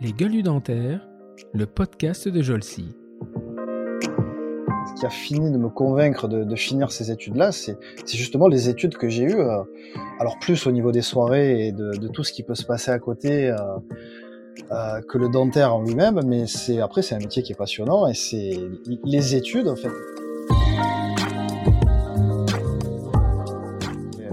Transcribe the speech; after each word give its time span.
Les 0.00 0.12
gueules 0.12 0.42
dentaires, 0.42 1.06
le 1.52 1.66
podcast 1.66 2.26
de 2.26 2.40
Jolcy. 2.40 2.94
Ce 4.86 4.94
qui 4.98 5.06
a 5.06 5.10
fini 5.10 5.50
de 5.50 5.58
me 5.58 5.68
convaincre 5.68 6.26
de, 6.26 6.56
finir 6.56 6.90
ces 6.90 7.10
études-là, 7.10 7.52
c'est 7.52 7.76
justement 8.06 8.48
les 8.48 8.68
études 8.68 8.96
que 8.96 9.08
j'ai 9.08 9.24
eues. 9.24 9.40
Euh, 9.40 9.62
alors 10.18 10.38
plus 10.38 10.66
au 10.66 10.72
niveau 10.72 10.90
des 10.90 11.02
soirées 11.02 11.66
et 11.66 11.72
de, 11.72 12.08
tout 12.08 12.24
ce 12.24 12.32
qui 12.32 12.42
peut 12.42 12.54
se 12.54 12.64
passer 12.64 12.90
à 12.90 12.98
côté 12.98 13.50
euh, 13.50 13.56
euh, 14.72 15.00
que 15.02 15.18
le 15.18 15.28
dentaire 15.28 15.74
en 15.74 15.82
lui-même, 15.82 16.20
mais 16.24 16.46
c'est 16.46 16.80
après 16.80 17.02
c'est 17.02 17.14
un 17.14 17.18
métier 17.18 17.42
qui 17.42 17.52
est 17.52 17.56
passionnant 17.56 18.06
et 18.06 18.14
c'est 18.14 18.52
les 19.04 19.34
études 19.34 19.68
en 19.68 19.76
fait. 19.76 19.90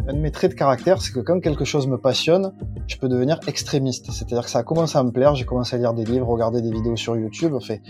Un 0.09 0.13
de 0.13 0.19
mes 0.19 0.31
traits 0.31 0.51
de 0.51 0.55
caractère, 0.55 1.01
c'est 1.01 1.11
que 1.11 1.19
quand 1.19 1.41
quelque 1.41 1.65
chose 1.65 1.85
me 1.85 1.97
passionne, 1.97 2.53
je 2.87 2.95
peux 2.95 3.09
devenir 3.09 3.41
extrémiste. 3.45 4.09
C'est-à-dire 4.09 4.45
que 4.45 4.49
ça 4.49 4.59
a 4.59 4.63
commencé 4.63 4.97
à 4.97 5.03
me 5.03 5.11
plaire, 5.11 5.35
j'ai 5.35 5.43
commencé 5.43 5.75
à 5.75 5.79
lire 5.79 5.93
des 5.93 6.05
livres, 6.05 6.25
regarder 6.27 6.61
des 6.61 6.71
vidéos 6.71 6.95
sur 6.95 7.17
YouTube. 7.17 7.53
En 7.53 7.59
fait, 7.59 7.81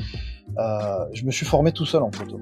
euh, 0.58 1.06
je 1.14 1.26
me 1.26 1.30
suis 1.30 1.46
formé 1.46 1.72
tout 1.72 1.86
seul 1.86 2.02
en 2.02 2.12
photo. 2.12 2.40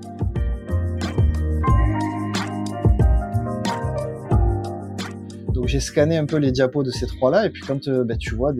Donc 5.49 5.67
j'ai 5.67 5.81
scanné 5.81 6.15
un 6.15 6.25
peu 6.25 6.37
les 6.37 6.53
diapos 6.53 6.83
de 6.83 6.91
ces 6.91 7.07
trois-là, 7.07 7.45
et 7.45 7.49
puis 7.49 7.61
quand 7.67 7.89
euh, 7.89 8.05
ben, 8.05 8.17
tu 8.17 8.33
vois 8.33 8.53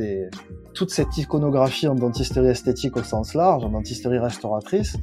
toute 0.73 0.91
cette 0.91 1.18
iconographie 1.18 1.88
en 1.88 1.95
dentisterie 1.95 2.48
esthétique 2.48 2.98
au 2.98 3.04
sens 3.04 3.35
large, 3.35 3.63
en 3.63 3.70
dentisterie 3.70 4.20
restauratrice, 4.20 4.98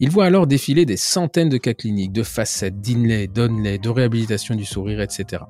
Il 0.00 0.10
voit 0.10 0.24
alors 0.24 0.46
défiler 0.46 0.86
des 0.86 0.96
centaines 0.96 1.48
de 1.48 1.58
cas 1.58 1.74
cliniques, 1.74 2.12
de 2.12 2.22
facettes, 2.22 2.80
d'inlay, 2.80 3.26
d'onlay, 3.26 3.78
de 3.78 3.88
réhabilitation 3.88 4.54
du 4.54 4.64
sourire, 4.64 5.00
etc. 5.00 5.44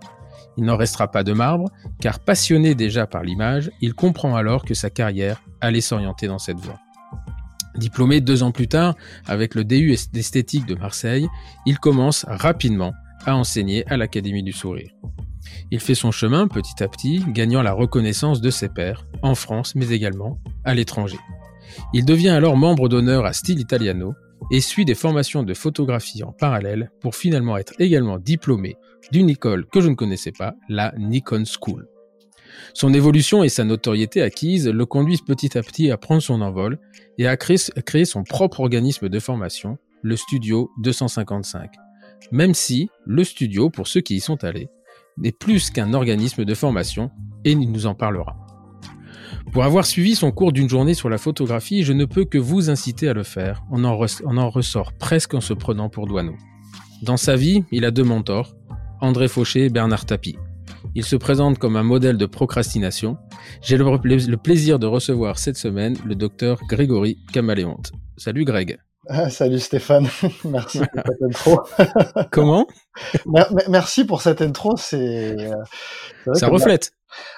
Il 0.57 0.65
n'en 0.65 0.77
restera 0.77 1.11
pas 1.11 1.25
de 1.25 1.33
marbre, 1.33 1.71
car 2.01 2.19
passionné 2.19 2.75
déjà 2.75 3.07
par 3.07 3.23
l'image, 3.23 3.71
il 3.81 3.95
comprend 3.95 4.37
alors 4.37 4.65
que 4.65 4.75
sa 4.75 4.91
carrière 4.91 5.43
allait 5.61 5.81
s'orienter 5.81 6.27
dans 6.27 6.39
cette 6.39 6.59
voie. 6.59 6.81
Diplômé 7.77 8.21
deux 8.21 8.43
ans 8.43 8.51
plus 8.51 8.69
tard 8.69 8.97
avec 9.27 9.55
le 9.55 9.65
DU 9.65 9.97
d'esthétique 10.13 10.67
de 10.67 10.75
Marseille, 10.75 11.29
il 11.67 11.79
commence 11.79 12.27
rapidement 12.29 12.93
à 13.25 13.37
enseigner 13.37 13.87
à 13.87 13.97
l'Académie 13.97 14.43
du 14.43 14.53
Sourire. 14.53 14.91
Il 15.71 15.81
fait 15.81 15.95
son 15.95 16.11
chemin 16.11 16.49
petit 16.49 16.83
à 16.83 16.89
petit, 16.89 17.25
gagnant 17.29 17.63
la 17.63 17.73
reconnaissance 17.73 18.41
de 18.41 18.51
ses 18.51 18.69
pairs, 18.69 19.07
en 19.23 19.35
France 19.35 19.75
mais 19.75 19.91
également 19.91 20.39
à 20.65 20.75
l'étranger. 20.75 21.19
Il 21.95 22.05
devient 22.05 22.31
alors 22.31 22.57
membre 22.57 22.89
d'honneur 22.89 23.25
à 23.25 23.33
Style 23.33 23.61
Italiano 23.61 24.15
et 24.51 24.61
suit 24.61 24.85
des 24.85 24.95
formations 24.95 25.43
de 25.43 25.55
photographie 25.55 26.25
en 26.25 26.33
parallèle 26.33 26.91
pour 27.01 27.15
finalement 27.15 27.57
être 27.57 27.75
également 27.79 28.19
diplômé 28.19 28.77
d'une 29.13 29.31
école 29.31 29.67
que 29.67 29.81
je 29.81 29.89
ne 29.89 29.95
connaissais 29.95 30.33
pas, 30.33 30.55
la 30.69 30.93
Nikon 30.99 31.45
School. 31.45 31.87
Son 32.75 32.93
évolution 32.93 33.45
et 33.45 33.49
sa 33.49 33.65
notoriété 33.65 34.23
acquise 34.23 34.69
le 34.69 34.87
conduisent 34.87 35.23
petit 35.23 35.57
à 35.57 35.63
petit 35.63 35.91
à 35.91 35.97
prendre 35.97 36.23
son 36.23 36.41
envol 36.41 36.79
et 37.19 37.29
à 37.29 37.37
créer 37.37 38.05
son 38.05 38.25
propre 38.25 38.61
organisme 38.61 39.09
de 39.09 39.21
formation, 39.21 39.79
le 40.03 40.17
Studio 40.17 40.71
255. 40.83 41.71
Même 42.33 42.55
si 42.55 42.91
le 43.07 43.25
studio, 43.25 43.71
pour 43.71 43.89
ceux 43.89 44.01
qui 44.01 44.17
y 44.17 44.21
sont 44.21 44.45
allés, 44.45 44.69
n'est 45.21 45.33
plus 45.33 45.71
qu'un 45.71 45.93
organisme 45.95 46.45
de 46.45 46.55
formation, 46.55 47.11
et 47.45 47.53
il 47.53 47.71
nous 47.71 47.87
en 47.87 47.95
parlera. 47.95 48.37
Pour 49.53 49.65
avoir 49.65 49.85
suivi 49.85 50.15
son 50.15 50.31
cours 50.31 50.53
d'une 50.53 50.69
journée 50.69 50.95
sur 50.95 51.09
la 51.09 51.19
photographie, 51.19 51.83
je 51.83 51.93
ne 51.93 52.05
peux 52.05 52.25
que 52.25 52.39
vous 52.39 52.71
inciter 52.71 53.09
à 53.09 53.15
le 53.15 53.25
faire. 53.25 53.65
On 53.71 53.85
en, 53.85 53.97
ressort 54.51 54.93
presque 54.93 55.35
en 55.35 55.41
se 55.41 55.55
prenant 55.55 55.89
pour 55.89 56.07
Douaneau. 56.07 56.37
Dans 57.03 57.17
sa 57.17 57.35
vie, 57.35 57.65
il 57.73 57.85
a 57.85 57.91
deux 57.91 58.05
mentors, 58.05 58.55
André 59.01 59.27
Fauché 59.27 59.65
et 59.65 59.71
Bernard 59.71 60.07
Tapie. 60.07 60.37
Il 60.95 61.05
se 61.05 61.17
présente 61.17 61.59
comme 61.59 61.77
un 61.77 61.83
modèle 61.83 62.17
de 62.17 62.27
procrastination. 62.27 63.17
J'ai 63.63 63.77
le, 63.77 64.37
plaisir 64.37 64.79
de 64.79 64.87
recevoir 64.87 65.39
cette 65.39 65.57
semaine 65.57 65.97
le 66.05 66.15
docteur 66.15 66.61
Grégory 66.69 67.19
Camaléonte. 67.33 67.93
Salut 68.17 68.45
Greg. 68.45 68.79
Ah, 69.13 69.29
salut 69.29 69.59
Stéphane, 69.59 70.07
merci 70.45 70.79
pour 70.79 71.03
cette 71.05 71.23
intro. 71.23 71.61
Comment? 72.31 72.65
Merci 73.69 74.05
pour 74.05 74.23
cette 74.23 74.41
intro, 74.41 74.77
c'est. 74.77 75.35
Euh, 75.37 76.35
Ça 76.35 76.47
reflète. 76.47 76.93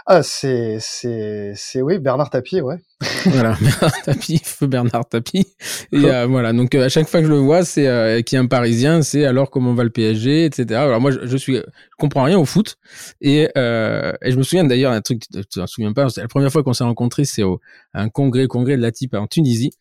Ah, 0.04 0.22
c'est, 0.22 0.76
c'est, 0.80 1.54
c'est 1.56 1.80
oui, 1.80 1.98
Bernard 1.98 2.28
Tapie, 2.28 2.60
ouais. 2.60 2.76
voilà, 3.24 3.56
Bernard 3.58 4.02
Tapie, 4.04 4.42
feu 4.44 4.66
Bernard 4.66 5.08
Tapie. 5.08 5.46
Et 5.92 6.04
euh, 6.04 6.26
voilà, 6.26 6.52
donc 6.52 6.74
euh, 6.74 6.84
à 6.84 6.88
chaque 6.90 7.08
fois 7.08 7.20
que 7.20 7.26
je 7.26 7.32
le 7.32 7.38
vois, 7.38 7.64
c'est 7.64 7.86
euh, 7.88 8.20
qui 8.20 8.36
est 8.36 8.38
un 8.38 8.46
Parisien, 8.46 9.00
c'est 9.00 9.24
alors 9.24 9.50
comment 9.50 9.72
va 9.72 9.84
le 9.84 9.90
PSG, 9.90 10.44
etc. 10.44 10.78
Alors 10.78 11.00
moi, 11.00 11.10
je, 11.10 11.26
je 11.26 11.36
suis, 11.38 11.56
je 11.56 11.62
comprends 11.98 12.24
rien 12.24 12.38
au 12.38 12.44
foot, 12.44 12.76
et, 13.22 13.48
euh, 13.56 14.12
et 14.20 14.30
je 14.30 14.36
me 14.36 14.42
souviens 14.42 14.64
d'ailleurs 14.64 14.92
un 14.92 15.00
truc, 15.00 15.22
tu 15.32 15.42
te 15.42 15.66
souviens 15.66 15.94
pas, 15.94 16.08
la 16.18 16.28
première 16.28 16.52
fois 16.52 16.62
qu'on 16.62 16.74
s'est 16.74 16.84
rencontrés, 16.84 17.24
c'est 17.24 17.42
au 17.42 17.60
un 17.94 18.10
congrès, 18.10 18.46
congrès 18.48 18.76
de 18.76 18.82
la 18.82 18.92
type 18.92 19.14
en 19.14 19.26
Tunisie. 19.26 19.72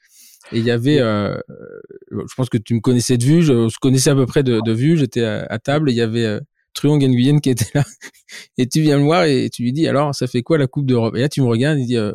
Et 0.53 0.59
il 0.59 0.65
y 0.65 0.71
avait, 0.71 0.99
euh, 0.99 1.37
je 2.11 2.33
pense 2.35 2.49
que 2.49 2.57
tu 2.57 2.73
me 2.73 2.81
connaissais 2.81 3.17
de 3.17 3.23
vue, 3.23 3.41
je, 3.41 3.69
je 3.69 3.79
connaissais 3.79 4.09
à 4.09 4.15
peu 4.15 4.25
près 4.25 4.43
de, 4.43 4.59
de 4.63 4.71
vue, 4.73 4.97
j'étais 4.97 5.23
à, 5.23 5.59
table, 5.59 5.89
il 5.89 5.95
y 5.95 6.01
avait 6.01 6.25
euh, 6.25 6.39
Truon 6.73 6.97
Nguyen 6.97 7.39
qui 7.39 7.49
était 7.49 7.69
là, 7.73 7.85
et 8.57 8.67
tu 8.67 8.81
viens 8.81 8.97
le 8.97 9.03
voir 9.03 9.25
et 9.25 9.49
tu 9.49 9.63
lui 9.63 9.71
dis, 9.71 9.87
alors 9.87 10.13
ça 10.13 10.27
fait 10.27 10.41
quoi 10.41 10.57
la 10.57 10.67
Coupe 10.67 10.85
d'Europe? 10.85 11.15
Et 11.15 11.21
là 11.21 11.29
tu 11.29 11.41
me 11.41 11.47
regardes, 11.47 11.79
il 11.79 11.87
dit, 11.87 11.97
euh, 11.97 12.11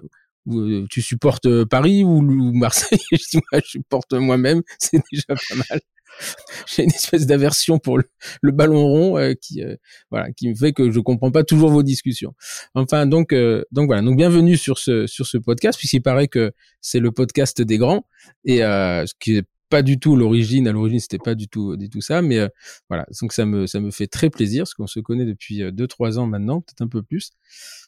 tu 0.91 1.03
supportes 1.03 1.65
Paris 1.65 2.05
ou, 2.05 2.21
Marseille? 2.53 2.99
Je 3.13 3.17
dis, 3.17 3.41
moi 3.51 3.61
je 3.65 3.71
supporte 3.71 4.13
moi-même, 4.13 4.63
c'est 4.79 5.01
déjà 5.11 5.25
pas 5.29 5.57
mal. 5.71 5.81
j'ai 6.67 6.85
une 6.85 6.91
espèce 6.91 7.27
d'aversion 7.27 7.79
pour 7.79 7.99
le, 7.99 8.53
ballon 8.53 8.87
rond 8.87 9.19
euh, 9.19 9.35
qui 9.35 9.63
euh, 9.63 9.77
voilà 10.11 10.33
qui 10.33 10.49
me 10.49 10.55
fait 10.55 10.73
que 10.73 10.91
je 10.91 11.01
comprends 11.01 11.31
pas 11.31 11.45
toujours 11.45 11.71
vos 11.71 11.83
discussions. 11.83 12.35
Enfin 12.75 13.07
donc 13.07 13.33
euh, 13.33 13.65
donc 13.73 13.87
voilà 13.87 14.03
donc 14.03 14.17
bienvenue 14.17 14.57
sur 14.57 14.79
ce 14.79 15.07
sur 15.07 15.27
ce 15.27 15.39
podcast 15.39 15.79
puisqu'il 15.79 16.03
paraît 16.03 16.29
que 16.29 16.53
c'est 16.81 17.01
le 17.01 17.13
podcast 17.13 17.63
des 17.63 17.79
grands 17.79 18.07
et 18.45 18.59
ce 18.59 19.13
qui 19.19 19.37
est 19.37 19.47
pas 19.69 19.83
du 19.83 19.99
tout 19.99 20.17
l'origine. 20.17 20.69
À 20.69 20.73
l'origine, 20.73 21.01
c'était 21.01 21.19
pas 21.19 21.35
du 21.35 21.49
tout, 21.49 21.77
du 21.77 21.89
tout 21.89 22.01
ça. 22.01 22.23
Mais 22.23 22.39
euh, 22.39 22.49
voilà, 22.89 23.07
donc 23.21 23.33
ça 23.33 23.47
me, 23.47 23.67
ça 23.67 23.81
me 23.81 23.91
fait 23.91 24.07
très 24.07 24.31
plaisir 24.31 24.63
parce 24.63 24.75
qu'on 24.75 24.87
se 24.87 25.01
connaît 25.01 25.25
depuis 25.25 25.63
euh, 25.63 25.71
deux, 25.71 25.87
trois 25.87 26.19
ans 26.19 26.27
maintenant, 26.27 26.61
peut-être 26.61 26.83
un 26.83 26.89
peu 26.89 27.03
plus. 27.03 27.33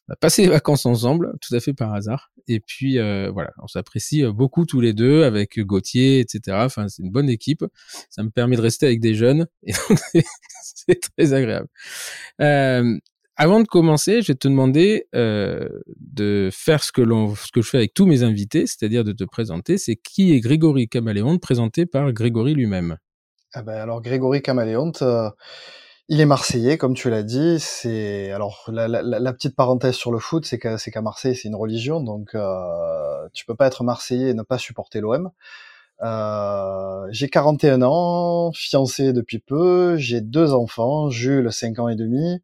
On 0.09 0.13
a 0.13 0.17
passé 0.17 0.43
les 0.43 0.49
vacances 0.49 0.87
ensemble, 0.87 1.35
tout 1.41 1.55
à 1.55 1.61
fait 1.61 1.75
par 1.75 1.93
hasard. 1.93 2.31
Et 2.47 2.61
puis 2.61 2.99
euh, 2.99 3.31
voilà, 3.31 3.53
on 3.63 3.67
s'apprécie 3.67 4.25
beaucoup 4.25 4.65
tous 4.65 4.81
les 4.81 4.93
deux 4.95 5.25
avec 5.25 5.59
Gauthier, 5.61 6.21
etc. 6.21 6.57
Enfin, 6.63 6.89
c'est 6.89 7.03
une 7.03 7.11
bonne 7.11 7.29
équipe. 7.29 7.65
Ça 8.09 8.23
me 8.23 8.31
permet 8.31 8.57
de 8.57 8.63
rester 8.63 8.87
avec 8.87 9.01
des 9.01 9.15
jeunes 9.15 9.47
et 10.15 10.25
c'est 10.63 11.01
très 11.17 11.33
agréable. 11.35 11.69
Euh, 12.41 12.99
avant 13.41 13.61
de 13.61 13.69
commencer, 13.69 14.21
je 14.21 14.33
vais 14.33 14.35
te 14.35 14.49
demander 14.49 15.07
euh, 15.15 15.69
de 16.01 16.49
faire 16.53 16.83
ce 16.83 16.91
que 16.91 17.03
l'on, 17.03 17.37
ce 17.37 17.53
que 17.53 17.63
je 17.63 17.69
fais 17.69 17.77
avec 17.77 17.95
tous 17.95 18.05
mes 18.05 18.25
invités, 18.25 18.67
c'est-à-dire 18.67 19.05
de 19.05 19.13
te 19.13 19.23
présenter. 19.23 19.79
C'est 19.79 19.95
qui 19.95 20.33
est 20.33 20.41
Grégory 20.41 20.89
Caméléonte, 20.89 21.41
présenté 21.41 21.87
par 21.87 22.13
Grégory 22.13 22.55
lui-même? 22.55 22.97
Ah 23.55 23.63
ben 23.63 23.77
alors 23.77 24.03
Grégory 24.03 24.43
Caméléonte, 24.43 25.03
euh, 25.03 25.31
il 26.09 26.21
est 26.21 26.27
marseillais, 26.27 26.79
comme 26.79 26.95
tu 26.95 27.11
l'as 27.11 27.23
dit. 27.23 27.59
C'est 27.61 28.31
alors 28.33 28.65
la, 28.73 28.89
la, 28.89 29.03
la, 29.03 29.33
petite 29.33 29.57
parenthèse 29.57 29.95
sur 29.95 30.11
le 30.13 30.19
foot, 30.19 30.47
c'est 30.47 30.59
qu'à 30.59 31.03
Marseille 31.03 31.37
c'est 31.37 31.49
une 31.49 31.57
religion, 31.57 32.01
donc 32.01 32.35
euh, 32.35 33.29
tu 33.33 33.45
peux 33.47 33.55
pas 33.55 33.67
être 33.67 33.85
marseillais 33.85 34.31
et 34.31 34.35
ne 34.35 34.43
pas 34.43 34.59
supporter 34.59 35.01
l'OM. 35.01 35.31
Euh, 36.03 37.07
j'ai 37.11 37.29
41 37.29 37.83
ans, 37.83 38.53
fiancé 38.53 39.13
depuis 39.13 39.41
peu, 39.41 39.97
j'ai 39.97 40.21
deux 40.21 40.55
enfants, 40.55 41.11
Jules 41.11 41.53
5 41.53 41.79
ans 41.81 41.89
et 41.89 41.97
demi, 41.97 42.41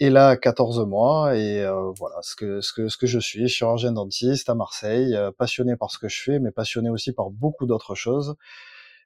et 0.00 0.10
là 0.10 0.36
14 0.36 0.86
mois 0.86 1.36
et 1.36 1.62
euh, 1.62 1.90
voilà 1.96 2.16
ce 2.22 2.36
que 2.36 2.60
ce 2.60 2.72
que 2.72 2.88
ce 2.88 2.96
que 2.96 3.06
je 3.06 3.18
suis 3.18 3.48
chirurgien 3.48 3.92
dentiste 3.92 4.48
à 4.48 4.54
Marseille 4.54 5.14
euh, 5.16 5.32
passionné 5.36 5.76
par 5.76 5.90
ce 5.90 5.98
que 5.98 6.08
je 6.08 6.22
fais 6.22 6.38
mais 6.38 6.52
passionné 6.52 6.88
aussi 6.88 7.12
par 7.12 7.30
beaucoup 7.30 7.66
d'autres 7.66 7.94
choses 7.94 8.36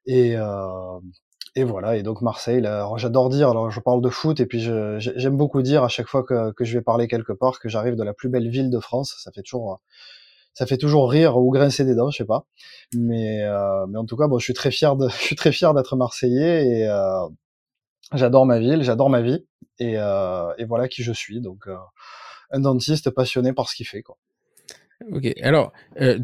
et 0.07 0.37
euh, 0.37 0.99
et 1.55 1.65
voilà 1.65 1.97
et 1.97 2.03
donc 2.03 2.23
Marseille 2.23 2.63
j'adore 2.97 3.29
dire 3.29 3.51
alors 3.51 3.71
je 3.71 3.81
parle 3.81 4.01
de 4.01 4.09
foot 4.09 4.41
et 4.41 4.47
puis 4.47 4.61
j'aime 4.99 5.37
beaucoup 5.37 5.63
dire 5.63 5.85
à 5.85 5.89
chaque 5.89 6.09
fois 6.09 6.23
que, 6.23 6.53
je 6.61 6.79
vais 6.79 6.83
parler 6.83 7.09
quelque 7.09 7.33
part 7.33 7.59
que 7.61 7.69
j'arrive 7.69 7.95
de 7.95 8.03
la 8.03 8.15
plus 8.15 8.29
belle 8.29 8.49
ville 8.49 8.71
de 8.71 8.81
France 8.81 9.15
ça 9.19 9.31
fait 9.33 9.43
toujours 9.43 9.81
ça 10.55 10.67
fait 10.67 10.77
toujours 10.77 11.11
rire 11.11 11.39
ou 11.39 11.51
grincer 11.51 11.87
des 11.87 11.95
dents, 11.95 12.11
je 12.11 12.19
sais 12.19 12.27
pas. 12.27 12.45
Mais, 12.95 13.43
euh, 13.43 13.87
mais 13.87 13.97
en 13.97 14.05
tout 14.05 14.19
cas, 14.19 14.29
bon, 14.29 14.39
je 14.39 14.45
suis 14.45 14.53
très 14.53 14.71
fier 14.71 14.95
je 15.09 15.17
suis 15.17 15.35
très 15.35 15.51
fier 15.51 15.73
d'être 15.73 15.97
marseillais 15.97 16.67
et, 16.67 16.87
euh, 16.87 17.27
J'adore 18.15 18.45
ma 18.45 18.59
ville, 18.59 18.83
j'adore 18.83 19.09
ma 19.09 19.23
vie, 19.23 19.47
et, 19.79 19.95
euh, 19.97 20.53
et, 20.59 20.65
voilà 20.65 20.89
qui 20.89 21.03
je 21.03 21.13
suis. 21.13 21.41
Donc, 21.41 21.67
euh, 21.67 21.77
un 22.51 22.61
dentiste 22.61 23.11
passionné 23.11 23.53
par 23.53 23.69
ce 23.71 23.77
qu'il 23.77 23.87
fait. 23.87 24.03
Quoi. 24.03 24.19
Ok. 25.13 25.33
Alors, 25.43 25.73
euh, 26.01 26.19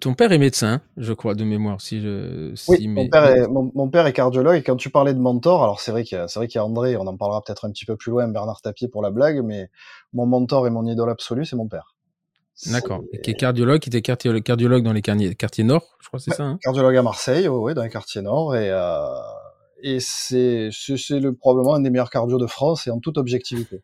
ton 0.00 0.14
père 0.14 0.32
est 0.32 0.38
médecin, 0.38 0.80
je 0.96 1.12
crois, 1.12 1.34
de 1.34 1.44
mémoire. 1.44 1.80
Si 1.80 2.00
je, 2.00 2.52
si 2.54 2.70
oui, 2.70 2.88
mon, 2.88 3.08
père 3.08 3.24
est, 3.26 3.48
mon, 3.48 3.88
père 3.88 4.06
est 4.06 4.12
cardiologue. 4.12 4.56
Et 4.56 4.62
quand 4.62 4.76
tu 4.76 4.90
parlais 4.90 5.14
de 5.14 5.20
mentor, 5.20 5.62
alors 5.62 5.80
c'est 5.80 5.90
vrai 5.90 6.04
qu'il 6.04 6.18
y, 6.18 6.20
a, 6.20 6.28
c'est 6.28 6.38
vrai 6.38 6.48
qu'il 6.48 6.58
y 6.58 6.60
a 6.60 6.64
André. 6.64 6.96
On 6.96 7.06
en 7.06 7.16
parlera 7.16 7.42
peut-être 7.42 7.64
un 7.64 7.70
petit 7.70 7.84
peu 7.84 7.96
plus 7.96 8.10
loin, 8.10 8.26
Bernard 8.28 8.60
Tapie 8.60 8.88
pour 8.88 9.02
la 9.02 9.10
blague. 9.10 9.42
Mais 9.44 9.70
mon 10.12 10.26
mentor 10.26 10.66
et 10.66 10.70
mon 10.70 10.84
idole 10.86 11.10
absolu, 11.10 11.44
c'est 11.44 11.56
mon 11.56 11.68
père. 11.68 11.94
D'accord. 12.66 13.02
Qui 13.22 13.30
est 13.30 13.34
cardiologue, 13.34 13.80
qui 13.80 13.88
était 13.88 14.02
cardiologue 14.02 14.82
dans 14.82 14.92
les 14.92 15.02
quartiers, 15.02 15.64
nord, 15.64 15.96
je 16.00 16.08
crois, 16.08 16.18
c'est 16.18 16.34
ça. 16.34 16.42
Hein? 16.42 16.58
cardiologue 16.60 16.96
à 16.96 17.02
Marseille, 17.02 17.46
oui, 17.46 17.74
dans 17.74 17.84
les 17.84 17.88
quartiers 17.88 18.22
nord, 18.22 18.56
et 18.56 18.70
euh, 18.70 19.06
et 19.80 20.00
c'est 20.00 20.70
c'est 20.72 21.20
le 21.20 21.34
probablement 21.34 21.74
un 21.74 21.80
des 21.80 21.90
meilleurs 21.90 22.10
cardio 22.10 22.36
de 22.36 22.46
France 22.46 22.88
et 22.88 22.90
en 22.90 22.98
toute 22.98 23.16
objectivité. 23.16 23.80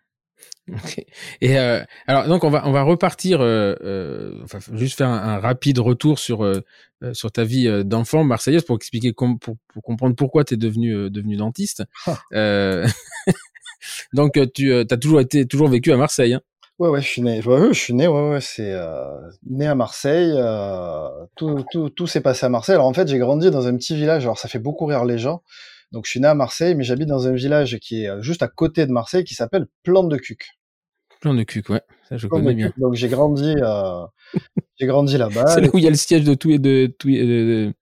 Et 1.41 1.59
euh, 1.59 1.83
alors 2.07 2.27
donc 2.27 2.43
on 2.43 2.51
va 2.51 2.67
on 2.67 2.73
va 2.73 2.83
repartir 2.83 3.43
euh, 3.43 3.75
euh 3.83 4.41
enfin, 4.45 4.59
juste 4.73 4.97
faire 4.97 5.09
un, 5.09 5.39
rapide 5.39 5.79
retour 5.79 6.19
sur 6.19 6.43
euh, 6.43 6.63
euh, 7.03 7.13
sur 7.13 7.31
ta 7.31 7.45
vie 7.45 7.85
d'enfant 7.85 8.25
marseillaise 8.25 8.63
pour 8.63 8.77
expliquer 8.77 9.13
pour, 9.13 9.37
pour, 9.39 9.83
comprendre 9.83 10.17
pourquoi 10.17 10.45
tu 10.45 10.55
es 10.55 10.57
devenu 10.57 11.11
devenu 11.11 11.37
dentiste. 11.37 11.85
Ah. 12.07 12.17
donc 14.15 14.39
tu 14.55 14.75
as 14.75 14.97
toujours 14.97 15.21
été 15.21 15.47
toujours 15.47 15.69
vécu 15.69 15.93
à 15.93 15.99
Marseille. 15.99 16.35
Hein? 16.35 16.41
Ouais, 16.81 16.89
ouais, 16.89 17.01
je 17.01 17.07
suis 17.07 17.23
né. 17.23 17.41
Ouais, 17.47 17.69
je 17.73 17.79
suis 17.79 17.95
né. 17.95 18.09
Ouais, 18.09 18.31
ouais, 18.31 18.41
c'est 18.41 18.73
euh, 18.73 19.31
né 19.49 19.67
à 19.67 19.77
Marseille. 19.77 20.33
Euh, 20.35 21.09
tout, 21.37 21.65
tout, 21.71 21.89
tout 21.89 22.09
s'est 22.09 22.21
passé 22.21 22.47
à 22.47 22.49
Marseille. 22.49 22.75
Alors 22.75 22.89
en 22.89 22.93
fait, 22.93 23.07
j'ai 23.07 23.19
grandi 23.19 23.51
dans 23.53 23.69
un 23.69 23.77
petit 23.77 23.95
village. 23.95 24.25
Alors 24.25 24.39
ça 24.39 24.49
fait 24.49 24.59
beaucoup 24.59 24.87
rire 24.87 25.05
les 25.05 25.19
gens. 25.19 25.43
Donc 25.95 26.07
je 26.07 26.11
suis 26.11 26.21
né 26.21 26.27
à 26.27 26.35
Marseille, 26.35 26.75
mais 26.75 26.83
j'habite 26.83 27.07
dans 27.07 27.29
un 27.29 27.33
village 27.33 27.79
qui 27.79 28.03
est 28.03 28.09
euh, 28.09 28.21
juste 28.21 28.43
à 28.43 28.49
côté 28.49 28.85
de 28.85 28.91
Marseille, 28.91 29.23
qui 29.23 29.35
s'appelle 29.35 29.67
Plante 29.85 30.09
de 30.09 30.17
Cuc. 30.17 30.49
Plante 31.21 31.37
de 31.37 31.45
Cuc, 31.45 31.71
ouais, 31.71 31.83
ça 32.09 32.17
je 32.17 32.27
connais 32.27 32.53
bien. 32.53 32.73
Donc 32.79 32.95
j'ai 32.95 33.09
grandi, 33.09 33.55
euh, 33.63 34.05
j'ai 34.77 34.87
grandi 34.87 35.17
là-bas. 35.17 35.47
C'est 35.47 35.61
là 35.61 35.69
où 35.73 35.79
il 35.79 35.85
y 35.85 35.87
a 35.87 35.91
le 35.91 35.97
siège 35.97 36.25
de 36.25 36.35
tout 36.35 36.51
et 36.51 36.59
de, 36.59 36.93
tout 36.99 37.09
de, 37.09 37.73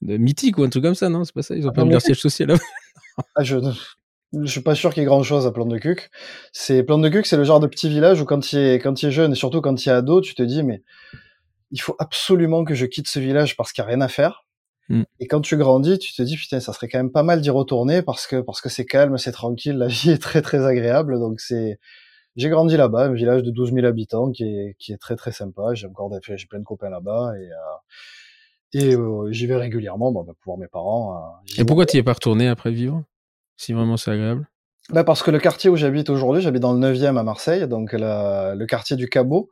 de, 0.00 0.16
mythique 0.16 0.56
ou 0.56 0.64
un 0.64 0.70
truc 0.70 0.82
comme 0.82 0.94
ça, 0.94 1.10
non? 1.10 1.24
C'est 1.24 1.34
pas 1.34 1.42
ça? 1.42 1.54
Ils 1.54 1.68
ont 1.68 1.72
pas 1.72 1.84
leur 1.84 2.00
siège 2.00 2.20
social 2.20 2.48
là 2.48 2.56
ah, 3.36 3.44
je, 3.44 3.58
je 4.32 4.46
suis 4.50 4.62
pas 4.62 4.74
sûr 4.74 4.94
qu'il 4.94 5.02
y 5.02 5.04
ait 5.04 5.06
grand 5.06 5.22
chose 5.22 5.46
à 5.46 5.52
Plante 5.52 5.68
de 5.68 5.76
Cuc. 5.76 6.08
C'est 6.52 6.82
Plante 6.82 7.02
de 7.02 7.10
Cuc, 7.10 7.26
c'est 7.26 7.36
le 7.36 7.44
genre 7.44 7.60
de 7.60 7.66
petit 7.66 7.90
village 7.90 8.22
où 8.22 8.24
quand 8.24 8.40
tu 8.40 8.56
es 8.56 8.78
quand 8.78 9.04
es 9.04 9.10
jeune 9.10 9.32
et 9.32 9.36
surtout 9.36 9.60
quand 9.60 9.74
tu 9.74 9.90
es 9.90 9.92
ado, 9.92 10.22
tu 10.22 10.34
te 10.34 10.42
dis 10.42 10.62
mais 10.62 10.82
il 11.70 11.82
faut 11.82 11.96
absolument 11.98 12.64
que 12.64 12.74
je 12.74 12.86
quitte 12.86 13.08
ce 13.08 13.18
village 13.18 13.58
parce 13.58 13.72
qu'il 13.72 13.84
n'y 13.84 13.88
a 13.88 13.88
rien 13.88 14.00
à 14.00 14.08
faire. 14.08 14.46
Mm. 14.88 15.02
Et 15.20 15.26
quand 15.26 15.40
tu 15.40 15.56
grandis, 15.56 15.98
tu 15.98 16.14
te 16.14 16.22
dis 16.22 16.36
putain, 16.36 16.60
ça 16.60 16.72
serait 16.72 16.88
quand 16.88 16.98
même 16.98 17.12
pas 17.12 17.22
mal 17.22 17.40
d'y 17.40 17.50
retourner 17.50 18.02
parce 18.02 18.26
que 18.26 18.40
parce 18.40 18.60
que 18.60 18.68
c'est 18.68 18.86
calme, 18.86 19.18
c'est 19.18 19.32
tranquille, 19.32 19.76
la 19.76 19.86
vie 19.88 20.10
est 20.10 20.22
très 20.22 20.42
très 20.42 20.64
agréable. 20.64 21.18
Donc 21.18 21.40
c'est, 21.40 21.78
j'ai 22.36 22.48
grandi 22.48 22.76
là-bas, 22.76 23.06
un 23.06 23.12
village 23.12 23.42
de 23.42 23.50
12 23.50 23.72
000 23.74 23.86
habitants 23.86 24.30
qui 24.30 24.44
est 24.44 24.76
qui 24.78 24.92
est 24.92 24.98
très 24.98 25.16
très 25.16 25.32
sympa. 25.32 25.74
J'ai 25.74 25.86
encore 25.86 26.10
des, 26.10 26.18
j'ai 26.36 26.46
plein 26.46 26.60
de 26.60 26.64
copains 26.64 26.90
là-bas 26.90 27.32
et 27.36 27.50
euh, 27.50 27.54
et 28.74 28.94
euh, 28.94 29.30
j'y 29.30 29.46
vais 29.46 29.56
régulièrement, 29.56 30.12
bon, 30.12 30.24
pour 30.24 30.34
voir 30.44 30.58
mes 30.58 30.68
parents. 30.68 31.16
Euh, 31.16 31.62
et 31.62 31.64
pourquoi 31.64 31.86
tu 31.86 31.96
es 31.96 32.02
pas 32.02 32.12
retourné 32.12 32.48
après 32.48 32.70
vivre 32.70 33.02
Si 33.56 33.72
vraiment 33.72 33.96
c'est 33.96 34.10
agréable? 34.10 34.46
Bah 34.90 35.04
parce 35.04 35.22
que 35.22 35.30
le 35.30 35.38
quartier 35.38 35.68
où 35.68 35.76
j'habite 35.76 36.08
aujourd'hui, 36.08 36.42
j'habite 36.42 36.62
dans 36.62 36.72
le 36.72 36.80
9e 36.80 37.18
à 37.18 37.22
Marseille, 37.22 37.66
donc 37.68 37.92
le 37.92 38.64
quartier 38.64 38.96
du 38.96 39.06
Cabot, 39.06 39.50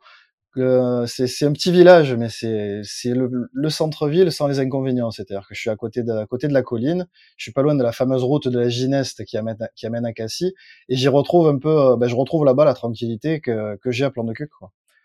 c'est 1.07 1.45
un 1.45 1.51
petit 1.51 1.71
village, 1.71 2.13
mais 2.13 2.29
c'est 2.29 2.81
le, 3.05 3.49
le 3.51 3.69
centre-ville 3.69 4.31
sans 4.31 4.47
les 4.47 4.59
inconvénients. 4.59 5.11
C'est-à-dire 5.11 5.47
que 5.47 5.55
je 5.55 5.59
suis 5.59 5.69
à 5.69 5.75
côté 5.75 6.03
de, 6.03 6.11
à 6.11 6.25
côté 6.25 6.47
de 6.47 6.53
la 6.53 6.61
colline, 6.61 7.07
je 7.37 7.43
suis 7.43 7.51
pas 7.51 7.61
loin 7.61 7.75
de 7.75 7.83
la 7.83 7.91
fameuse 7.91 8.23
route 8.23 8.47
de 8.47 8.59
la 8.59 8.69
Gineste 8.69 9.25
qui 9.25 9.37
amène, 9.37 9.57
qui 9.75 9.85
amène 9.85 10.05
à 10.05 10.13
Cassis, 10.13 10.53
et 10.89 10.95
j'y 10.95 11.07
retrouve 11.07 11.47
un 11.47 11.57
peu, 11.57 11.95
ben, 11.97 12.07
je 12.07 12.15
retrouve 12.15 12.45
là-bas 12.45 12.65
la 12.65 12.73
tranquillité 12.73 13.39
que, 13.39 13.75
que 13.77 13.91
j'ai 13.91 14.05
à 14.05 14.11
Plan 14.11 14.23
de 14.23 14.33
Cuc. 14.33 14.51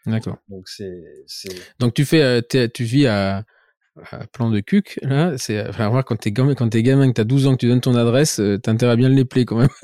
D'accord. 0.07 0.37
Donc 0.49 0.69
c'est 0.69 1.05
donc 1.79 1.95
tu 1.95 2.05
fais, 2.05 2.23
euh, 2.23 2.69
tu 2.73 2.85
vis 2.85 3.07
à 3.07 3.45
plan 4.33 4.51
de 4.51 4.61
cuc, 4.61 4.99
là, 5.03 5.37
c'est, 5.37 5.69
enfin, 5.69 5.89
voir 5.89 6.05
quand 6.05 6.17
t'es 6.17 6.33
gamin, 6.33 6.55
quand 6.55 6.69
t'es 6.69 6.83
gamin, 6.83 7.09
que 7.09 7.15
t'as 7.15 7.25
12 7.25 7.47
ans, 7.47 7.53
que 7.53 7.59
tu 7.59 7.69
donnes 7.69 7.81
ton 7.81 7.95
adresse, 7.95 8.41
euh, 8.41 8.59
t'as 8.59 8.73
intérêt 8.73 8.93
à 8.93 8.97
bien 8.97 9.09
le 9.09 9.25
plaies 9.25 9.45
quand 9.45 9.57
même. 9.57 9.69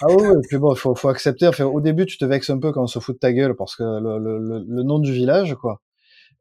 ah 0.00 0.06
oui, 0.08 0.26
ouais, 0.26 0.36
puis 0.48 0.58
bon, 0.58 0.74
faut, 0.74 0.94
faut 0.94 1.08
accepter. 1.08 1.46
Enfin, 1.48 1.64
au 1.64 1.80
début, 1.80 2.06
tu 2.06 2.16
te 2.16 2.24
vexes 2.24 2.50
un 2.50 2.58
peu 2.58 2.72
quand 2.72 2.82
on 2.82 2.86
se 2.86 2.98
fout 2.98 3.16
de 3.16 3.18
ta 3.18 3.32
gueule 3.32 3.54
parce 3.56 3.76
que 3.76 3.82
le, 3.82 4.18
le, 4.18 4.64
le 4.66 4.82
nom 4.82 4.98
du 4.98 5.12
village, 5.12 5.54
quoi. 5.54 5.80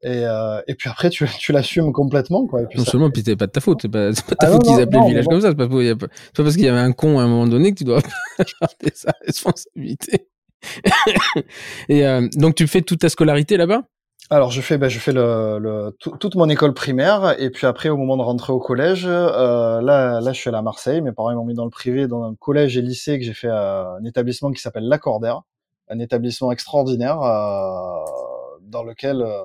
Et, 0.03 0.25
euh, 0.25 0.61
et 0.67 0.75
puis 0.75 0.89
après, 0.89 1.09
tu, 1.09 1.25
tu 1.39 1.53
l'assumes 1.53 1.93
complètement, 1.93 2.45
quoi. 2.45 2.61
Et 2.61 2.65
puis 2.67 2.77
non 2.77 2.85
seulement, 2.85 3.09
puis 3.09 3.23
c'est 3.25 3.37
pas 3.37 3.47
de 3.47 3.51
ta 3.51 3.61
faute, 3.61 3.81
c'est 3.81 3.89
pas, 3.89 4.09
pas 4.09 4.35
ta 4.35 4.47
ah 4.47 4.51
faute 4.51 4.63
qu'ils 4.63 4.81
appellent 4.81 4.99
le 4.99 5.07
village 5.07 5.25
comme 5.25 5.39
ça, 5.39 5.49
c'est 5.49 5.55
pas, 5.55 5.67
pas, 5.67 6.07
parce 6.35 6.55
qu'il 6.55 6.65
y 6.65 6.67
avait 6.67 6.79
un 6.79 6.91
con 6.91 7.19
à 7.19 7.23
un 7.23 7.27
moment 7.27 7.47
donné 7.47 7.71
que 7.71 7.77
tu 7.77 7.85
dois 7.85 8.01
garder 8.61 8.91
sa 8.93 9.13
responsabilité. 9.25 10.27
et 11.89 12.05
euh, 12.05 12.27
donc, 12.33 12.55
tu 12.55 12.67
fais 12.67 12.81
toute 12.81 12.99
ta 12.99 13.09
scolarité 13.09 13.55
là-bas? 13.55 13.83
Alors 14.29 14.51
je 14.51 14.61
fais, 14.61 14.77
ben, 14.77 14.89
je 14.89 14.99
fais 14.99 15.11
le, 15.11 15.59
le 15.59 15.95
toute 15.99 16.35
mon 16.35 16.49
école 16.49 16.73
primaire 16.73 17.35
et 17.39 17.49
puis 17.49 17.67
après 17.67 17.89
au 17.89 17.97
moment 17.97 18.17
de 18.17 18.21
rentrer 18.21 18.53
au 18.53 18.59
collège, 18.59 19.05
euh, 19.05 19.81
là, 19.81 20.21
là 20.21 20.33
je 20.33 20.39
suis 20.39 20.47
allé 20.47 20.57
à 20.57 20.61
Marseille. 20.61 21.01
Mes 21.01 21.11
parents 21.11 21.33
m'ont 21.35 21.45
mis 21.45 21.53
dans 21.53 21.65
le 21.65 21.69
privé, 21.69 22.07
dans 22.07 22.23
un 22.23 22.33
collège 22.35 22.77
et 22.77 22.81
lycée 22.81 23.19
que 23.19 23.25
j'ai 23.25 23.33
fait 23.33 23.49
à 23.49 23.97
un 23.99 24.05
établissement 24.05 24.51
qui 24.51 24.61
s'appelle 24.61 24.87
l'Accordaire, 24.87 25.41
un 25.89 25.99
établissement 25.99 26.51
extraordinaire 26.51 27.21
euh, 27.21 28.59
dans 28.61 28.83
lequel, 28.83 29.21
euh, 29.21 29.43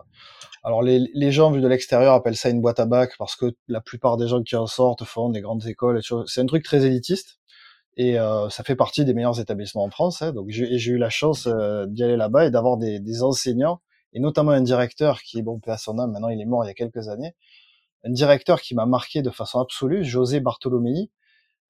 alors 0.63 0.83
les, 0.83 1.11
les 1.13 1.33
gens 1.33 1.51
vus 1.51 1.61
de 1.61 1.69
l'extérieur 1.69 2.15
appellent 2.15 2.37
ça 2.37 2.49
une 2.49 2.61
boîte 2.61 2.81
à 2.81 2.87
bac 2.87 3.13
parce 3.19 3.37
que 3.37 3.47
la 3.67 3.81
plupart 3.81 4.17
des 4.17 4.29
gens 4.29 4.43
qui 4.43 4.57
en 4.57 4.67
sortent 4.67 5.05
font 5.05 5.29
des 5.29 5.41
grandes 5.41 5.67
écoles. 5.67 6.01
C'est 6.27 6.41
un 6.41 6.47
truc 6.47 6.65
très 6.65 6.87
élitiste 6.87 7.41
et 7.97 8.19
euh, 8.19 8.49
ça 8.49 8.63
fait 8.63 8.77
partie 8.77 9.05
des 9.05 9.13
meilleurs 9.13 9.41
établissements 9.41 9.85
en 9.85 9.91
France. 9.91 10.23
Hein, 10.23 10.33
donc 10.33 10.47
j'ai 10.51 10.91
eu 10.91 10.99
la 10.99 11.11
chance 11.11 11.49
euh, 11.49 11.85
d'y 11.87 12.05
aller 12.05 12.17
là-bas 12.17 12.47
et 12.47 12.51
d'avoir 12.51 12.77
des, 12.77 13.01
des 13.01 13.23
enseignants 13.23 13.81
et 14.13 14.21
notamment 14.21 14.53
un 14.53 14.61
directeur 14.61 15.23
qui, 15.23 15.43
bon, 15.43 15.59
peu 15.59 15.71
à 15.71 15.79
son 15.79 15.99
âme, 15.99 16.13
maintenant 16.13 16.29
il 16.29 16.41
est 16.41 16.47
mort 16.47 16.65
il 16.65 16.69
y 16.69 16.71
a 16.71 16.75
quelques 16.75 17.09
années, 17.09 17.35
un 18.05 18.11
directeur 18.11 18.61
qui 18.61 18.75
m'a 18.75 18.87
marqué 18.87 19.23
de 19.23 19.31
façon 19.31 19.61
absolue, 19.61 20.05
José 20.05 20.41
Bartolomei, 20.41 21.11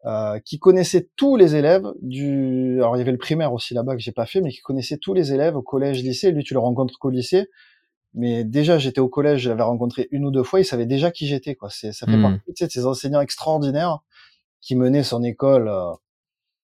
euh, 0.05 0.39
qui 0.45 0.61
connaissait 0.61 1.09
tous 1.17 1.37
les 1.37 1.57
élèves 1.57 1.87
du, 2.03 2.77
alors 2.79 2.97
il 2.97 3.01
y 3.01 3.03
avait 3.03 3.13
le 3.13 3.19
primaire 3.19 3.53
aussi 3.53 3.75
là-bas 3.75 3.97
que 3.97 4.01
j'ai 4.01 4.13
pas 4.13 4.27
fait, 4.27 4.41
mais 4.41 4.51
qui 4.51 4.61
connaissait 4.61 4.99
tous 4.99 5.13
les 5.13 5.33
élèves 5.33 5.57
au 5.57 5.63
collège, 5.63 6.03
lycée. 6.03 6.31
Lui, 6.31 6.45
tu 6.45 6.55
le 6.55 6.61
rencontres 6.61 6.99
qu'au 7.01 7.11
lycée, 7.11 7.49
mais 8.15 8.45
déjà 8.45 8.79
j'étais 8.79 9.01
au 9.01 9.09
collège, 9.09 9.41
je 9.41 9.49
l'avais 9.49 9.63
rencontré 9.63 10.07
une 10.13 10.25
ou 10.25 10.31
deux 10.31 10.45
fois, 10.45 10.61
il 10.61 10.65
savait 10.65 10.87
déjà 10.87 11.11
qui 11.11 11.27
j'étais, 11.27 11.57
quoi. 11.57 11.69
C'est, 11.71 11.93
ça 11.93 12.07
fait 12.07 12.17
hmm. 12.17 12.23
partie 12.47 12.67
de 12.67 12.71
ces 12.71 12.87
enseignants 12.87 13.21
extraordinaires 13.21 13.99
qui 14.61 14.77
menait 14.77 15.03
son 15.03 15.25
école, 15.25 15.69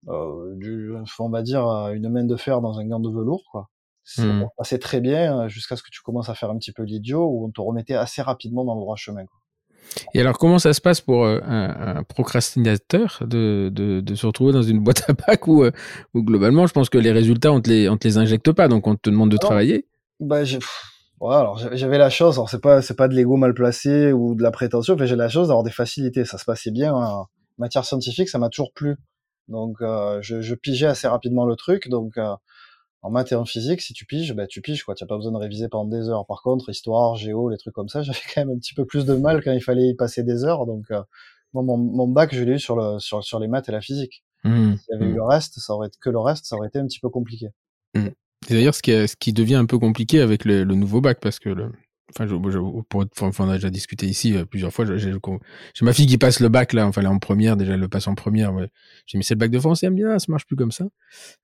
euh, 0.08 0.56
du, 0.56 0.94
on 1.20 1.30
va 1.30 1.42
dire, 1.42 1.66
une 1.94 2.08
main 2.10 2.24
de 2.24 2.36
fer 2.38 2.62
dans 2.62 2.80
un 2.80 2.86
gant 2.88 3.01
de 3.01 3.10
velours, 3.10 3.44
quoi. 3.51 3.70
Mmh. 4.18 4.46
très 4.80 5.01
bien 5.01 5.48
jusqu'à 5.48 5.75
ce 5.75 5.84
que 5.84 5.89
tu 5.92 6.01
commences 6.01 6.30
à 6.30 6.34
faire 6.34 6.50
un 6.50 6.58
petit 6.58 6.72
peu 6.72 6.84
l'idiot 6.84 7.25
où 7.25 7.46
on 7.46 7.51
te 7.51 7.62
remettait 7.62 7.96
assez 7.96 8.22
rapidement 8.22 8.66
dans 8.66 8.75
le 8.75 8.82
droit 8.82 8.96
chemin. 8.96 9.25
Quoi. 9.25 9.39
Et 10.13 10.22
alors, 10.22 10.38
comment 10.38 10.60
ça 10.60 10.74
se 10.74 10.82
passe 10.82 11.01
pour 11.01 11.25
un, 11.25 11.39
un, 11.44 12.04
procrastinateur 12.04 13.20
de, 13.22 13.70
de, 13.74 14.01
de, 14.01 14.16
se 14.16 14.25
retrouver 14.25 14.54
dans 14.54 14.62
une 14.62 14.80
boîte 14.84 15.04
à 15.10 15.13
bac 15.13 15.48
où, 15.48 15.66
où, 16.13 16.24
globalement, 16.24 16.68
je 16.68 16.74
pense 16.74 16.89
que 16.89 16.98
les 16.98 17.12
résultats, 17.12 17.51
on 17.51 17.62
te 17.62 17.70
les, 17.70 17.89
on 17.89 17.98
te 17.98 18.08
les 18.08 18.18
injecte 18.18 18.51
pas, 18.51 18.68
donc 18.68 18.88
on 18.88 18.96
te 18.96 19.10
demande 19.10 19.32
de 19.32 19.38
travailler 19.38 19.88
bah, 20.20 20.44
Ouais, 21.20 21.36
alors 21.36 21.60
j'avais 21.74 21.98
la 21.98 22.10
chance, 22.10 22.36
alors 22.36 22.50
c'est 22.50 22.62
pas 22.62 22.82
c'est 22.82 22.96
pas 22.96 23.10
de 23.10 23.13
l'ego 23.13 23.36
mal 23.36 23.54
placé 23.54 24.13
ou 24.13 24.36
de 24.36 24.44
la 24.44 24.51
prétention, 24.51 24.96
mais 24.98 25.06
j'ai 25.06 25.18
la 25.18 25.28
chance 25.28 25.50
d'avoir 25.50 25.66
des 25.66 25.72
facilités, 25.72 26.24
ça 26.24 26.38
se 26.38 26.46
passait 26.46 26.72
bien 26.72 26.94
en 26.94 27.28
matière 27.58 27.84
scientifique, 27.84 28.30
ça 28.30 28.39
m'a 28.39 28.48
toujours 28.48 28.72
plu. 28.74 28.96
Donc 29.50 29.82
euh, 29.82 30.20
je, 30.22 30.42
je, 30.42 30.56
pigeais 30.56 30.86
assez 30.86 31.10
rapidement 31.10 31.46
le 31.46 31.58
truc, 31.58 31.89
donc 31.89 32.18
euh, 32.18 32.36
en 33.01 33.12
maths 33.12 33.32
et 33.32 33.36
en 33.36 33.46
physique, 33.46 33.82
si 33.82 33.94
tu 33.94 34.06
piges, 34.06 34.34
bah 34.34 34.48
tu 34.48 34.62
piges 34.62 34.84
quoi, 34.84 34.96
tu 34.96 35.03
as 35.03 35.08
pas 35.08 35.15
besoin 35.15 35.32
de 35.32 35.38
réviser 35.38 35.70
pendant 35.70 35.89
des 35.89 36.10
heures. 36.10 36.25
Par 36.25 36.41
contre, 36.41 36.70
histoire, 36.70 37.15
géo, 37.15 37.50
les 37.50 37.58
trucs 37.58 37.74
comme 37.74 37.89
ça, 37.89 38.01
j'avais 38.03 38.20
quand 38.34 38.41
même 38.46 38.56
un 38.56 38.60
petit 38.60 38.74
peu 38.74 38.86
plus 38.86 39.06
de 39.06 39.15
mal 39.15 39.44
quand 39.44 39.51
il 39.51 39.62
fallait 39.62 39.88
y 39.88 39.96
passer 39.96 40.24
des 40.24 40.44
heures, 40.44 40.65
donc 40.65 40.86
euh, 40.91 41.01
moi 41.53 41.63
mon, 41.63 41.77
mon, 41.77 42.08
bac, 42.08 42.34
je 42.34 42.44
l'ai 42.44 42.53
eu 42.53 42.60
sur 42.60 42.75
le 42.75 43.00
sur 43.00 43.24
sur 43.24 43.39
les 43.39 43.48
maths 43.48 43.70
et 43.70 43.72
la 43.72 43.82
phisique. 43.82 44.24
Mmh, 44.44 44.75
S'il 44.75 44.94
y 44.94 44.96
avait 44.96 45.06
eu 45.06 45.13
mmh. 45.13 45.15
le 45.15 45.24
reste, 45.24 45.60
ça 45.60 45.74
aurait 45.74 45.89
que 46.00 46.10
le 46.10 46.20
reste, 46.20 46.46
ça 46.46 46.56
aurait 46.56 46.68
été 46.68 46.79
un 46.79 46.86
petit 46.86 47.00
peu 47.00 47.10
compliqué. 47.10 47.48
Mmh. 47.96 48.08
C'est 48.48 48.53
d'ailleurs 48.53 48.75
ce 48.75 48.82
qui, 48.82 48.91
ce 48.91 49.15
qui 49.18 49.34
devient 49.34 49.56
un 49.56 49.65
peu 49.65 49.79
compliqué 49.79 50.22
avec 50.22 50.46
le, 50.46 50.63
le 50.63 50.75
nouveau 50.75 51.01
bac 51.01 51.20
parce 51.20 51.39
que 51.39 51.50
le, 51.50 51.72
Enfin, 52.10 52.25
je, 52.28 52.36
je, 52.50 52.60
pour, 52.89 53.06
enfin, 53.22 53.46
on 53.46 53.50
a 53.50 53.56
déjà 53.56 53.70
discuté 53.70 54.06
ici 54.06 54.36
euh, 54.36 54.46
plusieurs 54.46 54.74
fois. 54.74 54.86
J'ai 54.98 55.12
ma 55.82 55.94
fille 55.94 56.08
qui 56.08 56.18
passe 56.18 56.39
le 56.39 56.50
bac 56.50 56.74
là, 56.74 56.88
enfin 56.88 57.01
elle 57.01 57.08
est 57.08 57.12
en 57.12 57.20
première 57.20 57.56
déjà, 57.56 57.74
elle 57.74 57.80
le 57.80 57.88
passe 57.88 58.08
en 58.08 58.16
première. 58.16 58.54
Ouais. 58.54 58.70
J'ai 59.06 59.18
mis 59.18 59.24
c'est 59.24 59.36
le 59.36 59.39
bac 59.39 59.51
de 59.51 59.60
français, 59.60 59.86
elle 59.86 59.94
me 59.94 59.98
dit 59.98 60.04
ah 60.04 60.18
ça 60.18 60.25
marche 60.30 60.46
plus 60.46 60.56
comme 60.56 60.72
ça. 60.72 60.86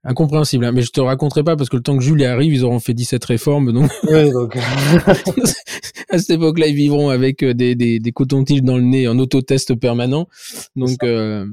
Incompréhensible. 0.04 0.66
Hein, 0.66 0.72
mais 0.72 0.82
je 0.82 0.92
te 0.92 1.02
raconterai 1.02 1.44
pas 1.44 1.56
parce 1.56 1.70
que 1.70 1.76
le 1.76 1.84
temps 1.84 1.98
que 1.98 2.04
Julie 2.04 2.26
arrive, 2.26 2.54
ils 2.54 2.64
auront 2.64 2.80
fait 2.80 2.94
17 2.94 3.24
réformes, 3.26 3.74
donc. 3.74 3.92
Ouais, 4.06 4.32
donc... 4.32 4.56
à 6.10 6.18
cette 6.18 6.30
époque-là, 6.30 6.68
ils 6.68 6.76
vivront 6.76 7.10
avec 7.10 7.44
euh, 7.44 7.54
des, 7.54 7.76
des, 7.76 8.00
des 8.00 8.12
cotons-tiges 8.12 8.62
dans 8.62 8.78
le 8.78 8.84
nez 8.84 9.08
en 9.08 9.18
autotest 9.20 9.76
permanent. 9.76 10.28
Donc 10.76 11.04
euh, 11.04 11.46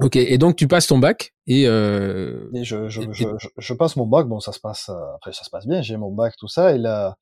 Ok, 0.00 0.16
et 0.16 0.38
donc 0.38 0.56
tu 0.56 0.66
passes 0.66 0.86
ton 0.86 0.98
bac 0.98 1.34
et, 1.46 1.66
euh... 1.66 2.48
et 2.54 2.64
je, 2.64 2.88
je, 2.88 3.02
je, 3.12 3.26
je, 3.56 3.74
passe 3.74 3.96
mon 3.96 4.06
bac. 4.06 4.26
Bon, 4.26 4.40
ça 4.40 4.52
se 4.52 4.60
passe 4.60 4.88
euh, 4.88 5.14
après, 5.16 5.32
ça 5.32 5.44
se 5.44 5.50
passe 5.50 5.66
bien. 5.66 5.82
J'ai 5.82 5.96
mon 5.96 6.10
bac, 6.12 6.34
tout 6.38 6.48
ça. 6.48 6.74
Et 6.74 6.78
là, 6.78 7.16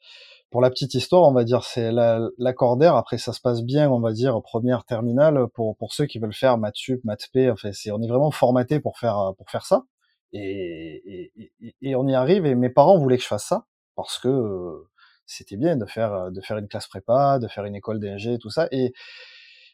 pour 0.51 0.61
la 0.61 0.71
petite 0.71 0.95
histoire, 0.95 1.29
on 1.29 1.33
va 1.33 1.45
dire 1.45 1.65
c'est 1.65 1.93
l'accordaire. 1.93 2.97
Après, 2.97 3.19
ça 3.19 3.33
se 3.33 3.41
passe 3.41 3.63
bien, 3.63 3.91
on 3.91 4.01
va 4.01 4.13
dire 4.13 4.41
première 4.43 4.85
terminale 4.85 5.47
pour 5.55 5.77
pour 5.77 5.95
ceux 5.95 6.07
qui 6.07 6.19
veulent 6.19 6.35
faire 6.35 6.59
maths 6.59 6.77
sup, 6.77 7.03
maths 7.05 7.29
p. 7.33 7.51
Enfin, 7.51 7.71
c'est 7.73 7.93
on 7.93 8.03
est 8.03 8.09
vraiment 8.09 8.31
formaté 8.33 8.81
pour 8.81 8.99
faire 8.99 9.33
pour 9.39 9.49
faire 9.51 9.65
ça. 9.65 9.85
Et, 10.33 11.33
et, 11.37 11.75
et, 11.83 11.95
on 11.97 12.07
y 12.07 12.15
arrive. 12.15 12.47
Et 12.47 12.55
mes 12.55 12.71
parents 12.71 12.99
voulaient 12.99 13.17
que 13.17 13.23
je 13.23 13.29
fasse 13.29 13.45
ça 13.47 13.67
parce 13.97 14.19
que 14.19 14.29
euh, 14.29 14.89
c'était 15.27 15.57
bien 15.57 15.77
de 15.77 15.87
faire 15.87 16.31
de 16.33 16.41
faire 16.41 16.59
une 16.59 16.69
classe 16.69 16.89
prépa, 16.89 17.39
de 17.39 17.49
faire 17.49 17.65
une 17.65 17.77
école 17.77 18.01
d'ingé, 18.01 18.39
tout 18.39 18.51
ça. 18.51 18.69
Et 18.73 18.93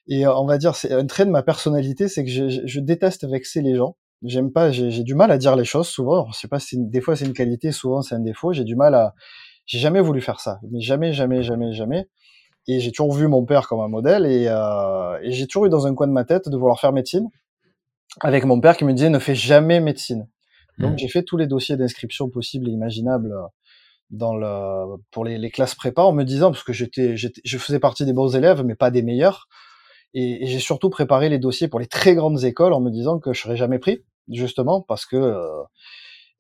et 0.09 0.27
on 0.27 0.47
va 0.47 0.59
dire 0.59 0.77
c'est 0.77 0.93
un 0.93 1.07
trait 1.07 1.27
de 1.27 1.31
ma 1.31 1.43
personnalité, 1.43 2.09
c'est 2.09 2.25
que 2.25 2.31
je, 2.31 2.49
je, 2.65 2.81
déteste 2.81 3.27
vexer 3.27 3.61
les 3.63 3.75
gens. 3.75 3.97
J'aime 4.23 4.53
pas, 4.53 4.71
j'ai 4.71 5.03
du 5.03 5.15
mal 5.15 5.31
à 5.31 5.39
dire 5.39 5.57
les 5.57 5.65
choses 5.65 5.89
souvent. 5.89 6.31
Je 6.33 6.39
sais 6.39 6.49
pas 6.49 6.61
si 6.61 6.77
des 6.79 7.01
fois 7.01 7.17
c'est 7.17 7.27
une 7.27 7.33
qualité, 7.35 7.73
souvent 7.73 8.03
c'est 8.03 8.15
un 8.15 8.21
défaut. 8.21 8.53
J'ai 8.53 8.65
du 8.65 8.77
mal 8.77 8.95
à 8.95 9.15
j'ai 9.67 9.79
jamais 9.79 10.01
voulu 10.01 10.21
faire 10.21 10.41
ça, 10.41 10.61
mais 10.71 10.81
jamais, 10.81 11.13
jamais, 11.13 11.43
jamais, 11.43 11.73
jamais. 11.73 12.09
Et 12.69 12.81
j'ai 12.81 12.91
toujours 12.91 13.13
vu 13.13 13.29
mon 13.29 13.45
père 13.45 13.69
comme 13.69 13.81
un 13.81 13.89
modèle 13.89 14.27
et, 14.27 14.47
euh, 14.49 15.19
et 15.23 15.33
j'ai 15.33 15.47
toujours 15.47 15.67
eu 15.67 15.69
dans 15.69 15.87
un 15.87 15.95
coin 15.95 16.07
de 16.07 16.13
ma 16.13 16.25
tête 16.25 16.49
de 16.49 16.57
vouloir 16.57 16.81
faire 16.81 16.93
médecine, 16.93 17.29
avec 18.21 18.45
mon 18.45 18.61
père 18.61 18.77
qui 18.77 18.85
me 18.85 18.93
disait 18.93 19.11
ne 19.11 19.19
fais 19.19 19.35
jamais 19.35 19.81
médecine. 19.81 20.29
Donc 20.79 20.95
mmh. 20.95 20.99
j'ai 20.99 21.09
fait 21.09 21.23
tous 21.23 21.37
les 21.37 21.47
dossiers 21.47 21.77
d'inscription 21.77 22.29
possibles 22.29 22.69
et 22.69 22.73
imaginables 22.73 23.33
euh, 23.33 23.47
dans 24.11 24.37
le 24.37 24.99
pour 25.11 25.25
les, 25.25 25.39
les, 25.39 25.51
classes 25.51 25.75
prépa 25.75 26.03
en 26.03 26.13
me 26.13 26.23
disant 26.23 26.53
parce 26.53 26.63
que 26.63 26.73
j'étais 26.73 27.17
je 27.17 27.59
faisais 27.59 27.81
partie 27.81 28.05
des 28.05 28.13
bons 28.13 28.37
élèves 28.37 28.63
mais 28.63 28.77
pas 28.77 28.93
des 28.93 29.03
meilleurs 29.03 29.49
et, 30.15 30.45
et 30.45 30.47
j'ai 30.47 30.61
surtout 30.61 30.91
préparé 30.91 31.29
les 31.29 31.41
dossiers 31.41 31.67
pour 31.67 31.81
les 31.81 31.87
très 31.87 32.15
grandes 32.15 32.45
écoles 32.45 32.73
en 32.73 32.81
me 32.81 32.91
disant 32.91 33.19
que 33.19 33.33
je 33.33 33.41
serais 33.41 33.57
jamais 33.57 33.81
pris 33.81 34.05
justement 34.31 34.81
parce 34.81 35.07
que 35.07 35.17
euh, 35.17 35.63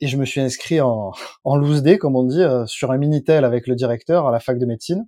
et 0.00 0.06
je 0.06 0.16
me 0.16 0.24
suis 0.24 0.40
inscrit 0.40 0.80
en, 0.80 1.12
en 1.44 1.56
loose 1.56 1.82
day, 1.82 1.98
comme 1.98 2.16
on 2.16 2.24
dit, 2.24 2.42
euh, 2.42 2.66
sur 2.66 2.90
un 2.90 2.98
minitel 2.98 3.44
avec 3.44 3.66
le 3.66 3.74
directeur 3.74 4.26
à 4.26 4.30
la 4.30 4.40
fac 4.40 4.58
de 4.58 4.66
médecine. 4.66 5.06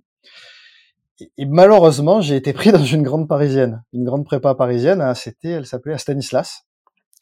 Et, 1.37 1.45
malheureusement, 1.45 2.21
j'ai 2.21 2.35
été 2.35 2.53
pris 2.53 2.71
dans 2.71 2.83
une 2.83 3.03
grande 3.03 3.27
parisienne, 3.27 3.83
une 3.93 4.05
grande 4.05 4.25
prépa 4.25 4.55
parisienne. 4.55 5.01
Hein, 5.01 5.13
c'était, 5.13 5.49
elle 5.49 5.65
s'appelait 5.65 5.97
Stanislas. 5.97 6.65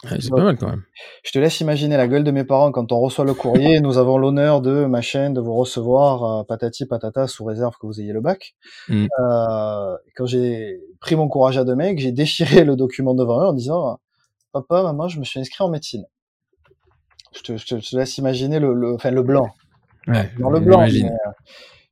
c'est 0.03 0.29
pas 0.29 0.43
mal 0.43 0.57
quand 0.57 0.69
même. 0.69 0.83
Je 1.23 1.31
te 1.31 1.39
laisse 1.39 1.59
imaginer 1.59 1.97
la 1.97 2.07
gueule 2.07 2.23
de 2.23 2.29
mes 2.29 2.43
parents 2.43 2.71
quand 2.71 2.91
on 2.91 2.99
reçoit 2.99 3.25
le 3.25 3.33
courrier. 3.33 3.79
nous 3.81 3.97
avons 3.97 4.19
l'honneur 4.19 4.61
de 4.61 4.85
ma 4.85 5.01
chaîne 5.01 5.33
de 5.33 5.41
vous 5.41 5.55
recevoir 5.55 6.23
euh, 6.23 6.43
patati 6.43 6.85
patata 6.85 7.27
sous 7.27 7.43
réserve 7.43 7.75
que 7.81 7.87
vous 7.87 7.99
ayez 7.99 8.13
le 8.13 8.21
bac. 8.21 8.55
Mm. 8.89 9.07
Euh, 9.19 9.97
quand 10.15 10.27
j'ai 10.27 10.79
pris 10.99 11.15
mon 11.15 11.27
courage 11.27 11.57
à 11.57 11.63
deux 11.63 11.75
mecs, 11.75 11.97
j'ai 11.97 12.11
déchiré 12.11 12.63
le 12.63 12.75
document 12.75 13.15
devant 13.15 13.41
eux 13.41 13.47
en 13.47 13.53
disant 13.53 13.99
papa, 14.51 14.83
maman, 14.83 15.07
je 15.07 15.19
me 15.19 15.23
suis 15.23 15.39
inscrit 15.39 15.63
en 15.63 15.69
médecine 15.69 16.05
je 17.35 17.41
te, 17.41 17.57
je 17.57 17.65
te, 17.65 17.95
laisse 17.95 18.17
imaginer 18.17 18.59
le, 18.59 18.73
le, 18.73 18.93
enfin, 18.93 19.11
le 19.11 19.23
blanc. 19.23 19.49
Ouais, 20.07 20.31
dans 20.39 20.49
le 20.49 20.59
blanc. 20.59 20.81
Mais, 20.81 21.11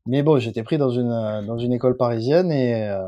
mais, 0.05 0.23
bon, 0.23 0.39
j'étais 0.39 0.63
pris 0.63 0.77
dans 0.77 0.89
une, 0.89 1.45
dans 1.45 1.57
une 1.57 1.73
école 1.73 1.97
parisienne 1.97 2.51
et, 2.51 2.89
euh, 2.89 3.01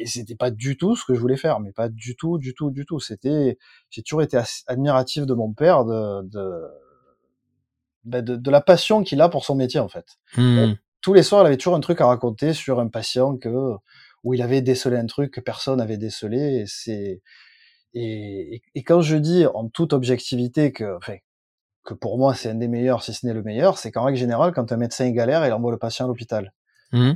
et 0.00 0.06
c'était 0.06 0.36
pas 0.36 0.50
du 0.50 0.76
tout 0.76 0.96
ce 0.96 1.04
que 1.04 1.14
je 1.14 1.20
voulais 1.20 1.36
faire, 1.36 1.60
mais 1.60 1.72
pas 1.72 1.88
du 1.88 2.16
tout, 2.16 2.38
du 2.38 2.54
tout, 2.54 2.70
du 2.70 2.84
tout. 2.84 3.00
C'était, 3.00 3.58
j'ai 3.90 4.02
toujours 4.02 4.22
été 4.22 4.38
admiratif 4.66 5.26
de 5.26 5.34
mon 5.34 5.52
père, 5.52 5.84
de, 5.84 6.22
de, 6.22 6.62
ben, 8.04 8.22
de, 8.22 8.36
de, 8.36 8.50
la 8.50 8.60
passion 8.60 9.02
qu'il 9.02 9.20
a 9.20 9.28
pour 9.28 9.44
son 9.44 9.54
métier 9.54 9.80
en 9.80 9.88
fait. 9.88 10.06
Hmm. 10.36 10.74
Tous 11.00 11.14
les 11.14 11.22
soirs, 11.22 11.42
il 11.42 11.46
avait 11.46 11.56
toujours 11.56 11.74
un 11.74 11.80
truc 11.80 12.00
à 12.00 12.06
raconter 12.06 12.52
sur 12.52 12.78
un 12.78 12.88
patient 12.88 13.36
que 13.36 13.48
où 14.24 14.34
il 14.34 14.42
avait 14.42 14.62
décelé 14.62 14.96
un 14.96 15.06
truc 15.06 15.32
que 15.32 15.40
personne 15.40 15.80
avait 15.80 15.96
décelé. 15.96 16.60
Et 16.60 16.64
c'est 16.66 17.22
et, 17.94 18.62
et, 18.74 18.82
quand 18.82 19.00
je 19.00 19.16
dis 19.16 19.46
en 19.46 19.68
toute 19.68 19.92
objectivité 19.92 20.72
que, 20.72 20.96
enfin, 20.96 21.16
que 21.84 21.94
pour 21.94 22.18
moi 22.18 22.34
c'est 22.34 22.50
un 22.50 22.54
des 22.54 22.68
meilleurs, 22.68 23.02
si 23.02 23.12
ce 23.12 23.26
n'est 23.26 23.34
le 23.34 23.42
meilleur, 23.42 23.78
c'est 23.78 23.90
qu'en 23.90 24.04
règle 24.04 24.18
générale, 24.18 24.52
quand 24.52 24.72
un 24.72 24.76
médecin 24.76 25.04
est 25.04 25.12
galère, 25.12 25.46
il 25.46 25.52
envoie 25.52 25.70
le 25.70 25.78
patient 25.78 26.06
à 26.06 26.08
l'hôpital. 26.08 26.52
Mmh. 26.92 27.12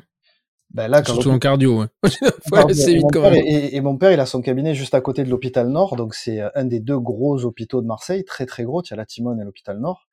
Ben 0.70 0.88
là, 0.88 1.04
Surtout 1.04 1.30
en 1.30 1.38
cardio. 1.38 1.86
Ouais. 2.52 2.64
vite 2.68 3.02
mon 3.02 3.08
père, 3.08 3.32
et, 3.34 3.74
et, 3.76 3.80
mon 3.80 3.96
père, 3.96 4.12
il 4.12 4.20
a 4.20 4.26
son 4.26 4.40
cabinet 4.40 4.74
juste 4.74 4.94
à 4.94 5.00
côté 5.00 5.24
de 5.24 5.30
l'hôpital 5.30 5.68
Nord, 5.68 5.96
donc 5.96 6.14
c'est 6.14 6.40
un 6.54 6.64
des 6.64 6.80
deux 6.80 6.98
gros 6.98 7.44
hôpitaux 7.44 7.82
de 7.82 7.86
Marseille, 7.86 8.24
très 8.24 8.46
très 8.46 8.64
gros. 8.64 8.82
Il 8.82 8.90
y 8.90 8.92
a 8.94 8.96
la 8.96 9.06
Timone 9.06 9.40
et 9.40 9.44
l'hôpital 9.44 9.78
Nord. 9.78 10.06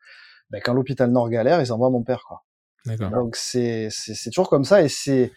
Ben, 0.49 0.61
quand 0.63 0.73
l'hôpital 0.73 1.11
Nord 1.11 1.29
galère, 1.29 1.61
ils 1.61 1.71
envoient 1.71 1.89
mon 1.89 2.03
père, 2.03 2.23
quoi. 2.27 2.43
Donc 2.85 3.35
c'est 3.35 3.87
c'est 3.91 4.29
toujours 4.29 4.49
comme 4.49 4.65
ça 4.65 4.81
et 4.81 4.89
c'est 4.89 5.31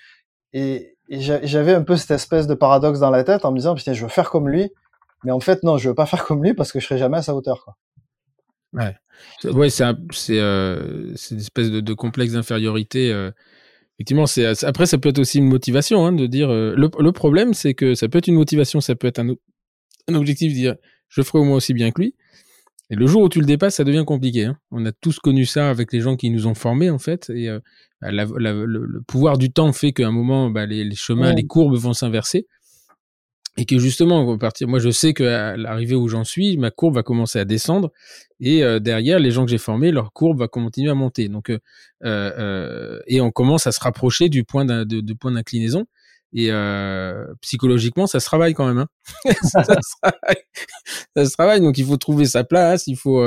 et, 0.52 0.96
et 1.08 1.20
j'avais 1.20 1.74
un 1.74 1.82
peu 1.82 1.96
cette 1.96 2.10
espèce 2.10 2.46
de 2.46 2.54
paradoxe 2.54 2.98
dans 2.98 3.10
la 3.10 3.22
tête 3.22 3.44
en 3.44 3.52
me 3.52 3.56
disant 3.56 3.74
putain 3.74 3.92
je 3.92 4.02
veux 4.02 4.08
faire 4.08 4.30
comme 4.30 4.48
lui 4.48 4.72
mais 5.24 5.32
en 5.32 5.40
fait, 5.40 5.62
non, 5.62 5.78
je 5.78 5.88
veux 5.88 5.94
pas 5.94 6.06
faire 6.06 6.24
comme 6.24 6.42
lui 6.42 6.54
parce 6.54 6.72
que 6.72 6.80
je 6.80 6.86
serai 6.86 6.98
jamais 6.98 7.18
à 7.18 7.22
sa 7.22 7.34
hauteur. 7.34 7.64
Quoi. 7.64 7.76
Ouais, 8.72 8.94
ouais 9.44 9.70
c'est 9.70 9.84
c'est 10.12 10.38
euh, 10.38 11.14
une 11.30 11.38
espèce 11.38 11.70
de, 11.70 11.80
de 11.80 11.94
complexe 11.94 12.32
d'infériorité. 12.32 13.12
Euh. 13.12 13.30
Effectivement, 13.98 14.26
c'est 14.26 14.64
après 14.64 14.84
ça 14.84 14.98
peut 14.98 15.08
être 15.08 15.18
aussi 15.18 15.38
une 15.38 15.48
motivation 15.48 16.04
hein, 16.04 16.12
de 16.12 16.26
dire. 16.26 16.50
Euh, 16.50 16.74
le, 16.76 16.90
le, 16.98 17.12
problème, 17.12 17.54
c'est 17.54 17.74
que 17.74 17.94
ça 17.94 18.08
peut 18.08 18.18
être 18.18 18.28
une 18.28 18.34
motivation, 18.34 18.80
ça 18.80 18.94
peut 18.94 19.06
être 19.06 19.18
un, 19.18 19.34
un 20.08 20.14
objectif 20.14 20.52
de 20.52 20.56
dire 20.56 20.76
je 21.08 21.22
ferai 21.22 21.38
au 21.38 21.44
moins 21.44 21.56
aussi 21.56 21.72
bien 21.72 21.90
que 21.90 22.02
lui. 22.02 22.14
Et 22.90 22.94
le 22.94 23.06
jour 23.06 23.22
où 23.22 23.28
tu 23.28 23.40
le 23.40 23.46
dépasses, 23.46 23.76
ça 23.76 23.84
devient 23.84 24.04
compliqué. 24.06 24.44
Hein. 24.44 24.58
On 24.70 24.84
a 24.86 24.92
tous 24.92 25.18
connu 25.18 25.44
ça 25.44 25.70
avec 25.70 25.92
les 25.92 26.00
gens 26.00 26.16
qui 26.16 26.30
nous 26.30 26.46
ont 26.46 26.54
formés 26.54 26.90
en 26.90 26.98
fait. 26.98 27.30
Et 27.30 27.48
euh, 27.48 27.58
bah, 28.00 28.12
la, 28.12 28.26
le, 28.26 28.66
le, 28.66 29.00
pouvoir 29.02 29.38
du 29.38 29.50
temps 29.50 29.72
fait 29.72 29.92
qu'à 29.92 30.06
un 30.06 30.12
moment, 30.12 30.50
bah, 30.50 30.66
les, 30.66 30.84
les, 30.84 30.94
chemins, 30.94 31.32
les 31.32 31.46
courbes 31.46 31.76
vont 31.76 31.94
s'inverser 31.94 32.46
et 33.56 33.64
que 33.64 33.78
justement, 33.78 34.36
partir. 34.38 34.68
Moi, 34.68 34.78
je 34.78 34.90
sais 34.90 35.14
qu'à 35.14 35.56
l'arrivée 35.56 35.94
où 35.94 36.08
j'en 36.08 36.24
suis, 36.24 36.58
ma 36.58 36.70
courbe 36.70 36.94
va 36.94 37.02
commencer 37.02 37.38
à 37.38 37.44
descendre, 37.44 37.90
et 38.40 38.62
euh, 38.62 38.78
derrière, 38.80 39.18
les 39.18 39.30
gens 39.30 39.44
que 39.44 39.50
j'ai 39.50 39.58
formés, 39.58 39.92
leur 39.92 40.12
courbe 40.12 40.38
va 40.38 40.48
continuer 40.48 40.90
à 40.90 40.94
monter. 40.94 41.28
Donc, 41.28 41.50
euh, 41.50 41.58
euh, 42.02 43.00
et 43.06 43.20
on 43.20 43.30
commence 43.30 43.66
à 43.66 43.72
se 43.72 43.80
rapprocher 43.80 44.28
du 44.28 44.44
point 44.44 44.64
d'inclinaison. 44.64 45.86
Et 46.32 46.50
psychologiquement, 47.40 48.06
ça 48.06 48.20
se 48.20 48.26
travaille 48.26 48.52
quand 48.52 48.66
même. 48.66 48.78
Hein 48.78 48.88
ça, 49.42 49.64
se 49.64 50.00
travaille. 50.02 50.42
ça, 51.16 51.24
se 51.24 51.32
travaille. 51.32 51.60
Donc, 51.60 51.78
il 51.78 51.86
faut 51.86 51.96
trouver 51.96 52.26
sa 52.26 52.44
place. 52.44 52.86
Il 52.88 52.96
faut 52.96 53.24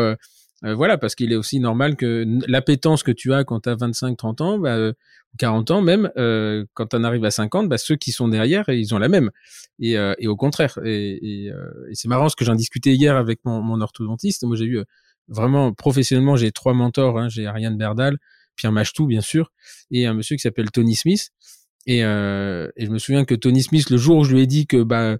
voilà, 0.61 0.97
parce 0.97 1.15
qu'il 1.15 1.31
est 1.31 1.37
aussi 1.37 1.59
normal 1.59 1.95
que 1.95 2.25
l'appétence 2.47 3.03
que 3.03 3.11
tu 3.11 3.33
as 3.33 3.43
quand 3.43 3.61
tu 3.61 3.69
as 3.69 3.75
25-30 3.75 4.41
ans, 4.41 4.59
bah, 4.59 4.91
40 5.37 5.71
ans 5.71 5.81
même, 5.81 6.11
euh, 6.17 6.65
quand 6.73 6.93
on 6.93 7.03
arrive 7.03 7.23
à 7.25 7.31
50, 7.31 7.69
bah, 7.69 7.77
ceux 7.77 7.95
qui 7.95 8.11
sont 8.11 8.27
derrière, 8.27 8.67
ils 8.69 8.93
ont 8.95 8.97
la 8.97 9.09
même. 9.09 9.31
Et, 9.79 9.97
euh, 9.97 10.13
et 10.17 10.27
au 10.27 10.35
contraire. 10.35 10.79
Et, 10.83 11.51
euh, 11.53 11.69
c'est 11.93 12.07
marrant 12.07 12.29
ce 12.29 12.35
que 12.35 12.45
j'en 12.45 12.55
discutais 12.55 12.93
hier 12.93 13.15
avec 13.15 13.39
mon, 13.45 13.61
mon 13.61 13.79
orthodontiste. 13.81 14.43
Moi, 14.43 14.55
j'ai 14.55 14.65
eu 14.65 14.77
euh, 14.79 14.85
vraiment 15.27 15.73
professionnellement, 15.73 16.35
j'ai 16.35 16.51
trois 16.51 16.73
mentors. 16.73 17.19
Hein, 17.19 17.29
j'ai 17.29 17.45
Ariane 17.45 17.77
Berdal, 17.77 18.17
Pierre 18.55 18.71
Machtou, 18.71 19.05
bien 19.05 19.21
sûr, 19.21 19.51
et 19.91 20.07
un 20.07 20.13
monsieur 20.13 20.35
qui 20.35 20.41
s'appelle 20.41 20.71
Tony 20.71 20.95
Smith. 20.95 21.29
Et, 21.85 21.99
et 21.99 22.03
je 22.85 22.89
me 22.89 22.99
souviens 22.99 23.25
que 23.25 23.33
Tony 23.33 23.63
Smith, 23.63 23.89
le 23.89 23.97
jour 23.97 24.17
où 24.17 24.23
je 24.23 24.35
lui 24.35 24.41
ai 24.41 24.47
dit 24.47 24.67
que 24.67 24.83
bah 24.83 25.17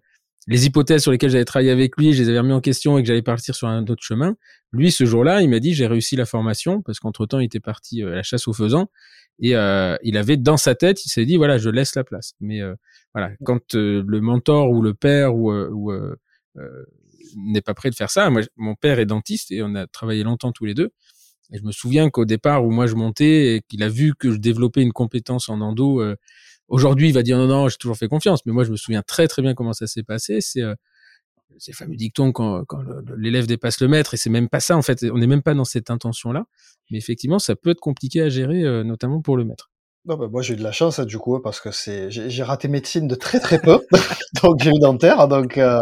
les 0.49 0.65
hypothèses 0.65 1.03
sur 1.03 1.11
lesquelles 1.11 1.29
j'avais 1.29 1.45
travaillé 1.45 1.69
avec 1.69 1.95
lui, 1.95 2.13
je 2.13 2.23
les 2.23 2.29
avais 2.29 2.39
remis 2.39 2.53
en 2.53 2.59
question 2.59 2.97
et 2.97 3.03
que 3.03 3.07
j'allais 3.07 3.21
partir 3.21 3.53
sur 3.53 3.67
un 3.67 3.85
autre 3.85 4.01
chemin. 4.01 4.35
Lui, 4.71 4.91
ce 4.91 5.05
jour-là, 5.05 5.41
il 5.41 5.49
m'a 5.49 5.59
dit 5.59 5.75
j'ai 5.75 5.85
réussi 5.85 6.15
la 6.15 6.25
formation 6.25 6.81
parce 6.81 6.99
qu'entre 6.99 7.27
temps, 7.27 7.39
il 7.39 7.45
était 7.45 7.59
parti 7.59 8.01
à 8.01 8.09
la 8.09 8.23
chasse 8.23 8.47
aux 8.47 8.53
faisans 8.53 8.89
et 9.39 9.51
il 9.51 10.17
avait 10.17 10.37
dans 10.37 10.57
sa 10.57 10.73
tête, 10.73 11.05
il 11.05 11.09
s'est 11.09 11.25
dit 11.25 11.37
voilà, 11.37 11.59
je 11.59 11.69
laisse 11.69 11.95
la 11.95 12.03
place. 12.03 12.33
Mais 12.39 12.61
voilà, 13.13 13.31
quand 13.45 13.73
le 13.75 14.19
mentor 14.19 14.71
ou 14.71 14.81
le 14.81 14.95
père 14.95 15.35
ou, 15.35 15.91
n'est 17.37 17.61
pas 17.61 17.75
prêt 17.75 17.91
de 17.91 17.95
faire 17.95 18.09
ça, 18.09 18.29
moi, 18.31 18.41
mon 18.57 18.73
père 18.73 18.97
est 18.97 19.05
dentiste 19.05 19.51
et 19.51 19.61
on 19.61 19.75
a 19.75 19.85
travaillé 19.85 20.23
longtemps 20.23 20.51
tous 20.51 20.65
les 20.65 20.73
deux. 20.73 20.89
Et 21.51 21.57
je 21.57 21.63
me 21.63 21.71
souviens 21.71 22.09
qu'au 22.09 22.25
départ 22.25 22.65
où 22.65 22.71
moi 22.71 22.87
je 22.87 22.95
montais 22.95 23.55
et 23.55 23.61
qu'il 23.67 23.83
a 23.83 23.89
vu 23.89 24.13
que 24.15 24.31
je 24.31 24.37
développais 24.37 24.81
une 24.81 24.93
compétence 24.93 25.49
en 25.49 25.61
endo, 25.61 26.01
euh, 26.01 26.15
aujourd'hui 26.69 27.09
il 27.09 27.13
va 27.13 27.23
dire 27.23 27.37
non 27.37 27.47
non 27.47 27.67
j'ai 27.67 27.77
toujours 27.77 27.97
fait 27.97 28.07
confiance, 28.07 28.45
mais 28.45 28.53
moi 28.53 28.63
je 28.63 28.71
me 28.71 28.77
souviens 28.77 29.01
très 29.01 29.27
très 29.27 29.41
bien 29.41 29.53
comment 29.53 29.73
ça 29.73 29.87
s'est 29.87 30.03
passé. 30.03 30.41
C'est 30.41 30.61
euh, 30.61 30.75
ces 31.57 31.73
fameux 31.73 31.95
dictons 31.95 32.31
quand, 32.31 32.63
quand 32.65 32.81
l'élève 33.17 33.47
dépasse 33.47 33.81
le 33.81 33.87
maître 33.87 34.13
et 34.13 34.17
c'est 34.17 34.29
même 34.29 34.49
pas 34.49 34.59
ça 34.59 34.77
en 34.77 34.81
fait. 34.81 35.05
On 35.11 35.17
n'est 35.17 35.27
même 35.27 35.41
pas 35.41 35.53
dans 35.53 35.65
cette 35.65 35.89
intention 35.89 36.31
là, 36.31 36.45
mais 36.91 36.97
effectivement 36.97 37.39
ça 37.39 37.55
peut 37.55 37.71
être 37.71 37.79
compliqué 37.79 38.21
à 38.21 38.29
gérer, 38.29 38.63
euh, 38.63 38.83
notamment 38.83 39.21
pour 39.21 39.37
le 39.37 39.45
maître. 39.45 39.71
Non, 40.05 40.15
bah, 40.15 40.27
moi 40.31 40.41
j'ai 40.41 40.53
eu 40.53 40.57
de 40.57 40.63
la 40.63 40.71
chance 40.71 40.99
hein, 40.99 41.05
du 41.05 41.17
coup 41.17 41.39
parce 41.39 41.59
que 41.59 41.71
c'est 41.71 42.09
j'ai 42.09 42.43
raté 42.43 42.67
médecine 42.67 43.07
de 43.07 43.15
très 43.15 43.39
très 43.39 43.59
peu, 43.59 43.79
donc 44.43 44.61
j'ai 44.61 44.69
eu 44.69 44.79
dentaire. 44.79 45.27
Donc 45.27 45.57
euh, 45.57 45.81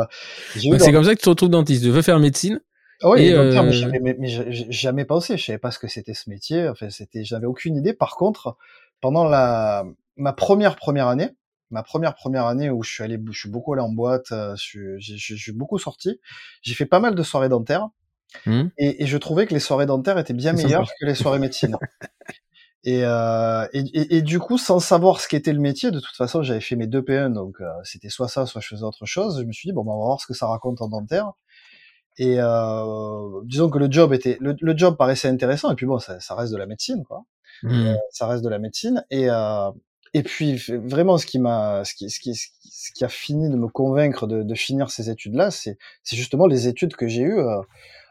c'est 0.56 0.92
comme 0.92 1.04
ça 1.04 1.14
que 1.14 1.20
tu 1.20 1.26
te 1.26 1.30
retrouves 1.30 1.50
dentiste. 1.50 1.84
Tu 1.84 1.90
veux 1.90 2.02
faire 2.02 2.20
médecine 2.20 2.60
ah 3.04 3.10
oui, 3.12 3.32
euh... 3.32 3.62
mais 3.62 4.28
j'avais 4.28 4.72
jamais 4.72 5.06
pensé, 5.06 5.38
je 5.38 5.46
savais 5.46 5.60
pas 5.60 5.70
ce 5.70 5.78
que 5.78 5.88
c'était 5.88 6.16
ce 6.16 6.30
métier, 6.30 6.68
enfin 6.68 6.90
c'était, 6.90 7.24
j'avais 7.24 7.46
aucune 7.46 7.76
idée. 7.76 7.94
Par 7.94 8.16
contre, 8.16 8.58
pendant 9.02 9.24
la 9.24 9.86
ma 10.18 10.34
première 10.34 10.76
première 10.76 11.08
année, 11.08 11.30
ma 11.72 11.84
première 11.84 12.16
première 12.16 12.46
année 12.46 12.70
où 12.70 12.84
je 12.84 12.92
suis 12.92 13.04
allé, 13.04 13.20
je 13.32 13.40
suis 13.40 13.50
beaucoup 13.50 13.74
allé 13.74 13.82
en 13.82 13.90
boîte, 13.90 14.32
euh, 14.32 14.56
je 14.58 15.36
suis 15.36 15.52
beaucoup 15.52 15.78
sorti, 15.78 16.20
j'ai 16.62 16.74
fait 16.74 16.86
pas 16.86 17.00
mal 17.00 17.16
de 17.16 17.24
soirées 17.24 17.50
dentaires, 17.50 17.88
mmh. 18.46 18.64
et, 18.78 19.04
et, 19.04 19.08
je 19.08 19.18
trouvais 19.18 19.48
que 19.48 19.54
les 19.54 19.60
soirées 19.60 19.86
dentaires 19.86 20.18
étaient 20.18 20.34
bien 20.34 20.54
meilleures 20.54 20.90
que 21.00 21.06
les 21.06 21.16
soirées 21.16 21.40
médecine. 21.40 21.78
Et, 22.84 23.04
euh, 23.04 23.68
et, 23.74 23.80
et, 23.80 24.16
et, 24.18 24.22
du 24.22 24.40
coup, 24.40 24.58
sans 24.58 24.80
savoir 24.80 25.20
ce 25.20 25.28
qu'était 25.28 25.52
le 25.52 25.60
métier, 25.60 25.92
de 25.92 26.00
toute 26.00 26.16
façon, 26.16 26.42
j'avais 26.42 26.62
fait 26.62 26.78
mes 26.78 26.88
deux 26.88 27.02
P1, 27.02 27.34
donc 27.34 27.60
euh, 27.60 27.66
c'était 27.84 28.08
soit 28.08 28.30
ça, 28.30 28.46
soit 28.46 28.62
je 28.62 28.68
faisais 28.68 28.84
autre 28.84 29.06
chose. 29.06 29.42
Je 29.42 29.46
me 29.46 29.52
suis 29.52 29.68
dit 29.68 29.74
bon, 29.74 29.84
ben, 29.84 29.92
on 29.92 30.00
va 30.00 30.06
voir 30.06 30.22
ce 30.22 30.28
que 30.28 30.34
ça 30.34 30.48
raconte 30.48 30.82
en 30.82 30.88
dentaire. 30.88 31.34
Et 32.18 32.38
euh, 32.40 33.42
disons 33.44 33.70
que 33.70 33.78
le 33.78 33.92
job 33.92 34.14
était, 34.14 34.38
le, 34.40 34.56
le, 34.60 34.78
job 34.78 34.96
paraissait 34.96 35.28
intéressant. 35.28 35.72
Et 35.72 35.76
puis 35.76 35.86
bon, 35.86 36.00
ça, 36.00 36.20
ça 36.20 36.34
reste 36.36 36.54
de 36.54 36.58
la 36.58 36.66
médecine, 36.66 37.04
quoi. 37.04 37.26
Mmh. 37.64 37.88
Euh, 37.88 37.96
ça 38.12 38.28
reste 38.28 38.44
de 38.44 38.50
la 38.50 38.60
médecine. 38.60 39.04
Et 39.10 39.30
euh, 39.30 39.70
et 40.14 40.24
puis 40.24 40.58
vraiment, 40.70 41.18
ce 41.18 41.26
qui 41.26 41.40
m'a, 41.40 41.84
ce 41.84 41.94
qui, 41.94 42.10
ce 42.10 42.20
qui, 42.20 42.36
ce 42.36 42.92
qui 42.94 43.04
a 43.04 43.10
fini 43.10 43.50
de 43.50 43.56
me 43.56 43.68
convaincre 43.68 44.28
de, 44.28 44.44
de 44.44 44.56
finir 44.56 44.90
ces 44.90 45.10
études-là, 45.10 45.52
c'est, 45.52 45.78
c'est 46.04 46.16
justement 46.16 46.48
les 46.48 46.68
études 46.68 46.96
que 46.96 47.08
j'ai 47.08 47.24
eues. 47.24 47.40
Euh, 47.40 47.62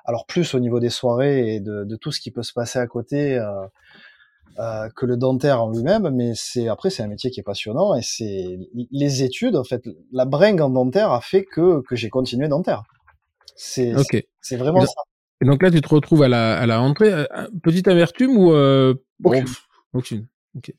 alors 0.04 0.26
plus 0.26 0.54
au 0.54 0.60
niveau 0.60 0.78
des 0.78 0.90
soirées 0.90 1.54
et 1.56 1.60
de, 1.60 1.84
de, 1.84 1.96
tout 1.96 2.12
ce 2.12 2.20
qui 2.20 2.30
peut 2.30 2.42
se 2.42 2.52
passer 2.52 2.78
à 2.78 2.86
côté. 2.86 3.36
Euh, 3.38 4.88
que 4.96 5.04
le 5.04 5.18
dentaire 5.18 5.62
en 5.62 5.70
lui-même, 5.70 6.08
mais 6.08 6.32
c'est 6.34 6.68
après 6.68 6.88
c'est 6.88 7.02
un 7.02 7.08
métier 7.08 7.30
qui 7.30 7.40
est 7.40 7.42
passionnant 7.42 7.94
et 7.94 8.00
c'est 8.00 8.58
les 8.90 9.22
études 9.22 9.54
en 9.54 9.64
fait 9.64 9.82
la 10.12 10.24
bringue 10.24 10.62
en 10.62 10.70
dentaire 10.70 11.12
a 11.12 11.20
fait 11.20 11.44
que 11.44 11.82
que 11.82 11.94
j'ai 11.94 12.08
continué 12.08 12.48
dentaire. 12.48 12.84
C'est 13.54 13.92
c'est 14.40 14.56
vraiment 14.56 14.80
ça. 14.86 15.02
Et 15.42 15.44
donc 15.44 15.62
là, 15.62 15.70
tu 15.70 15.80
te 15.80 15.88
retrouves 15.88 16.22
à 16.22 16.28
la, 16.28 16.58
à 16.58 16.66
la 16.66 16.78
rentrée. 16.78 17.12
Euh, 17.12 17.26
petite 17.62 17.88
amertume 17.88 18.36
ou 18.36 18.52
euh... 18.52 18.94
aucune? 19.22 19.44
aucune. 19.92 20.26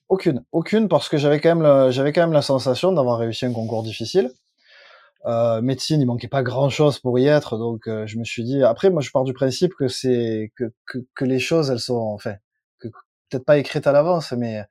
Aucune, 0.09 0.43
aucune, 0.51 0.87
parce 0.87 1.09
que 1.09 1.17
j'avais 1.17 1.39
quand 1.39 1.55
même, 1.55 1.91
j'avais 1.91 2.13
quand 2.13 2.21
même 2.21 2.33
la 2.33 2.41
sensation 2.41 2.91
d'avoir 2.91 3.19
réussi 3.19 3.45
un 3.45 3.53
concours 3.53 3.83
difficile. 3.83 4.31
Euh, 5.25 5.61
médecine, 5.61 5.99
il 5.99 6.05
manquait 6.05 6.27
pas 6.27 6.43
grand 6.43 6.69
chose 6.69 6.99
pour 6.99 7.19
y 7.19 7.27
être, 7.27 7.57
donc 7.57 7.87
euh, 7.87 8.07
je 8.07 8.17
me 8.17 8.23
suis 8.23 8.43
dit. 8.43 8.63
Après, 8.63 8.89
moi, 8.89 9.01
je 9.01 9.11
pars 9.11 9.23
du 9.23 9.33
principe 9.33 9.73
que 9.77 9.87
c'est 9.87 10.51
que, 10.55 10.71
que, 10.85 10.99
que 11.15 11.25
les 11.25 11.39
choses, 11.39 11.69
elles 11.69 11.79
sont, 11.79 11.95
enfin, 11.95 12.35
que, 12.79 12.87
peut-être 13.29 13.43
pas 13.43 13.57
écrites 13.57 13.87
à 13.87 13.91
l'avance, 13.91 14.31
mais 14.31 14.63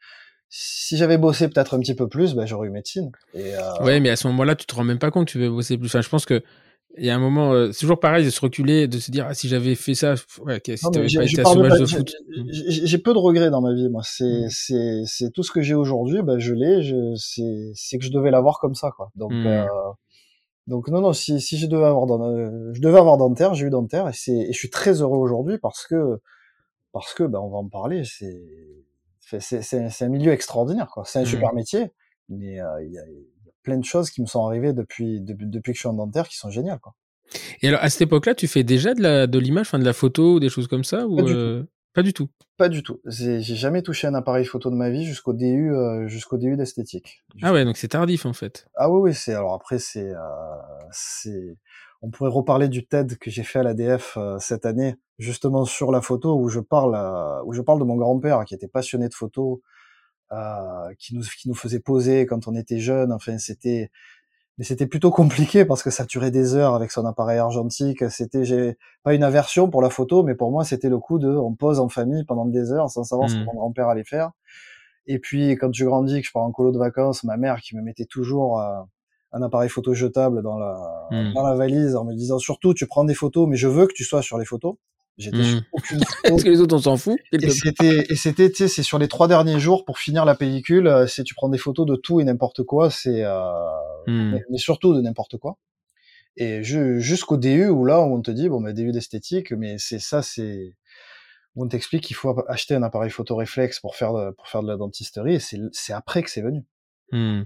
si 0.48 0.96
j'avais 0.96 1.18
bossé 1.18 1.48
peut-être 1.48 1.74
un 1.74 1.80
petit 1.80 1.94
peu 1.94 2.08
plus, 2.08 2.34
ben, 2.34 2.46
j'aurais 2.46 2.68
eu 2.68 2.70
médecine. 2.70 3.10
Et, 3.34 3.54
euh... 3.54 3.84
Ouais, 3.84 4.00
mais 4.00 4.08
à 4.08 4.16
ce 4.16 4.28
moment-là, 4.28 4.54
tu 4.54 4.64
te 4.64 4.74
rends 4.74 4.84
même 4.84 4.98
pas 4.98 5.10
compte, 5.10 5.28
tu 5.28 5.38
veux 5.38 5.50
bosser 5.50 5.76
plus. 5.76 5.88
Enfin, 5.88 6.00
je 6.00 6.08
pense 6.08 6.24
que 6.24 6.42
il 6.98 7.04
y 7.04 7.10
a 7.10 7.14
un 7.14 7.18
moment, 7.18 7.52
euh, 7.52 7.72
c'est 7.72 7.80
toujours 7.80 8.00
pareil 8.00 8.24
de 8.24 8.30
se 8.30 8.40
reculer, 8.40 8.88
de 8.88 8.98
se 8.98 9.10
dire 9.10 9.26
ah, 9.28 9.34
si 9.34 9.48
j'avais 9.48 9.74
fait 9.74 9.94
ça, 9.94 10.14
ouais, 10.44 10.60
si 10.64 10.90
t'avais 10.90 11.06
pas 11.14 11.24
été 11.24 11.40
à 11.40 11.44
ce 11.44 11.58
match 11.58 11.80
de 11.80 11.86
foot. 11.86 12.14
J'ai 12.48 12.98
peu 12.98 13.12
de 13.12 13.18
regrets 13.18 13.50
dans 13.50 13.60
ma 13.60 13.74
vie, 13.74 13.88
moi. 13.88 14.02
C'est 14.04 14.46
c'est 14.48 15.02
c'est 15.04 15.30
tout 15.30 15.42
ce 15.42 15.52
que 15.52 15.60
j'ai 15.60 15.74
aujourd'hui, 15.74 16.22
ben 16.22 16.38
je 16.38 16.54
l'ai. 16.54 16.82
C'est 17.74 17.98
que 17.98 18.04
je 18.04 18.10
devais 18.10 18.30
l'avoir 18.30 18.58
comme 18.58 18.74
ça, 18.74 18.90
quoi. 18.96 19.10
Donc 19.14 19.32
mmh. 19.32 19.46
euh, 19.46 19.66
donc 20.66 20.88
non 20.88 21.00
non, 21.00 21.12
si 21.12 21.40
si 21.40 21.58
je 21.58 21.66
devais 21.66 21.84
avoir 21.84 22.10
euh, 22.10 22.72
je 22.72 22.80
devais 22.80 22.98
avoir 22.98 23.18
dentaire, 23.18 23.54
j'ai 23.54 23.66
eu 23.66 23.70
dentaire 23.70 24.08
et 24.08 24.14
c'est 24.14 24.36
et 24.36 24.52
je 24.52 24.58
suis 24.58 24.70
très 24.70 25.02
heureux 25.02 25.18
aujourd'hui 25.18 25.58
parce 25.58 25.86
que 25.86 26.20
parce 26.92 27.14
que 27.14 27.24
ben 27.24 27.40
on 27.40 27.50
va 27.50 27.58
en 27.58 27.68
parler. 27.68 28.04
C'est 29.28 30.02
un 30.02 30.08
milieu 30.08 30.32
extraordinaire, 30.32 30.88
quoi. 30.92 31.04
C'est 31.04 31.18
un 31.18 31.22
mmh. 31.22 31.26
super 31.26 31.52
métier, 31.52 31.90
mais 32.28 32.58
il 32.80 32.92
y 32.92 32.98
a 32.98 33.04
plein 33.66 33.76
de 33.76 33.84
choses 33.84 34.10
qui 34.10 34.22
me 34.22 34.26
sont 34.26 34.46
arrivées 34.46 34.72
depuis, 34.72 35.20
depuis, 35.20 35.46
depuis 35.46 35.72
que 35.72 35.76
je 35.76 35.80
suis 35.80 35.88
en 35.88 35.94
dentaire 35.94 36.28
qui 36.28 36.36
sont 36.36 36.50
géniales. 36.50 36.78
Quoi. 36.78 36.94
Et 37.60 37.68
alors, 37.68 37.82
à 37.82 37.90
cette 37.90 38.02
époque-là, 38.02 38.34
tu 38.34 38.46
fais 38.46 38.62
déjà 38.62 38.94
de 38.94 39.38
l'image, 39.38 39.66
enfin 39.66 39.80
de 39.80 39.84
la 39.84 39.92
photo, 39.92 40.34
ou 40.34 40.40
des 40.40 40.48
choses 40.48 40.68
comme 40.68 40.84
ça 40.84 41.06
ou, 41.06 41.18
euh, 41.20 41.64
Pas 41.92 42.02
du 42.02 42.12
tout? 42.12 42.28
Pas 42.56 42.68
du 42.68 42.82
tout. 42.82 43.00
J'ai 43.04 43.40
jamais 43.42 43.82
touché 43.82 44.06
un 44.06 44.14
appareil 44.14 44.44
photo 44.44 44.70
de 44.70 44.76
ma 44.76 44.88
vie 44.88 45.04
jusqu'au 45.04 45.32
DU, 45.32 45.74
euh, 45.74 46.06
jusqu'au 46.06 46.38
DU 46.38 46.56
d'esthétique. 46.56 47.24
Ah 47.42 47.52
ouais, 47.52 47.64
donc 47.64 47.76
c'est 47.76 47.88
tardif 47.88 48.24
en 48.24 48.32
fait. 48.32 48.68
Ah 48.76 48.88
oui, 48.88 49.10
oui, 49.10 49.14
c'est 49.14 49.34
alors 49.34 49.52
après 49.54 49.78
c'est, 49.78 50.10
euh, 50.10 50.18
c'est, 50.92 51.58
on 52.02 52.10
pourrait 52.10 52.30
reparler 52.30 52.68
du 52.68 52.86
TED 52.86 53.18
que 53.18 53.30
j'ai 53.30 53.42
fait 53.42 53.58
à 53.58 53.62
l'ADF 53.62 54.16
euh, 54.16 54.38
cette 54.38 54.64
année, 54.64 54.94
justement 55.18 55.64
sur 55.64 55.90
la 55.90 56.00
photo 56.00 56.38
où 56.38 56.48
je 56.48 56.60
parle, 56.60 56.94
euh, 56.94 57.42
où 57.44 57.52
je 57.52 57.62
parle 57.62 57.80
de 57.80 57.84
mon 57.84 57.96
grand-père 57.96 58.44
qui 58.44 58.54
était 58.54 58.68
passionné 58.68 59.08
de 59.08 59.14
photo, 59.14 59.62
euh, 60.32 60.92
qui 60.98 61.14
nous 61.14 61.22
qui 61.22 61.48
nous 61.48 61.54
faisait 61.54 61.80
poser 61.80 62.26
quand 62.26 62.48
on 62.48 62.54
était 62.54 62.78
jeune. 62.78 63.12
Enfin, 63.12 63.38
c'était 63.38 63.90
mais 64.58 64.64
c'était 64.64 64.86
plutôt 64.86 65.10
compliqué 65.10 65.64
parce 65.64 65.82
que 65.82 65.90
ça 65.90 66.04
durait 66.04 66.30
des 66.30 66.54
heures 66.54 66.74
avec 66.74 66.90
son 66.90 67.04
appareil 67.04 67.38
argentique. 67.38 68.10
C'était 68.10 68.44
j'ai 68.44 68.76
pas 69.02 69.14
une 69.14 69.22
aversion 69.22 69.68
pour 69.68 69.82
la 69.82 69.90
photo, 69.90 70.22
mais 70.22 70.34
pour 70.34 70.50
moi 70.50 70.64
c'était 70.64 70.88
le 70.88 70.98
coup 70.98 71.18
de 71.18 71.28
on 71.28 71.54
pose 71.54 71.78
en 71.78 71.88
famille 71.88 72.24
pendant 72.24 72.46
des 72.46 72.72
heures 72.72 72.90
sans 72.90 73.04
savoir 73.04 73.28
ce 73.28 73.34
que 73.36 73.40
mmh. 73.40 73.44
mon 73.44 73.54
grand-père 73.54 73.88
allait 73.88 74.04
faire. 74.04 74.32
Et 75.06 75.18
puis 75.18 75.50
quand 75.52 75.72
je 75.72 75.84
grandis, 75.84 76.22
que 76.22 76.26
je 76.26 76.32
pars 76.32 76.42
en 76.42 76.52
colo 76.52 76.72
de 76.72 76.78
vacances, 76.78 77.22
ma 77.22 77.36
mère 77.36 77.60
qui 77.60 77.76
me 77.76 77.82
mettait 77.82 78.06
toujours 78.06 78.60
euh, 78.60 78.80
un 79.32 79.42
appareil 79.42 79.68
photo 79.68 79.92
jetable 79.94 80.42
dans 80.42 80.58
la 80.58 81.06
mmh. 81.10 81.34
dans 81.34 81.46
la 81.46 81.54
valise 81.54 81.94
en 81.94 82.04
me 82.04 82.14
disant 82.14 82.38
surtout 82.38 82.72
tu 82.72 82.86
prends 82.86 83.04
des 83.04 83.14
photos, 83.14 83.46
mais 83.48 83.56
je 83.56 83.68
veux 83.68 83.86
que 83.86 83.92
tu 83.92 84.04
sois 84.04 84.22
sur 84.22 84.38
les 84.38 84.46
photos. 84.46 84.76
J'étais 85.18 85.38
mmh. 85.38 85.64
aucune 85.72 86.00
Parce 86.24 86.42
que 86.42 86.48
les 86.48 86.60
autres, 86.60 86.76
on 86.76 86.80
s'en 86.80 86.96
fout. 86.96 87.18
Et 87.32 87.50
c'était, 87.50 88.06
et 88.10 88.16
c'était, 88.16 88.50
tu 88.50 88.56
sais, 88.56 88.68
c'est 88.68 88.82
sur 88.82 88.98
les 88.98 89.08
trois 89.08 89.28
derniers 89.28 89.58
jours 89.58 89.84
pour 89.84 89.98
finir 89.98 90.24
la 90.24 90.34
pellicule. 90.34 90.86
Euh, 90.86 91.06
si 91.06 91.24
tu 91.24 91.34
prends 91.34 91.48
des 91.48 91.58
photos 91.58 91.86
de 91.86 91.96
tout 91.96 92.20
et 92.20 92.24
n'importe 92.24 92.62
quoi, 92.64 92.90
c'est, 92.90 93.24
euh, 93.24 93.40
mmh. 94.06 94.38
mais, 94.50 94.58
surtout 94.58 94.94
de 94.94 95.00
n'importe 95.00 95.38
quoi. 95.38 95.58
Et 96.36 96.62
jusqu'au 96.62 97.38
DU 97.38 97.68
où 97.68 97.86
là, 97.86 98.00
on 98.00 98.20
te 98.20 98.30
dit, 98.30 98.50
bon, 98.50 98.60
mais 98.60 98.74
DU 98.74 98.92
d'esthétique, 98.92 99.52
mais 99.52 99.76
c'est 99.78 99.98
ça, 99.98 100.20
c'est, 100.20 100.76
on 101.54 101.66
t'explique 101.66 102.04
qu'il 102.04 102.16
faut 102.16 102.36
acheter 102.46 102.74
un 102.74 102.82
appareil 102.82 103.08
photo 103.08 103.36
réflexe 103.36 103.80
pour 103.80 103.96
faire, 103.96 104.12
pour 104.36 104.46
faire 104.46 104.62
de 104.62 104.68
la 104.68 104.76
dentisterie. 104.76 105.36
Et 105.36 105.40
c'est 105.72 105.92
après 105.94 106.22
que 106.22 106.30
c'est 106.30 106.42
venu. 106.42 106.62
Mmh. 107.12 107.44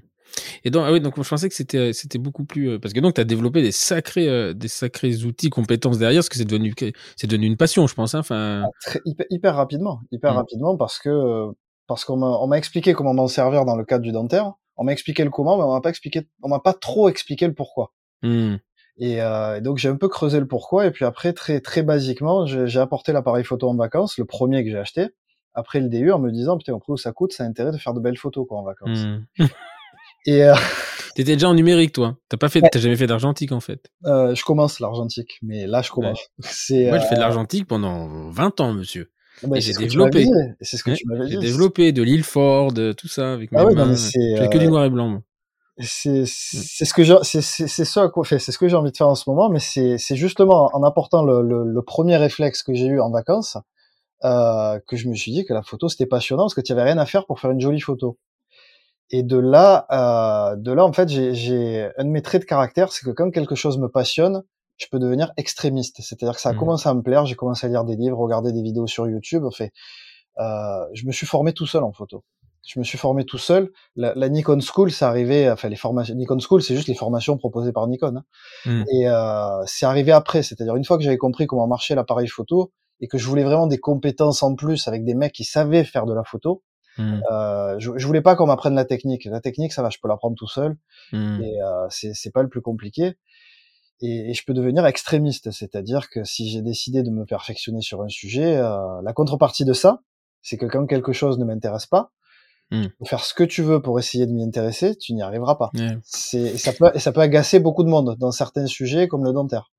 Et 0.65 0.71
donc, 0.71 0.85
ah 0.87 0.93
oui, 0.93 1.01
donc 1.01 1.23
je 1.23 1.29
pensais 1.29 1.49
que 1.49 1.55
c'était 1.55 1.93
c'était 1.93 2.19
beaucoup 2.19 2.45
plus 2.45 2.71
euh, 2.71 2.79
parce 2.79 2.95
que 2.95 3.01
donc 3.01 3.15
tu 3.15 3.21
as 3.21 3.25
développé 3.25 3.63
des 3.63 3.73
sacrés 3.73 4.29
euh, 4.29 4.53
des 4.53 4.69
sacrés 4.69 5.25
outils, 5.25 5.51
compétences 5.51 5.99
derrière, 5.99 6.21
parce 6.21 6.29
que 6.29 6.37
c'est 6.37 6.45
devenu 6.45 6.75
c'est 7.17 7.27
devenu 7.27 7.47
une 7.47 7.57
passion, 7.57 7.87
je 7.87 7.95
pense. 7.95 8.15
Hein, 8.15 8.21
enfin, 8.21 8.65
ah, 8.65 8.99
hyper, 9.05 9.27
hyper, 9.31 9.55
rapidement, 9.55 10.01
hyper 10.11 10.33
mmh. 10.33 10.37
rapidement, 10.37 10.77
parce 10.77 10.99
que 10.99 11.47
parce 11.87 12.05
qu'on 12.05 12.17
m'a 12.17 12.27
on 12.27 12.47
m'a 12.47 12.59
expliqué 12.59 12.93
comment 12.93 13.15
m'en 13.15 13.29
servir 13.29 13.65
dans 13.65 13.77
le 13.77 13.85
cadre 13.85 14.03
du 14.03 14.13
dentaire. 14.13 14.53
On 14.77 14.85
m'a 14.85 14.93
expliqué 14.93 15.25
le 15.25 15.31
comment, 15.31 15.59
mais 15.59 15.65
on 15.65 15.73
m'a 15.73 15.81
pas 15.83 15.91
expliqué, 15.91 16.27
on 16.43 16.49
m'a 16.49 16.61
pas 16.61 16.73
trop 16.73 17.09
expliqué 17.09 17.47
le 17.47 17.55
pourquoi. 17.55 17.93
Mmh. 18.23 18.57
Et, 18.99 19.23
euh, 19.23 19.57
et, 19.57 19.61
donc 19.61 19.79
j'ai 19.79 19.89
un 19.89 19.97
peu 19.97 20.09
creusé 20.09 20.41
le 20.41 20.47
pourquoi, 20.47 20.87
et 20.87 20.91
puis 20.91 21.05
après 21.05 21.33
très 21.33 21.61
très 21.61 21.83
basiquement, 21.83 22.47
j'ai 22.47 22.81
apporté 22.81 23.13
l'appareil 23.13 23.45
photo 23.45 23.69
en 23.69 23.75
vacances, 23.75 24.19
le 24.19 24.25
premier 24.25 24.65
que 24.65 24.71
j'ai 24.71 24.79
acheté 24.79 25.09
après 25.55 25.81
le 25.81 25.89
DU 25.89 26.13
en 26.13 26.19
me 26.19 26.31
disant 26.31 26.57
putain 26.57 26.75
après 26.75 26.93
où 26.93 26.97
ça 26.97 27.13
coûte, 27.13 27.33
ça 27.33 27.45
a 27.45 27.47
intérêt 27.47 27.73
de 27.73 27.77
faire 27.77 27.95
de 27.95 28.01
belles 28.01 28.19
photos 28.19 28.47
quoi 28.49 28.59
en 28.59 28.63
vacances. 28.63 29.05
Mmh. 29.05 29.27
Et 30.27 30.45
euh... 30.45 30.55
T'étais 31.15 31.35
déjà 31.35 31.49
en 31.49 31.55
numérique, 31.55 31.93
toi. 31.93 32.17
T'as 32.29 32.37
pas 32.37 32.49
fait, 32.49 32.61
t'as 32.61 32.79
jamais 32.79 32.97
fait 32.97 33.07
d'argentique 33.07 33.53
en 33.53 33.61
fait. 33.61 33.91
Euh, 34.07 34.35
je 34.35 34.45
commence 34.45 34.81
l'argentique, 34.81 35.39
mais 35.43 35.67
là 35.67 35.83
je 35.83 35.91
commence. 35.91 36.21
C'est. 36.41 36.89
Moi, 36.89 36.99
je 36.99 37.05
fais 37.05 37.17
de 37.17 37.21
euh, 37.21 37.25
l'argentique 37.25 37.67
pendant 37.67 38.31
20 38.31 38.61
ans, 38.61 38.73
monsieur. 38.73 39.11
Ah 39.43 39.47
bah, 39.49 39.57
et 39.57 39.61
j'ai 39.61 39.73
développé. 39.73 40.27
C'est 40.61 40.77
ce 40.77 40.85
que 40.85 40.93
tu 40.93 41.07
m'avais 41.07 41.27
dit. 41.27 41.33
J'ai 41.33 41.39
développé 41.39 41.93
de 41.93 42.03
l'île 42.03 42.25
Ford, 42.25 42.73
tout 42.97 43.09
ça 43.09 43.33
avec 43.33 43.51
ah 43.55 43.65
mes 43.65 43.75
mains. 43.75 43.95
J'ai 43.95 44.49
que 44.49 44.59
du 44.59 44.67
euh, 44.67 44.71
noir 44.71 44.85
et 44.85 44.91
blanc. 44.91 45.23
C'est 45.79 46.25
c'est 46.27 46.85
ce 46.85 46.93
que 46.93 47.03
j'ai 47.03 47.17
c'est 47.23 47.41
c'est 47.41 47.85
ça 47.87 48.09
quoi 48.09 48.23
c'est 48.27 48.39
ce 48.39 48.59
que 48.59 48.69
j'ai 48.69 48.77
envie 48.77 48.93
de 48.93 48.97
faire 48.97 49.09
en 49.09 49.15
ce 49.15 49.31
moment 49.31 49.49
mais 49.49 49.61
c'est 49.61 49.97
c'est 49.97 50.17
justement 50.17 50.69
en 50.75 50.83
apportant 50.83 51.25
le, 51.25 51.41
le, 51.41 51.65
le, 51.65 51.83
premier 51.83 52.19
réflexe 52.19 52.63
que 52.63 52.75
j'ai 52.75 52.85
eu 52.85 53.01
en 53.01 53.11
vacances 53.11 53.57
euh, 54.25 54.79
que 54.87 54.97
je 54.97 55.09
me 55.09 55.15
suis 55.15 55.33
dit 55.33 55.47
que 55.47 55.55
la 55.55 55.63
photo 55.63 55.89
c'était 55.89 56.05
passionnant 56.05 56.43
parce 56.43 56.55
que 56.55 56.61
tu 56.61 56.73
avais 56.73 56.83
rien 56.83 56.99
à 56.99 57.07
faire 57.07 57.25
pour 57.25 57.41
faire 57.41 57.51
une 57.51 57.63
jolie 57.63 57.81
photo 57.81 58.19
Et 59.11 59.23
de 59.23 59.39
là, 59.39 59.87
euh, 59.91 60.57
de 60.57 60.73
là, 60.73 60.85
en 60.85 60.93
fait, 60.93 61.09
j'ai 61.09 61.91
un 61.99 62.05
de 62.05 62.11
mes 62.11 62.23
traits 62.23 62.43
de 62.43 62.47
caractère, 62.47 62.93
c'est 62.93 63.05
que 63.05 63.11
quand 63.11 63.31
quelque 63.31 63.55
chose 63.55 63.79
me 63.79 63.89
passionne, 63.89 64.45
je 64.77 64.87
peux 64.91 64.99
devenir 64.99 65.33
extrémiste. 65.37 66.01
C'est-à-dire 66.01 66.35
que 66.35 66.41
ça 66.41 66.51
a 66.51 66.53
mmh. 66.53 66.59
commencé 66.59 66.89
à 66.89 66.95
me 66.95 67.03
plaire, 67.03 67.27
j'ai 67.27 67.35
commencé 67.35 67.67
à 67.67 67.71
lire 67.71 67.85
des 67.85 67.97
livres, 67.97 68.19
regarder 68.19 68.53
des 68.53 68.63
vidéos 68.63 68.87
sur 68.87 69.07
YouTube. 69.09 69.45
En 69.45 69.51
fait, 69.51 69.73
euh, 70.39 70.87
je 70.95 71.07
me 71.07 71.13
suis 71.13 71.27
formé 71.27 71.53
tout 71.53 71.67
seul 71.67 71.83
en 71.83 71.93
photo. 71.93 72.25
Je 72.67 72.79
me 72.79 72.85
suis 72.85 72.99
formé 72.99 73.25
tout 73.25 73.39
seul. 73.39 73.71
La, 73.97 74.15
la 74.15 74.29
Nikon 74.29 74.61
School, 74.61 74.91
c'est 74.91 75.05
arrivé. 75.05 75.51
Enfin, 75.51 75.69
les 75.69 75.77
formations 75.77 76.15
Nikon 76.15 76.39
School, 76.39 76.63
c'est 76.63 76.77
juste 76.77 76.89
les 76.89 76.95
formations 76.95 77.37
proposées 77.37 77.73
par 77.73 77.87
Nikon. 77.89 78.17
Hein. 78.17 78.25
Mmh. 78.67 78.85
Et 78.93 79.09
euh, 79.09 79.63
c'est 79.67 79.87
arrivé 79.87 80.13
après. 80.13 80.43
C'est-à-dire 80.43 80.77
une 80.77 80.85
fois 80.85 80.97
que 80.97 81.03
j'avais 81.03 81.19
compris 81.19 81.47
comment 81.47 81.67
marchait 81.67 81.95
l'appareil 81.95 82.29
photo 82.29 82.73
et 83.01 83.09
que 83.09 83.19
je 83.19 83.27
voulais 83.27 83.45
vraiment 83.45 83.67
des 83.67 83.79
compétences 83.79 84.43
en 84.43 84.55
plus 84.55 84.89
avec 84.89 85.05
des 85.05 85.15
mecs 85.15 85.33
qui 85.33 85.45
savaient 85.45 85.85
faire 85.85 86.07
de 86.07 86.15
la 86.15 86.23
photo. 86.23 86.63
Mmh. 87.01 87.23
Euh, 87.31 87.79
je, 87.79 87.93
je, 87.97 88.07
voulais 88.07 88.21
pas 88.21 88.37
qu'on 88.37 88.47
m'apprenne 88.47 88.75
la 88.75 88.85
technique. 88.85 89.25
La 89.25 89.41
technique, 89.41 89.73
ça 89.73 89.83
va, 89.83 89.91
je 89.91 89.99
peux 90.03 90.09
l'apprendre 90.09 90.37
tout 90.37 90.49
seul. 90.49 90.77
Mmh. 91.13 91.43
Et 91.43 91.63
euh, 91.63 91.87
c'est 91.89 92.33
pas 92.33 92.43
le 92.43 92.49
plus 92.49 92.61
compliqué 92.61 93.17
et, 94.03 94.33
je 94.35 94.45
peux 94.45 94.55
devenir 94.55 94.87
extrémiste, 94.87 95.51
c'est-à-dire 95.51 96.09
que 96.11 96.25
si 96.25 96.49
j'ai 96.49 96.63
décidé 96.63 97.03
de 97.03 97.11
me 97.11 97.25
perfectionner 97.25 97.83
sur 97.83 98.03
un 98.03 98.09
sujet, 98.09 98.57
euh, 98.57 99.03
la 99.03 99.13
contrepartie 99.13 99.65
de 99.65 99.73
ça, 99.73 100.01
c'est 100.43 100.57
que 100.57 100.67
quand 100.67 100.87
quelque 100.87 101.13
chose 101.13 101.39
ne 101.39 101.45
m'intéresse 101.45 101.87
pas, 101.87 102.13
tu 102.73 102.89
peux 102.89 103.05
faire 103.05 103.25
ce 103.25 103.35
que 103.35 103.43
tu 103.43 103.63
veux 103.63 103.83
pour 103.83 103.99
essayer 103.99 104.27
de 104.27 104.33
m'y 104.33 104.45
intéresser, 104.45 104.97
tu 104.97 105.13
n'y 105.13 105.23
arriveras 105.23 105.57
pas. 105.57 105.71
C'est 106.05 106.57
ça 106.57 106.73
peut 106.73 106.93
ça 107.01 107.11
peut 107.11 107.21
agacer 107.21 107.59
beaucoup 107.59 107.83
de 107.83 107.89
monde 107.89 108.17
dans 108.17 108.31
certains 108.31 108.67
sujets 108.67 109.09
comme 109.09 109.25
le 109.25 109.33
dentaire. 109.33 109.73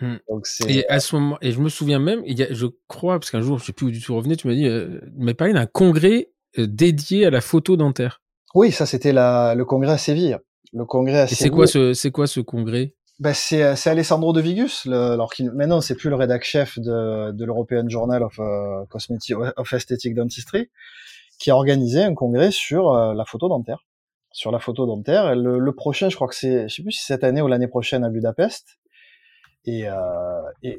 Donc 0.00 0.46
et 0.66 0.88
à 0.88 0.98
ce 0.98 1.14
moment, 1.14 1.36
et 1.42 1.52
je 1.52 1.60
me 1.60 1.68
souviens 1.68 1.98
même, 1.98 2.22
il 2.24 2.38
y 2.38 2.42
a, 2.42 2.52
je 2.52 2.66
crois, 2.86 3.18
parce 3.18 3.30
qu'un 3.30 3.42
jour, 3.42 3.58
je 3.58 3.64
sais 3.64 3.72
plus 3.72 3.86
où 3.86 3.90
du 3.90 4.00
tout 4.00 4.16
revenu, 4.16 4.36
tu 4.36 4.46
m'as 4.46 4.54
dit, 4.54 4.66
euh, 4.66 5.00
mais 5.16 5.34
parlé 5.34 5.52
d'un 5.52 5.66
congrès 5.66 6.30
dédié 6.56 7.26
à 7.26 7.30
la 7.30 7.40
photo 7.40 7.76
dentaire. 7.76 8.22
Oui, 8.54 8.72
ça 8.72 8.86
c'était 8.86 9.12
le 9.12 9.62
congrès 9.64 9.92
à 9.92 9.98
Séville. 9.98 10.38
Le 10.72 10.84
congrès 10.84 11.20
à 11.20 11.24
et 11.24 11.28
c'est 11.28 11.50
quoi 11.50 11.66
ce, 11.66 11.94
c'est 11.94 12.10
quoi 12.10 12.26
ce 12.26 12.40
congrès? 12.40 12.94
Ben 13.20 13.34
c'est, 13.34 13.74
c'est 13.74 13.90
Alessandro 13.90 14.32
De 14.32 14.40
Vigus, 14.40 14.84
le, 14.84 14.96
alors 14.96 15.32
qu'il 15.32 15.50
maintenant 15.50 15.80
c'est 15.80 15.96
plus 15.96 16.08
le 16.08 16.14
rédac 16.14 16.44
chef 16.44 16.78
de, 16.78 17.32
de 17.32 17.44
l'European 17.44 17.88
Journal 17.88 18.22
of, 18.22 18.38
uh, 18.38 18.86
Cosmetic, 18.88 19.36
of 19.56 19.72
Aesthetic 19.72 20.14
Dentistry, 20.14 20.70
qui 21.38 21.50
a 21.50 21.56
organisé 21.56 22.02
un 22.02 22.14
congrès 22.14 22.50
sur 22.50 22.94
euh, 22.94 23.14
la 23.14 23.24
photo 23.24 23.48
dentaire. 23.48 23.84
Sur 24.30 24.52
la 24.52 24.58
photo 24.58 24.86
dentaire. 24.86 25.34
Le, 25.34 25.58
le, 25.58 25.74
prochain, 25.74 26.10
je 26.10 26.16
crois 26.16 26.28
que 26.28 26.34
c'est, 26.34 26.68
je 26.68 26.74
sais 26.74 26.82
plus 26.82 26.92
si 26.92 27.04
cette 27.04 27.24
année 27.24 27.40
ou 27.40 27.48
l'année 27.48 27.66
prochaine 27.66 28.04
à 28.04 28.10
Budapest. 28.10 28.78
Et, 29.64 29.88
euh, 29.88 29.94
et, 30.62 30.78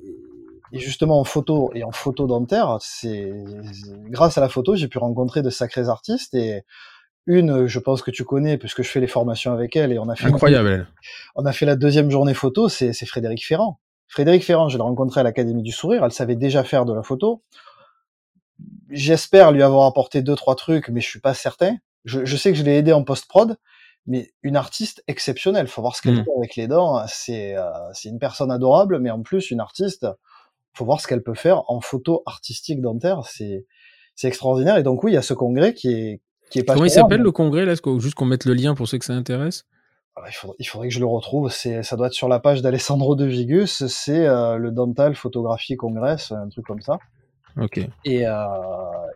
et, 0.72 0.80
justement 0.80 1.20
en 1.20 1.24
photo 1.24 1.72
et 1.74 1.84
en 1.84 1.92
photo 1.92 2.28
dentaire, 2.28 2.78
c'est 2.82 3.32
grâce 4.10 4.38
à 4.38 4.42
la 4.42 4.50
photo, 4.50 4.76
j'ai 4.76 4.88
pu 4.88 4.98
rencontrer 4.98 5.42
de 5.42 5.50
sacrés 5.50 5.90
artistes 5.90 6.34
et 6.34 6.64
une, 7.26 7.68
je 7.68 7.80
pense 7.80 8.02
que 8.02 8.12
tu 8.12 8.24
connais, 8.24 8.58
puisque 8.58 8.82
je 8.82 8.90
fais 8.90 9.00
les 9.00 9.08
formations 9.08 9.54
avec 9.54 9.76
elle 9.76 9.92
et 9.92 10.00
on 10.00 10.10
a 10.10 10.16
fait 10.16 10.26
incroyable. 10.26 10.88
On 11.36 11.46
a 11.46 11.52
fait 11.52 11.66
la 11.66 11.76
deuxième 11.76 12.10
journée 12.10 12.34
photo, 12.34 12.70
c'est 12.70 12.94
Frédéric 13.06 13.46
Ferrand. 13.46 13.80
Frédéric 14.08 14.44
Ferrand, 14.44 14.70
je 14.70 14.78
l'ai 14.78 14.84
rencontré 14.84 15.20
à 15.20 15.24
l'Académie 15.24 15.62
du 15.62 15.72
Sourire. 15.72 16.04
Elle 16.04 16.12
savait 16.12 16.36
déjà 16.36 16.64
faire 16.64 16.86
de 16.86 16.94
la 16.94 17.04
photo. 17.04 17.44
J'espère 18.90 19.52
lui 19.52 19.62
avoir 19.62 19.86
apporté 19.86 20.24
deux 20.24 20.36
trois 20.36 20.56
trucs, 20.56 20.90
mais 20.90 21.00
je 21.02 21.08
suis 21.08 21.20
pas 21.20 21.36
certain. 21.36 21.78
Je, 22.06 22.26
je 22.26 22.36
sais 22.36 22.52
que 22.52 22.58
je 22.58 22.64
l'ai 22.64 22.78
aidé 22.78 22.92
en 22.92 23.04
post 23.04 23.28
prod, 23.28 23.56
mais 24.08 24.32
une 24.42 24.56
artiste 24.56 25.04
exceptionnelle. 25.08 25.68
Faut 25.68 25.82
voir 25.82 25.96
ce 25.96 26.02
qu'elle 26.02 26.16
hmm. 26.16 26.26
fait 26.26 26.38
avec 26.38 26.56
les 26.56 26.68
dents. 26.68 27.04
C'est 27.08 27.56
euh, 27.56 27.70
c'est 27.94 28.10
une 28.10 28.18
personne 28.18 28.52
adorable, 28.52 28.98
mais 28.98 29.12
en 29.12 29.22
plus 29.22 29.52
une 29.52 29.60
artiste. 29.60 30.08
Faut 30.80 30.86
voir 30.86 31.02
ce 31.02 31.08
qu'elle 31.08 31.24
peut 31.24 31.34
faire 31.34 31.70
en 31.70 31.82
photo 31.82 32.24
artistique 32.26 32.80
dentaire. 32.80 33.26
C'est 33.26 33.66
c'est 34.16 34.30
extraordinaire. 34.30 34.78
Et 34.78 34.84
donc 34.84 35.04
oui, 35.04 35.12
il 35.12 35.16
y 35.16 35.18
a 35.18 35.22
ce 35.22 35.34
congrès 35.34 35.74
qui 35.74 35.92
est 35.92 36.22
Comment 36.66 36.86
il 36.86 36.90
s'appelle 36.90 37.20
le 37.20 37.34
congrès 37.34 37.66
là 37.66 37.74
Juste 37.98 38.16
qu'on 38.16 38.26
mette 38.26 38.46
le 38.46 38.54
lien 38.54 38.76
pour 38.76 38.88
ceux 38.88 38.98
que 38.98 39.04
ça 39.04 39.12
intéresse? 39.12 39.66
Ah, 40.16 40.22
il 40.58 40.66
faudrait, 40.66 40.88
que 40.88 40.94
je 40.94 41.02
le 41.02 41.06
retrouve. 41.06 41.52
C'est, 41.52 41.84
ça 41.84 41.98
doit 41.98 42.08
être 42.08 42.14
sur 42.14 42.30
la 42.30 42.40
page 42.40 42.62
d'Alessandro 42.62 43.18
De 43.18 43.26
Vigus. 43.26 43.88
C'est 43.88 44.26
euh, 44.26 44.56
le 44.56 44.72
Dental 44.72 45.16
Photographie 45.16 45.76
Congress, 45.76 46.32
un 46.32 46.48
truc 46.48 46.66
comme 46.66 46.80
ça. 46.80 46.98
Ok. 47.58 47.82
Et, 48.06 48.26
euh, 48.26 48.34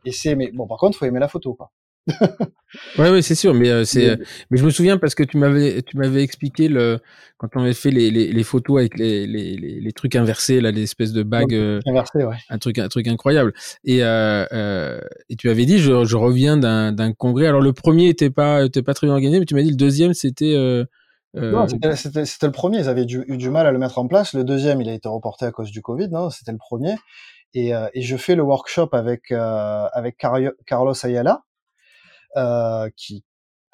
et 0.03 0.11
c'est, 0.11 0.35
mais 0.35 0.51
bon, 0.51 0.67
par 0.67 0.77
contre, 0.77 0.97
faut 0.97 1.05
aimer 1.05 1.21
la 1.21 1.29
photo, 1.29 1.53
quoi 1.53 1.71
ouais, 2.97 3.09
ouais, 3.09 3.21
c'est 3.21 3.35
sûr, 3.35 3.53
mais 3.53 3.69
euh, 3.69 3.85
c'est, 3.85 4.09
euh, 4.09 4.15
mais 4.49 4.57
je 4.57 4.65
me 4.65 4.69
souviens 4.69 4.97
parce 4.97 5.15
que 5.15 5.23
tu 5.23 5.37
m'avais, 5.37 5.81
tu 5.83 5.97
m'avais 5.97 6.21
expliqué 6.21 6.67
le 6.67 6.99
quand 7.37 7.47
on 7.55 7.61
avait 7.61 7.73
fait 7.73 7.91
les, 7.91 8.11
les, 8.11 8.31
les 8.31 8.43
photos 8.43 8.79
avec 8.79 8.97
les, 8.97 9.25
les, 9.25 9.55
les, 9.57 9.91
trucs 9.91 10.15
inversés, 10.15 10.61
là, 10.61 10.71
l'espèce 10.71 11.11
de 11.11 11.23
bague, 11.23 11.53
euh, 11.53 11.79
ouais. 11.85 12.37
un 12.49 12.57
truc, 12.57 12.79
un 12.79 12.87
truc 12.87 13.07
incroyable. 13.07 13.53
Et 13.83 13.99
euh, 14.01 14.99
et 15.29 15.35
tu 15.35 15.49
avais 15.49 15.65
dit, 15.65 15.79
je, 15.79 16.03
je 16.05 16.17
reviens 16.17 16.57
d'un, 16.57 16.91
d'un 16.91 17.13
congrès. 17.13 17.47
Alors 17.47 17.61
le 17.61 17.73
premier 17.73 18.07
était 18.07 18.29
pas, 18.29 18.65
était 18.65 18.83
pas 18.83 18.93
très 18.93 19.07
bien 19.07 19.13
organisé, 19.13 19.39
mais 19.39 19.45
tu 19.45 19.55
m'as 19.55 19.63
dit 19.63 19.71
le 19.71 19.77
deuxième 19.77 20.13
c'était. 20.13 20.55
non, 21.35 21.67
c'était, 21.67 21.95
c'était, 21.95 22.25
c'était 22.25 22.47
le 22.47 22.51
premier. 22.51 22.79
Ils 22.79 22.89
avaient 22.89 23.05
eu 23.07 23.37
du 23.37 23.49
mal 23.49 23.65
à 23.65 23.71
le 23.71 23.79
mettre 23.79 23.97
en 23.97 24.07
place. 24.07 24.33
Le 24.33 24.43
deuxième, 24.43 24.81
il 24.81 24.89
a 24.89 24.93
été 24.93 25.07
reporté 25.07 25.45
à 25.45 25.51
cause 25.51 25.71
du 25.71 25.81
Covid. 25.81 26.09
Non, 26.09 26.29
c'était 26.29 26.51
le 26.51 26.57
premier. 26.57 26.95
Et, 27.53 27.71
et 27.93 28.01
je 28.01 28.17
fais 28.17 28.35
le 28.35 28.43
workshop 28.43 28.89
avec 28.91 29.31
avec 29.31 30.17
Carlos 30.17 31.05
Ayala 31.05 31.43
euh, 32.37 32.89
qui 32.95 33.23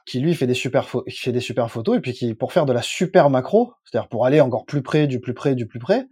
qui 0.06 0.20
lui 0.20 0.34
fait 0.34 0.48
des 0.48 0.54
super 0.54 0.88
qui 1.08 1.18
fait 1.18 1.32
des 1.32 1.40
super 1.40 1.70
photos 1.70 1.98
et 1.98 2.02
puis 2.02 2.14
qui 2.14 2.34
pour 2.34 2.52
faire 2.52 2.66
de 2.66 2.74
la 2.74 2.82
super 2.82 3.30
macro, 3.30 3.74
c'est-à-dire 3.86 4.10
pour 4.10 4.26
aller 4.26 4.42
encore 4.42 4.66
plus 4.66 4.82
près 4.82 5.08
du 5.08 5.20
plus 5.20 5.34
près 5.34 5.56
du 5.56 5.68
plus 5.68 5.80
près, 5.80 6.08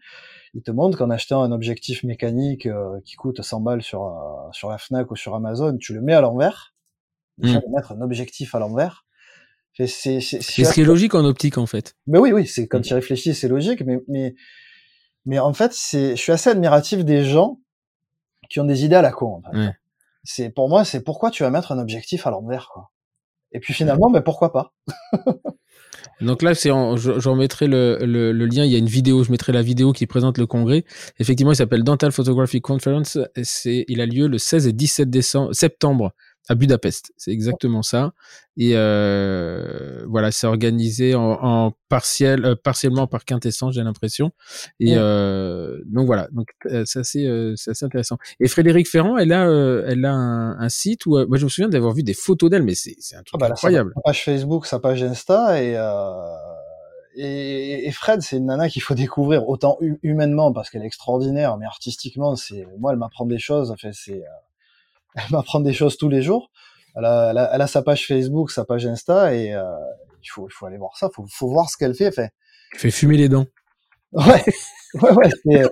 il 0.53 0.61
te 0.61 0.71
montre 0.71 0.97
qu'en 0.97 1.09
achetant 1.09 1.41
un 1.41 1.51
objectif 1.51 2.03
mécanique 2.03 2.67
euh, 2.67 2.99
qui 3.05 3.15
coûte 3.15 3.41
100 3.41 3.61
balles 3.61 3.81
sur 3.81 4.03
euh, 4.03 4.51
sur 4.51 4.69
la 4.69 4.77
Fnac 4.77 5.09
ou 5.09 5.15
sur 5.15 5.33
Amazon, 5.35 5.77
tu 5.77 5.93
le 5.93 6.01
mets 6.01 6.13
à 6.13 6.21
l'envers. 6.21 6.73
Mmh. 7.39 7.53
De 7.53 7.75
mettre 7.75 7.91
un 7.91 8.01
objectif 8.01 8.55
à 8.55 8.59
l'envers. 8.59 9.05
C'est 9.73 9.87
c'est 9.87 10.21
ce 10.21 10.73
qui 10.73 10.81
est 10.81 10.85
logique 10.85 11.13
en 11.13 11.23
optique 11.23 11.59
en 11.59 11.67
fait. 11.67 11.95
Mais 12.07 12.17
oui 12.17 12.31
oui, 12.31 12.47
c'est 12.47 12.67
quand 12.67 12.79
mmh. 12.79 12.83
tu 12.83 12.93
réfléchis, 12.95 13.35
c'est 13.35 13.47
logique 13.47 13.83
mais 13.85 13.99
mais 14.07 14.35
mais 15.25 15.39
en 15.39 15.53
fait, 15.53 15.73
c'est 15.73 16.15
je 16.15 16.21
suis 16.21 16.31
assez 16.31 16.49
admiratif 16.49 17.03
des 17.03 17.23
gens 17.23 17.59
qui 18.49 18.59
ont 18.59 18.63
des 18.63 18.85
idées 18.85 18.95
à 18.95 19.01
la 19.01 19.11
con. 19.11 19.41
En 19.43 19.51
fait 19.51 19.73
c'est 20.27 20.49
pour 20.49 20.67
moi, 20.67 20.83
c'est 20.83 21.03
pourquoi 21.03 21.31
tu 21.31 21.43
vas 21.43 21.49
mettre 21.49 21.71
un 21.71 21.79
objectif 21.79 22.27
à 22.27 22.31
l'envers, 22.31 22.69
quoi. 22.73 22.91
Et 23.53 23.59
puis 23.59 23.73
finalement, 23.73 24.09
mais 24.09 24.21
pourquoi 24.21 24.51
pas? 24.51 24.73
Donc 26.21 26.41
là, 26.41 26.53
c'est 26.53 26.69
je, 26.69 27.29
remettrai 27.29 27.67
le, 27.67 27.99
le, 28.01 28.33
le, 28.33 28.45
lien. 28.45 28.65
Il 28.65 28.71
y 28.71 28.75
a 28.75 28.77
une 28.77 28.87
vidéo. 28.87 29.23
Je 29.23 29.31
mettrai 29.31 29.53
la 29.53 29.61
vidéo 29.61 29.93
qui 29.93 30.05
présente 30.05 30.37
le 30.37 30.45
congrès. 30.45 30.83
Effectivement, 31.19 31.53
il 31.53 31.55
s'appelle 31.55 31.83
Dental 31.83 32.11
Photography 32.11 32.59
Conference. 32.59 33.17
C'est, 33.41 33.85
il 33.87 34.01
a 34.01 34.05
lieu 34.05 34.27
le 34.27 34.37
16 34.37 34.67
et 34.67 34.73
17 34.73 35.09
décembre, 35.09 35.53
septembre 35.53 36.13
à 36.49 36.55
Budapest. 36.55 37.11
C'est 37.17 37.31
exactement 37.31 37.81
ça. 37.81 38.13
Et 38.55 38.71
euh, 38.73 40.03
voilà, 40.07 40.31
c'est 40.31 40.47
organisé 40.47 41.13
en, 41.13 41.37
en 41.41 41.73
partiel, 41.89 42.45
euh, 42.45 42.55
partiellement 42.55 43.05
par 43.05 43.25
quintessence, 43.25 43.75
j'ai 43.75 43.83
l'impression. 43.83 44.31
Et 44.79 44.93
euh, 44.95 45.79
donc 45.85 46.07
voilà, 46.07 46.27
donc 46.31 46.47
euh, 46.65 46.83
c'est 46.85 46.99
assez, 46.99 47.25
euh, 47.25 47.53
c'est 47.55 47.71
assez 47.71 47.85
intéressant. 47.85 48.17
Et 48.39 48.47
Frédéric 48.47 48.87
Ferrand, 48.87 49.17
elle 49.17 49.33
a, 49.33 49.45
elle 49.87 50.05
a 50.05 50.13
un, 50.13 50.59
un 50.59 50.69
site 50.69 51.05
où, 51.05 51.11
moi 51.27 51.37
je 51.37 51.43
me 51.43 51.49
souviens 51.49 51.69
d'avoir 51.69 51.93
vu 51.93 52.03
des 52.03 52.13
photos 52.13 52.49
d'elle, 52.49 52.63
mais 52.63 52.75
c'est, 52.75 52.95
c'est 52.99 53.15
un 53.15 53.23
truc 53.23 53.41
ah 53.41 53.47
bah 53.47 53.51
incroyable. 53.51 53.91
Sa 53.95 54.01
page 54.01 54.23
Facebook, 54.23 54.65
sa 54.65 54.79
page 54.79 55.03
Insta 55.03 55.61
et. 55.61 55.77
Et, 57.19 57.87
et, 57.87 57.91
Fred, 57.91 58.21
c'est 58.21 58.37
une 58.37 58.45
nana 58.45 58.69
qu'il 58.69 58.83
faut 58.83 58.93
découvrir 58.93 59.49
autant 59.49 59.79
humainement 60.03 60.53
parce 60.53 60.69
qu'elle 60.69 60.83
est 60.83 60.85
extraordinaire, 60.85 61.57
mais 61.57 61.65
artistiquement, 61.65 62.35
c'est 62.35 62.67
moi, 62.77 62.91
elle 62.91 62.99
m'apprend 62.99 63.25
des 63.25 63.39
choses. 63.39 63.71
Enfin, 63.71 63.89
c'est 63.91 64.23
elle 65.17 65.31
m'apprend 65.31 65.59
des 65.59 65.73
choses 65.73 65.97
tous 65.97 66.09
les 66.09 66.21
jours. 66.21 66.51
Elle 66.95 67.05
a, 67.05 67.51
elle, 67.53 67.61
a, 67.61 67.67
sa 67.67 67.81
page 67.81 68.07
Facebook, 68.07 68.51
sa 68.51 68.65
page 68.65 68.85
Insta, 68.85 69.33
et 69.35 69.53
euh, 69.53 69.61
il, 70.23 70.27
faut, 70.27 70.47
il 70.49 70.51
faut 70.51 70.65
aller 70.65 70.77
voir 70.77 70.97
ça. 70.97 71.09
Il 71.11 71.15
faut, 71.15 71.25
faut 71.29 71.49
voir 71.49 71.69
ce 71.69 71.77
qu'elle 71.77 71.93
fait. 71.93 72.13
Elle 72.17 72.79
fait 72.79 72.91
fumer 72.91 73.17
les 73.17 73.29
dents. 73.29 73.45
Ouais. 74.13 74.43
ouais, 75.01 75.11
ouais, 75.11 75.57
euh, 75.57 75.67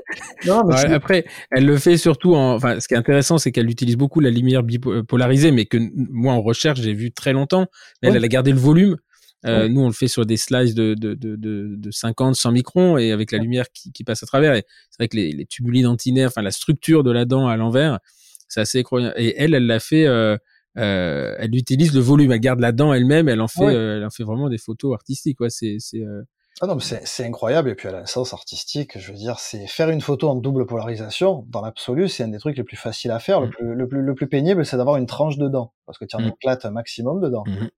non, 0.45 0.63
mais 0.65 0.75
après, 0.93 1.25
elle 1.51 1.65
le 1.65 1.77
fait 1.77 1.97
surtout 1.97 2.35
en. 2.35 2.55
Enfin, 2.55 2.79
ce 2.79 2.87
qui 2.87 2.93
est 2.93 2.97
intéressant, 2.97 3.37
c'est 3.37 3.51
qu'elle 3.51 3.69
utilise 3.69 3.95
beaucoup 3.95 4.19
la 4.19 4.29
lumière 4.29 4.61
bipolarisée, 4.61 5.51
mais 5.51 5.65
que 5.65 5.77
moi, 5.93 6.33
en 6.33 6.41
recherche, 6.41 6.81
j'ai 6.81 6.93
vu 6.93 7.11
très 7.11 7.33
longtemps. 7.33 7.67
Elle, 8.01 8.15
elle 8.15 8.23
a 8.23 8.27
gardé 8.27 8.51
le 8.51 8.59
volume. 8.59 8.97
Euh, 9.45 9.69
Nous, 9.69 9.81
on 9.81 9.87
le 9.87 9.93
fait 9.93 10.07
sur 10.07 10.25
des 10.25 10.37
slices 10.37 10.73
de, 10.73 10.95
de, 10.95 11.13
de, 11.13 11.35
de, 11.35 11.75
de 11.75 11.91
50, 11.91 12.35
100 12.35 12.51
microns 12.51 12.97
et 12.97 13.11
avec 13.11 13.31
la 13.31 13.37
lumière 13.37 13.65
qui, 13.71 13.91
qui 13.91 14.03
passe 14.03 14.23
à 14.23 14.25
travers. 14.25 14.55
c'est 14.55 14.97
vrai 14.97 15.07
que 15.07 15.15
les, 15.15 15.31
les 15.33 15.45
tubuli 15.45 15.83
dentinaires, 15.83 16.29
enfin 16.29 16.41
la 16.41 16.49
structure 16.49 17.03
de 17.03 17.11
la 17.11 17.25
dent 17.25 17.47
à 17.47 17.55
l'envers, 17.55 17.99
c'est 18.47 18.61
assez 18.61 18.79
incroyable. 18.79 19.13
Et 19.17 19.35
elle, 19.37 19.53
elle 19.53 19.67
l'a 19.67 19.79
fait. 19.79 20.05
Euh, 20.05 20.37
euh, 20.77 21.35
elle 21.39 21.55
utilise 21.55 21.93
le 21.93 22.01
volume, 22.01 22.31
elle 22.31 22.39
garde 22.39 22.59
la 22.59 22.73
dent 22.73 22.93
elle-même, 22.93 23.29
elle 23.29 23.39
en 23.39 23.47
fait, 23.47 23.63
euh, 23.63 23.97
elle 23.97 24.05
en 24.05 24.09
fait 24.09 24.23
vraiment 24.23 24.49
des 24.49 24.57
photos 24.57 24.93
artistiques. 24.93 25.39
Ouais, 25.39 25.49
c'est, 25.49 25.77
c'est. 25.79 26.01
Euh, 26.01 26.23
ah 26.61 26.67
non, 26.67 26.75
mais 26.75 26.81
c'est 26.81 27.25
incroyable. 27.25 27.69
Et 27.69 27.75
puis 27.75 27.87
elle 27.87 27.95
a 27.95 27.99
un 27.99 28.05
sens 28.05 28.33
artistique. 28.33 28.97
Je 28.97 29.11
veux 29.11 29.17
dire, 29.17 29.39
c'est 29.39 29.67
faire 29.67 29.89
une 29.89 30.01
photo 30.01 30.29
en 30.29 30.35
double 30.35 30.65
polarisation. 30.65 31.45
Dans 31.49 31.61
l'absolu, 31.61 32.07
c'est 32.07 32.23
un 32.23 32.29
des 32.29 32.37
trucs 32.37 32.57
les 32.57 32.63
plus 32.63 32.77
faciles 32.77 33.11
à 33.11 33.19
faire. 33.19 33.41
Le, 33.41 33.47
mmh. 33.47 33.51
plus, 33.51 33.75
le, 33.75 33.87
plus, 33.87 34.01
le 34.01 34.15
plus 34.15 34.27
pénible, 34.27 34.65
c'est 34.65 34.77
d'avoir 34.77 34.95
une 34.95 35.05
tranche 35.05 35.37
de 35.37 35.49
dent. 35.49 35.73
Parce 35.85 35.97
que 35.97 36.05
tu 36.05 36.15
en 36.15 36.21
Mm. 36.21 36.27
éclates 36.29 36.65
un 36.65 36.71
maximum 36.71 37.19
dedans. 37.21 37.43
Mhm. 37.47 37.69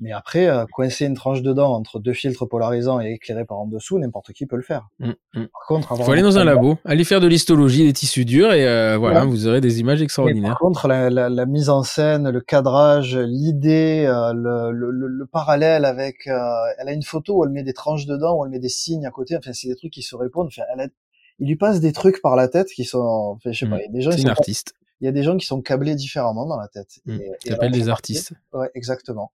Mais 0.00 0.10
après, 0.12 0.48
euh, 0.48 0.64
coincer 0.72 1.06
une 1.06 1.14
tranche 1.14 1.42
dedans 1.42 1.72
entre 1.72 2.00
deux 2.00 2.12
filtres 2.12 2.48
polarisants 2.48 3.00
et 3.00 3.12
éclairés 3.12 3.44
par 3.44 3.58
en 3.58 3.66
dessous, 3.66 3.98
n'importe 4.00 4.32
qui 4.32 4.46
peut 4.46 4.56
le 4.56 4.62
faire. 4.62 4.88
Mm, 4.98 5.10
mm. 5.34 5.46
Par 5.46 5.66
contre, 5.68 5.92
avoir 5.92 6.06
Faut 6.06 6.12
aller 6.12 6.22
dans 6.22 6.38
un 6.38 6.44
labo, 6.44 6.78
aller 6.84 7.04
faire 7.04 7.20
de 7.20 7.28
l'histologie 7.28 7.84
des 7.84 7.92
tissus 7.92 8.24
durs 8.24 8.52
et 8.52 8.66
euh, 8.66 8.96
voilà, 8.98 9.24
vous 9.24 9.46
aurez 9.46 9.60
des 9.60 9.78
images 9.80 10.02
extraordinaires. 10.02 10.50
par 10.52 10.58
contre, 10.58 10.88
la, 10.88 11.08
la- 11.10 11.28
la 11.28 11.46
mise 11.46 11.68
en 11.68 11.82
scène, 11.84 12.28
le 12.30 12.40
cadrage, 12.40 13.16
l'idée, 13.16 14.04
euh, 14.08 14.32
le, 14.32 14.72
le- 14.72 14.90
le- 14.90 15.06
le 15.08 15.26
parallèle 15.26 15.84
avec, 15.84 16.26
euh, 16.26 16.38
elle 16.78 16.88
a 16.88 16.92
une 16.92 17.02
photo 17.04 17.36
où 17.38 17.44
elle 17.44 17.50
met 17.50 17.62
des 17.62 17.74
tranches 17.74 18.06
dedans, 18.06 18.36
où 18.38 18.44
elle 18.44 18.50
met 18.50 18.58
des 18.58 18.68
signes 18.68 19.06
à 19.06 19.10
côté. 19.10 19.36
Enfin, 19.36 19.52
c'est 19.52 19.68
des 19.68 19.76
trucs 19.76 19.92
qui 19.92 20.02
se 20.02 20.16
répondent. 20.16 20.48
Enfin, 20.48 20.62
elle 20.74 20.80
a- 20.80 20.88
il 21.38 21.46
lui 21.48 21.56
passe 21.56 21.80
des 21.80 21.92
trucs 21.92 22.20
par 22.22 22.34
la 22.36 22.48
tête 22.48 22.68
qui 22.68 22.84
sont, 22.84 22.98
enfin, 23.36 23.52
je 23.52 23.58
sais 23.58 23.66
pas. 23.66 23.78
Il 23.78 23.82
y 23.82 23.88
a 23.88 23.92
des 23.92 24.00
gens, 24.00 24.10
une 24.10 24.18
sont, 24.18 24.28
artiste. 24.28 24.74
Il 25.02 25.04
y 25.04 25.08
a 25.08 25.12
des 25.12 25.22
gens 25.22 25.36
qui 25.36 25.44
sont 25.44 25.60
câblés 25.60 25.94
différemment 25.94 26.46
dans 26.46 26.56
la 26.58 26.68
tête. 26.68 27.00
Mm. 27.04 27.12
Et- 27.20 27.30
et 27.52 27.54
fait 27.56 27.68
des 27.70 27.88
artistes. 27.90 28.32
Ouais, 28.54 28.70
exactement. 28.74 29.32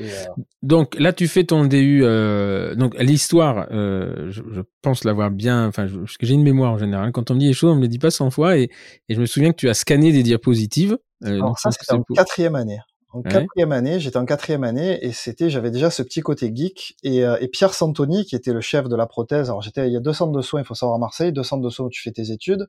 Et, 0.00 0.04
euh, 0.10 0.24
Donc 0.62 0.96
là, 0.98 1.12
tu 1.12 1.26
fais 1.28 1.44
ton 1.44 1.64
DU. 1.64 2.02
Euh, 2.04 2.74
donc 2.74 2.96
l'histoire, 2.98 3.68
euh, 3.72 4.26
je, 4.30 4.42
je 4.52 4.60
pense 4.82 5.04
l'avoir 5.04 5.30
bien. 5.30 5.66
Enfin, 5.66 5.86
je- 5.86 5.98
parce 5.98 6.16
que 6.16 6.26
j'ai 6.26 6.34
une 6.34 6.42
mémoire 6.42 6.72
en 6.72 6.78
général. 6.78 7.10
Quand 7.12 7.30
on 7.30 7.34
me 7.34 7.40
dit 7.40 7.46
les 7.46 7.52
choses, 7.52 7.72
on 7.72 7.76
me 7.76 7.82
les 7.82 7.88
dit 7.88 7.98
pas 7.98 8.10
100 8.10 8.30
fois. 8.30 8.56
Et, 8.58 8.70
et 9.08 9.14
je 9.14 9.20
me 9.20 9.26
souviens 9.26 9.50
que 9.50 9.56
tu 9.56 9.68
as 9.68 9.74
scanné 9.74 10.12
des 10.12 10.22
diapositives. 10.22 10.98
Alors 11.24 11.58
ça, 11.58 11.70
c'était 11.72 11.92
en 11.92 12.02
pour- 12.02 12.16
quatrième 12.16 12.54
année. 12.54 12.78
En 13.10 13.20
Ouais. 13.22 13.30
quatrième 13.30 13.72
année, 13.72 13.98
j'étais 14.00 14.18
en 14.18 14.26
quatrième 14.26 14.64
année 14.64 14.98
et 15.02 15.12
c'était, 15.12 15.48
j'avais 15.48 15.70
déjà 15.70 15.88
ce 15.90 16.02
petit 16.02 16.20
côté 16.20 16.52
geek 16.54 16.94
et, 17.02 17.20
et 17.40 17.48
Pierre 17.48 17.72
Santoni 17.72 18.26
qui 18.26 18.36
était 18.36 18.52
le 18.52 18.60
chef 18.60 18.86
de 18.86 18.94
la 18.96 19.06
prothèse. 19.06 19.48
Alors 19.48 19.62
j'étais, 19.62 19.86
il 19.86 19.92
y 19.94 19.96
a 19.96 20.00
deux 20.00 20.12
centres 20.12 20.36
de 20.36 20.42
soins, 20.42 20.60
il 20.60 20.66
faut 20.66 20.74
savoir 20.74 20.96
à 20.96 20.98
Marseille, 20.98 21.32
deux 21.32 21.42
centres 21.42 21.62
de 21.64 21.70
soins 21.70 21.86
où 21.86 21.90
tu 21.90 22.02
fais 22.02 22.12
tes 22.12 22.30
études. 22.32 22.66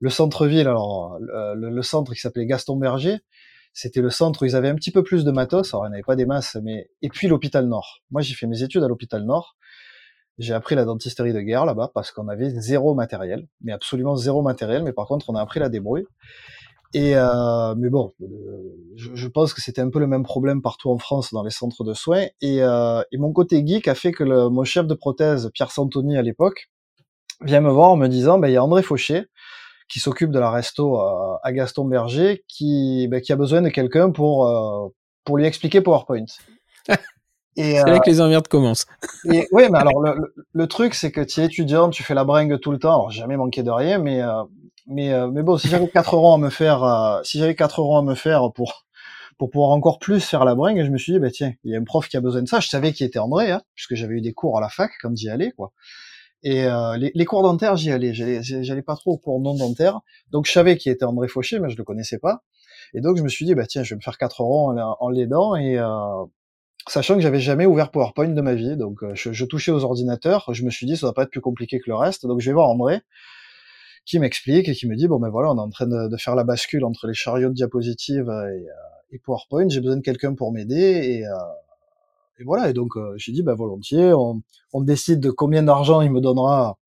Le 0.00 0.10
centre-ville, 0.10 0.68
alors 0.68 1.18
le, 1.20 1.54
le- 1.54 1.70
le 1.70 1.82
centre 1.82 2.12
qui 2.12 2.20
s'appelait 2.20 2.46
Gaston 2.46 2.76
Berger, 2.76 3.18
c'était 3.72 4.00
le 4.00 4.10
centre 4.10 4.42
où 4.42 4.44
ils 4.44 4.54
avaient 4.56 4.68
un 4.68 4.74
petit 4.74 4.90
peu 4.92 5.02
plus 5.02 5.24
de 5.24 5.30
matos. 5.30 5.72
Alors 5.74 5.86
il 5.86 5.90
n'y 5.90 5.96
avait 5.96 6.02
pas 6.02 6.16
des 6.16 6.26
masses, 6.26 6.56
mais 6.62 6.90
et 7.02 7.08
puis 7.08 7.26
l'hôpital 7.28 7.66
Nord. 7.66 8.02
Moi 8.10 8.22
j'ai 8.22 8.34
fait 8.34 8.46
mes 8.46 8.62
études 8.62 8.82
à 8.82 8.88
l'hôpital 8.88 9.24
Nord. 9.24 9.56
J'ai 10.38 10.52
appris 10.54 10.74
la 10.74 10.84
dentisterie 10.84 11.32
de 11.32 11.40
guerre 11.40 11.64
là-bas 11.64 11.90
parce 11.94 12.10
qu'on 12.10 12.28
avait 12.28 12.50
zéro 12.50 12.94
matériel, 12.94 13.46
mais 13.62 13.72
absolument 13.72 14.16
zéro 14.16 14.42
matériel. 14.42 14.82
Mais 14.82 14.92
par 14.92 15.06
contre 15.06 15.30
on 15.30 15.34
a 15.36 15.40
appris 15.40 15.60
la 15.60 15.68
débrouille. 15.68 16.06
Et 16.92 17.16
euh, 17.16 17.74
mais 17.76 17.88
bon, 17.88 18.12
euh, 18.20 18.26
je, 18.94 19.10
je 19.14 19.28
pense 19.28 19.52
que 19.54 19.60
c'était 19.60 19.80
un 19.80 19.90
peu 19.90 19.98
le 19.98 20.06
même 20.06 20.22
problème 20.22 20.62
partout 20.62 20.90
en 20.90 20.98
France 20.98 21.32
dans 21.32 21.42
les 21.42 21.50
centres 21.50 21.82
de 21.82 21.92
soins. 21.92 22.26
Et, 22.40 22.62
euh, 22.62 23.02
et 23.10 23.18
mon 23.18 23.32
côté 23.32 23.66
geek 23.66 23.88
a 23.88 23.96
fait 23.96 24.12
que 24.12 24.22
le, 24.22 24.48
mon 24.48 24.62
chef 24.62 24.86
de 24.86 24.94
prothèse, 24.94 25.50
Pierre 25.52 25.72
Santoni 25.72 26.16
à 26.16 26.22
l'époque, 26.22 26.70
vient 27.40 27.60
me 27.60 27.70
voir 27.70 27.90
en 27.90 27.96
me 27.96 28.06
disant, 28.06 28.38
ben 28.38 28.46
il 28.48 28.54
y 28.54 28.56
a 28.56 28.62
André 28.62 28.84
Fauché 28.84 29.26
qui 29.88 30.00
s'occupe 30.00 30.30
de 30.30 30.38
la 30.38 30.50
resto 30.50 31.00
euh, 31.00 31.36
à 31.42 31.52
Gaston 31.52 31.84
Berger, 31.84 32.44
qui, 32.48 33.06
ben, 33.08 33.20
qui 33.20 33.32
a 33.32 33.36
besoin 33.36 33.62
de 33.62 33.68
quelqu'un 33.68 34.10
pour 34.10 34.48
euh, 34.48 34.88
pour 35.24 35.38
lui 35.38 35.46
expliquer 35.46 35.80
PowerPoint. 35.80 36.26
Et, 37.56 37.76
C'est 37.76 37.88
euh, 37.88 37.92
là 37.92 38.00
que 38.00 38.10
les 38.10 38.20
emmerdes 38.20 38.48
commencent. 38.48 38.86
et 39.32 39.46
oui, 39.52 39.64
mais 39.70 39.78
alors 39.78 40.00
le, 40.00 40.14
le, 40.14 40.34
le 40.52 40.66
truc, 40.66 40.94
c'est 40.94 41.12
que 41.12 41.20
tu 41.20 41.40
es 41.40 41.44
étudiant, 41.44 41.88
tu 41.88 42.02
fais 42.02 42.14
la 42.14 42.24
bringue 42.24 42.58
tout 42.58 42.72
le 42.72 42.78
temps. 42.78 42.94
Alors 42.94 43.10
jamais 43.10 43.36
manqué 43.36 43.62
de 43.62 43.70
rien, 43.70 43.98
mais 43.98 44.22
euh, 44.22 44.42
mais 44.86 45.12
euh, 45.12 45.28
mais 45.30 45.42
bon, 45.42 45.56
si 45.56 45.68
j'avais 45.68 45.88
4 45.88 46.16
euros 46.16 46.34
à 46.34 46.38
me 46.38 46.50
faire, 46.50 46.82
euh, 46.82 47.20
si 47.22 47.38
j'avais 47.38 47.54
4 47.54 47.80
euros 47.80 47.98
à 47.98 48.02
me 48.02 48.14
faire 48.14 48.52
pour 48.52 48.86
pour 49.38 49.50
pouvoir 49.50 49.70
encore 49.70 49.98
plus 49.98 50.24
faire 50.24 50.44
la 50.44 50.54
bringue, 50.54 50.84
je 50.84 50.90
me 50.90 50.98
suis 50.98 51.12
dit 51.12 51.18
bah 51.18 51.30
tiens, 51.30 51.52
il 51.64 51.72
y 51.72 51.76
a 51.76 51.78
un 51.78 51.84
prof 51.84 52.08
qui 52.08 52.16
a 52.16 52.20
besoin 52.20 52.42
de 52.42 52.48
ça. 52.48 52.60
Je 52.60 52.68
savais 52.68 52.92
qui 52.92 53.04
était 53.04 53.18
André, 53.18 53.52
hein, 53.52 53.62
puisque 53.74 53.94
j'avais 53.94 54.14
eu 54.14 54.20
des 54.20 54.32
cours 54.32 54.58
à 54.58 54.60
la 54.60 54.68
fac 54.68 54.90
quand 55.00 55.16
j'y 55.16 55.28
allais, 55.28 55.52
quoi. 55.52 55.72
Et 56.44 56.64
euh, 56.66 56.96
les, 56.96 57.10
les 57.14 57.24
cours 57.24 57.42
dentaires, 57.42 57.76
j'y 57.76 57.90
allais. 57.90 58.12
J'allais 58.14 58.82
pas 58.82 58.94
trop 58.96 59.12
aux 59.12 59.18
cours 59.18 59.40
non 59.40 59.54
dentaires, 59.54 60.00
donc 60.30 60.46
je 60.46 60.52
savais 60.52 60.76
qui 60.76 60.90
était 60.90 61.04
André 61.04 61.26
Fauché, 61.26 61.58
mais 61.58 61.70
je 61.70 61.76
le 61.76 61.84
connaissais 61.84 62.18
pas. 62.18 62.42
Et 62.92 63.00
donc 63.00 63.16
je 63.16 63.22
me 63.22 63.28
suis 63.28 63.44
dit 63.46 63.54
bah 63.54 63.66
tiens, 63.66 63.82
je 63.82 63.94
vais 63.94 63.96
me 63.96 64.02
faire 64.02 64.18
4 64.18 64.42
euros 64.42 64.70
en, 64.70 64.96
en 65.00 65.08
l'aidant 65.08 65.56
et 65.56 65.78
euh, 65.78 66.24
sachant 66.86 67.14
que 67.14 67.20
j'avais 67.22 67.40
jamais 67.40 67.66
ouvert 67.66 67.90
PowerPoint 67.90 68.28
de 68.28 68.40
ma 68.40 68.54
vie, 68.54 68.76
donc 68.76 69.02
euh, 69.02 69.14
je, 69.14 69.32
je, 69.32 69.44
touchais 69.46 69.72
aux 69.72 69.84
ordinateurs, 69.84 70.52
je 70.52 70.64
me 70.64 70.70
suis 70.70 70.86
dit 70.86 70.96
ça 70.96 71.06
va 71.06 71.12
pas 71.14 71.22
être 71.22 71.30
plus 71.30 71.40
compliqué 71.40 71.80
que 71.80 71.88
le 71.88 71.96
reste, 71.96 72.26
donc 72.26 72.40
je 72.40 72.50
vais 72.50 72.54
voir 72.54 72.68
André 72.68 73.00
qui 74.04 74.18
m'explique 74.18 74.68
et 74.68 74.74
qui 74.74 74.86
me 74.86 74.96
dit 74.96 75.08
bon 75.08 75.18
ben 75.18 75.30
voilà 75.30 75.50
on 75.50 75.56
est 75.56 75.60
en 75.60 75.70
train 75.70 75.86
de, 75.86 76.08
de 76.08 76.16
faire 76.18 76.34
la 76.34 76.44
bascule 76.44 76.84
entre 76.84 77.06
les 77.06 77.14
chariots 77.14 77.48
de 77.48 77.54
diapositives 77.54 78.30
et, 78.30 78.66
et 79.14 79.18
PowerPoint, 79.18 79.68
j'ai 79.68 79.80
besoin 79.80 79.96
de 79.96 80.02
quelqu'un 80.02 80.34
pour 80.34 80.52
m'aider. 80.52 80.74
Et, 80.76 81.26
euh, 81.26 81.30
et, 82.38 82.44
voilà 82.44 82.70
et 82.70 82.72
donc 82.72 82.96
euh, 82.96 83.14
j'ai 83.16 83.32
dit 83.32 83.42
ben 83.42 83.54
volontiers, 83.54 84.12
on, 84.12 84.42
on, 84.72 84.80
décide 84.80 85.20
de 85.20 85.30
combien 85.30 85.62
d'argent 85.62 86.00
il 86.00 86.10
me 86.10 86.20
donnera 86.20 86.78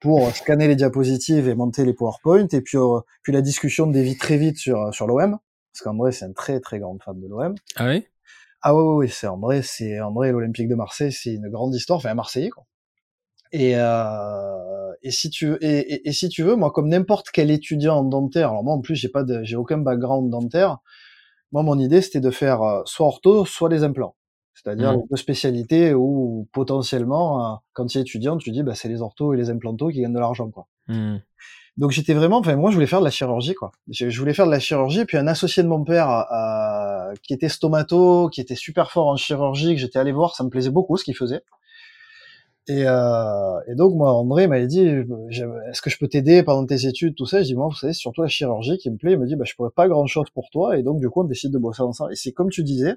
pour 0.00 0.30
scanner 0.34 0.68
les 0.68 0.76
diapositives 0.76 1.48
et 1.48 1.54
monter 1.54 1.84
les 1.84 1.94
PowerPoint 1.94 2.48
et 2.52 2.60
puis 2.60 2.78
euh, 2.78 3.00
puis 3.22 3.32
la 3.32 3.42
discussion 3.42 3.86
dévie 3.86 4.16
très 4.16 4.36
vite 4.36 4.58
sur 4.58 4.92
sur 4.94 5.06
l'OM 5.06 5.38
parce 5.72 5.82
qu'André 5.82 6.12
c'est 6.12 6.24
un 6.24 6.32
très 6.32 6.60
très 6.60 6.78
grand 6.78 6.98
fan 7.02 7.20
de 7.20 7.28
l'OM. 7.28 7.54
Ah 7.76 7.86
oui? 7.88 8.04
Ah 8.64 8.76
oui, 8.76 9.06
oui, 9.06 9.08
c'est 9.10 9.26
André, 9.26 9.62
c'est 9.62 10.00
André 10.00 10.30
l'Olympique 10.30 10.68
de 10.68 10.76
Marseille, 10.76 11.10
c'est 11.10 11.34
une 11.34 11.48
grande 11.48 11.74
histoire, 11.74 11.96
enfin 11.96 12.10
un 12.10 12.14
Marseillais 12.14 12.50
quoi. 12.50 12.64
Et, 13.50 13.74
euh, 13.76 14.92
et 15.02 15.10
si 15.10 15.30
tu 15.30 15.54
et, 15.60 15.94
et, 15.94 16.08
et, 16.08 16.12
si 16.12 16.28
tu 16.28 16.42
veux, 16.44 16.54
moi 16.54 16.70
comme 16.70 16.88
n'importe 16.88 17.30
quel 17.32 17.50
étudiant 17.50 17.96
en 17.96 18.04
dentaire, 18.04 18.50
alors 18.50 18.62
moi 18.62 18.74
en 18.74 18.80
plus 18.80 18.94
j'ai 18.94 19.08
pas 19.08 19.24
de, 19.24 19.42
j'ai 19.42 19.56
aucun 19.56 19.78
background 19.78 20.30
dentaire. 20.30 20.78
Moi 21.50 21.62
mon 21.64 21.78
idée 21.78 22.00
c'était 22.02 22.20
de 22.20 22.30
faire 22.30 22.62
euh, 22.62 22.82
soit 22.86 23.06
ortho, 23.06 23.44
soit 23.44 23.68
les 23.68 23.82
implants, 23.82 24.14
c'est-à-dire 24.62 24.92
Mmh. 24.92 24.96
les 24.96 25.02
deux 25.10 25.16
spécialités 25.16 25.94
où 25.94 26.46
potentiellement 26.52 27.52
euh, 27.52 27.56
quand 27.72 27.86
tu 27.86 27.98
es 27.98 28.00
étudiant, 28.02 28.36
tu 28.36 28.50
dis 28.50 28.62
bah 28.62 28.74
c'est 28.74 28.88
les 28.88 29.02
orthos 29.02 29.34
et 29.34 29.36
les 29.36 29.50
implantos 29.50 29.90
qui 29.90 30.00
gagnent 30.02 30.14
de 30.14 30.20
l'argent 30.20 30.50
quoi. 30.50 30.66
Mmh. 30.88 31.16
Donc 31.78 31.90
j'étais 31.90 32.12
vraiment, 32.14 32.38
enfin 32.38 32.54
moi 32.56 32.70
je 32.70 32.74
voulais 32.76 32.86
faire 32.86 33.00
de 33.00 33.04
la 33.04 33.10
chirurgie 33.10 33.54
quoi. 33.54 33.72
Je, 33.88 34.10
je 34.10 34.18
voulais 34.20 34.34
faire 34.34 34.46
de 34.46 34.50
la 34.50 34.60
chirurgie, 34.60 35.04
puis 35.04 35.16
un 35.16 35.26
associé 35.26 35.62
de 35.62 35.68
mon 35.68 35.84
père 35.84 36.08
euh, 36.10 37.14
qui 37.22 37.32
était 37.32 37.48
stomato, 37.48 38.28
qui 38.28 38.40
était 38.40 38.54
super 38.54 38.90
fort 38.90 39.08
en 39.08 39.16
chirurgie, 39.16 39.74
que 39.74 39.80
j'étais 39.80 39.98
allé 39.98 40.12
voir, 40.12 40.34
ça 40.36 40.44
me 40.44 40.50
plaisait 40.50 40.70
beaucoup 40.70 40.96
ce 40.96 41.04
qu'il 41.04 41.16
faisait. 41.16 41.42
Et, 42.68 42.84
euh, 42.86 43.60
et 43.66 43.74
donc 43.74 43.94
moi 43.96 44.12
André 44.12 44.46
m'avait 44.46 44.68
dit, 44.68 44.80
est-ce 44.80 45.82
que 45.82 45.90
je 45.90 45.98
peux 45.98 46.06
t'aider 46.06 46.44
pendant 46.44 46.64
tes 46.64 46.86
études, 46.86 47.16
tout 47.16 47.26
ça? 47.26 47.40
Je 47.42 47.46
dis 47.46 47.54
moi 47.56 47.66
vous 47.68 47.74
savez 47.74 47.92
c'est 47.94 47.98
surtout 48.00 48.22
la 48.22 48.28
chirurgie 48.28 48.78
qui 48.78 48.88
me 48.90 48.96
plaît. 48.96 49.12
Il 49.12 49.18
me 49.18 49.26
dit 49.26 49.34
bah 49.34 49.44
je 49.46 49.54
pourrais 49.54 49.72
pas 49.74 49.88
grand 49.88 50.06
chose 50.06 50.28
pour 50.32 50.50
toi, 50.50 50.78
et 50.78 50.82
donc 50.82 51.00
du 51.00 51.08
coup 51.08 51.22
on 51.22 51.24
décide 51.24 51.52
de 51.52 51.58
bosser 51.58 51.82
ensemble. 51.82 52.12
Et 52.12 52.16
c'est 52.16 52.32
comme 52.32 52.50
tu 52.50 52.62
disais, 52.62 52.96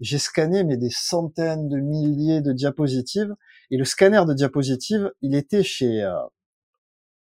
j'ai 0.00 0.18
scanné 0.18 0.64
mais 0.64 0.76
des 0.76 0.90
centaines 0.90 1.68
de 1.68 1.78
milliers 1.78 2.40
de 2.40 2.52
diapositives, 2.52 3.34
et 3.70 3.76
le 3.76 3.84
scanner 3.84 4.22
de 4.26 4.34
diapositives, 4.34 5.10
il 5.22 5.34
était 5.34 5.62
chez 5.62 6.02
euh, 6.02 6.14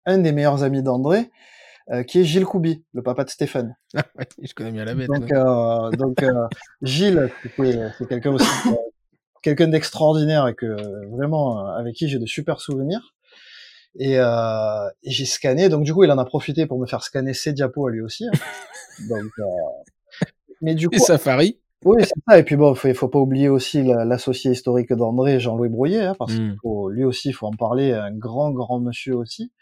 un 0.06 0.18
des 0.18 0.32
meilleurs 0.32 0.62
amis 0.62 0.82
d'André, 0.82 1.30
euh, 1.90 2.02
qui 2.04 2.20
est 2.20 2.24
Gilles 2.24 2.44
Coubi, 2.44 2.84
le 2.92 3.02
papa 3.02 3.24
de 3.24 3.30
Stéphane. 3.30 3.76
Ah 3.96 4.04
ouais, 4.16 4.26
je 4.42 4.54
connais 4.54 4.70
bien 4.70 4.84
la 4.84 4.94
bête. 4.94 5.08
Donc, 5.08 5.32
euh, 5.32 5.90
donc 5.90 6.22
euh, 6.22 6.46
Gilles, 6.82 7.30
c'est 7.56 8.08
quelqu'un 8.08 8.32
aussi, 8.32 8.46
euh, 8.68 8.74
quelqu'un 9.42 9.68
d'extraordinaire 9.68 10.46
et 10.46 10.54
que 10.54 10.76
vraiment 11.10 11.66
avec 11.74 11.96
qui 11.96 12.08
j'ai 12.08 12.18
de 12.18 12.26
super 12.26 12.60
souvenirs. 12.60 13.14
Et, 13.98 14.20
euh, 14.20 14.88
et 15.02 15.10
j'ai 15.10 15.24
scanné, 15.24 15.68
donc 15.68 15.82
du 15.82 15.92
coup 15.92 16.04
il 16.04 16.12
en 16.12 16.18
a 16.18 16.24
profité 16.24 16.66
pour 16.66 16.78
me 16.78 16.86
faire 16.86 17.02
scanner 17.02 17.34
ses 17.34 17.52
diapos 17.52 17.88
à 17.88 17.90
lui 17.90 18.02
aussi. 18.02 18.24
Hein. 18.28 18.30
donc, 19.08 19.32
mais 20.60 20.76
du 20.76 20.88
coup, 20.88 20.94
et 20.94 21.00
Safari. 21.00 21.58
Oui, 21.84 22.02
c'est 22.02 22.12
ça. 22.28 22.38
Et 22.38 22.44
puis 22.44 22.56
bon, 22.56 22.74
il 22.74 22.76
faut, 22.76 22.92
faut 22.94 23.08
pas 23.08 23.18
oublier 23.18 23.48
aussi 23.48 23.82
l'associé 23.82 24.52
historique 24.52 24.92
d'André, 24.92 25.40
Jean-Louis 25.40 25.70
Brouillet, 25.70 26.02
hein, 26.02 26.16
parce 26.18 26.34
mmh. 26.34 26.56
que 26.62 26.90
lui 26.90 27.04
aussi, 27.04 27.28
il 27.30 27.32
faut 27.32 27.46
en 27.46 27.52
parler, 27.52 27.92
un 27.92 28.12
grand, 28.12 28.50
grand 28.50 28.80
monsieur 28.80 29.16
aussi. 29.16 29.52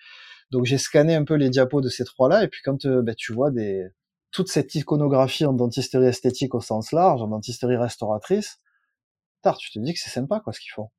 Donc 0.50 0.64
j'ai 0.64 0.78
scanné 0.78 1.14
un 1.14 1.24
peu 1.24 1.34
les 1.34 1.50
diapos 1.50 1.80
de 1.80 1.88
ces 1.88 2.04
trois-là, 2.04 2.44
et 2.44 2.48
puis 2.48 2.60
quand 2.64 2.86
euh, 2.86 3.02
ben, 3.02 3.14
tu 3.14 3.32
vois 3.32 3.50
des 3.50 3.86
toute 4.30 4.48
cette 4.48 4.74
iconographie 4.74 5.46
en 5.46 5.52
dentisterie 5.52 6.06
esthétique 6.06 6.54
au 6.54 6.60
sens 6.60 6.92
large, 6.92 7.22
en 7.22 7.28
dentisterie 7.28 7.76
restauratrice, 7.76 8.60
tard, 9.42 9.56
tu 9.56 9.70
te 9.70 9.78
dis 9.78 9.94
que 9.94 10.00
c'est 10.00 10.10
sympa 10.10 10.40
quoi 10.40 10.52
ce 10.52 10.60
qu'ils 10.60 10.72
font. 10.72 10.90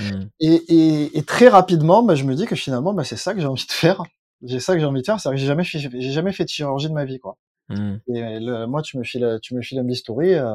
Mmh. 0.00 0.04
Et, 0.40 0.54
et, 0.68 1.18
et, 1.18 1.22
très 1.22 1.48
rapidement, 1.48 2.02
ben, 2.02 2.14
je 2.14 2.24
me 2.24 2.34
dis 2.34 2.46
que 2.46 2.56
finalement, 2.56 2.94
ben, 2.94 3.04
c'est 3.04 3.16
ça 3.16 3.34
que 3.34 3.40
j'ai 3.40 3.46
envie 3.46 3.66
de 3.66 3.72
faire. 3.72 4.02
J'ai 4.42 4.60
ça 4.60 4.74
que 4.74 4.80
j'ai 4.80 4.86
envie 4.86 5.00
de 5.00 5.06
faire, 5.06 5.20
c'est 5.20 5.30
que 5.30 5.36
j'ai 5.36 5.46
jamais 5.46 5.64
fait, 5.64 5.78
j'ai 5.78 6.12
jamais 6.12 6.32
fait 6.32 6.44
de 6.44 6.48
chirurgie 6.48 6.88
de 6.88 6.94
ma 6.94 7.04
vie 7.04 7.18
quoi. 7.18 7.36
Mmh. 7.68 7.96
Et 8.14 8.40
le, 8.40 8.66
moi, 8.66 8.82
tu 8.82 8.98
me 8.98 9.04
files, 9.04 9.38
tu 9.42 9.54
me 9.54 9.62
files 9.62 9.78
un 9.78 9.84
bistouri. 9.84 10.34
Euh, 10.34 10.54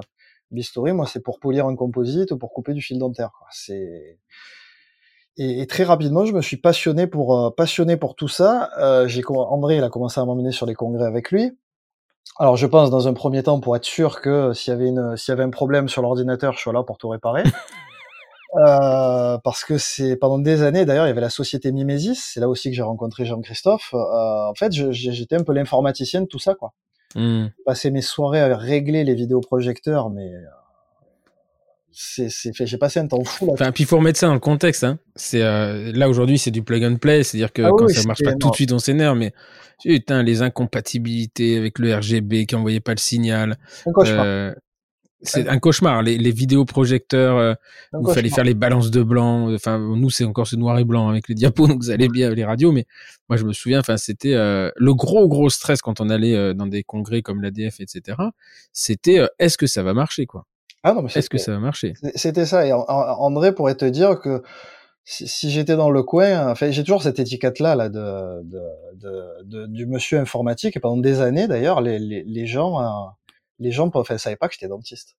bistouri, 0.52 0.94
moi, 0.94 1.06
c'est 1.08 1.22
pour 1.22 1.40
polir 1.40 1.68
un 1.68 1.76
composite 1.76 2.32
ou 2.32 2.38
pour 2.38 2.54
couper 2.54 2.74
du 2.74 2.82
fil 2.82 3.00
dentaire. 3.00 3.32
C'est 3.52 4.20
et, 5.38 5.62
et, 5.62 5.68
très 5.68 5.84
rapidement, 5.84 6.26
je 6.26 6.34
me 6.34 6.42
suis 6.42 6.58
passionné 6.58 7.08
pour 7.08 7.38
euh, 7.38 7.50
passionné 7.50 7.98
pour 7.98 8.16
tout 8.16 8.28
ça. 8.28 8.70
Euh, 8.78 9.08
j'ai 9.08 9.24
André, 9.28 9.78
il 9.78 9.84
a 9.84 9.90
commencé 9.90 10.20
à 10.20 10.26
m'emmener 10.26 10.52
sur 10.52 10.66
les 10.68 10.76
congrès 10.76 11.06
avec 11.06 11.32
lui. 11.32 11.58
Alors, 12.38 12.56
je 12.56 12.66
pense 12.68 12.90
dans 12.90 13.08
un 13.08 13.14
premier 13.14 13.44
temps 13.44 13.60
pour 13.60 13.76
être 13.76 13.86
sûr 13.86 14.22
que 14.22 14.54
s'il 14.54 14.72
y 14.72 14.76
avait 14.76 14.88
une 14.88 15.18
s'il 15.18 15.32
y 15.32 15.34
avait 15.34 15.44
un 15.44 15.50
problème 15.50 15.90
sur 15.90 16.02
l'ordinateur, 16.02 16.54
je 16.54 16.60
sois 16.60 16.74
là 16.74 16.84
pour 16.84 16.98
tout 16.98 17.10
réparer. 17.10 17.44
euh, 18.68 19.38
parce 19.44 19.64
que 19.64 19.78
c'est 19.78 20.16
pendant 20.18 20.40
des 20.40 20.62
années, 20.62 20.86
d'ailleurs, 20.86 21.06
il 21.06 21.10
y 21.10 21.12
avait 21.12 21.22
la 21.22 21.30
société 21.30 21.72
Mimesis. 21.72 22.32
C'est 22.34 22.40
là 22.40 22.48
aussi 22.48 22.70
que 22.70 22.76
j'ai 22.76 22.84
rencontré 22.84 23.26
Jean-Christophe. 23.26 23.94
Euh, 23.94 24.50
en 24.50 24.54
fait, 24.56 24.72
j'étais 24.72 25.36
un 25.36 25.44
peu 25.44 25.54
l'informaticien 25.54 26.22
de 26.22 26.28
tout 26.28 26.40
ça, 26.40 26.56
quoi. 26.56 26.74
Mmh. 27.16 27.48
Passer 27.66 27.92
mes 27.92 28.02
soirées 28.02 28.42
à 28.42 28.58
régler 28.58 29.04
les 29.04 29.14
vidéoprojecteurs, 29.14 30.10
mais 30.10 30.34
euh, 30.34 30.42
c'est 31.92 32.56
fait. 32.56 32.66
J'ai 32.66 32.78
passé 32.78 33.00
un 33.00 33.08
temps 33.08 33.24
fou. 33.24 33.46
Là 33.46 33.54
enfin, 33.54 33.72
puis 33.72 33.84
il 33.84 33.88
faut 33.88 33.98
remettre 33.98 34.20
ça 34.20 34.28
dans 34.28 34.34
le 34.34 34.40
contexte. 34.40 34.84
Hein. 34.84 34.98
C'est 35.16 35.44
euh, 35.44 35.92
là 35.94 36.10
aujourd'hui, 36.10 36.38
c'est 36.40 36.52
du 36.52 36.64
plug 36.64 36.84
and 36.84 36.96
play, 36.96 37.24
c'est-à-dire 37.24 37.54
que 37.54 37.62
ah 37.62 37.70
quand 37.70 37.86
oui, 37.86 37.94
ça 37.94 38.08
marche 38.08 38.24
pas 38.24 38.34
tout 38.34 38.50
de 38.50 38.56
suite, 38.56 38.72
on 38.72 38.80
s'énerve. 38.80 39.18
Mais 39.18 39.32
putain, 39.84 40.24
les 40.24 40.42
incompatibilités 40.42 41.58
avec 41.58 41.78
le 41.78 41.96
RGB 41.96 42.48
qui 42.48 42.56
envoyait 42.56 42.80
pas 42.80 42.94
le 42.94 43.00
signal. 43.00 43.58
Euh, 43.88 44.54
c'est 45.24 45.48
un 45.50 45.58
cauchemar. 45.60 46.02
Les, 46.04 46.18
les 46.18 46.32
vidéoprojecteurs, 46.32 47.38
euh, 47.38 47.54
où 47.94 48.10
il 48.10 48.14
fallait 48.14 48.30
faire 48.30 48.44
les 48.44 48.54
balances 48.54 48.92
de 48.92 49.04
blanc. 49.04 49.54
Enfin, 49.54 49.80
nous, 49.80 50.10
c'est 50.10 50.26
encore 50.26 50.48
ce 50.48 50.56
noir 50.56 50.78
et 50.80 50.84
blanc 50.84 51.10
avec 51.10 51.28
les 51.30 51.36
diapos, 51.36 51.68
donc 51.68 51.84
ça 51.86 51.94
allait 51.94 52.10
bien 52.10 52.28
avec 52.28 52.38
les 52.38 52.46
radios. 52.46 52.72
Mais 52.72 52.86
moi, 53.30 53.38
je 53.38 53.44
me 53.46 53.54
souviens, 53.54 53.80
enfin, 53.80 53.98
c'était 53.98 54.34
euh, 54.34 54.70
le 54.76 54.94
gros, 54.94 55.28
gros 55.28 55.50
stress 55.50 55.82
quand 55.82 56.00
on 56.02 56.10
allait 56.10 56.36
euh, 56.36 56.54
dans 56.54 56.68
des 56.68 56.84
congrès 56.84 57.22
comme 57.22 57.42
l'ADF, 57.42 57.80
etc. 57.80 58.18
C'était 58.72 59.20
euh, 59.20 59.28
est-ce 59.40 59.58
que 59.58 59.68
ça 59.68 59.84
va 59.84 59.94
marcher, 59.94 60.26
quoi? 60.26 60.46
Ah 60.84 60.94
non, 60.94 61.02
mais 61.02 61.10
Est-ce 61.16 61.30
que 61.30 61.38
ça 61.38 61.54
va 61.54 61.60
marcher? 61.60 61.94
C'était 62.16 62.46
ça. 62.46 62.66
Et 62.68 62.74
An- 62.74 62.86
An- 62.90 63.16
André 63.20 63.54
pourrait 63.56 63.76
te 63.76 63.86
dire 63.86 64.20
que 64.20 64.44
si, 65.06 65.28
si 65.28 65.50
j'étais 65.50 65.76
dans 65.78 65.90
le 65.90 66.04
coin, 66.04 66.50
enfin, 66.50 66.72
j'ai 66.72 66.84
toujours 66.84 67.04
cette 67.04 67.20
étiquette-là 67.20 67.76
là, 67.76 67.88
de, 67.90 68.42
de, 68.44 68.60
de, 68.96 69.44
de- 69.46 69.68
du 69.68 69.86
monsieur 69.86 70.20
informatique. 70.20 70.76
Et 70.76 70.80
pendant 70.82 70.98
des 71.02 71.22
années, 71.22 71.48
d'ailleurs, 71.48 71.80
les, 71.82 72.00
les, 72.00 72.24
les 72.26 72.46
gens, 72.48 72.82
euh, 72.82 72.86
les 73.60 73.72
gens 73.72 73.90
enfin, 73.94 74.18
savaient 74.18 74.36
pas 74.36 74.48
que 74.48 74.54
j'étais 74.54 74.68
dentiste. 74.68 75.16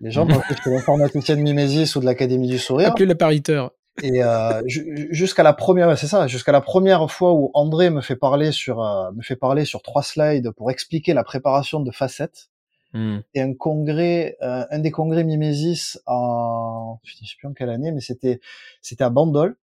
Les 0.00 0.10
gens 0.10 0.26
pensaient 0.26 0.40
que 0.48 0.56
j'étais 0.56 0.70
l'informaticien 0.70 1.36
de 1.36 1.40
Mimesis 1.40 1.96
ou 1.96 2.00
de 2.00 2.04
l'Académie 2.04 2.48
du 2.48 2.58
Sourire. 2.58 2.88
Appelez 2.90 3.06
l'appariteur. 3.06 3.70
Et 4.02 4.22
euh, 4.22 4.60
ju- 4.66 5.08
jusqu'à 5.10 5.42
la 5.42 5.54
première, 5.54 5.96
c'est 5.96 6.06
ça, 6.06 6.26
jusqu'à 6.26 6.52
la 6.52 6.60
première 6.60 7.10
fois 7.10 7.32
où 7.32 7.50
André 7.54 7.88
me 7.88 8.02
fait 8.02 8.16
parler 8.16 8.52
sur, 8.52 8.82
euh, 8.84 9.10
me 9.12 9.22
fait 9.22 9.36
parler 9.36 9.64
sur 9.64 9.80
trois 9.80 10.02
slides 10.02 10.50
pour 10.50 10.70
expliquer 10.70 11.14
la 11.14 11.24
préparation 11.24 11.80
de 11.80 11.90
facettes 11.90 12.50
Hmm. 12.92 13.18
et 13.34 13.42
un 13.42 13.52
congrès, 13.52 14.36
euh, 14.42 14.64
un 14.70 14.78
des 14.78 14.90
congrès 14.92 15.24
Mimesis 15.24 15.98
en, 16.06 16.98
je 17.02 17.14
sais 17.16 17.34
plus 17.38 17.48
en 17.48 17.52
quelle 17.52 17.68
année, 17.68 17.90
mais 17.90 18.00
c'était, 18.00 18.40
c'était 18.80 19.02
à 19.04 19.10
Bandol. 19.10 19.56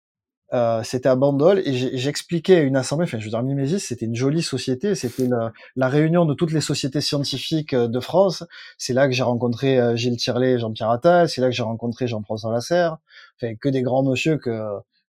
Euh, 0.54 0.84
c'était 0.84 1.08
à 1.08 1.16
Bandol 1.16 1.62
et 1.66 1.98
j'expliquais 1.98 2.58
à 2.58 2.60
une 2.60 2.76
assemblée, 2.76 3.06
enfin 3.06 3.20
je 3.20 3.24
veux 3.24 3.30
dire 3.30 3.42
Mimesis 3.42 3.80
c'était 3.80 4.06
une 4.06 4.16
jolie 4.16 4.44
société, 4.44 4.96
c'était 4.96 5.26
la, 5.28 5.54
la 5.78 5.88
réunion 5.88 6.26
de 6.26 6.34
toutes 6.34 6.52
les 6.52 6.60
sociétés 6.60 7.00
scientifiques 7.00 7.74
euh, 7.74 7.88
de 7.88 8.00
France. 8.02 8.44
C'est 8.78 8.94
là 8.94 9.08
que 9.08 9.14
j'ai 9.14 9.24
rencontré 9.24 9.80
euh, 9.80 9.96
Gilles 9.96 10.18
Tirlet 10.18 10.54
et 10.54 10.60
Jean-Pierre 10.60 10.90
Attal, 10.90 11.30
c'est 11.30 11.40
là 11.40 11.48
que 11.48 11.56
j'ai 11.56 11.64
rencontré 11.64 12.06
Jean-François 12.06 12.52
Lasserre, 12.52 12.98
enfin 13.38 13.56
que 13.56 13.70
des 13.70 13.82
grands 13.82 14.04
monsieur 14.04 14.38
que, 14.38 14.50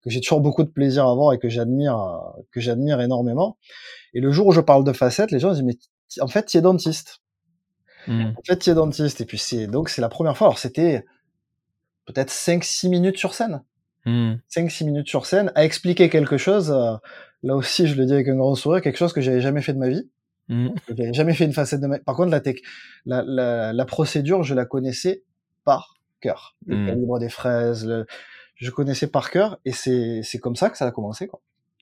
que 0.01 0.09
j'ai 0.09 0.19
toujours 0.19 0.41
beaucoup 0.41 0.63
de 0.63 0.69
plaisir 0.69 1.07
à 1.07 1.15
voir 1.15 1.31
et 1.31 1.39
que 1.39 1.47
j'admire, 1.47 1.97
euh, 1.97 2.41
que 2.51 2.59
j'admire 2.59 2.99
énormément. 2.99 3.57
Et 4.13 4.19
le 4.19 4.31
jour 4.31 4.47
où 4.47 4.51
je 4.51 4.59
parle 4.59 4.83
de 4.83 4.91
facettes, 4.91 5.31
les 5.31 5.39
gens 5.39 5.53
disent 5.53 5.63
mais 5.63 5.77
en 6.19 6.27
fait 6.27 6.47
tu 6.47 6.57
es 6.57 6.61
dentiste. 6.61 7.21
Hmm. 8.07 8.31
En 8.37 8.41
fait, 8.45 8.57
tu 8.57 8.69
es 8.69 8.73
dentiste. 8.73 9.21
Et 9.21 9.25
puis, 9.25 9.37
c'est, 9.37 9.67
donc, 9.67 9.89
c'est 9.89 10.01
la 10.01 10.09
première 10.09 10.37
fois. 10.37 10.47
Alors, 10.47 10.57
c'était 10.57 11.05
peut-être 12.05 12.31
5-6 12.31 12.89
minutes 12.89 13.17
sur 13.17 13.33
scène. 13.33 13.61
Hmm. 14.09 14.37
5-6 14.49 14.85
minutes 14.85 15.07
sur 15.07 15.25
scène 15.25 15.51
à 15.55 15.63
expliquer 15.65 16.09
quelque 16.09 16.37
chose. 16.37 16.71
euh, 16.71 16.95
là 17.43 17.55
aussi, 17.55 17.87
je 17.87 17.95
le 17.95 18.05
dis 18.05 18.13
avec 18.13 18.27
un 18.27 18.35
grand 18.35 18.55
sourire, 18.55 18.81
quelque 18.81 18.97
chose 18.97 19.13
que 19.13 19.21
j'avais 19.21 19.41
jamais 19.41 19.61
fait 19.61 19.73
de 19.73 19.77
ma 19.79 19.89
vie. 19.89 20.09
Hmm. 20.47 20.69
J'avais 20.87 21.13
jamais 21.13 21.33
fait 21.33 21.45
une 21.45 21.53
facette 21.53 21.79
de 21.81 21.87
ma 21.87 21.99
Par 21.99 22.15
contre, 22.15 22.31
la, 22.31 22.39
tech, 22.39 22.57
la, 23.05 23.23
la, 23.25 23.71
la 23.73 23.85
procédure, 23.85 24.41
je 24.43 24.55
la 24.55 24.65
connaissais 24.65 25.23
par 25.63 25.95
cœur. 26.21 26.55
Le 26.65 26.75
Mm. 26.77 26.85
calibre 26.87 27.19
des 27.19 27.29
fraises, 27.29 27.85
le... 27.85 28.05
je 28.55 28.71
connaissais 28.71 29.07
par 29.07 29.29
cœur. 29.29 29.59
Et 29.65 29.71
c'est, 29.71 30.21
c'est 30.23 30.39
comme 30.39 30.55
ça 30.55 30.69
que 30.69 30.77
ça 30.77 30.87
a 30.87 30.91
commencé, 30.91 31.27
quoi. 31.27 31.39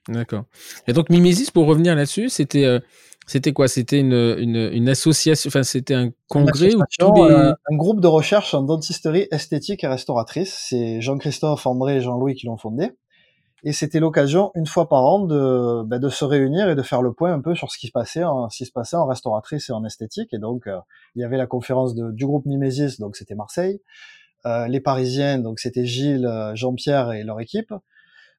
D'accord. 0.08 0.46
Et 0.88 0.94
donc 0.94 1.10
Mimesis, 1.10 1.52
pour 1.52 1.66
revenir 1.66 1.96
là-dessus, 1.96 2.30
c'était 2.30 2.66
euh, 2.66 2.80
c'était 3.26 3.52
quoi? 3.52 3.68
C'était 3.68 4.00
une, 4.00 4.14
une, 4.14 4.70
une 4.72 4.88
association, 4.88 5.50
enfin 5.50 5.64
c'était 5.64 5.96
un 5.96 6.12
congrès 6.30 6.70
tous 6.98 7.14
les 7.16 7.22
euh, 7.22 7.52
un 7.52 7.76
groupe 7.76 8.00
de 8.00 8.08
recherche 8.08 8.54
en 8.54 8.64
dentisterie 8.64 9.28
esthétique 9.32 9.84
et 9.84 9.88
restauratrice. 9.88 10.56
C'est 10.70 11.02
Jean-Christophe, 11.02 11.68
André 11.68 11.98
et 11.98 12.02
Jean-Louis 12.02 12.36
qui 12.36 12.46
l'ont 12.46 12.58
fondé. 12.58 12.92
Et 13.64 13.74
c'était 13.74 14.00
l'occasion, 14.00 14.52
une 14.56 14.68
fois 14.68 14.88
par 14.88 15.04
an, 15.04 15.26
de, 15.26 15.84
ben, 15.84 16.00
de 16.00 16.10
se 16.10 16.24
réunir 16.24 16.70
et 16.70 16.76
de 16.76 16.82
faire 16.84 17.02
le 17.02 17.12
point 17.12 17.34
un 17.34 17.42
peu 17.42 17.54
sur 17.54 17.72
ce 17.72 17.78
qui 17.78 17.88
se 17.88 17.92
passait 17.92 18.24
en, 18.24 18.50
ce 18.50 18.58
qui 18.58 18.66
se 18.66 18.72
passait 18.72 18.96
en 18.96 19.08
restauratrice 19.08 19.70
et 19.70 19.74
en 19.74 19.84
esthétique. 19.84 20.34
Et 20.34 20.38
donc, 20.38 20.68
euh, 20.68 20.78
il 21.16 21.22
y 21.22 21.26
avait 21.26 21.38
la 21.38 21.48
conférence 21.48 21.96
de, 21.96 22.12
du 22.12 22.26
groupe 22.26 22.46
Mimesis, 22.46 23.00
donc 23.00 23.18
c'était 23.18 23.36
Marseille. 23.36 23.82
Euh, 24.46 24.68
les 24.68 24.80
Parisiens, 24.80 25.40
donc 25.40 25.60
c'était 25.60 25.86
Gilles, 25.86 26.30
Jean-Pierre 26.54 27.12
et 27.12 27.24
leur 27.24 27.42
équipe. 27.42 27.74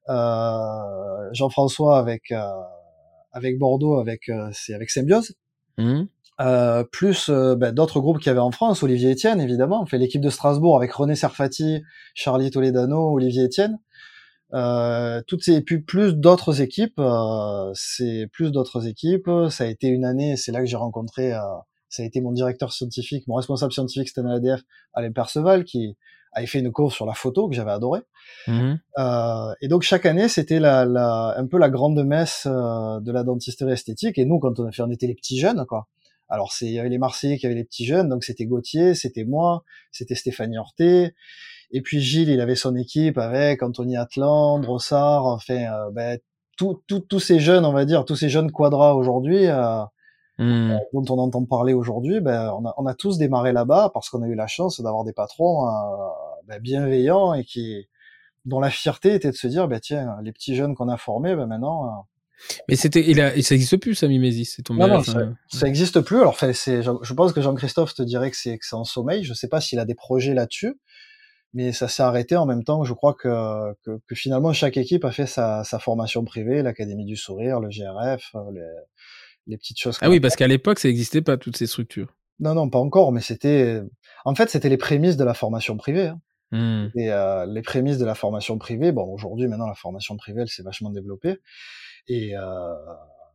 Euh, 0.08 1.28
Jean-François 1.32 1.98
avec 1.98 2.30
euh, 2.32 2.46
avec 3.32 3.58
Bordeaux, 3.58 3.98
avec 3.98 4.28
euh, 4.28 4.48
c'est 4.52 4.74
avec 4.74 4.90
Symbiose. 4.90 5.34
Hmm. 5.76 6.04
Euh, 6.40 6.84
plus 6.84 7.30
euh, 7.30 7.56
ben, 7.56 7.74
d'autres 7.74 8.00
groupes 8.00 8.18
qu'il 8.18 8.28
y 8.28 8.30
avait 8.30 8.38
en 8.38 8.52
France, 8.52 8.82
Olivier 8.84 9.12
Etienne 9.12 9.40
évidemment, 9.40 9.82
on 9.82 9.86
fait 9.86 9.98
l'équipe 9.98 10.20
de 10.20 10.30
Strasbourg 10.30 10.76
avec 10.76 10.92
René 10.92 11.16
Serfati, 11.16 11.82
Charlie 12.14 12.50
Toledano, 12.50 13.12
Olivier 13.12 13.46
Etienne, 13.46 13.78
euh, 14.54 15.20
toutes 15.26 15.42
ces 15.42 15.54
et 15.54 15.62
puis 15.62 15.80
plus 15.80 16.14
d'autres 16.14 16.60
équipes, 16.60 16.98
euh, 17.00 17.70
c'est 17.74 18.28
plus 18.32 18.52
d'autres 18.52 18.86
équipes. 18.86 19.28
Ça 19.50 19.64
a 19.64 19.66
été 19.66 19.88
une 19.88 20.04
année, 20.04 20.36
c'est 20.36 20.52
là 20.52 20.60
que 20.60 20.66
j'ai 20.66 20.76
rencontré, 20.76 21.32
euh, 21.32 21.40
ça 21.88 22.02
a 22.02 22.06
été 22.06 22.20
mon 22.20 22.32
directeur 22.32 22.72
scientifique, 22.72 23.26
mon 23.26 23.34
responsable 23.34 23.72
scientifique 23.72 24.08
c'était 24.08 24.20
à 24.20 24.30
l'ADF, 24.30 24.62
Alain 24.94 25.12
Perceval, 25.12 25.64
qui 25.64 25.96
avait 26.32 26.46
fait 26.46 26.58
une 26.58 26.72
course 26.72 26.94
sur 26.94 27.06
la 27.06 27.14
photo 27.14 27.48
que 27.48 27.54
j'avais 27.54 27.70
adoré. 27.70 28.00
Hmm. 28.46 28.74
Euh, 28.98 29.52
et 29.60 29.68
donc 29.68 29.82
chaque 29.82 30.06
année, 30.06 30.28
c'était 30.28 30.60
la, 30.60 30.84
la, 30.84 31.34
un 31.36 31.46
peu 31.46 31.58
la 31.58 31.70
grande 31.70 32.02
messe 32.04 32.46
euh, 32.46 33.00
de 33.00 33.12
la 33.12 33.24
dentisterie 33.24 33.72
esthétique. 33.72 34.18
Et 34.18 34.24
nous, 34.24 34.38
quand 34.38 34.58
on 34.60 34.66
a 34.66 34.72
fait, 34.72 34.82
on 34.82 34.90
était 34.90 35.06
les 35.06 35.14
petits 35.14 35.38
jeunes, 35.38 35.64
quoi. 35.66 35.88
Alors 36.28 36.52
c'est, 36.52 36.66
il 36.66 36.72
y 36.72 36.78
avait 36.78 36.90
les 36.90 36.98
Marseillais 36.98 37.38
qui 37.38 37.46
avaient 37.46 37.54
les 37.54 37.64
petits 37.64 37.86
jeunes, 37.86 38.10
donc 38.10 38.22
c'était 38.22 38.44
Gauthier, 38.44 38.94
c'était 38.94 39.24
moi, 39.24 39.64
c'était 39.92 40.14
Stéphanie 40.14 40.58
Horté. 40.58 41.14
Et 41.70 41.80
puis 41.80 42.00
Gilles, 42.00 42.28
il 42.28 42.40
avait 42.40 42.54
son 42.54 42.76
équipe 42.76 43.18
avec 43.18 43.62
Anthony 43.62 43.96
Atlan, 43.96 44.58
Drossard, 44.58 45.24
enfin, 45.26 45.54
euh, 45.54 45.90
ben, 45.90 46.18
tous 46.56 47.20
ces 47.20 47.40
jeunes, 47.40 47.64
on 47.64 47.72
va 47.72 47.84
dire, 47.84 48.04
tous 48.04 48.16
ces 48.16 48.28
jeunes 48.28 48.50
quadras 48.50 48.92
aujourd'hui, 48.92 49.46
euh, 50.40 50.44
Hmm. 50.44 50.78
dont 50.92 51.14
on 51.16 51.18
entend 51.18 51.44
parler 51.44 51.72
aujourd'hui, 51.72 52.20
ben, 52.20 52.52
on, 52.56 52.64
a, 52.66 52.74
on 52.76 52.86
a 52.86 52.94
tous 52.94 53.18
démarré 53.18 53.52
là-bas 53.52 53.90
parce 53.92 54.08
qu'on 54.08 54.22
a 54.22 54.28
eu 54.28 54.36
la 54.36 54.46
chance 54.46 54.80
d'avoir 54.80 55.04
des 55.04 55.12
patrons 55.12 55.66
euh, 55.66 55.70
ben, 56.46 56.60
bienveillants 56.60 57.34
et 57.34 57.44
qui, 57.44 57.88
dont 58.44 58.60
la 58.60 58.70
fierté 58.70 59.14
était 59.14 59.30
de 59.30 59.36
se 59.36 59.48
dire, 59.48 59.66
ben, 59.66 59.80
tiens, 59.80 60.16
les 60.22 60.32
petits 60.32 60.54
jeunes 60.54 60.74
qu'on 60.76 60.88
a 60.88 60.96
formés, 60.96 61.34
ben, 61.34 61.46
maintenant, 61.46 61.86
euh, 61.86 61.88
Mais 62.68 62.76
c'était, 62.76 63.04
il 63.10 63.20
a, 63.20 63.30
ça 63.42 63.54
existe 63.56 63.78
plus 63.78 63.96
ça 63.96 64.06
Mimesis, 64.06 64.54
c'est 64.56 64.62
tombé. 64.62 64.80
non, 64.80 64.88
non, 64.88 65.02
ça, 65.02 65.22
ça 65.48 65.66
existe 65.66 66.00
plus. 66.02 66.18
Alors, 66.20 66.34
enfin, 66.34 66.52
c'est, 66.52 66.82
je, 66.82 66.92
je 67.02 67.14
pense 67.14 67.32
que 67.32 67.40
Jean-Christophe 67.40 67.94
te 67.94 68.02
dirait 68.02 68.30
que 68.30 68.36
c'est, 68.36 68.58
que 68.58 68.64
c'est 68.64 68.76
en 68.76 68.84
sommeil. 68.84 69.24
Je 69.24 69.34
sais 69.34 69.48
pas 69.48 69.60
s'il 69.60 69.80
a 69.80 69.84
des 69.84 69.96
projets 69.96 70.34
là-dessus, 70.34 70.78
mais 71.52 71.72
ça 71.72 71.88
s'est 71.88 72.04
arrêté 72.04 72.36
en 72.36 72.46
même 72.46 72.62
temps. 72.62 72.84
Je 72.84 72.94
crois 72.94 73.14
que, 73.14 73.74
que, 73.84 73.98
que 74.06 74.14
finalement 74.14 74.52
chaque 74.52 74.76
équipe 74.76 75.04
a 75.04 75.10
fait 75.10 75.26
sa, 75.26 75.64
sa 75.64 75.80
formation 75.80 76.24
privée, 76.24 76.62
l'Académie 76.62 77.06
du 77.06 77.16
Sourire, 77.16 77.58
le 77.58 77.70
GRF, 77.70 78.30
euh, 78.36 78.38
les, 78.52 78.60
les 79.48 79.56
petites 79.56 79.80
choses. 79.80 79.98
Ah 80.00 80.08
oui, 80.08 80.20
parce 80.20 80.36
qu'à 80.36 80.46
l'époque, 80.46 80.78
ça 80.78 80.88
n'existait 80.88 81.22
pas 81.22 81.36
toutes 81.36 81.56
ces 81.56 81.66
structures. 81.66 82.14
Non, 82.40 82.54
non, 82.54 82.70
pas 82.70 82.78
encore, 82.78 83.10
mais 83.10 83.20
c'était, 83.20 83.80
en 84.24 84.34
fait, 84.34 84.48
c'était 84.48 84.68
les 84.68 84.76
prémices 84.76 85.16
de 85.16 85.24
la 85.24 85.34
formation 85.34 85.76
privée. 85.76 86.08
Hein. 86.08 86.20
Hmm. 86.50 86.88
Et 86.96 87.12
euh, 87.12 87.44
les 87.46 87.62
prémices 87.62 87.98
de 87.98 88.06
la 88.06 88.14
formation 88.14 88.56
privée, 88.58 88.92
bon, 88.92 89.12
aujourd'hui, 89.12 89.48
maintenant, 89.48 89.66
la 89.66 89.74
formation 89.74 90.16
privée, 90.16 90.42
elle 90.42 90.48
s'est 90.48 90.62
vachement 90.62 90.90
développée. 90.90 91.38
Et 92.06 92.36
euh, 92.36 92.74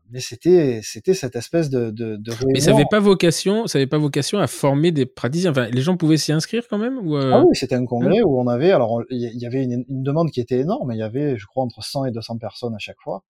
mais 0.09 0.19
c'était, 0.19 0.81
c'était 0.83 1.13
cette 1.13 1.35
espèce 1.35 1.69
de, 1.69 1.89
de, 1.89 2.17
de 2.17 2.33
Mais 2.53 2.59
ça 2.59 2.71
n'avait 2.71 2.85
pas 2.89 2.99
vocation, 2.99 3.67
ça 3.67 3.77
avait 3.77 3.87
pas 3.87 3.97
vocation 3.97 4.39
à 4.39 4.47
former 4.47 4.91
des 4.91 5.05
praticiens. 5.05 5.51
Enfin, 5.51 5.67
les 5.67 5.81
gens 5.81 5.95
pouvaient 5.95 6.17
s'y 6.17 6.31
inscrire 6.31 6.67
quand 6.67 6.77
même 6.77 6.97
ou 6.99 7.15
euh, 7.15 7.31
Ah 7.33 7.43
oui, 7.45 7.55
c'était 7.55 7.75
un 7.75 7.85
congrès 7.85 8.21
où 8.21 8.39
on 8.39 8.47
avait, 8.47 8.71
alors 8.71 9.01
il 9.09 9.19
y 9.19 9.37
y 9.37 9.45
avait 9.45 9.63
une, 9.63 9.85
une 9.87 10.03
demande 10.03 10.29
qui 10.31 10.41
était 10.41 10.59
énorme, 10.59 10.91
il 10.91 10.97
y 10.97 11.03
avait, 11.03 11.37
je 11.37 11.45
crois, 11.45 11.63
entre 11.63 11.83
100 11.83 12.05
et 12.05 12.11
200 12.11 12.37
personnes 12.37 12.75
à 12.75 12.79
chaque 12.79 12.99
fois. 13.01 13.23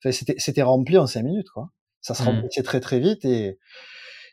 Enfin, 0.00 0.12
c'était, 0.12 0.34
c'était 0.38 0.62
rempli 0.62 0.98
en 0.98 1.06
5 1.06 1.22
minutes, 1.22 1.48
quoi. 1.48 1.70
Ça 2.08 2.14
se 2.14 2.22
remplissait 2.22 2.62
très 2.62 2.80
très 2.80 2.98
vite 2.98 3.24
et, 3.24 3.58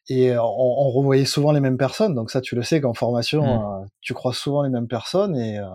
et 0.09 0.37
on, 0.37 0.43
on 0.43 0.89
revoyait 0.91 1.25
souvent 1.25 1.51
les 1.51 1.59
mêmes 1.59 1.77
personnes. 1.77 2.15
Donc 2.15 2.31
ça, 2.31 2.41
tu 2.41 2.55
le 2.55 2.63
sais 2.63 2.79
qu'en 2.81 2.93
formation, 2.93 3.43
Mhm. 3.43 3.83
euh, 3.83 3.85
tu 4.01 4.13
croises 4.13 4.37
souvent 4.37 4.63
les 4.63 4.69
mêmes 4.69 4.87
personnes 4.87 5.35
et, 5.37 5.59
euh, 5.59 5.65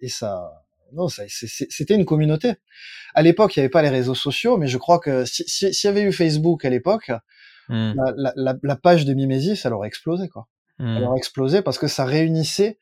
et 0.00 0.08
ça, 0.08 0.62
non, 0.92 1.08
ça, 1.08 1.22
c'était 1.28 1.94
une 1.94 2.04
communauté. 2.04 2.54
À 3.14 3.22
l'époque, 3.22 3.56
il 3.56 3.60
n'y 3.60 3.64
avait 3.64 3.70
pas 3.70 3.82
les 3.82 3.88
réseaux 3.88 4.14
sociaux, 4.14 4.56
mais 4.58 4.68
je 4.68 4.78
crois 4.78 4.98
que 4.98 5.24
si- 5.24 5.44
si- 5.46 5.72
s'il 5.72 5.88
y 5.88 5.90
avait 5.90 6.02
eu 6.02 6.12
Facebook 6.12 6.64
à 6.64 6.70
l'époque, 6.70 7.10
hmm, 7.68 7.94
la, 8.16 8.32
la- 8.36 8.56
la, 8.62 8.76
page 8.76 9.04
de 9.04 9.14
Mimesis, 9.14 9.64
elle 9.64 9.72
aurait 9.72 9.88
explosé, 9.88 10.28
quoi 10.28 10.46
elle 10.98 11.04
aurait 11.04 11.16
explosé 11.18 11.62
parce 11.62 11.78
que 11.78 11.86
ça 11.88 12.04
réunissait 12.04 12.78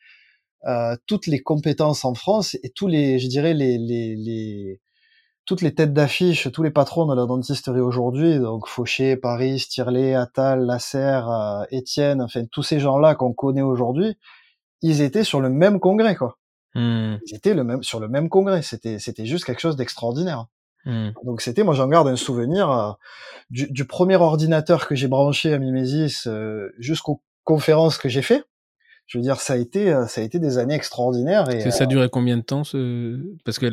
euh, 0.67 0.97
toutes 1.07 1.27
les 1.29 1.41
compétences 1.41 2.05
en 2.05 2.15
France 2.15 2.57
et 2.63 2.71
tous 2.71 2.89
les, 2.89 3.19
je 3.21 3.29
dirais 3.29 3.55
les, 3.55 3.79
les, 3.79 4.17
les 4.17 4.81
toutes 5.47 5.61
les 5.63 5.75
têtes 5.75 5.93
d'affiche, 5.93 6.51
tous 6.53 6.63
les 6.63 6.71
patrons 6.71 7.07
de 7.07 7.15
la 7.15 7.27
dentisterie 7.27 7.81
aujourd'hui, 7.81 8.39
donc 8.39 8.67
Fauché, 8.67 9.17
Paris, 9.17 9.59
Stirlet, 9.59 10.15
Attal, 10.15 10.65
Lasserre, 10.65 11.31
euh, 11.31 11.65
Étienne, 11.71 12.23
enfin 12.23 12.45
tous 12.51 12.63
ces 12.63 12.81
gens-là 12.81 13.15
qu'on 13.15 13.33
connaît 13.33 13.63
aujourd'hui, 13.63 14.17
ils 14.83 15.01
étaient 15.03 15.25
sur 15.25 15.41
le 15.41 15.51
même 15.51 15.81
congrès 15.81 16.15
quoi. 16.17 16.39
Hmm, 16.75 17.17
Ils 17.27 17.37
étaient 17.37 17.55
le 17.55 17.65
même 17.65 17.83
sur 17.83 18.01
le 18.01 18.09
même 18.09 18.29
congrès. 18.29 18.63
C'était 18.63 18.99
c'était 18.99 19.27
juste 19.27 19.45
quelque 19.45 19.61
chose 19.61 19.77
d'extraordinaire. 19.77 20.47
hmm. 20.87 21.11
Donc 21.25 21.41
c'était, 21.41 21.63
moi 21.63 21.75
j'en 21.75 21.89
garde 21.89 22.09
un 22.09 22.17
souvenir 22.17 22.71
euh, 22.71 22.93
du, 23.51 23.71
du 23.71 23.85
premier 23.87 24.17
ordinateur 24.17 24.89
que 24.89 24.95
j'ai 24.95 25.09
branché 25.09 25.53
à 25.55 25.59
Mimesis 25.59 26.27
euh, 26.27 26.71
jusqu'aux 26.79 27.23
conférences 27.45 27.99
que 27.99 28.09
j'ai 28.09 28.23
fait. 28.23 28.43
Je 29.07 29.19
veux 29.19 29.23
dire, 29.23 29.41
ça 29.41 29.55
a 29.55 29.57
été, 29.57 29.93
euh, 29.93 30.07
ça 30.07 30.21
a 30.21 30.25
été 30.25 30.39
des 30.39 30.59
années 30.59 30.75
extraordinaires. 30.75 31.49
Et, 31.51 31.71
ça, 31.71 31.85
a 31.85 31.87
duré 31.87 32.09
combien 32.09 32.37
de 32.37 32.43
temps 32.43 32.65
ce... 32.65 33.21
Parce 33.45 33.59
que 33.59 33.67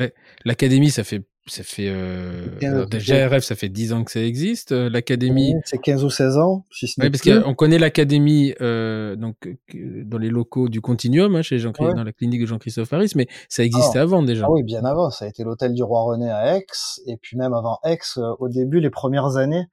l'académie, 0.43 0.91
ça 0.91 1.03
fait, 1.03 1.23
ça 1.47 1.63
fait 1.63 1.88
euh... 1.88 2.86
déjà 2.86 3.29
RF, 3.29 3.43
ça 3.43 3.55
fait 3.55 3.69
10 3.69 3.93
ans 3.93 4.03
que 4.03 4.11
ça 4.11 4.21
existe. 4.21 4.73
Euh, 4.73 4.89
l'académie, 4.89 5.55
c'est 5.63 5.77
15 5.77 6.03
ou 6.03 6.09
16 6.09 6.38
ans. 6.38 6.65
Si 6.69 6.88
ce 6.88 7.01
oui, 7.01 7.09
parce 7.09 7.23
qu'on 7.23 7.53
connaît 7.55 7.79
l'académie 7.79 8.53
euh, 8.59 9.15
donc 9.15 9.36
dans 9.73 10.17
les 10.17 10.29
locaux 10.29 10.67
du 10.67 10.82
Continuum, 10.82 11.36
hein, 11.36 11.41
chez 11.41 11.59
Jean 11.59 11.71
dans 11.71 12.03
la 12.03 12.11
clinique 12.11 12.41
de 12.41 12.45
Jean-Christophe 12.45 12.89
Paris, 12.89 13.11
mais 13.15 13.27
ça 13.47 13.63
existait 13.63 13.99
ah. 13.99 14.03
avant 14.03 14.23
déjà. 14.23 14.45
Ah 14.47 14.51
oui, 14.51 14.63
bien 14.63 14.84
avant. 14.84 15.09
Ça 15.11 15.25
a 15.25 15.27
été 15.29 15.43
l'hôtel 15.43 15.73
du 15.73 15.84
roi 15.84 16.03
René 16.03 16.29
à 16.29 16.57
Aix, 16.57 16.65
et 17.07 17.15
puis 17.17 17.38
même 17.38 17.53
avant 17.53 17.79
Aix, 17.86 17.99
au 18.39 18.49
début, 18.49 18.82
les 18.82 18.89
premières 18.89 19.38
années. 19.38 19.65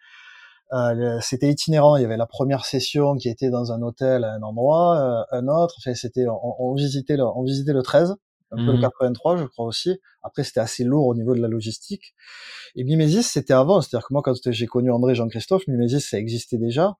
Euh, 0.72 1.18
c'était 1.22 1.48
itinérant. 1.48 1.96
Il 1.96 2.02
y 2.02 2.04
avait 2.04 2.16
la 2.16 2.26
première 2.26 2.64
session 2.64 3.16
qui 3.16 3.28
était 3.28 3.50
dans 3.50 3.72
un 3.72 3.82
hôtel 3.82 4.24
à 4.24 4.34
un 4.34 4.42
endroit, 4.42 4.98
euh, 5.32 5.36
un 5.36 5.48
autre. 5.48 5.76
Enfin, 5.78 5.94
c'était 5.94 6.26
on, 6.28 6.74
visitait 6.74 7.16
le, 7.16 7.24
on 7.24 7.42
visitait 7.42 7.72
le 7.72 7.82
13, 7.82 8.16
un 8.50 8.56
peu 8.56 8.72
le 8.72 8.80
83, 8.80 9.34
mmh. 9.34 9.38
je 9.38 9.44
crois 9.44 9.66
aussi. 9.66 9.98
Après, 10.22 10.44
c'était 10.44 10.60
assez 10.60 10.84
lourd 10.84 11.06
au 11.06 11.14
niveau 11.14 11.34
de 11.34 11.40
la 11.40 11.48
logistique. 11.48 12.14
Et 12.74 12.84
Mimesis, 12.84 13.22
c'était 13.22 13.54
avant. 13.54 13.80
C'est-à-dire 13.80 14.06
que 14.06 14.12
moi, 14.12 14.22
quand 14.22 14.34
j'ai 14.44 14.66
connu 14.66 14.90
André 14.90 15.14
Jean-Christophe, 15.14 15.66
Mimesis, 15.68 16.00
ça 16.00 16.18
existait 16.18 16.58
déjà. 16.58 16.96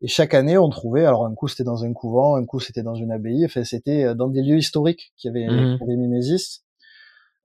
Et 0.00 0.08
chaque 0.08 0.34
année, 0.34 0.58
on 0.58 0.68
trouvait, 0.68 1.04
alors 1.04 1.26
un 1.26 1.34
coup 1.34 1.48
c'était 1.48 1.64
dans 1.64 1.84
un 1.84 1.92
couvent, 1.92 2.36
un 2.36 2.44
coup 2.44 2.60
c'était 2.60 2.84
dans 2.84 2.94
une 2.94 3.10
abbaye, 3.10 3.44
enfin 3.44 3.64
c'était 3.64 4.04
euh, 4.04 4.14
dans 4.14 4.28
des 4.28 4.42
lieux 4.42 4.56
historiques 4.56 5.12
qui 5.16 5.28
avaient, 5.28 5.48
mmh. 5.48 5.78
Mimesis. 5.86 6.62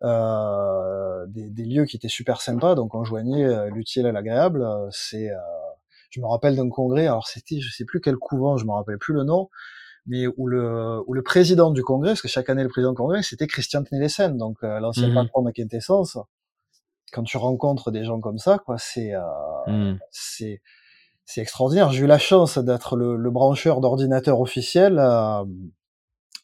Euh, 0.04 1.26
des, 1.28 1.50
des, 1.50 1.64
lieux 1.64 1.86
qui 1.86 1.96
étaient 1.96 2.10
super 2.10 2.42
sympas, 2.42 2.76
donc 2.76 2.94
on 2.94 3.06
joignait 3.06 3.46
euh, 3.46 3.70
l'utile 3.70 4.06
à 4.06 4.12
l'agréable. 4.12 4.62
Euh, 4.62 4.90
c'est, 4.92 5.30
je 6.10 6.20
me 6.20 6.28
rappelle 6.28 6.58
d'un 6.58 6.70
congrès, 6.70 7.08
alors 7.08 7.28
c'était, 7.28 7.62
je 7.62 7.72
sais 7.72 7.86
plus 7.86 8.02
quel 8.02 8.18
couvent, 8.18 8.58
je 8.58 8.66
me 8.66 8.72
rappelle 8.72 8.98
plus 8.98 9.14
le 9.14 9.24
nom, 9.24 9.50
mais 10.06 10.28
où 10.36 10.48
le, 10.48 11.02
où 11.08 11.14
le 11.14 11.24
président 11.24 11.72
du 11.72 11.84
congrès, 11.84 12.12
parce 12.12 12.22
que 12.22 12.28
chaque 12.28 12.50
année 12.50 12.64
le 12.64 12.70
président 12.70 12.92
du 12.92 12.98
congrès, 12.98 13.24
c'était 13.24 13.48
Christian 13.48 13.84
Tnelesen, 13.84 14.38
donc 14.38 14.62
l'ancien 14.62 15.10
mmh. 15.10 15.14
patron 15.14 15.44
de 15.44 15.52
Quintessence. 15.52 16.18
Quand 17.14 17.24
tu 17.24 17.38
rencontres 17.38 17.92
des 17.92 18.04
gens 18.04 18.20
comme 18.20 18.40
ça, 18.40 18.58
quoi, 18.58 18.78
c'est, 18.78 19.14
mmh. 19.68 19.94
c'est, 20.12 20.62
c'est 21.24 21.42
extraordinaire. 21.42 21.92
J'ai 21.92 22.04
eu 22.04 22.08
la 22.08 22.18
chance 22.20 22.58
d'être 22.58 22.98
le, 22.98 23.16
le 23.16 23.32
brancheur 23.32 23.80
d'ordinateur 23.80 24.42
officiel 24.42 25.00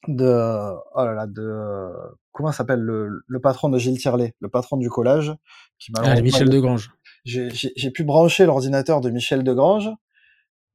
de, 0.08 0.74
oh 0.96 1.06
là 1.06 1.14
là, 1.14 1.28
de, 1.28 1.90
comment 2.32 2.52
s'appelle 2.52 2.80
le, 2.80 3.22
le, 3.28 3.40
patron 3.42 3.70
de 3.70 3.78
Gilles 3.78 3.98
Tirlet, 3.98 4.34
le 4.40 4.50
patron 4.50 4.78
du 4.78 4.90
collage, 4.90 5.34
qui 5.78 5.92
ah, 5.98 6.22
Michel 6.22 6.50
Degrange. 6.50 6.92
J'ai 7.26 7.92
pu 7.92 8.04
brancher 8.04 8.46
l'ordinateur 8.46 9.02
de 9.02 9.10
Michel 9.10 9.44
Degrange. 9.44 9.90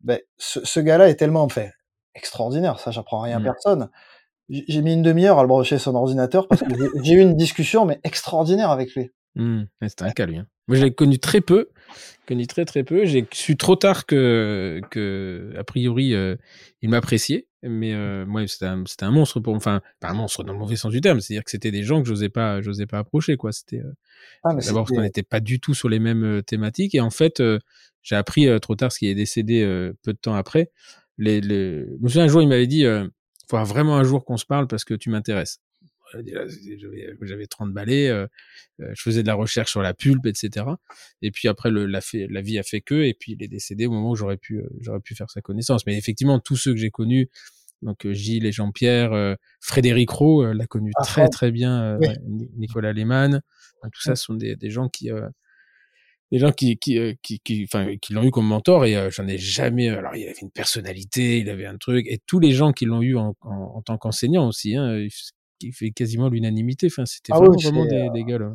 Ben, 0.00 0.20
ce, 0.36 0.64
ce 0.64 0.80
gars-là 0.80 1.08
est 1.08 1.16
tellement, 1.16 1.48
fait, 1.48 1.72
extraordinaire. 2.14 2.78
Ça, 2.78 2.90
j'apprends 2.90 3.20
rien 3.20 3.36
à 3.36 3.40
mmh. 3.40 3.44
personne. 3.44 3.90
J'ai 4.50 4.82
mis 4.82 4.92
une 4.92 5.02
demi-heure 5.02 5.38
à 5.38 5.42
le 5.42 5.48
brancher 5.48 5.78
son 5.78 5.94
ordinateur 5.94 6.46
parce 6.48 6.60
que 6.60 6.74
j'ai 7.02 7.14
eu 7.14 7.20
une 7.20 7.34
discussion, 7.34 7.86
mais 7.86 7.98
extraordinaire 8.04 8.70
avec 8.70 8.94
lui. 8.94 9.10
Mmh. 9.36 9.62
C'était 9.86 10.04
un 10.04 10.10
cas, 10.10 10.26
lui. 10.26 10.38
Hein. 10.38 10.46
Moi, 10.68 10.76
je 10.78 10.84
l'ai 10.84 10.94
connu 10.94 11.18
très 11.18 11.40
peu, 11.40 11.68
connu 12.26 12.46
très 12.46 12.64
très 12.64 12.84
peu. 12.84 13.04
J'ai 13.04 13.26
su 13.32 13.56
trop 13.56 13.76
tard 13.76 14.06
que, 14.06 14.80
que 14.90 15.52
a 15.58 15.64
priori, 15.64 16.14
euh, 16.14 16.36
il 16.82 16.90
m'appréciait. 16.90 17.46
Mais 17.66 17.94
euh, 17.94 18.26
moi, 18.26 18.46
c'était 18.46 18.66
un, 18.66 18.84
un, 19.00 19.10
monstre 19.10 19.40
pour, 19.40 19.54
enfin, 19.54 19.80
pas 19.98 20.10
un 20.10 20.14
monstre 20.14 20.44
dans 20.44 20.52
le 20.52 20.58
mauvais 20.58 20.76
sens 20.76 20.92
du 20.92 21.00
terme. 21.00 21.20
C'est-à-dire 21.20 21.44
que 21.44 21.50
c'était 21.50 21.70
des 21.70 21.82
gens 21.82 22.02
que 22.02 22.08
j'osais 22.08 22.28
pas, 22.28 22.60
j'osais 22.60 22.86
pas 22.86 22.98
approcher, 22.98 23.36
quoi. 23.36 23.52
C'était 23.52 23.78
euh, 23.78 23.92
ah, 24.44 24.54
d'abord 24.54 24.84
parce 24.84 24.90
qu'on 24.90 25.02
n'était 25.02 25.22
pas 25.22 25.40
du 25.40 25.60
tout 25.60 25.72
sur 25.72 25.88
les 25.88 25.98
mêmes 25.98 26.24
euh, 26.24 26.42
thématiques. 26.42 26.94
Et 26.94 27.00
en 27.00 27.10
fait, 27.10 27.42
j'ai 28.02 28.16
appris 28.16 28.48
trop 28.60 28.76
tard 28.76 28.92
ce 28.92 28.98
qui 28.98 29.08
est 29.08 29.14
décédé 29.14 29.64
peu 30.02 30.12
de 30.12 30.18
temps 30.18 30.34
après. 30.34 30.70
Les, 31.16 31.40
les... 31.40 31.80
Je 31.80 32.02
me 32.02 32.08
souviens 32.08 32.24
un 32.24 32.28
jour, 32.28 32.42
il 32.42 32.48
m'avait 32.48 32.66
dit, 32.66 32.80
il 32.80 33.10
faudra 33.48 33.64
vraiment 33.64 33.96
un 33.96 34.04
jour 34.04 34.24
qu'on 34.24 34.36
se 34.36 34.44
parle 34.44 34.66
parce 34.66 34.84
que 34.84 34.92
tu 34.92 35.08
m'intéresses 35.08 35.60
j'avais 37.22 37.46
30 37.46 37.72
balais, 37.72 38.08
euh, 38.08 38.26
euh, 38.80 38.90
je 38.94 39.02
faisais 39.02 39.22
de 39.22 39.26
la 39.26 39.34
recherche 39.34 39.70
sur 39.70 39.82
la 39.82 39.94
pulpe, 39.94 40.26
etc. 40.26 40.66
Et 41.22 41.30
puis 41.30 41.48
après, 41.48 41.70
le, 41.70 41.86
la, 41.86 42.00
fait, 42.00 42.26
la 42.28 42.40
vie 42.40 42.58
a 42.58 42.62
fait 42.62 42.80
que, 42.80 42.94
et 42.94 43.14
puis 43.14 43.32
il 43.32 43.42
est 43.42 43.48
décédé 43.48 43.86
au 43.86 43.90
moment 43.90 44.10
où 44.10 44.16
j'aurais 44.16 44.36
pu, 44.36 44.58
euh, 44.58 44.68
j'aurais 44.80 45.00
pu 45.00 45.14
faire 45.14 45.30
sa 45.30 45.40
connaissance. 45.40 45.86
Mais 45.86 45.96
effectivement, 45.96 46.38
tous 46.38 46.56
ceux 46.56 46.72
que 46.72 46.80
j'ai 46.80 46.90
connus, 46.90 47.28
donc 47.82 48.10
Gilles 48.10 48.46
et 48.46 48.52
Jean-Pierre, 48.52 49.36
Frédéric 49.60 50.08
Rowe 50.08 50.52
l'a 50.54 50.66
connu 50.66 50.90
ah, 50.96 51.02
très 51.02 51.28
très 51.28 51.50
bien, 51.50 51.98
Nicolas 52.56 52.94
Lehmann, 52.94 53.42
tout 53.82 54.00
ça 54.00 54.16
sont 54.16 54.32
des, 54.32 54.56
des 54.56 54.70
gens 54.70 54.88
qui 54.88 55.10
des 56.32 56.38
gens 56.38 56.50
qui 56.50 56.78
qui 56.78 56.98
qui 57.22 57.40
qui 57.40 57.64
enfin 57.64 57.96
qui 58.00 58.14
l'ont 58.14 58.24
eu 58.24 58.30
comme 58.30 58.46
mentor 58.46 58.86
et 58.86 59.10
j'en 59.10 59.28
ai 59.28 59.36
jamais 59.36 59.90
alors 59.90 60.16
il 60.16 60.24
avait 60.24 60.32
une 60.40 60.50
personnalité 60.50 61.40
il 61.40 61.50
avait 61.50 61.66
un 61.66 61.76
truc 61.76 62.06
et 62.08 62.18
tous 62.26 62.40
les 62.40 62.52
gens 62.52 62.72
qui 62.72 62.86
l'ont 62.86 63.02
eu 63.02 63.16
en, 63.16 63.36
en, 63.42 63.52
en 63.52 63.82
tant 63.82 63.98
qu'enseignant 63.98 64.48
aussi 64.48 64.74
hein, 64.76 65.06
qui 65.64 65.72
fait 65.72 65.90
quasiment 65.90 66.28
l'unanimité. 66.28 66.86
Enfin, 66.86 67.06
c'était 67.06 67.32
ah 67.32 67.38
vraiment, 67.38 67.54
vraiment 67.60 67.84
des, 67.84 68.10
des, 68.10 68.24
gars 68.24 68.38
là. 68.38 68.50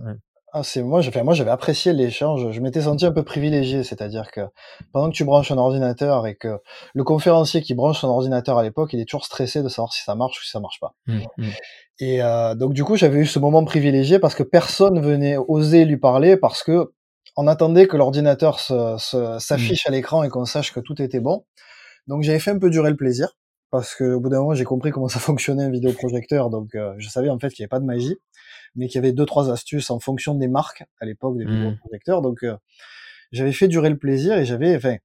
Ah, 0.52 0.64
c'est 0.64 0.82
moi, 0.82 1.00
enfin, 1.00 1.24
moi 1.24 1.36
j'avais 1.36 1.52
apprécié 1.52 1.94
l'échange. 1.94 2.52
Je 2.52 2.60
m'étais 2.62 2.82
senti 2.82 3.06
un 3.06 3.12
peu 3.12 3.24
privilégié, 3.24 3.84
c'est-à-dire 3.84 4.32
que 4.32 4.42
pendant 4.92 5.10
que 5.10 5.16
tu 5.16 5.24
branches 5.24 5.52
un 5.52 5.58
ordinateur 5.58 6.26
et 6.26 6.36
que 6.36 6.60
le 6.96 7.04
conférencier 7.04 7.62
qui 7.62 7.76
branche 7.76 8.00
son 8.00 8.08
ordinateur 8.08 8.58
à 8.58 8.64
l'époque, 8.64 8.94
il 8.94 9.00
est 9.00 9.06
toujours 9.06 9.26
stressé 9.26 9.62
de 9.62 9.70
savoir 9.70 9.94
si 9.94 10.04
ça 10.04 10.16
marche 10.16 10.40
ou 10.40 10.44
si 10.44 10.50
ça 10.50 10.60
marche 10.60 10.80
pas. 10.80 10.96
Mmh, 11.06 11.20
mmh. 11.38 11.48
Et 12.00 12.24
euh, 12.24 12.56
donc 12.56 12.74
du 12.74 12.84
coup, 12.84 12.96
j'avais 12.96 13.20
eu 13.20 13.26
ce 13.28 13.38
moment 13.38 13.64
privilégié 13.64 14.18
parce 14.18 14.34
que 14.34 14.44
personne 14.44 15.00
venait 15.00 15.38
oser 15.38 15.86
lui 15.86 15.98
parler 15.98 16.36
parce 16.36 16.64
que 16.64 16.94
on 17.38 17.46
attendait 17.46 17.86
que 17.86 17.96
l'ordinateur 17.96 18.60
s'affiche 18.60 19.86
mmh. 19.86 19.90
à 19.90 19.92
l'écran 19.92 20.24
et 20.24 20.30
qu'on 20.30 20.46
sache 20.46 20.74
que 20.74 20.80
tout 20.80 21.00
était 21.00 21.20
bon. 21.20 21.46
Donc 22.08 22.24
j'avais 22.24 22.40
fait 22.40 22.52
un 22.52 22.60
peu 22.60 22.72
durer 22.72 22.90
le 22.90 22.98
plaisir 22.98 23.36
parce 23.72 23.96
que 23.96 24.16
au 24.16 24.20
bout 24.20 24.30
d'un 24.30 24.40
moment 24.40 24.54
j'ai 24.54 24.64
compris 24.64 24.92
comment 24.92 25.08
ça 25.08 25.20
fonctionnait 25.20 25.64
un 25.64 25.70
vidéoprojecteur, 25.70 26.50
donc 26.50 26.76
euh, 26.76 26.94
je 26.98 27.10
savais 27.10 27.30
en 27.30 27.40
fait 27.40 27.50
qu'il 27.50 27.64
n'y 27.64 27.66
avait 27.66 27.70
pas 27.70 27.80
de 27.80 27.86
magie, 27.86 28.18
mais 28.76 28.88
qu'il 28.88 28.96
y 28.96 29.00
avait 29.00 29.14
deux 29.14 29.26
trois 29.26 29.52
astuces 29.52 29.90
en 29.90 30.00
fonction 30.00 30.36
des 30.36 30.48
marques 30.48 30.84
à 31.00 31.06
l'époque 31.06 31.38
des 31.38 31.46
mmh. 31.46 31.50
vidéoprojecteurs. 31.50 32.22
Donc 32.22 32.44
euh, 32.44 32.56
j'avais 33.32 33.54
fait 33.54 33.68
durer 33.68 33.90
le 33.90 33.98
plaisir 33.98 34.38
et 34.38 34.46
j'avais, 34.46 34.76
enfin, 34.76 34.98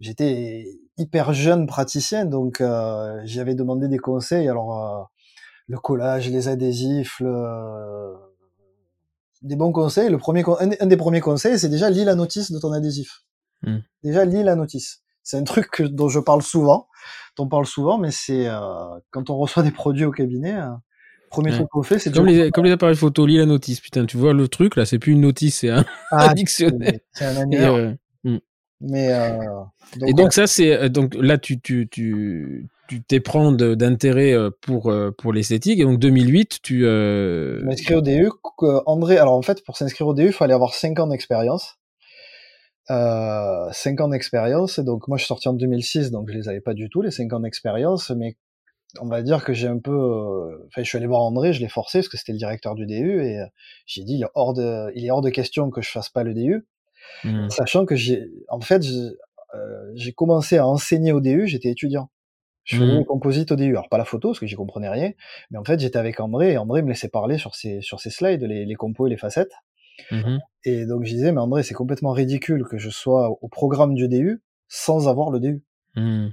j'étais 0.00 0.66
hyper 0.96 1.32
jeune 1.32 1.66
praticien, 1.66 2.24
donc 2.24 2.60
euh, 2.60 3.20
j'avais 3.24 3.54
demandé 3.54 3.88
des 3.88 3.98
conseils. 3.98 4.48
Alors 4.48 5.10
le 5.68 5.78
collage, 5.78 6.28
les 6.30 6.48
adhésifs, 6.48 7.22
des 9.42 9.56
bons 9.56 9.72
conseils. 9.72 10.10
Le 10.10 10.18
premier, 10.18 10.44
un, 10.58 10.86
des 10.86 10.96
premiers 10.96 11.20
conseils, 11.20 11.58
c'est 11.58 11.68
déjà 11.68 11.90
lis 11.90 12.04
la 12.04 12.14
notice 12.14 12.50
de 12.50 12.58
ton 12.58 12.72
adhésif. 12.72 13.22
Mmh. 13.62 13.78
Déjà 14.02 14.24
lis 14.24 14.42
la 14.42 14.56
notice. 14.56 15.02
C'est 15.22 15.36
un 15.36 15.44
truc 15.44 15.82
dont 15.82 16.08
je 16.08 16.18
parle 16.18 16.42
souvent, 16.42 16.88
dont 17.36 17.44
on 17.44 17.48
parle 17.48 17.66
souvent, 17.66 17.98
mais 17.98 18.10
c'est 18.10 18.46
euh, 18.46 18.60
quand 19.10 19.30
on 19.30 19.36
reçoit 19.36 19.62
des 19.62 19.70
produits 19.70 20.04
au 20.04 20.10
cabinet, 20.10 20.54
euh, 20.54 20.70
premier 21.30 21.52
truc 21.52 21.68
qu'on 21.68 21.82
fait, 21.82 21.98
c'est 21.98 22.12
comme 22.12 22.26
les, 22.26 22.50
comme 22.50 22.64
les 22.64 22.72
appareils 22.72 22.96
photo, 22.96 23.26
lis 23.26 23.38
la 23.38 23.46
notice. 23.46 23.80
Putain, 23.80 24.06
tu 24.06 24.16
vois 24.16 24.32
le 24.32 24.48
truc 24.48 24.76
là, 24.76 24.86
c'est 24.86 24.98
plus 24.98 25.12
une 25.12 25.20
notice, 25.20 25.60
c'est 25.60 25.70
un, 25.70 25.84
ah, 26.10 26.32
dictionnaire. 26.34 26.98
C'est 27.12 27.26
un 27.26 27.36
annuaire. 27.36 27.74
Euh, 27.74 27.92
hmm. 28.24 28.38
Mais 28.82 29.12
donc, 29.98 30.08
et 30.08 30.12
donc 30.14 30.32
ça 30.32 30.46
c'est 30.46 30.88
donc 30.88 31.14
là 31.14 31.36
tu 31.36 31.60
tu 31.60 31.86
tu 31.90 32.66
tu 32.88 33.02
t'éprends 33.02 33.52
d'intérêt 33.52 34.34
pour 34.62 34.90
pour 35.18 35.34
l'esthétique 35.34 35.80
et 35.80 35.82
donc 35.82 35.98
2008 35.98 36.60
tu 36.62 36.86
euh... 36.86 37.62
m'inscris 37.62 37.94
au 37.94 38.00
DU 38.00 38.30
André 38.86 39.18
alors 39.18 39.34
en 39.34 39.42
fait 39.42 39.62
pour 39.66 39.76
s'inscrire 39.76 40.06
au 40.06 40.14
DU 40.14 40.28
il 40.28 40.32
fallait 40.32 40.54
avoir 40.54 40.72
5 40.72 40.98
ans 40.98 41.08
d'expérience 41.08 41.79
euh, 42.90 43.70
5 43.72 44.00
ans 44.00 44.08
d'expérience. 44.08 44.80
Donc 44.80 45.08
moi 45.08 45.16
je 45.16 45.22
suis 45.22 45.28
sorti 45.28 45.48
en 45.48 45.54
2006, 45.54 46.10
donc 46.10 46.30
je 46.30 46.36
les 46.36 46.48
avais 46.48 46.60
pas 46.60 46.74
du 46.74 46.88
tout 46.88 47.02
les 47.02 47.10
5 47.10 47.32
ans 47.32 47.40
d'expérience, 47.40 48.10
mais 48.10 48.36
on 48.98 49.06
va 49.06 49.22
dire 49.22 49.44
que 49.44 49.52
j'ai 49.52 49.68
un 49.68 49.78
peu, 49.78 49.92
euh, 49.92 50.66
enfin 50.66 50.82
je 50.82 50.88
suis 50.88 50.98
allé 50.98 51.06
voir 51.06 51.22
André, 51.22 51.52
je 51.52 51.60
l'ai 51.60 51.68
forcé 51.68 51.98
parce 51.98 52.08
que 52.08 52.16
c'était 52.16 52.32
le 52.32 52.38
directeur 52.38 52.74
du 52.74 52.86
DU 52.86 53.22
et 53.24 53.38
euh, 53.38 53.46
j'ai 53.86 54.02
dit 54.02 54.14
il 54.14 54.22
est 54.22 54.30
hors 54.34 54.52
de, 54.52 54.90
il 54.96 55.04
est 55.04 55.10
hors 55.10 55.20
de 55.20 55.30
question 55.30 55.70
que 55.70 55.80
je 55.80 55.90
fasse 55.90 56.08
pas 56.08 56.24
le 56.24 56.34
DU, 56.34 56.66
mmh. 57.24 57.50
sachant 57.50 57.86
que 57.86 57.94
j'ai, 57.94 58.26
en 58.48 58.60
fait 58.60 58.82
euh, 59.54 59.90
j'ai 59.94 60.12
commencé 60.12 60.58
à 60.58 60.66
enseigner 60.66 61.12
au 61.12 61.20
DU, 61.20 61.46
j'étais 61.46 61.70
étudiant. 61.70 62.10
Je 62.64 62.76
faisais 62.76 63.00
mmh. 63.00 63.04
composite 63.04 63.52
au 63.52 63.56
DU, 63.56 63.70
alors 63.70 63.88
pas 63.88 63.98
la 63.98 64.04
photo 64.04 64.28
parce 64.28 64.38
que 64.38 64.46
j'y 64.46 64.54
comprenais 64.54 64.88
rien, 64.88 65.12
mais 65.50 65.58
en 65.58 65.64
fait 65.64 65.78
j'étais 65.80 65.98
avec 65.98 66.20
André 66.20 66.52
et 66.52 66.58
André 66.58 66.82
me 66.82 66.88
laissait 66.88 67.08
parler 67.08 67.38
sur 67.38 67.54
ses 67.54 67.80
sur 67.80 68.00
ses 68.00 68.10
slides, 68.10 68.42
les, 68.42 68.64
les 68.66 68.74
compos 68.74 69.06
et 69.06 69.10
les 69.10 69.16
facettes. 69.16 69.52
Mmh 70.10 70.38
et 70.64 70.84
donc 70.84 71.04
je 71.04 71.14
disais, 71.14 71.32
mais 71.32 71.40
André, 71.40 71.62
c'est 71.62 71.74
complètement 71.74 72.12
ridicule 72.12 72.64
que 72.64 72.76
je 72.76 72.90
sois 72.90 73.30
au 73.40 73.48
programme 73.48 73.94
du 73.94 74.08
DU 74.08 74.42
sans 74.68 75.08
avoir 75.08 75.30
le 75.30 75.40
DU. 75.40 75.62
Mmh. 75.96 76.28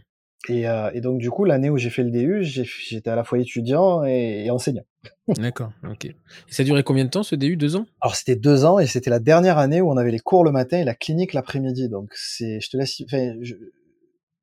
Et, 0.50 0.68
euh, 0.68 0.92
et, 0.94 1.02
donc 1.02 1.20
du 1.20 1.30
coup, 1.30 1.46
l'année 1.46 1.70
où 1.70 1.78
j'ai 1.78 1.90
fait 1.90 2.04
le 2.04 2.12
DU, 2.12 2.44
j'étais 2.44 3.10
à 3.10 3.16
la 3.16 3.24
fois 3.24 3.40
étudiant 3.40 4.04
et, 4.04 4.50
enseignant. 4.50 4.84
D'accord, 5.28 5.72
ok. 5.84 6.06
Et 6.06 6.16
ça 6.50 6.64
durait 6.64 6.84
combien 6.84 7.06
de 7.06 7.10
temps 7.10 7.24
ce 7.24 7.36
DU 7.36 7.58
Deux 7.58 7.76
ans? 7.76 7.86
Alors 8.02 8.16
c'était 8.16 8.36
deux 8.36 8.66
ans 8.66 8.80
et 8.80 8.86
c'était 8.86 9.10
la 9.10 9.20
dernière 9.20 9.58
année 9.58 9.82
où 9.82 9.90
on 9.90 9.98
avait 9.98 10.12
les 10.12 10.20
cours 10.20 10.44
le 10.44 10.52
matin 10.52 10.78
et 10.78 10.84
la 10.84 10.96
clinique 10.96 11.34
l'après-midi. 11.34 11.90
Donc 11.90 12.12
c'est, 12.14 12.62
je 12.62 12.70
te 12.70 12.78
laisse, 12.78 13.02
enfin, 13.06 13.34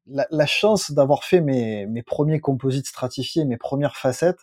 la, 0.06 0.26
la, 0.30 0.46
chance 0.46 0.92
d'avoir 0.92 1.24
fait 1.24 1.40
mes, 1.40 1.86
mes 1.86 2.02
premiers 2.02 2.40
composites 2.40 2.86
stratifiés, 2.86 3.44
mes 3.44 3.56
premières 3.56 3.96
facettes 3.96 4.40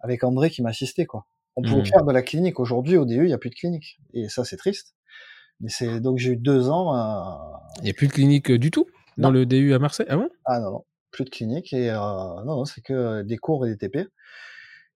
avec 0.00 0.24
André 0.24 0.50
qui 0.50 0.62
m'assistait 0.62 1.06
quoi. 1.06 1.26
On 1.56 1.62
pouvait 1.62 1.82
mmh. 1.82 1.86
faire 1.86 2.04
de 2.04 2.12
la 2.12 2.22
clinique. 2.22 2.60
Aujourd'hui, 2.60 2.96
au 2.96 3.04
DU, 3.04 3.16
il 3.16 3.26
n'y 3.26 3.32
a 3.32 3.38
plus 3.38 3.50
de 3.50 3.54
clinique. 3.54 3.98
Et 4.14 4.28
ça, 4.28 4.44
c'est 4.44 4.56
triste. 4.56 4.94
Mais 5.60 5.68
c'est 5.68 6.00
donc 6.00 6.18
j'ai 6.18 6.32
eu 6.32 6.36
deux 6.36 6.68
ans. 6.68 6.94
Il 7.78 7.84
n'y 7.84 7.90
a 7.90 7.94
plus 7.94 8.08
de 8.08 8.12
clinique 8.12 8.50
euh, 8.50 8.58
du 8.58 8.70
tout? 8.70 8.86
Dans 9.18 9.30
le 9.30 9.46
DU 9.46 9.74
à 9.74 9.78
Marseille? 9.78 10.06
Ah 10.08 10.16
bon? 10.16 10.28
Ah 10.46 10.58
non, 10.58 10.70
non. 10.70 10.84
plus 11.10 11.24
de 11.24 11.30
clinique 11.30 11.72
et 11.72 11.92
non, 11.92 12.44
non, 12.44 12.64
c'est 12.64 12.80
que 12.80 13.22
des 13.22 13.36
cours 13.36 13.66
et 13.66 13.70
des 13.70 13.76
TP. 13.76 14.08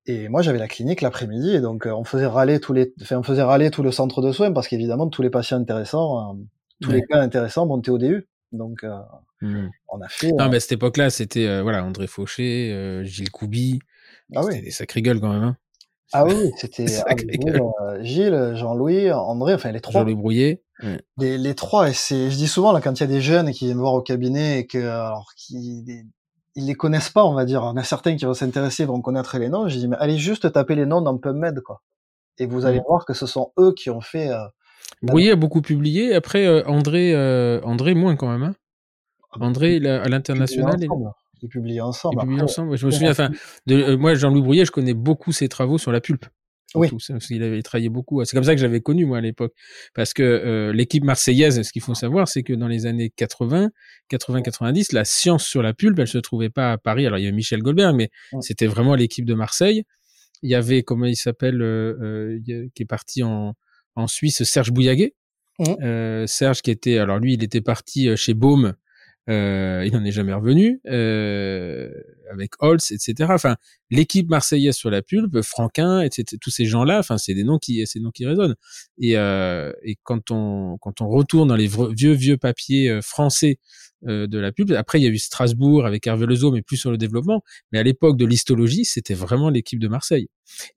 Et 0.07 0.29
moi, 0.29 0.41
j'avais 0.41 0.59
la 0.59 0.69
clinique 0.69 1.03
l'après-midi, 1.03 1.55
et 1.57 1.61
donc 1.61 1.87
on 1.87 2.05
faisait 2.05 2.27
râler 2.27 2.61
tous 2.61 2.73
les, 2.73 2.95
enfin, 3.03 3.19
on 3.19 3.23
faisait 3.23 3.43
râler 3.43 3.71
tout 3.71 3.83
le 3.83 3.91
centre 3.91 4.23
de 4.23 4.33
soins 4.33 4.53
parce 4.53 4.69
qu'évidemment 4.69 5.09
tous 5.09 5.21
les 5.21 5.31
patients 5.31 5.59
intéressants, 5.59 6.39
tous 6.81 6.93
les 6.93 7.03
cas 7.03 7.21
intéressants 7.21 7.67
montaient 7.67 7.91
au 7.91 7.99
DU. 7.99 8.27
Donc, 8.53 8.85
mmh. 9.43 9.67
on 9.89 10.01
a 10.01 10.09
fait. 10.09 10.33
Non, 10.33 10.49
mais 10.49 10.57
à 10.57 10.61
cette 10.61 10.73
époque-là, 10.73 11.11
c'était 11.11 11.61
voilà 11.61 11.85
André 11.85 12.07
Fauché, 12.07 13.03
Gilles 13.05 13.31
Coubi. 13.31 13.81
Ah 14.35 14.45
oui. 14.45 14.63
Des 14.63 14.71
sacrés 14.71 15.03
gueules 15.03 15.21
quand 15.21 15.33
même. 15.33 15.43
Hein. 15.43 15.57
Ah 16.13 16.25
oui, 16.25 16.53
c'était 16.57 16.87
Gilles, 18.01 18.53
Jean-Louis, 18.55 19.11
André, 19.11 19.55
enfin 19.55 19.73
les 19.73 19.81
trois. 19.81 20.03
Jean-Louis 20.03 20.15
Brouillet. 20.15 20.63
Les, 21.19 21.37
les, 21.39 21.55
trois, 21.55 21.89
et 21.89 21.93
c'est, 21.93 22.31
je 22.31 22.37
dis 22.37 22.49
souvent 22.49 22.71
là 22.73 22.81
quand 22.81 22.93
il 22.93 23.01
y 23.01 23.05
a 23.05 23.09
des 23.09 23.21
jeunes 23.21 23.51
qui 23.51 23.65
viennent 23.65 23.79
voir 23.79 23.95
au 23.95 24.03
cabinet 24.03 24.61
et 24.61 24.67
que 24.67 24.79
alors 24.79 25.33
qui 25.35 25.85
ils 26.57 26.67
les 26.67 26.75
connaissent 26.75 27.11
pas, 27.11 27.25
on 27.25 27.35
va 27.35 27.45
dire. 27.45 27.61
Il 27.63 27.67
y 27.67 27.69
en 27.69 27.77
a 27.77 27.85
certains 27.85 28.17
qui 28.17 28.25
vont 28.25 28.35
s'intéresser, 28.35 28.85
vont 28.85 29.01
connaître 29.01 29.39
les 29.39 29.49
noms. 29.49 29.69
Je 29.69 29.79
dis 29.79 29.89
mais 29.89 29.97
allez 29.99 30.19
juste 30.19 30.51
taper 30.53 30.75
les 30.75 30.87
noms 30.87 31.03
dans 31.03 31.17
PubMed 31.17 31.61
quoi, 31.61 31.83
et 32.39 32.47
vous 32.47 32.67
allez 32.67 32.81
voir 32.87 33.05
que 33.05 33.15
ce 33.15 33.27
sont 33.27 33.53
eux 33.59 33.73
qui 33.73 33.91
ont 33.91 34.01
fait. 34.01 34.31
Euh, 34.31 34.45
Brouillet 35.03 35.33
a 35.33 35.37
beaucoup 35.37 35.63
publié. 35.63 36.15
Après 36.15 36.47
euh, 36.47 36.63
André, 36.67 37.15
euh, 37.15 37.61
André 37.63 37.95
moins 37.95 38.17
quand 38.17 38.31
même. 38.31 38.43
Hein. 38.43 38.55
Ah 39.33 39.39
André 39.41 39.77
à 39.87 40.09
l'international. 40.09 40.77
Ils 41.43 41.49
publient 41.49 41.81
ensemble. 41.81 42.17
Ils 42.19 42.27
publient 42.27 42.43
ensemble. 42.43 42.77
Je 42.77 42.87
me 42.87 42.91
souviens, 42.91 43.11
enfin, 43.11 43.31
de, 43.67 43.95
moi 43.95 44.15
Jean-Louis 44.15 44.43
Brouillet, 44.43 44.65
je 44.65 44.73
connais 44.73 44.95
beaucoup 44.95 45.33
ses 45.33 45.49
travaux 45.49 45.79
sur 45.79 45.93
la 45.93 46.01
pulpe. 46.01 46.27
Oui. 46.75 46.89
parce 46.91 47.27
qu'il 47.27 47.43
avait 47.43 47.63
travaillé 47.63 47.89
beaucoup. 47.89 48.23
C'est 48.25 48.37
comme 48.37 48.45
ça 48.45 48.55
que 48.55 48.61
j'avais 48.61 48.81
connu 48.81 49.07
moi 49.07 49.19
à 49.19 49.21
l'époque, 49.21 49.55
parce 49.95 50.13
que 50.13 50.23
euh, 50.23 50.73
l'équipe 50.73 51.05
marseillaise, 51.05 51.63
ce 51.63 51.73
qu'il 51.73 51.83
faut 51.83 51.95
savoir, 51.95 52.29
c'est 52.29 52.43
que 52.43 52.53
dans 52.53 52.69
les 52.69 52.87
années 52.87 53.11
80, 53.11 53.71
80-90, 54.11 54.95
la 54.95 55.05
science 55.05 55.45
sur 55.47 55.63
la 55.63 55.73
pulpe, 55.75 55.99
elle 55.99 56.09
se 56.09 56.19
trouvait 56.19 56.51
pas 56.51 56.73
à 56.73 56.79
Paris. 56.79 57.07
Alors 57.07 57.19
il 57.19 57.23
y 57.23 57.27
avait 57.27 57.37
Michel 57.37 57.63
Goldberg, 57.63 57.95
mais 57.95 58.11
c'était 58.41 58.67
vraiment 58.67 58.95
l'équipe 58.95 59.25
de 59.25 59.35
Marseille. 59.35 59.85
Il 60.43 60.51
y 60.51 60.55
avait 60.55 60.83
comment 60.83 61.07
il 61.07 61.17
s'appelle, 61.17 61.63
euh, 61.63 61.97
euh, 62.03 62.69
qui 62.75 62.83
est 62.83 62.87
parti 62.87 63.23
en, 63.23 63.55
en 63.95 64.07
Suisse, 64.07 64.43
Serge 64.43 64.71
Bouillaguet. 64.71 65.15
Mmh. 65.59 66.27
Serge 66.27 66.61
qui 66.61 66.71
était, 66.71 66.99
alors 66.99 67.19
lui, 67.19 67.33
il 67.33 67.43
était 67.43 67.63
parti 67.63 68.15
chez 68.15 68.35
Baume 68.35 68.75
euh, 69.29 69.83
il 69.85 69.93
n'en 69.93 70.05
est 70.05 70.13
jamais 70.13 70.33
revenu 70.33 70.81
euh, 70.87 71.91
avec 72.31 72.53
Holtz, 72.61 72.93
etc. 72.93 73.31
Enfin, 73.33 73.57
l'équipe 73.91 74.29
marseillaise 74.29 74.77
sur 74.77 74.91
la 74.91 75.03
pulpe, 75.03 75.43
Franquin, 75.43 76.01
etc. 76.01 76.39
Tous 76.41 76.51
ces 76.51 76.65
gens-là, 76.65 76.99
enfin, 76.99 77.19
c'est 77.19 77.35
des 77.35 77.45
noms 77.45 77.59
qui, 77.59 77.85
c'est 77.87 78.01
noms 78.01 78.11
qui 78.11 78.27
résonnent. 78.27 78.55
Et, 78.99 79.17
euh, 79.17 79.73
et 79.83 79.97
quand 80.03 80.31
on 80.31 80.79
quand 80.81 81.01
on 81.01 81.09
retourne 81.09 81.49
dans 81.49 81.57
les 81.57 81.69
vieux 81.69 82.13
vieux 82.13 82.37
papiers 82.37 82.91
euh, 82.91 83.03
français 83.03 83.59
euh, 84.07 84.27
de 84.27 84.39
la 84.39 84.53
pulpe, 84.53 84.71
après 84.73 85.01
il 85.01 85.05
y 85.05 85.07
a 85.07 85.11
eu 85.11 85.19
Strasbourg 85.19 85.87
avec 85.87 86.07
Hervé 86.07 86.27
Lezo, 86.27 86.53
mais 86.53 86.63
plus 86.63 86.77
sur 86.77 86.91
le 86.91 86.99
développement. 86.99 87.43
Mais 87.73 87.79
à 87.79 87.83
l'époque 87.83 88.17
de 88.17 88.27
l'histologie, 88.27 88.85
c'était 88.85 89.15
vraiment 89.15 89.51
l'équipe 89.51 89.81
de 89.81 89.89
Marseille. 89.89 90.29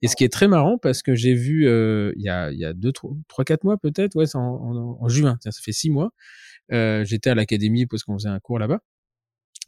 Et 0.02 0.08
ce 0.08 0.16
qui 0.16 0.24
est 0.24 0.32
très 0.32 0.48
marrant 0.48 0.78
parce 0.78 1.02
que 1.02 1.14
j'ai 1.14 1.34
vu 1.34 1.68
euh, 1.68 2.12
il 2.16 2.22
y 2.22 2.28
a 2.28 2.50
il 2.50 2.58
y 2.58 2.64
a 2.64 2.72
deux 2.72 2.92
trois 2.92 3.44
quatre 3.44 3.64
mois 3.64 3.76
peut-être, 3.76 4.16
ouais, 4.16 4.26
en, 4.34 4.40
en, 4.40 4.98
en 5.00 5.08
juin, 5.08 5.38
ça 5.40 5.50
fait 5.52 5.72
six 5.72 5.90
mois 5.90 6.12
euh, 6.72 7.04
j'étais 7.04 7.30
à 7.30 7.34
l'académie 7.34 7.86
parce 7.86 8.04
qu'on 8.04 8.18
faisait 8.18 8.28
un 8.28 8.40
cours 8.40 8.58
là-bas. 8.58 8.80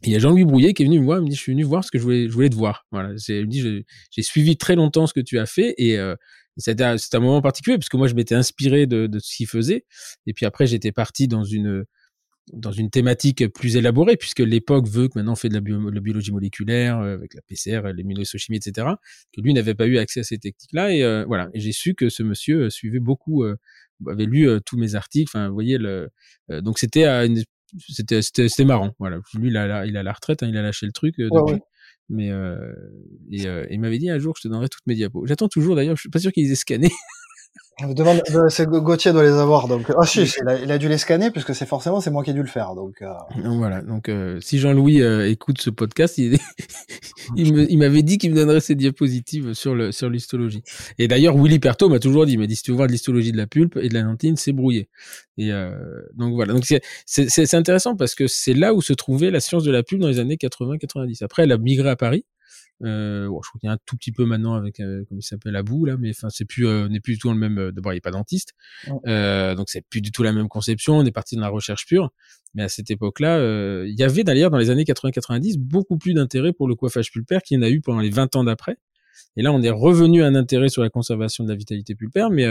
Il 0.05 0.11
y 0.11 0.15
a 0.15 0.19
Jean-Louis 0.19 0.43
Brouillet 0.43 0.73
qui 0.73 0.83
est 0.83 0.85
venu 0.85 0.99
me 0.99 1.05
voir, 1.05 1.19
il 1.19 1.23
me 1.23 1.29
dit 1.29 1.35
je 1.35 1.41
suis 1.41 1.53
venu 1.53 1.63
voir 1.63 1.83
ce 1.83 1.91
que 1.91 1.97
je 1.97 2.03
voulais, 2.03 2.49
te 2.49 2.55
voir. 2.55 2.85
Voilà, 2.91 3.13
il 3.29 3.41
me 3.41 3.45
dit 3.45 3.85
j'ai 4.11 4.21
suivi 4.21 4.57
très 4.57 4.75
longtemps 4.75 5.07
ce 5.07 5.13
que 5.13 5.21
tu 5.21 5.39
as 5.39 5.45
fait 5.45 5.75
et 5.77 5.97
euh, 5.97 6.15
c'était 6.57 6.83
un, 6.83 6.97
moment 7.19 7.41
particulier 7.41 7.77
parce 7.77 7.89
que 7.89 7.97
moi 7.97 8.07
je 8.07 8.13
m'étais 8.13 8.35
inspiré 8.35 8.85
de, 8.85 9.07
de 9.07 9.19
ce 9.19 9.37
qu'il 9.37 9.47
faisait 9.47 9.85
et 10.27 10.33
puis 10.33 10.45
après 10.45 10.67
j'étais 10.67 10.91
parti 10.91 11.27
dans 11.27 11.43
une 11.43 11.85
dans 12.51 12.71
une 12.71 12.89
thématique 12.89 13.47
plus 13.47 13.77
élaborée 13.77 14.17
puisque 14.17 14.39
l'époque 14.39 14.87
veut 14.87 15.07
que 15.07 15.13
maintenant 15.15 15.33
on 15.33 15.35
fait 15.35 15.49
de 15.49 15.53
la, 15.53 16.01
biologie 16.01 16.31
moléculaire 16.31 16.99
euh, 16.99 17.13
avec 17.13 17.33
la 17.33 17.41
PCR, 17.41 17.81
l'immunohistochimie, 17.93 18.57
etc. 18.57 18.87
Que 19.33 19.41
lui 19.41 19.53
n'avait 19.53 19.75
pas 19.75 19.87
eu 19.87 19.97
accès 19.97 20.19
à 20.19 20.23
ces 20.23 20.37
techniques-là 20.37 20.93
et 20.93 21.03
euh, 21.03 21.23
voilà. 21.25 21.49
J'ai 21.53 21.71
su 21.71 21.95
que 21.95 22.09
ce 22.09 22.23
monsieur 22.23 22.69
suivait 22.69 22.99
beaucoup 22.99 23.45
avait 24.09 24.25
lu 24.25 24.47
euh, 24.47 24.59
tous 24.65 24.77
mes 24.77 24.95
articles. 24.95 25.29
Enfin, 25.33 25.47
vous 25.47 25.53
voyez 25.53 25.77
le. 25.77 26.09
Euh, 26.51 26.61
donc 26.61 26.79
c'était 26.79 27.05
c'était 27.89 28.21
c'était 28.21 28.65
marrant. 28.65 28.93
Voilà. 28.99 29.19
Lui, 29.35 29.49
il 29.49 29.57
a, 29.57 29.85
il 29.85 29.97
a 29.97 30.03
la 30.03 30.13
retraite, 30.13 30.43
hein, 30.43 30.47
il 30.47 30.57
a 30.57 30.61
lâché 30.61 30.85
le 30.85 30.91
truc 30.91 31.19
euh, 31.19 31.29
depuis. 31.31 31.61
Mais 32.09 32.29
et, 33.31 33.47
il 33.71 33.79
m'avait 33.79 33.97
dit 33.97 34.09
un 34.09 34.19
jour, 34.19 34.35
je 34.37 34.43
te 34.43 34.47
donnerai 34.47 34.69
toutes 34.69 34.85
mes 34.85 34.95
diapos. 34.95 35.25
J'attends 35.25 35.47
toujours 35.47 35.75
d'ailleurs. 35.75 35.95
Je 35.95 36.01
suis 36.01 36.09
pas 36.09 36.19
sûr 36.19 36.31
qu'ils 36.31 36.51
aient 36.51 36.55
scanné. 36.55 36.91
Demande, 37.81 38.21
euh, 38.35 38.49
c'est 38.49 38.67
Gauthier 38.67 39.11
doit 39.13 39.23
les 39.23 39.31
avoir, 39.31 39.67
donc 39.67 39.91
ah 39.97 40.05
si, 40.05 40.21
il 40.21 40.47
a, 40.47 40.59
il 40.59 40.71
a, 40.71 40.77
dû 40.77 40.87
les 40.87 40.99
scanner 40.99 41.31
puisque 41.31 41.55
c'est 41.55 41.65
forcément 41.65 42.01
c'est 42.01 42.11
moi 42.11 42.23
qui 42.23 42.29
ai 42.29 42.33
dû 42.33 42.41
le 42.41 42.47
faire, 42.47 42.75
donc. 42.75 43.01
Euh... 43.01 43.07
voilà, 43.57 43.81
donc 43.81 44.09
euh, 44.09 44.39
si 44.41 44.59
Jean-Louis 44.59 45.01
euh, 45.01 45.27
écoute 45.27 45.59
ce 45.59 45.71
podcast, 45.71 46.19
il, 46.19 46.37
il 47.35 47.77
m'avait 47.79 48.03
dit 48.03 48.19
qu'il 48.19 48.29
me 48.29 48.35
donnerait 48.35 48.59
ses 48.59 48.75
diapositives 48.75 49.53
sur 49.53 49.73
le 49.73 49.91
sur 49.91 50.09
l'histologie. 50.09 50.63
Et 50.99 51.07
d'ailleurs, 51.07 51.35
Willy 51.35 51.57
Perto 51.57 51.89
m'a 51.89 51.99
toujours 51.99 52.27
dit, 52.27 52.37
m'a 52.37 52.45
dit 52.45 52.55
si 52.55 52.61
tu 52.61 52.71
veux 52.71 52.77
voir 52.77 52.87
de 52.87 52.91
l'histologie 52.91 53.31
de 53.31 53.37
la 53.37 53.47
pulpe 53.47 53.77
et 53.77 53.89
de 53.89 53.93
la 53.95 54.01
lentine, 54.01 54.37
c'est 54.37 54.53
brouillé. 54.53 54.87
Et 55.37 55.49
donc 56.15 56.35
voilà, 56.35 56.53
donc 56.53 56.63
c'est 57.05 57.53
intéressant 57.55 57.95
parce 57.95 58.13
que 58.13 58.27
c'est 58.27 58.53
là 58.53 58.75
où 58.75 58.83
se 58.83 58.93
trouvait 58.93 59.31
la 59.31 59.39
science 59.39 59.63
de 59.63 59.71
la 59.71 59.81
pulpe 59.81 60.01
dans 60.01 60.09
les 60.09 60.19
années 60.19 60.37
80-90. 60.37 61.23
Après, 61.23 61.43
elle 61.43 61.51
a 61.51 61.57
migré 61.57 61.89
à 61.89 61.95
Paris. 61.95 62.23
Euh, 62.83 63.27
bon, 63.27 63.41
je 63.41 63.49
crois 63.49 63.59
qu'il 63.59 63.67
y 63.67 63.69
a 63.69 63.73
un 63.73 63.79
tout 63.85 63.95
petit 63.95 64.11
peu 64.11 64.25
maintenant 64.25 64.55
avec 64.55 64.79
euh, 64.79 65.05
comme 65.07 65.19
il 65.19 65.23
s'appelle 65.23 65.55
Abou 65.55 65.85
là, 65.85 65.95
mais 65.97 66.09
enfin 66.09 66.29
c'est 66.29 66.45
plus 66.45 66.67
euh, 66.67 66.89
n'est 66.89 66.99
plus 66.99 67.13
du 67.13 67.19
tout 67.19 67.31
le 67.31 67.37
même. 67.37 67.71
D'abord 67.71 67.93
il 67.93 67.97
est 67.97 68.01
pas 68.01 68.11
dentiste, 68.11 68.53
euh, 69.07 69.55
donc 69.55 69.69
c'est 69.69 69.81
plus 69.87 70.01
du 70.01 70.11
tout 70.11 70.23
la 70.23 70.33
même 70.33 70.49
conception. 70.49 70.97
On 70.97 71.05
est 71.05 71.11
parti 71.11 71.35
dans 71.35 71.41
la 71.41 71.49
recherche 71.49 71.85
pure, 71.85 72.11
mais 72.53 72.63
à 72.63 72.69
cette 72.69 72.89
époque-là, 72.91 73.37
il 73.85 73.95
y 73.97 74.03
avait 74.03 74.23
d'ailleurs 74.23 74.49
dans 74.49 74.57
les 74.57 74.69
années 74.69 74.83
80-90 74.83 75.57
beaucoup 75.59 75.97
plus 75.97 76.13
d'intérêt 76.13 76.53
pour 76.53 76.67
le 76.67 76.75
coiffage 76.75 77.11
pulpaire 77.11 77.41
qu'il 77.41 77.57
y 77.57 77.59
en 77.59 77.63
a 77.63 77.69
eu 77.69 77.81
pendant 77.81 77.99
les 77.99 78.09
20 78.09 78.35
ans 78.35 78.43
d'après. 78.43 78.77
Et 79.37 79.43
là, 79.43 79.51
on 79.51 79.61
est 79.61 79.69
revenu 79.69 80.23
à 80.23 80.27
un 80.27 80.35
intérêt 80.35 80.69
sur 80.69 80.81
la 80.81 80.89
conservation 80.89 81.43
de 81.43 81.49
la 81.49 81.55
vitalité 81.55 81.95
pulpaire, 81.95 82.29
mais 82.29 82.45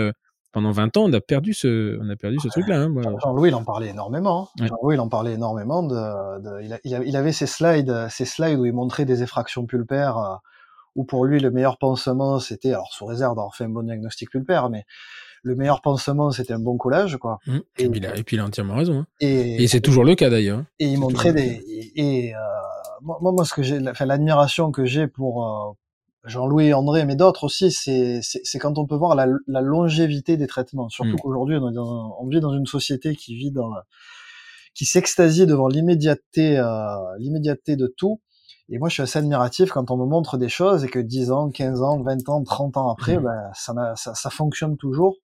pendant 0.52 0.70
20 0.70 0.96
ans, 0.98 1.04
on 1.04 1.12
a 1.12 1.20
perdu 1.20 1.54
ce, 1.54 1.98
on 2.00 2.08
a 2.10 2.16
perdu 2.16 2.38
ce 2.40 2.48
truc-là. 2.48 2.82
Hein, 2.82 2.94
Jean-Louis, 3.22 3.48
il 3.48 3.54
en 3.54 3.64
parlait 3.64 3.88
énormément. 3.88 4.50
Hein. 4.60 4.66
Jean-Louis, 4.66 4.96
il 4.96 5.00
en 5.00 5.08
parlait 5.08 5.32
énormément. 5.32 5.82
De, 5.82 6.40
de 6.40 6.80
il, 6.84 7.16
avait 7.16 7.32
ses 7.32 7.46
slides, 7.46 8.06
ses 8.10 8.26
slides 8.26 8.58
où 8.58 8.66
il 8.66 8.72
montrait 8.72 9.06
des 9.06 9.22
effractions 9.22 9.64
pulpaires, 9.66 10.18
euh, 10.18 10.34
où 10.94 11.04
pour 11.04 11.24
lui, 11.24 11.40
le 11.40 11.50
meilleur 11.50 11.78
pansement, 11.78 12.38
c'était, 12.38 12.70
alors 12.70 12.92
sous 12.92 13.06
réserve 13.06 13.34
d'avoir 13.34 13.56
fait 13.56 13.64
un 13.64 13.70
bon 13.70 13.82
diagnostic 13.82 14.30
pulpaire, 14.30 14.68
mais 14.68 14.84
le 15.42 15.56
meilleur 15.56 15.80
pansement, 15.80 16.30
c'était 16.30 16.52
un 16.52 16.58
bon 16.60 16.76
collage, 16.76 17.16
quoi. 17.16 17.38
Mmh. 17.46 17.58
Et, 17.78 17.88
puis 17.88 18.00
il 18.00 18.06
a, 18.06 18.16
et, 18.16 18.22
puis 18.22 18.36
il 18.36 18.40
a, 18.40 18.44
entièrement 18.44 18.76
raison. 18.76 19.00
Hein. 19.00 19.06
Et, 19.20 19.66
c'est 19.66 19.80
toujours 19.80 20.04
le 20.04 20.14
cas 20.14 20.30
d'ailleurs. 20.30 20.58
Hein. 20.58 20.66
Et 20.78 20.86
il 20.86 20.98
montrait 20.98 21.32
des, 21.32 21.64
et, 21.96 22.34
euh, 22.34 22.38
moi, 23.00 23.18
moi, 23.20 23.44
ce 23.44 23.54
que 23.54 23.62
j'ai, 23.62 23.80
enfin, 23.88 24.04
l'admiration 24.04 24.70
que 24.70 24.84
j'ai 24.84 25.08
pour, 25.08 25.46
euh, 25.46 25.72
Jean-Louis 26.24 26.66
et 26.66 26.74
André, 26.74 27.04
mais 27.04 27.16
d'autres 27.16 27.44
aussi, 27.44 27.72
c'est 27.72 28.58
quand 28.60 28.78
on 28.78 28.86
peut 28.86 28.94
voir 28.94 29.14
la, 29.14 29.26
la 29.46 29.60
longévité 29.60 30.36
des 30.36 30.46
traitements. 30.46 30.88
Surtout 30.88 31.14
mm. 31.14 31.20
qu'aujourd'hui, 31.20 31.56
on, 31.56 31.66
on, 31.66 32.28
vit 32.28 32.40
dans 32.40 32.52
une 32.52 32.66
société 32.66 33.16
qui 33.16 33.34
vit 33.34 33.50
dans 33.50 33.70
qui 34.74 34.86
s'extasie 34.86 35.46
devant 35.46 35.68
l'immédiateté, 35.68 36.58
euh, 36.58 36.96
l'immédiateté 37.18 37.76
de 37.76 37.86
tout. 37.86 38.20
Et 38.68 38.78
moi, 38.78 38.88
je 38.88 38.94
suis 38.94 39.02
assez 39.02 39.18
admiratif 39.18 39.70
quand 39.70 39.90
on 39.90 39.96
me 39.96 40.06
montre 40.06 40.38
des 40.38 40.48
choses 40.48 40.84
et 40.84 40.88
que 40.88 40.98
10 40.98 41.30
ans, 41.30 41.50
15 41.50 41.82
ans, 41.82 42.02
20 42.02 42.28
ans, 42.28 42.42
30 42.42 42.76
ans 42.76 42.88
après, 42.88 43.18
mm. 43.18 43.22
ben, 43.22 43.50
ça, 43.54 43.74
ça, 43.96 44.14
ça, 44.14 44.30
fonctionne 44.30 44.76
toujours. 44.76 45.16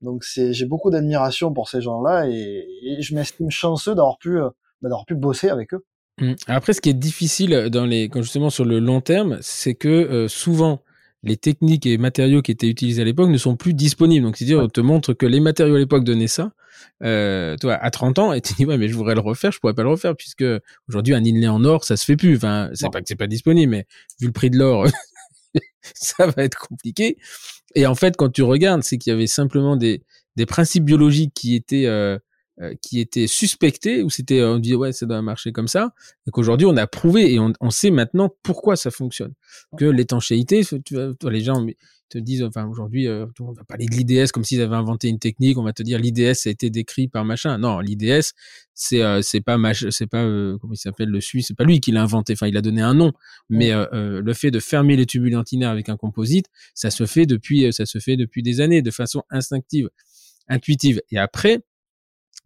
Donc, 0.00 0.22
j'ai 0.24 0.66
beaucoup 0.66 0.90
d'admiration 0.90 1.52
pour 1.52 1.68
ces 1.68 1.80
gens-là 1.80 2.28
et, 2.28 2.66
et, 2.82 3.02
je 3.02 3.14
m'estime 3.14 3.50
chanceux 3.50 3.94
d'avoir 3.94 4.18
pu, 4.18 4.38
euh, 4.38 4.48
ben, 4.80 4.88
d'avoir 4.88 5.04
pu 5.06 5.14
bosser 5.14 5.48
avec 5.50 5.74
eux. 5.74 5.84
Mmh. 6.20 6.34
Après, 6.46 6.72
ce 6.72 6.80
qui 6.80 6.90
est 6.90 6.94
difficile 6.94 7.68
dans 7.70 7.86
les, 7.86 8.08
justement 8.14 8.50
sur 8.50 8.64
le 8.64 8.78
long 8.78 9.00
terme, 9.00 9.38
c'est 9.40 9.74
que 9.74 9.88
euh, 9.88 10.28
souvent 10.28 10.82
les 11.24 11.36
techniques 11.36 11.86
et 11.86 11.96
matériaux 11.98 12.42
qui 12.42 12.52
étaient 12.52 12.68
utilisés 12.68 13.02
à 13.02 13.04
l'époque 13.04 13.30
ne 13.30 13.38
sont 13.38 13.56
plus 13.56 13.74
disponibles. 13.74 14.24
Donc, 14.24 14.36
c'est-à-dire, 14.36 14.60
on 14.60 14.68
te 14.68 14.80
montre 14.80 15.14
que 15.14 15.26
les 15.26 15.40
matériaux 15.40 15.74
à 15.74 15.78
l'époque 15.78 16.04
donnaient 16.04 16.28
ça. 16.28 16.52
Euh, 17.02 17.56
toi, 17.56 17.74
à 17.74 17.90
30 17.90 18.18
ans, 18.18 18.32
et 18.32 18.40
tu 18.42 18.52
dis, 18.54 18.66
ouais, 18.66 18.76
mais 18.76 18.88
je 18.88 18.94
voudrais 18.94 19.14
le 19.14 19.20
refaire, 19.20 19.50
je 19.50 19.58
pourrais 19.58 19.74
pas 19.74 19.82
le 19.82 19.88
refaire, 19.88 20.14
puisque 20.14 20.44
aujourd'hui, 20.88 21.14
un 21.14 21.24
inlay 21.24 21.48
en 21.48 21.64
or, 21.64 21.84
ça 21.84 21.96
se 21.96 22.04
fait 22.04 22.16
plus. 22.16 22.36
Enfin, 22.36 22.70
c'est 22.74 22.92
pas 22.92 23.00
que 23.00 23.08
c'est 23.08 23.16
pas 23.16 23.26
disponible, 23.26 23.70
mais 23.70 23.86
vu 24.20 24.26
le 24.26 24.32
prix 24.32 24.50
de 24.50 24.58
l'or, 24.58 24.86
ça 25.94 26.26
va 26.26 26.44
être 26.44 26.58
compliqué. 26.58 27.16
Et 27.74 27.86
en 27.86 27.94
fait, 27.94 28.16
quand 28.16 28.30
tu 28.30 28.42
regardes, 28.42 28.82
c'est 28.82 28.98
qu'il 28.98 29.10
y 29.10 29.14
avait 29.14 29.26
simplement 29.26 29.76
des, 29.76 30.02
des 30.36 30.46
principes 30.46 30.84
biologiques 30.84 31.32
qui 31.34 31.54
étaient, 31.54 31.86
euh, 31.86 32.14
euh, 32.14 32.18
qui 32.80 33.00
était 33.00 33.26
suspecté, 33.26 34.02
où 34.02 34.10
c'était, 34.10 34.42
on 34.42 34.58
dit 34.58 34.74
ouais, 34.74 34.92
ça 34.92 35.06
doit 35.06 35.20
marcher 35.22 35.52
comme 35.52 35.68
ça, 35.68 35.92
et 36.26 36.30
qu'aujourd'hui 36.30 36.66
on 36.66 36.76
a 36.76 36.86
prouvé 36.86 37.32
et 37.32 37.38
on, 37.40 37.52
on, 37.60 37.70
sait 37.70 37.90
maintenant 37.90 38.32
pourquoi 38.42 38.76
ça 38.76 38.90
fonctionne. 38.90 39.34
Que 39.76 39.84
l'étanchéité, 39.84 40.62
tu 40.84 40.94
vois, 40.94 41.30
les 41.30 41.40
gens 41.40 41.66
te 42.08 42.18
disent, 42.18 42.42
enfin 42.42 42.66
aujourd'hui, 42.66 43.08
euh, 43.08 43.26
on 43.40 43.52
va 43.52 43.64
parler 43.64 43.86
de 43.86 43.94
l'IDS 43.94 44.30
comme 44.32 44.44
s'ils 44.44 44.60
avaient 44.60 44.76
inventé 44.76 45.08
une 45.08 45.18
technique, 45.18 45.58
on 45.58 45.64
va 45.64 45.72
te 45.72 45.82
dire 45.82 45.98
l'IDS 45.98 46.46
a 46.46 46.50
été 46.50 46.70
décrit 46.70 47.08
par 47.08 47.24
machin. 47.24 47.58
Non, 47.58 47.80
l'IDS, 47.80 48.32
c'est 48.72 49.02
euh, 49.02 49.20
c'est 49.22 49.40
pas 49.40 49.58
c'est 49.90 50.06
pas 50.06 50.22
comment 50.60 50.74
il 50.74 50.76
s'appelle 50.76 51.08
le 51.08 51.20
Suisse, 51.20 51.48
c'est 51.48 51.56
pas 51.56 51.64
lui 51.64 51.80
qui 51.80 51.92
l'a 51.92 52.02
inventé. 52.02 52.34
Enfin, 52.34 52.46
il 52.46 52.56
a 52.56 52.62
donné 52.62 52.82
un 52.82 52.94
nom, 52.94 53.12
mais 53.48 53.72
le 53.92 54.32
fait 54.32 54.50
de 54.50 54.60
fermer 54.60 54.96
les 54.96 55.06
tubules 55.06 55.36
antinaires 55.36 55.70
avec 55.70 55.88
un 55.88 55.96
composite, 55.96 56.46
ça 56.74 56.90
se 56.90 57.06
fait 57.06 57.26
depuis 57.26 57.72
ça 57.72 57.86
se 57.86 57.98
fait 57.98 58.16
depuis 58.16 58.42
des 58.42 58.60
années 58.60 58.82
de 58.82 58.90
façon 58.90 59.22
instinctive, 59.30 59.90
intuitive. 60.48 61.00
Et 61.10 61.18
après 61.18 61.60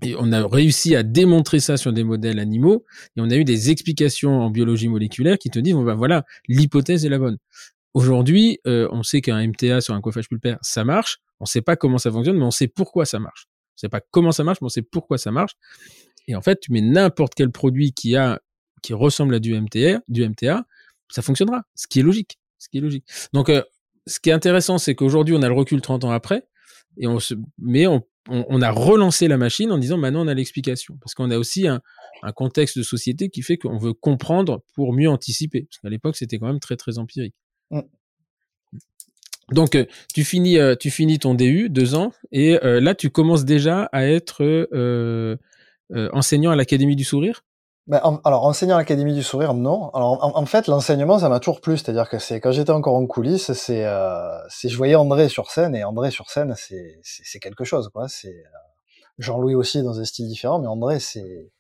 Et 0.03 0.15
on 0.17 0.31
a 0.31 0.47
réussi 0.47 0.95
à 0.95 1.03
démontrer 1.03 1.59
ça 1.59 1.77
sur 1.77 1.93
des 1.93 2.05
modèles 2.05 2.39
animaux, 2.39 2.85
et 3.17 3.21
on 3.21 3.31
a 3.31 3.37
eu 3.37 3.45
des 3.45 3.71
explications 3.71 4.41
en 4.41 4.51
biologie 4.51 4.89
moléculaire 4.89 5.39
qui 5.39 5.51
te 5.51 5.59
disent, 5.59 5.75
ben 5.75 5.95
voilà, 5.95 6.25
l'hypothèse 6.47 7.05
est 7.05 7.09
la 7.09 7.19
bonne. 7.19 7.39
Aujourd'hui, 7.95 8.61
euh, 8.67 8.89
on 8.93 9.03
sait 9.03 9.21
qu'un 9.21 9.45
MTA 9.45 9.81
sur 9.81 9.95
un 9.95 10.01
coiffage 10.01 10.29
pulpaire, 10.29 10.59
ça 10.63 10.85
marche. 10.85 11.19
On 11.41 11.45
ne 11.45 11.49
sait 11.49 11.63
pas 11.63 11.75
comment 11.75 11.99
ça 11.99 12.13
fonctionne, 12.13 12.37
mais 12.37 12.45
on 12.45 12.51
sait 12.51 12.69
pourquoi 12.69 13.07
ça 13.07 13.19
marche. 13.19 13.47
On 13.49 13.75
ne 13.77 13.81
sait 13.81 13.89
pas 13.89 14.01
comment 14.11 14.31
ça 14.31 14.45
marche, 14.45 14.61
mais 14.61 14.67
on 14.67 14.71
sait 14.71 14.83
pourquoi 14.83 15.19
ça 15.19 15.33
marche. 15.33 15.53
Et 16.29 16.37
en 16.37 16.43
fait, 16.43 16.61
tu 16.61 16.73
mets 16.73 16.81
n'importe 16.81 17.35
quel 17.35 17.51
produit 17.51 17.93
qui 17.93 18.15
a, 18.15 18.41
qui 18.83 18.93
ressemble 18.93 19.35
à 19.35 19.41
du 19.41 19.59
MTA, 19.59 20.01
du 20.09 20.29
MTA, 20.29 20.65
ça 21.11 21.23
fonctionnera. 21.23 21.63
Ce 21.75 21.87
qui 21.89 22.01
est 22.01 22.03
logique. 22.03 22.39
Ce 22.59 22.69
qui 22.69 22.79
est 22.79 22.81
logique. 22.81 23.05
Donc, 23.33 23.49
euh, 23.49 23.63
ce 24.07 24.21
qui 24.21 24.31
est 24.31 24.33
intéressant, 24.33 24.79
c'est 24.79 24.95
qu'aujourd'hui, 24.95 25.35
on 25.35 25.43
a 25.43 25.49
le 25.49 25.55
recul 25.55 25.81
30 25.81 26.05
ans 26.05 26.11
après, 26.11 26.47
et 26.99 27.07
on 27.07 27.19
se, 27.19 27.35
mais 27.59 27.87
on, 27.87 28.03
on, 28.29 28.63
a 28.63 28.71
relancé 28.71 29.29
la 29.29 29.37
machine 29.37 29.73
en 29.73 29.79
disant 29.79 29.97
maintenant 29.97 30.25
on 30.25 30.29
a 30.29 30.35
l'explication. 30.35 30.97
Parce 31.01 31.15
qu'on 31.15 31.31
a 31.31 31.39
aussi 31.39 31.67
un, 31.67 31.81
un, 32.23 32.33
contexte 32.33 32.79
de 32.79 32.83
société 32.83 33.31
qui 33.31 33.43
fait 33.43 33.57
qu'on 33.57 33.79
veut 33.79 33.95
comprendre 33.95 34.63
pour 34.75 34.93
mieux 34.93 35.09
anticiper. 35.09 35.63
Parce 35.63 35.79
qu'à 35.79 35.89
l'époque, 35.89 36.17
c'était 36.17 36.39
quand 36.39 36.47
même 36.47 36.61
très, 36.61 36.77
très 36.77 36.99
empirique. 36.99 37.35
Mm. 37.71 37.81
Donc, 39.53 39.75
euh, 39.75 39.87
tu 40.15 40.25
finis, 40.25 40.59
euh, 40.59 40.75
tu 40.77 40.91
finis 40.91 41.19
ton 41.19 41.35
DU, 41.35 41.71
deux 41.71 41.95
ans, 41.95 42.13
et 42.33 42.63
euh, 42.65 42.81
là, 42.81 42.95
tu 42.95 43.11
commences 43.11 43.45
déjà 43.45 43.85
à 43.93 44.07
être 44.07 44.69
enseignant 46.13 46.51
à 46.51 46.57
l'Académie 46.57 46.97
du 46.97 47.05
Sourire 47.05 47.45
ben, 47.89 48.21
alors, 48.25 48.45
enseignant 48.45 48.77
à 48.77 48.79
l'Académie 48.79 49.15
du 49.15 49.23
Sourire, 49.23 49.55
non. 49.55 49.91
Alors, 49.91 50.21
en, 50.37 50.47
fait, 50.47 50.67
l'enseignement, 50.67 51.19
ça 51.19 51.29
m'a 51.29 51.41
toujours 51.41 51.61
plu. 51.61 51.77
C'est-à-dire 51.77 52.09
que 52.09 52.19
c'est 52.19 52.41
quand 52.41 52.53
j'étais 52.53 52.71
encore 52.71 52.95
en 52.95 53.07
coulisses, 53.07 53.53
c'est, 53.55 53.87
c'est 54.51 54.69
je 54.69 54.77
voyais 54.77 54.95
André 54.95 55.29
sur 55.29 55.51
scène, 55.51 55.75
et 55.75 55.85
André 55.85 56.11
sur 56.11 56.29
scène, 56.29 56.55
c'est, 56.57 57.01
c'est, 57.03 57.39
quelque 57.39 57.65
chose, 57.65 57.89
quoi. 57.89 58.07
C'est 58.09 58.45
Jean-Louis 59.19 59.55
aussi 59.55 59.83
dans 59.83 59.99
un 60.01 60.05
style 60.05 60.29
différent, 60.29 60.59
mais 60.59 60.69
André, 60.69 61.01
c'est 61.01 61.51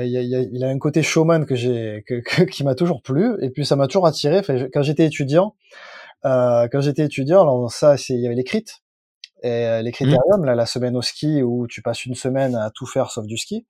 il, 0.00 0.64
a, 0.64 0.68
un 0.68 0.78
côté 0.78 1.02
showman 1.02 1.44
que 1.44 1.54
j'ai, 1.54 2.04
qui 2.50 2.64
m'a 2.64 2.74
toujours 2.74 3.02
plu, 3.02 3.36
et 3.42 3.50
puis 3.50 3.66
ça 3.66 3.76
m'a 3.76 3.86
toujours 3.86 4.06
attiré. 4.06 4.42
quand 4.72 4.82
j'étais 4.82 5.06
étudiant, 5.06 5.54
euh, 6.24 6.68
quand 6.70 6.80
j'étais 6.80 7.04
étudiant, 7.04 7.42
alors 7.42 7.70
ça, 7.70 7.96
c'est, 7.96 8.14
il 8.14 8.20
y 8.20 8.26
avait 8.26 8.34
les 8.34 8.44
crit 8.44 8.64
et 9.42 9.48
euh, 9.48 9.82
les 9.82 9.90
mmh. 9.90 9.92
critériums, 9.92 10.44
là, 10.44 10.54
la 10.54 10.66
semaine 10.66 10.96
au 10.96 11.02
ski 11.02 11.42
où 11.42 11.66
tu 11.66 11.82
passes 11.82 12.06
une 12.06 12.14
semaine 12.14 12.54
à 12.54 12.70
tout 12.70 12.86
faire 12.86 13.10
sauf 13.10 13.26
du 13.26 13.36
ski, 13.36 13.66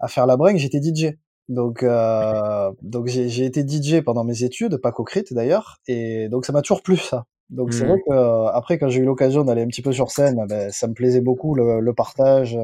à 0.00 0.08
faire 0.08 0.26
la 0.26 0.36
bringue, 0.36 0.56
j'étais 0.56 0.80
DJ. 0.82 1.16
Donc, 1.48 1.82
euh, 1.82 2.72
donc 2.82 3.06
j'ai, 3.06 3.44
été 3.44 3.66
DJ 3.66 4.00
pendant 4.02 4.24
mes 4.24 4.44
études, 4.44 4.78
pas 4.78 4.92
crit 4.92 5.24
d'ailleurs, 5.30 5.78
et 5.86 6.28
donc 6.30 6.46
ça 6.46 6.52
m'a 6.52 6.62
toujours 6.62 6.82
plu 6.82 6.96
ça. 6.96 7.26
Donc 7.50 7.74
c'est 7.74 7.84
mmh. 7.84 7.88
vrai 7.88 7.98
que 8.08 8.46
après 8.54 8.78
quand 8.78 8.88
j'ai 8.88 9.00
eu 9.00 9.04
l'occasion 9.04 9.44
d'aller 9.44 9.62
un 9.62 9.66
petit 9.66 9.82
peu 9.82 9.92
sur 9.92 10.10
scène, 10.10 10.46
ben, 10.48 10.70
ça 10.70 10.88
me 10.88 10.94
plaisait 10.94 11.20
beaucoup 11.20 11.54
le, 11.54 11.80
le 11.80 11.92
partage, 11.92 12.58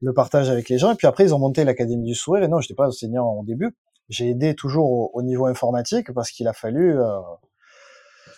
le 0.00 0.12
partage 0.12 0.50
avec 0.50 0.68
les 0.68 0.78
gens. 0.78 0.92
Et 0.92 0.94
puis 0.94 1.06
après, 1.06 1.24
ils 1.24 1.34
ont 1.34 1.38
monté 1.38 1.64
l'Académie 1.64 2.04
du 2.04 2.14
Sourire. 2.14 2.44
Et 2.44 2.48
non, 2.48 2.60
je 2.60 2.66
n'étais 2.66 2.74
pas 2.74 2.88
enseignant 2.88 3.26
au 3.32 3.44
début. 3.44 3.74
J'ai 4.08 4.30
aidé 4.30 4.54
toujours 4.54 5.14
au, 5.14 5.22
niveau 5.22 5.46
informatique 5.46 6.12
parce 6.12 6.30
qu'il 6.30 6.46
a 6.46 6.52
fallu, 6.52 6.98
euh, 6.98 7.20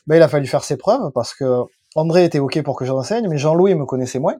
ben, 0.07 0.17
il 0.17 0.23
a 0.23 0.29
fallu 0.29 0.47
faire 0.47 0.63
ses 0.63 0.77
preuves 0.77 1.11
parce 1.13 1.35
que 1.35 1.63
André 1.97 2.25
était 2.25 2.39
ok 2.39 2.63
pour 2.63 2.77
que 2.77 2.85
j'enseigne, 2.85 3.29
mais 3.29 3.39
Jean-Louis 3.39 3.75
me 3.75 3.85
connaissait 3.85 4.21
moins. 4.21 4.37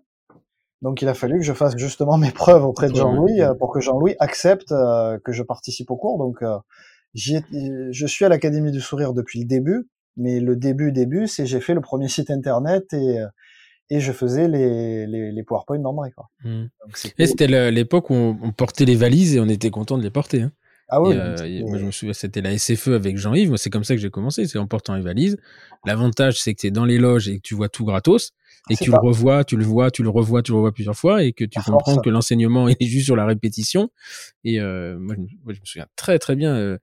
Donc 0.83 1.03
il 1.03 1.09
a 1.09 1.15
fallu 1.15 1.39
que 1.39 1.45
je 1.45 1.53
fasse 1.53 1.77
justement 1.77 2.19
mes 2.19 2.31
preuves 2.31 2.65
auprès 2.65 2.89
de 2.89 2.95
Jean-Louis 2.95 3.41
euh, 3.41 3.55
pour 3.55 3.73
que 3.73 3.81
Jean-Louis 3.81 4.15
accepte 4.21 4.73
euh, 4.73 5.19
que 5.25 5.33
je 5.33 5.43
participe 5.43 5.91
au 5.91 5.97
cours. 5.97 6.19
Donc 6.19 6.45
je 7.15 8.07
suis 8.07 8.25
à 8.25 8.29
l'Académie 8.29 8.73
du 8.73 8.81
Sourire 8.81 9.13
depuis 9.15 9.41
le 9.41 9.47
début, 9.47 9.89
mais 10.17 10.41
le 10.41 10.57
début 10.57 10.93
début, 10.93 11.27
c'est 11.27 11.47
j'ai 11.47 11.61
fait 11.61 11.75
le 11.75 11.81
premier 11.81 12.09
site 12.09 12.31
internet 12.31 12.93
et 12.93 13.19
et 13.91 14.01
je 14.01 14.13
faisais 14.13 14.49
les, 14.49 15.07
les, 15.07 15.33
les 15.33 15.43
PowerPoint 15.45 15.79
d'André. 15.79 16.11
Quoi. 16.11 16.29
Mmh. 16.45 16.65
Et 17.19 17.27
c'était 17.27 17.71
l'époque 17.71 18.11
où 18.11 18.15
on, 18.15 18.53
portait 18.53 18.85
les 18.85 18.97
valises 18.97 19.37
et 19.37 19.41
on 19.41 19.49
était 19.49 19.71
content 19.71 19.97
de 19.97 20.03
les 20.03 20.11
porter. 20.11 20.43
Hein. 20.43 20.53
Ah 20.89 21.01
oui. 21.01 21.17
Euh, 21.17 21.67
moi, 21.67 21.79
je 21.79 21.85
me 21.85 21.91
souviens, 21.91 22.13
c'était 22.13 22.43
la 22.43 22.57
SFE 22.57 22.89
avec 22.89 23.17
Jean-Yves. 23.17 23.49
Moi, 23.49 23.59
c'est 23.59 23.71
comme 23.71 23.85
ça 23.85 23.95
que 23.95 24.01
j'ai 24.01 24.11
commencé, 24.11 24.47
c'est 24.47 24.59
en 24.59 24.67
portant 24.67 24.95
les 24.95 25.03
valises. 25.03 25.37
L'avantage, 25.85 26.41
c'est 26.41 26.55
que 26.55 26.61
tu 26.61 26.67
es 26.69 26.71
dans 26.71 26.85
les 26.85 26.99
loges 26.99 27.29
et 27.29 27.37
que 27.37 27.43
tu 27.43 27.55
vois 27.55 27.69
tout 27.69 27.85
gratos 27.85 28.33
et 28.71 28.77
tu 28.77 28.91
le 28.91 28.97
revois, 28.97 29.45
tu 29.45 29.57
le 29.57 29.65
vois, 29.65 29.91
tu 29.91 30.03
le 30.03 30.09
revois, 30.09 30.43
tu 30.43 30.53
le 30.53 30.57
revois 30.57 30.73
plusieurs 30.73 30.97
fois 30.97 31.23
et 31.23 31.33
que 31.33 31.45
tu 31.45 31.61
comprends 31.61 31.99
que 31.99 32.11
l'enseignement 32.11 32.69
est 32.69 32.85
juste 32.85 33.07
sur 33.07 33.17
la 33.17 33.27
répétition. 33.27 33.91
Et 34.45 34.61
euh, 34.61 34.99
moi, 34.99 35.15
je, 35.17 35.55
je, 35.55 35.61
me 35.61 35.65
souviens 35.65 35.87
très 35.97 36.19
très 36.19 36.37
bien. 36.37 36.55
Euh, 36.55 36.79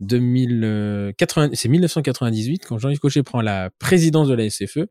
2080, 0.00 1.50
c'est 1.54 1.68
1998 1.68 2.66
quand 2.66 2.78
Jean-Yves 2.78 2.98
Cochet 2.98 3.22
prend 3.22 3.40
la 3.40 3.70
présidence 3.78 4.28
de 4.28 4.34
la 4.34 4.48
SFE 4.50 4.88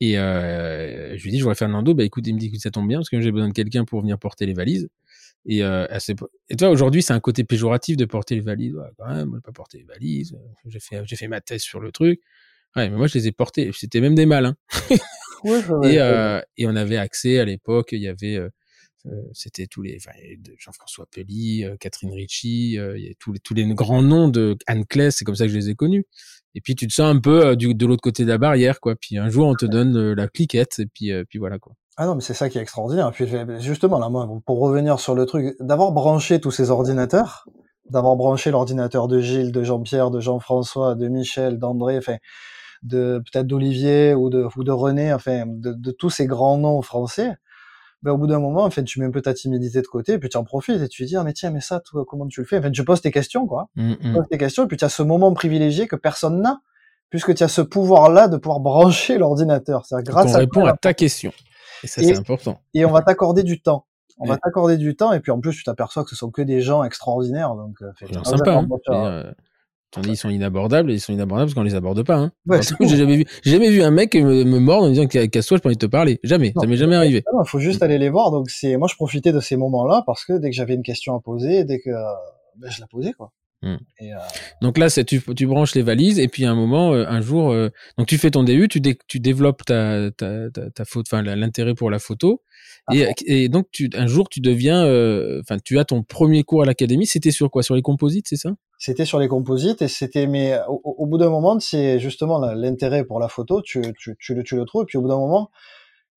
et 0.00 0.18
euh, 0.18 1.16
je 1.16 1.24
lui 1.24 1.30
dis, 1.30 1.38
je 1.38 1.42
voudrais 1.42 1.56
faire 1.56 1.68
Nando. 1.68 1.94
Bah 1.94 2.04
écoute, 2.04 2.26
il 2.26 2.34
me 2.34 2.38
dit 2.38 2.50
que 2.50 2.58
ça 2.58 2.70
tombe 2.70 2.86
bien 2.86 2.98
parce 2.98 3.08
que 3.08 3.20
j'ai 3.20 3.32
besoin 3.32 3.48
de 3.48 3.52
quelqu'un 3.52 3.84
pour 3.84 4.00
venir 4.00 4.18
porter 4.18 4.46
les 4.46 4.54
valises. 4.54 4.88
Et, 5.44 5.62
euh, 5.62 5.86
et 6.48 6.56
toi, 6.56 6.68
aujourd'hui, 6.70 7.02
c'est 7.02 7.12
un 7.12 7.20
côté 7.20 7.42
péjoratif 7.44 7.96
de 7.96 8.04
porter 8.04 8.34
les 8.34 8.40
valises. 8.40 8.74
Ouais, 8.74 8.88
quand 8.96 9.08
même, 9.08 9.28
moi, 9.28 9.40
pas 9.42 9.52
porter 9.52 9.78
les 9.78 9.84
valises. 9.84 10.36
J'ai 10.66 10.80
fait, 10.80 11.02
j'ai 11.04 11.16
fait 11.16 11.28
ma 11.28 11.40
thèse 11.40 11.62
sur 11.62 11.80
le 11.80 11.90
truc. 11.90 12.20
Ouais, 12.76 12.88
mais 12.90 12.96
moi, 12.96 13.06
je 13.06 13.18
les 13.18 13.28
ai 13.28 13.32
portées. 13.32 13.70
C'était 13.74 14.00
même 14.00 14.14
des 14.14 14.26
malins. 14.26 14.56
ouais, 15.44 15.60
et, 15.84 16.00
euh, 16.00 16.40
et 16.56 16.66
on 16.66 16.76
avait 16.76 16.96
accès 16.96 17.38
à 17.38 17.44
l'époque. 17.44 17.90
Il 17.92 18.00
y 18.00 18.08
avait, 18.08 18.36
euh, 18.36 18.48
euh, 19.06 19.10
c'était 19.32 19.66
tous 19.66 19.82
les, 19.82 19.96
enfin, 19.96 20.16
Jean-François 20.58 21.06
Pelly, 21.10 21.64
Catherine 21.80 22.12
Ritchie, 22.12 22.72
il 22.72 23.04
y 23.04 23.10
a 23.10 23.14
tous 23.18 23.32
les, 23.32 23.38
tous 23.40 23.54
les 23.54 23.66
grands 23.74 24.02
noms 24.02 24.28
de 24.28 24.56
Anne 24.66 24.84
Claes. 24.84 25.12
C'est 25.12 25.24
comme 25.24 25.36
ça 25.36 25.44
que 25.44 25.52
je 25.52 25.58
les 25.58 25.70
ai 25.70 25.74
connus. 25.74 26.06
Et 26.54 26.60
puis 26.60 26.74
tu 26.74 26.86
te 26.88 26.92
sens 26.92 27.14
un 27.14 27.20
peu 27.20 27.56
du, 27.56 27.74
de 27.74 27.86
l'autre 27.86 28.02
côté 28.02 28.24
de 28.24 28.28
la 28.28 28.38
barrière, 28.38 28.80
quoi. 28.80 28.96
Puis 28.96 29.18
un 29.18 29.28
jour 29.28 29.46
on 29.46 29.54
te 29.54 29.66
donne 29.66 30.12
la 30.12 30.28
cliquette 30.28 30.78
et 30.78 30.86
puis 30.86 31.12
euh, 31.12 31.24
puis 31.28 31.38
voilà 31.38 31.58
quoi. 31.58 31.74
Ah 31.96 32.06
non, 32.06 32.14
mais 32.14 32.20
c'est 32.20 32.34
ça 32.34 32.48
qui 32.48 32.58
est 32.58 32.62
extraordinaire. 32.62 33.10
Puis 33.12 33.26
justement 33.60 33.98
là, 33.98 34.08
moi, 34.08 34.28
pour 34.46 34.58
revenir 34.60 34.98
sur 35.00 35.14
le 35.14 35.26
truc, 35.26 35.56
d'avoir 35.60 35.92
branché 35.92 36.40
tous 36.40 36.50
ces 36.50 36.70
ordinateurs, 36.70 37.48
d'avoir 37.90 38.16
branché 38.16 38.50
l'ordinateur 38.50 39.08
de 39.08 39.20
Gilles, 39.20 39.52
de 39.52 39.62
Jean-Pierre, 39.62 40.10
de 40.10 40.20
Jean-François, 40.20 40.94
de 40.94 41.08
Michel, 41.08 41.58
d'André, 41.58 41.98
enfin, 41.98 42.16
de 42.82 43.22
peut-être 43.24 43.46
d'Olivier 43.46 44.14
ou 44.14 44.30
de 44.30 44.46
ou 44.56 44.64
de 44.64 44.70
René, 44.70 45.12
enfin, 45.12 45.44
de, 45.46 45.72
de 45.72 45.90
tous 45.90 46.10
ces 46.10 46.26
grands 46.26 46.58
noms 46.58 46.82
français 46.82 47.36
ben, 48.02 48.12
au 48.12 48.18
bout 48.18 48.28
d'un 48.28 48.38
moment, 48.38 48.64
en 48.64 48.70
fait, 48.70 48.84
tu 48.84 49.00
mets 49.00 49.06
un 49.06 49.10
peu 49.10 49.22
ta 49.22 49.34
timidité 49.34 49.82
de 49.82 49.86
côté, 49.86 50.12
et 50.12 50.18
puis 50.18 50.28
tu 50.28 50.36
en 50.36 50.44
profites, 50.44 50.80
et 50.80 50.88
tu 50.88 51.04
dis, 51.04 51.16
ah, 51.16 51.24
mais 51.24 51.32
tiens, 51.32 51.50
mais 51.50 51.60
ça, 51.60 51.80
toi, 51.80 52.04
comment 52.06 52.26
tu 52.28 52.40
le 52.40 52.46
fais? 52.46 52.58
En 52.58 52.62
fait, 52.62 52.70
tu 52.70 52.84
poses 52.84 53.00
tes 53.00 53.10
questions, 53.10 53.46
quoi. 53.46 53.68
Mmh, 53.74 53.94
tu 54.00 54.12
poses 54.12 54.28
tes 54.30 54.38
questions, 54.38 54.64
et 54.64 54.66
puis 54.68 54.76
tu 54.76 54.84
as 54.84 54.88
ce 54.88 55.02
moment 55.02 55.32
privilégié 55.32 55.88
que 55.88 55.96
personne 55.96 56.40
n'a, 56.40 56.60
puisque 57.10 57.34
tu 57.34 57.42
as 57.42 57.48
ce 57.48 57.60
pouvoir-là 57.60 58.28
de 58.28 58.36
pouvoir 58.36 58.60
brancher 58.60 59.18
l'ordinateur. 59.18 59.84
C'est 59.84 60.00
grâce 60.04 60.32
on 60.32 60.38
répond 60.38 60.64
à 60.66 60.76
ta 60.76 60.94
question. 60.94 61.32
Et 61.82 61.88
ça, 61.88 62.02
c'est 62.02 62.16
important. 62.16 62.60
Et 62.74 62.84
on 62.84 62.92
va 62.92 63.02
t'accorder 63.02 63.42
du 63.42 63.60
temps. 63.60 63.86
On 64.20 64.26
va 64.26 64.36
t'accorder 64.36 64.76
du 64.76 64.96
temps, 64.96 65.12
et 65.12 65.20
puis 65.20 65.32
en 65.32 65.40
plus, 65.40 65.56
tu 65.56 65.64
t'aperçois 65.64 66.04
que 66.04 66.10
ce 66.10 66.16
sont 66.16 66.30
que 66.30 66.42
des 66.42 66.60
gens 66.60 66.84
extraordinaires, 66.84 67.54
donc, 67.54 67.76
euh, 67.82 67.92
sympa, 68.24 68.52
hein. 68.52 69.32
Tandis 69.90 70.10
ils 70.10 70.16
sont 70.16 70.28
inabordables, 70.28 70.90
et 70.90 70.94
ils 70.94 71.00
sont 71.00 71.12
inabordables 71.12 71.48
parce 71.48 71.54
qu'on 71.54 71.62
les 71.62 71.74
aborde 71.74 72.02
pas. 72.02 72.16
Hein. 72.16 72.32
j'ai 72.80 72.96
jamais 72.96 73.16
vu, 73.16 73.24
j'ai 73.42 73.52
jamais 73.52 73.70
vu 73.70 73.82
un 73.82 73.90
mec 73.90 74.14
me, 74.14 74.44
me 74.44 74.58
mordre 74.58 74.86
en 74.86 74.90
disant 74.90 75.06
casse-toi, 75.06 75.56
je 75.56 75.62
pas 75.62 75.68
envie 75.70 75.76
de 75.76 75.86
te 75.86 75.90
parler. 75.90 76.20
Jamais, 76.22 76.52
ça 76.60 76.66
m'est 76.66 76.76
jamais 76.76 76.96
arrivé. 76.96 77.24
Il 77.26 77.48
faut 77.48 77.58
juste 77.58 77.82
aller 77.82 77.98
les 77.98 78.10
voir. 78.10 78.30
Donc 78.30 78.50
c'est, 78.50 78.76
moi 78.76 78.88
je 78.90 78.96
profitais 78.96 79.32
de 79.32 79.40
ces 79.40 79.56
moments-là 79.56 80.02
parce 80.06 80.24
que 80.24 80.38
dès 80.38 80.50
que 80.50 80.56
j'avais 80.56 80.74
une 80.74 80.82
question 80.82 81.16
à 81.16 81.20
poser, 81.20 81.64
dès 81.64 81.78
que 81.78 81.90
ben, 82.56 82.70
je 82.70 82.80
la 82.80 82.86
posais 82.86 83.12
quoi. 83.12 83.32
Hmm. 83.62 83.76
Et, 83.98 84.12
euh... 84.12 84.18
Donc 84.62 84.78
là, 84.78 84.88
c'est 84.88 85.04
tu, 85.04 85.20
tu 85.34 85.46
branches 85.46 85.74
les 85.74 85.82
valises 85.82 86.18
et 86.20 86.28
puis 86.28 86.44
à 86.44 86.50
un 86.50 86.54
moment, 86.54 86.92
euh, 86.92 87.04
un 87.08 87.20
jour, 87.20 87.50
euh, 87.50 87.70
donc 87.96 88.06
tu 88.06 88.16
fais 88.16 88.30
ton 88.30 88.44
DU, 88.44 88.68
tu, 88.68 88.80
tu 88.80 89.20
développes 89.20 89.64
ta, 89.64 90.10
ta, 90.12 90.50
ta, 90.50 90.70
ta 90.70 90.84
faute, 90.84 91.06
enfin 91.10 91.22
l'intérêt 91.22 91.74
pour 91.74 91.90
la 91.90 91.98
photo 91.98 92.42
et, 92.92 93.08
et, 93.26 93.48
donc 93.48 93.66
tu, 93.70 93.90
un 93.94 94.06
jour 94.06 94.28
tu 94.28 94.40
deviens, 94.40 94.84
euh, 94.84 95.40
enfin 95.40 95.58
tu 95.62 95.78
as 95.78 95.84
ton 95.84 96.02
premier 96.02 96.42
cours 96.42 96.62
à 96.62 96.66
l'académie. 96.66 97.06
C'était 97.06 97.30
sur 97.30 97.50
quoi? 97.50 97.62
Sur 97.62 97.74
les 97.74 97.82
composites, 97.82 98.26
c'est 98.28 98.36
ça? 98.36 98.50
C'était 98.78 99.04
sur 99.04 99.18
les 99.18 99.28
composites 99.28 99.82
et 99.82 99.88
c'était, 99.88 100.26
mais 100.26 100.58
au, 100.68 101.06
bout 101.06 101.18
d'un 101.18 101.30
moment, 101.30 101.58
c'est 101.58 101.98
justement 101.98 102.38
l'intérêt 102.38 103.04
pour 103.04 103.18
la 103.18 103.28
photo, 103.28 103.60
tu, 103.60 103.82
tu, 103.98 104.16
tu, 104.18 104.34
le, 104.34 104.44
tu 104.44 104.56
le 104.56 104.64
trouves 104.64 104.82
et 104.82 104.86
puis 104.86 104.98
au 104.98 105.02
bout 105.02 105.08
d'un 105.08 105.18
moment, 105.18 105.50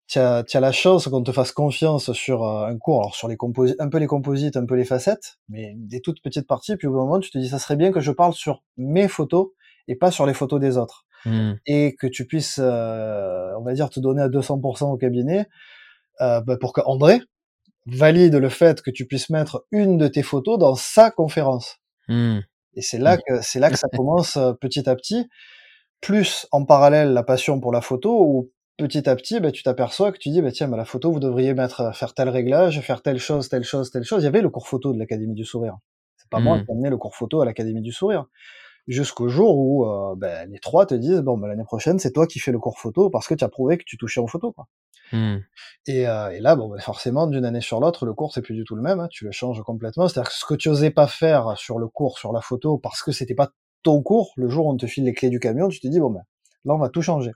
tu 0.07 0.19
as, 0.19 0.43
as, 0.53 0.59
la 0.59 0.71
chance 0.71 1.07
qu'on 1.07 1.23
te 1.23 1.31
fasse 1.31 1.51
confiance 1.51 2.11
sur 2.13 2.45
un 2.45 2.77
cours, 2.77 2.99
alors 2.99 3.15
sur 3.15 3.27
les 3.27 3.37
composites, 3.37 3.77
un 3.79 3.89
peu 3.89 3.97
les 3.97 4.07
composites, 4.07 4.57
un 4.57 4.65
peu 4.65 4.75
les 4.75 4.85
facettes, 4.85 5.39
mais 5.49 5.73
des 5.75 6.01
toutes 6.01 6.21
petites 6.21 6.47
parties. 6.47 6.75
Puis 6.75 6.87
au 6.87 6.91
bout 6.91 6.97
d'un 6.97 7.05
moment, 7.05 7.19
tu 7.19 7.31
te 7.31 7.37
dis, 7.39 7.49
ça 7.49 7.57
serait 7.57 7.77
bien 7.77 7.91
que 7.91 7.99
je 7.99 8.11
parle 8.11 8.33
sur 8.33 8.61
mes 8.77 9.07
photos 9.07 9.47
et 9.87 9.95
pas 9.95 10.11
sur 10.11 10.27
les 10.27 10.33
photos 10.33 10.59
des 10.59 10.77
autres. 10.77 11.05
Mmh. 11.25 11.53
Et 11.65 11.95
que 11.95 12.07
tu 12.07 12.25
puisses, 12.25 12.59
euh, 12.61 13.51
on 13.57 13.63
va 13.63 13.73
dire, 13.73 13.89
te 13.89 13.99
donner 13.99 14.21
à 14.21 14.27
200% 14.27 14.91
au 14.91 14.97
cabinet 14.97 15.47
euh, 16.21 16.41
bah, 16.41 16.57
pour 16.57 16.73
que 16.73 16.81
André 16.85 17.21
valide 17.85 18.35
le 18.35 18.49
fait 18.49 18.81
que 18.81 18.91
tu 18.91 19.05
puisses 19.05 19.29
mettre 19.29 19.65
une 19.71 19.97
de 19.97 20.07
tes 20.07 20.23
photos 20.23 20.59
dans 20.59 20.75
sa 20.75 21.11
conférence. 21.11 21.77
Mmh. 22.07 22.39
Et 22.75 22.81
c'est 22.81 22.99
là 22.99 23.17
mmh. 23.17 23.21
que 23.27 23.41
c'est 23.41 23.59
là 23.59 23.69
que 23.69 23.77
ça 23.77 23.87
commence 23.95 24.37
euh, 24.37 24.53
petit 24.53 24.87
à 24.89 24.95
petit. 24.95 25.27
Plus 25.99 26.47
en 26.51 26.65
parallèle 26.65 27.13
la 27.13 27.23
passion 27.23 27.59
pour 27.59 27.71
la 27.71 27.81
photo, 27.81 28.23
où 28.23 28.51
petit 28.77 29.07
à 29.07 29.15
petit, 29.15 29.39
bah, 29.39 29.51
tu 29.51 29.63
t'aperçois 29.63 30.11
que 30.11 30.17
tu 30.17 30.29
dis, 30.29 30.41
bah, 30.41 30.51
tiens, 30.51 30.67
bah, 30.67 30.77
la 30.77 30.85
photo, 30.85 31.11
vous 31.11 31.19
devriez 31.19 31.53
mettre, 31.53 31.81
euh, 31.81 31.91
faire 31.91 32.13
tel 32.13 32.29
réglage, 32.29 32.81
faire 32.81 33.01
telle 33.01 33.19
chose, 33.19 33.49
telle 33.49 33.63
chose, 33.63 33.91
telle 33.91 34.03
chose. 34.03 34.23
Il 34.23 34.25
y 34.25 34.27
avait 34.27 34.41
le 34.41 34.49
cours 34.49 34.67
photo 34.67 34.93
de 34.93 34.99
l'Académie 34.99 35.35
du 35.35 35.45
Sourire. 35.45 35.77
C'est 36.17 36.29
pas 36.29 36.39
moi 36.39 36.57
mmh. 36.57 36.65
qui 36.65 36.71
ai 36.71 36.73
amené 36.73 36.89
le 36.89 36.97
cours 36.97 37.15
photo 37.15 37.41
à 37.41 37.45
l'Académie 37.45 37.81
du 37.81 37.91
Sourire. 37.91 38.25
Jusqu'au 38.87 39.29
jour 39.29 39.57
où 39.57 39.85
euh, 39.85 40.15
ben, 40.17 40.49
les 40.49 40.59
trois 40.59 40.85
te 40.85 40.95
disent 40.95 41.21
bon 41.21 41.37
ben, 41.37 41.47
l'année 41.47 41.63
prochaine 41.63 41.99
c'est 41.99 42.11
toi 42.11 42.25
qui 42.25 42.39
fais 42.39 42.51
le 42.51 42.59
cours 42.59 42.79
photo 42.79 43.09
parce 43.09 43.27
que 43.27 43.35
tu 43.35 43.43
as 43.43 43.49
prouvé 43.49 43.77
que 43.77 43.83
tu 43.85 43.97
touchais 43.97 44.19
en 44.19 44.27
photo 44.27 44.51
quoi. 44.51 44.67
Mmh. 45.13 45.37
Et, 45.87 46.07
euh, 46.07 46.29
et, 46.31 46.39
là 46.39 46.55
bon 46.55 46.69
ben, 46.69 46.79
forcément 46.79 47.27
d'une 47.27 47.45
année 47.45 47.61
sur 47.61 47.79
l'autre 47.79 48.05
le 48.05 48.13
cours 48.13 48.33
c'est 48.33 48.41
plus 48.41 48.55
du 48.55 48.63
tout 48.63 48.75
le 48.75 48.81
même, 48.81 48.99
hein, 48.99 49.07
tu 49.11 49.25
le 49.25 49.31
changes 49.31 49.61
complètement. 49.61 50.07
C'est-à-dire 50.07 50.31
que 50.31 50.37
ce 50.37 50.45
que 50.45 50.55
tu 50.55 50.69
osais 50.69 50.89
pas 50.89 51.07
faire 51.07 51.57
sur 51.57 51.77
le 51.77 51.87
cours 51.87 52.17
sur 52.17 52.33
la 52.33 52.41
photo 52.41 52.77
parce 52.77 53.03
que 53.03 53.11
c'était 53.11 53.35
pas 53.35 53.51
ton 53.83 54.01
cours, 54.01 54.31
le 54.35 54.49
jour 54.49 54.65
où 54.65 54.71
on 54.71 54.77
te 54.77 54.87
file 54.87 55.05
les 55.05 55.13
clés 55.13 55.29
du 55.29 55.39
camion, 55.39 55.69
tu 55.69 55.79
te 55.79 55.87
dis 55.87 55.99
bon 55.99 56.09
ben 56.09 56.23
là 56.65 56.73
on 56.73 56.79
va 56.79 56.89
tout 56.89 57.01
changer. 57.01 57.31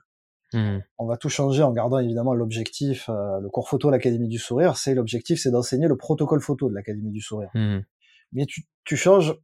Mmh. 0.52 0.78
On 0.98 1.06
va 1.06 1.16
tout 1.16 1.28
changer 1.28 1.62
en 1.62 1.72
gardant 1.72 1.98
évidemment 1.98 2.34
l'objectif, 2.34 3.08
euh, 3.08 3.40
le 3.40 3.48
cours 3.50 3.68
photo 3.68 3.90
l'Académie 3.90 4.28
du 4.28 4.38
Sourire, 4.38 4.76
c'est 4.76 4.94
l'objectif 4.94 5.40
c'est 5.40 5.50
d'enseigner 5.50 5.86
le 5.86 5.96
protocole 5.96 6.40
photo 6.40 6.68
de 6.68 6.74
l'Académie 6.74 7.12
du 7.12 7.20
Sourire. 7.20 7.50
Mmh. 7.54 7.80
Mais 8.32 8.46
tu, 8.46 8.64
tu 8.84 8.96
changes 8.96 9.34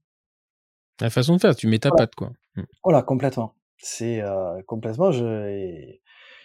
la 1.01 1.11
façon 1.11 1.37
de 1.37 1.41
faire, 1.41 1.57
tu 1.57 1.67
mets 1.69 1.79
ta 1.79 1.89
Voilà. 1.91 2.07
patte, 2.07 2.15
quoi. 2.15 2.33
Mm. 2.57 2.63
Voilà, 2.85 3.03
complètement. 3.03 3.55
C'est 3.79 4.21
euh, 4.23 4.61
complètement. 4.67 5.11
Je, 5.11 5.25
et, 5.49 6.03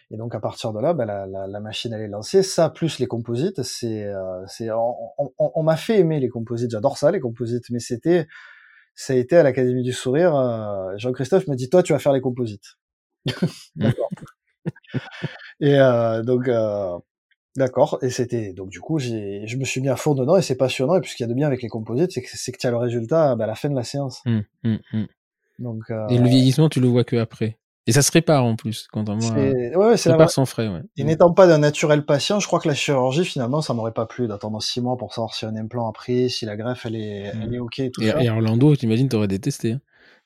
et 0.10 0.18
donc 0.18 0.34
à 0.36 0.40
partir 0.40 0.74
de 0.74 0.80
là, 0.80 0.94
bah, 0.94 1.06
la, 1.06 1.28
la, 1.28 1.48
la 1.48 1.60
machine 1.60 1.94
elle 1.94 2.02
est 2.02 2.08
lancée. 2.08 2.44
Ça 2.44 2.70
plus 2.70 3.00
les 3.00 3.08
composites, 3.08 3.62
c'est, 3.64 4.06
euh, 4.06 4.46
on, 4.74 5.32
on, 5.38 5.52
on 5.56 5.64
m'a 5.64 5.78
fait 5.78 6.00
aimer 6.00 6.20
les 6.20 6.30
composites. 6.30 6.72
J'adore 6.72 6.98
ça 6.98 7.12
les 7.12 7.20
composites, 7.20 7.70
mais 7.70 7.80
c'était, 7.80 8.28
ça 8.96 9.14
a 9.14 9.16
été 9.18 9.38
à 9.38 9.44
l'Académie 9.44 9.84
du 9.84 9.94
Sourire. 9.94 10.36
euh, 10.36 10.98
Jean-Christophe 10.98 11.48
me 11.48 11.56
dit 11.56 11.70
toi 11.70 11.84
tu 11.84 11.94
vas 11.94 12.00
faire 12.00 12.14
les 12.14 12.22
composites. 12.22 12.78
D'accord. 13.76 14.10
et 15.60 15.78
donc 16.26 16.50
D'accord, 17.58 17.98
et 18.04 18.12
c'était 18.12 18.54
donc 18.54 18.70
du 18.70 18.80
coup 18.80 19.00
j'ai 19.00 19.42
je 19.48 19.58
me 19.58 19.66
suis 19.66 19.82
mis 19.82 19.90
à 19.90 19.96
fond 19.96 20.14
dedans 20.14 20.38
et 20.38 20.44
c'est 20.44 20.56
passionnant 20.56 20.96
et 20.96 21.02
puis 21.02 21.10
ce 21.10 21.16
qu'il 21.16 21.24
y 21.24 21.26
a 21.26 21.28
de 21.30 21.34
bien 21.34 21.48
avec 21.48 21.64
les 21.64 21.70
composites 21.70 22.12
c'est 22.12 22.22
que 22.22 22.30
c'est 22.32 22.52
que 22.52 22.58
tu 22.60 22.68
as 22.68 22.72
le 22.72 22.78
résultat 22.78 23.36
bah, 23.36 23.46
à 23.46 23.48
la 23.48 23.56
fin 23.56 23.68
de 23.68 23.76
la 23.76 23.84
séance. 23.84 24.22
Mm, 24.26 24.40
mm, 24.64 24.76
mm. 24.94 25.06
Donc 25.60 25.82
euh, 25.90 26.08
Et 26.10 26.20
le 26.20 26.28
vieillissement, 26.28 26.70
tu 26.70 26.80
le 26.80 26.88
vois 26.88 27.04
que 27.04 27.16
après. 27.16 27.58
Et 27.88 27.94
ça 27.94 28.02
se 28.04 28.12
répare 28.12 28.44
en 28.46 28.56
plus, 28.56 28.88
contrairement 28.92 29.28
à. 29.28 29.36
c'est 29.36 29.76
ouais, 29.76 29.88
ouais, 29.88 29.98
Ça 29.98 30.12
c'est 30.12 30.18
la 30.18 30.28
sans 30.28 30.46
frais, 30.46 30.68
ouais. 30.68 30.82
Et 30.98 31.04
n'étant 31.04 31.34
pas 31.34 31.48
d'un 31.48 31.58
naturel 31.58 32.06
patient, 32.06 32.40
je 32.40 32.46
crois 32.46 32.60
que 32.60 32.68
la 32.68 32.76
chirurgie 32.76 33.26
finalement 33.26 33.62
ça 33.62 33.74
m'aurait 33.74 33.94
pas 33.94 34.06
plu 34.06 34.28
d'attendre 34.28 34.62
six 34.62 34.82
mois 34.82 34.96
pour 34.98 35.14
savoir 35.14 35.34
si 35.34 35.46
un 35.46 35.56
implant 35.56 35.90
a 35.90 35.94
pris, 35.94 36.30
si 36.30 36.46
la 36.46 36.58
greffe 36.58 36.86
elle 36.86 36.96
est 36.96 37.32
elle 37.42 37.54
est 37.56 37.60
ok 37.60 37.80
et 37.80 37.90
tout 37.92 38.02
Et, 38.04 38.10
ça. 38.10 38.22
et 38.22 38.30
Orlando, 38.30 38.76
t'imagines, 38.76 39.10
t'aurais 39.10 39.28
détesté. 39.28 39.72
hein. 39.72 39.82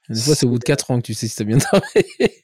Des 0.09 0.19
fois, 0.19 0.35
c'est 0.35 0.45
au 0.45 0.49
bout 0.49 0.59
de 0.59 0.63
4 0.65 0.91
ans 0.91 0.97
que 0.97 1.03
tu 1.05 1.13
sais 1.13 1.27
si 1.27 1.35
t'as 1.37 1.43
bien 1.45 1.57
travaillé. 1.59 2.43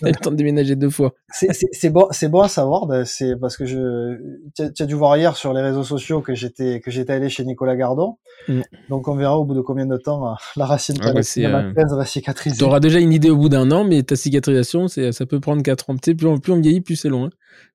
T'as 0.00 0.08
le 0.08 0.14
temps 0.14 0.30
de 0.30 0.36
déménager 0.36 0.76
deux 0.76 0.90
fois. 0.90 1.14
C'est 1.32 1.90
bon, 1.90 2.06
c'est 2.10 2.28
bon 2.28 2.40
à 2.40 2.48
savoir. 2.48 2.86
de- 2.86 3.04
C'est 3.04 3.36
parce 3.40 3.56
que 3.56 3.64
je, 3.64 4.16
tu 4.54 4.62
as- 4.62 4.70
tu 4.70 4.82
as 4.82 4.86
dû 4.86 4.94
voir 4.94 5.16
hier 5.16 5.36
sur 5.36 5.52
les 5.54 5.62
réseaux 5.62 5.84
sociaux 5.84 6.20
que 6.20 6.34
j'étais 6.34 6.80
que 6.80 6.90
j'étais 6.90 7.12
allé 7.14 7.28
chez 7.28 7.44
Nicolas 7.44 7.76
Gardon. 7.76 8.16
Mm. 8.48 8.60
Donc 8.88 9.08
on 9.08 9.16
verra 9.16 9.38
au 9.38 9.44
bout 9.44 9.54
de 9.54 9.60
combien 9.60 9.86
de 9.86 9.96
temps 9.96 10.26
euh, 10.28 10.34
la 10.56 10.66
racine 10.66 10.96
Ah 11.02 11.12
bah, 11.12 11.22
c'est, 11.22 11.46
euh, 11.46 11.72
va 11.74 12.04
cicatriser. 12.04 12.58
T'auras 12.58 12.80
déjà 12.80 12.98
une 13.00 13.12
idée 13.12 13.30
au 13.30 13.36
bout 13.36 13.48
d'un 13.48 13.70
an, 13.70 13.84
mais 13.84 14.02
ta 14.02 14.16
cicatrisation, 14.16 14.88
c'est, 14.88 15.12
ça 15.12 15.24
peut 15.26 15.40
prendre 15.40 15.62
4 15.62 15.90
ans. 15.90 15.94
Tu 15.94 16.10
sais, 16.10 16.14
plus 16.14 16.26
on, 16.26 16.38
plus 16.38 16.52
on 16.52 16.60
vieillit, 16.60 16.80
plus 16.82 16.96
c'est 16.96 17.08
long. 17.08 17.26
hein. 17.26 17.30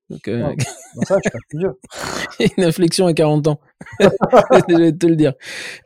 Donc, 0.09 0.27
euh, 0.27 0.53
ça, 1.07 1.17
je 1.23 1.29
suis 1.29 1.57
vieux. 1.57 1.73
une 2.57 2.63
inflexion 2.63 3.07
à 3.07 3.13
40 3.13 3.47
ans. 3.47 3.59
je 3.99 4.77
vais 4.77 4.91
te 4.93 5.07
le 5.07 5.15
dire. 5.15 5.33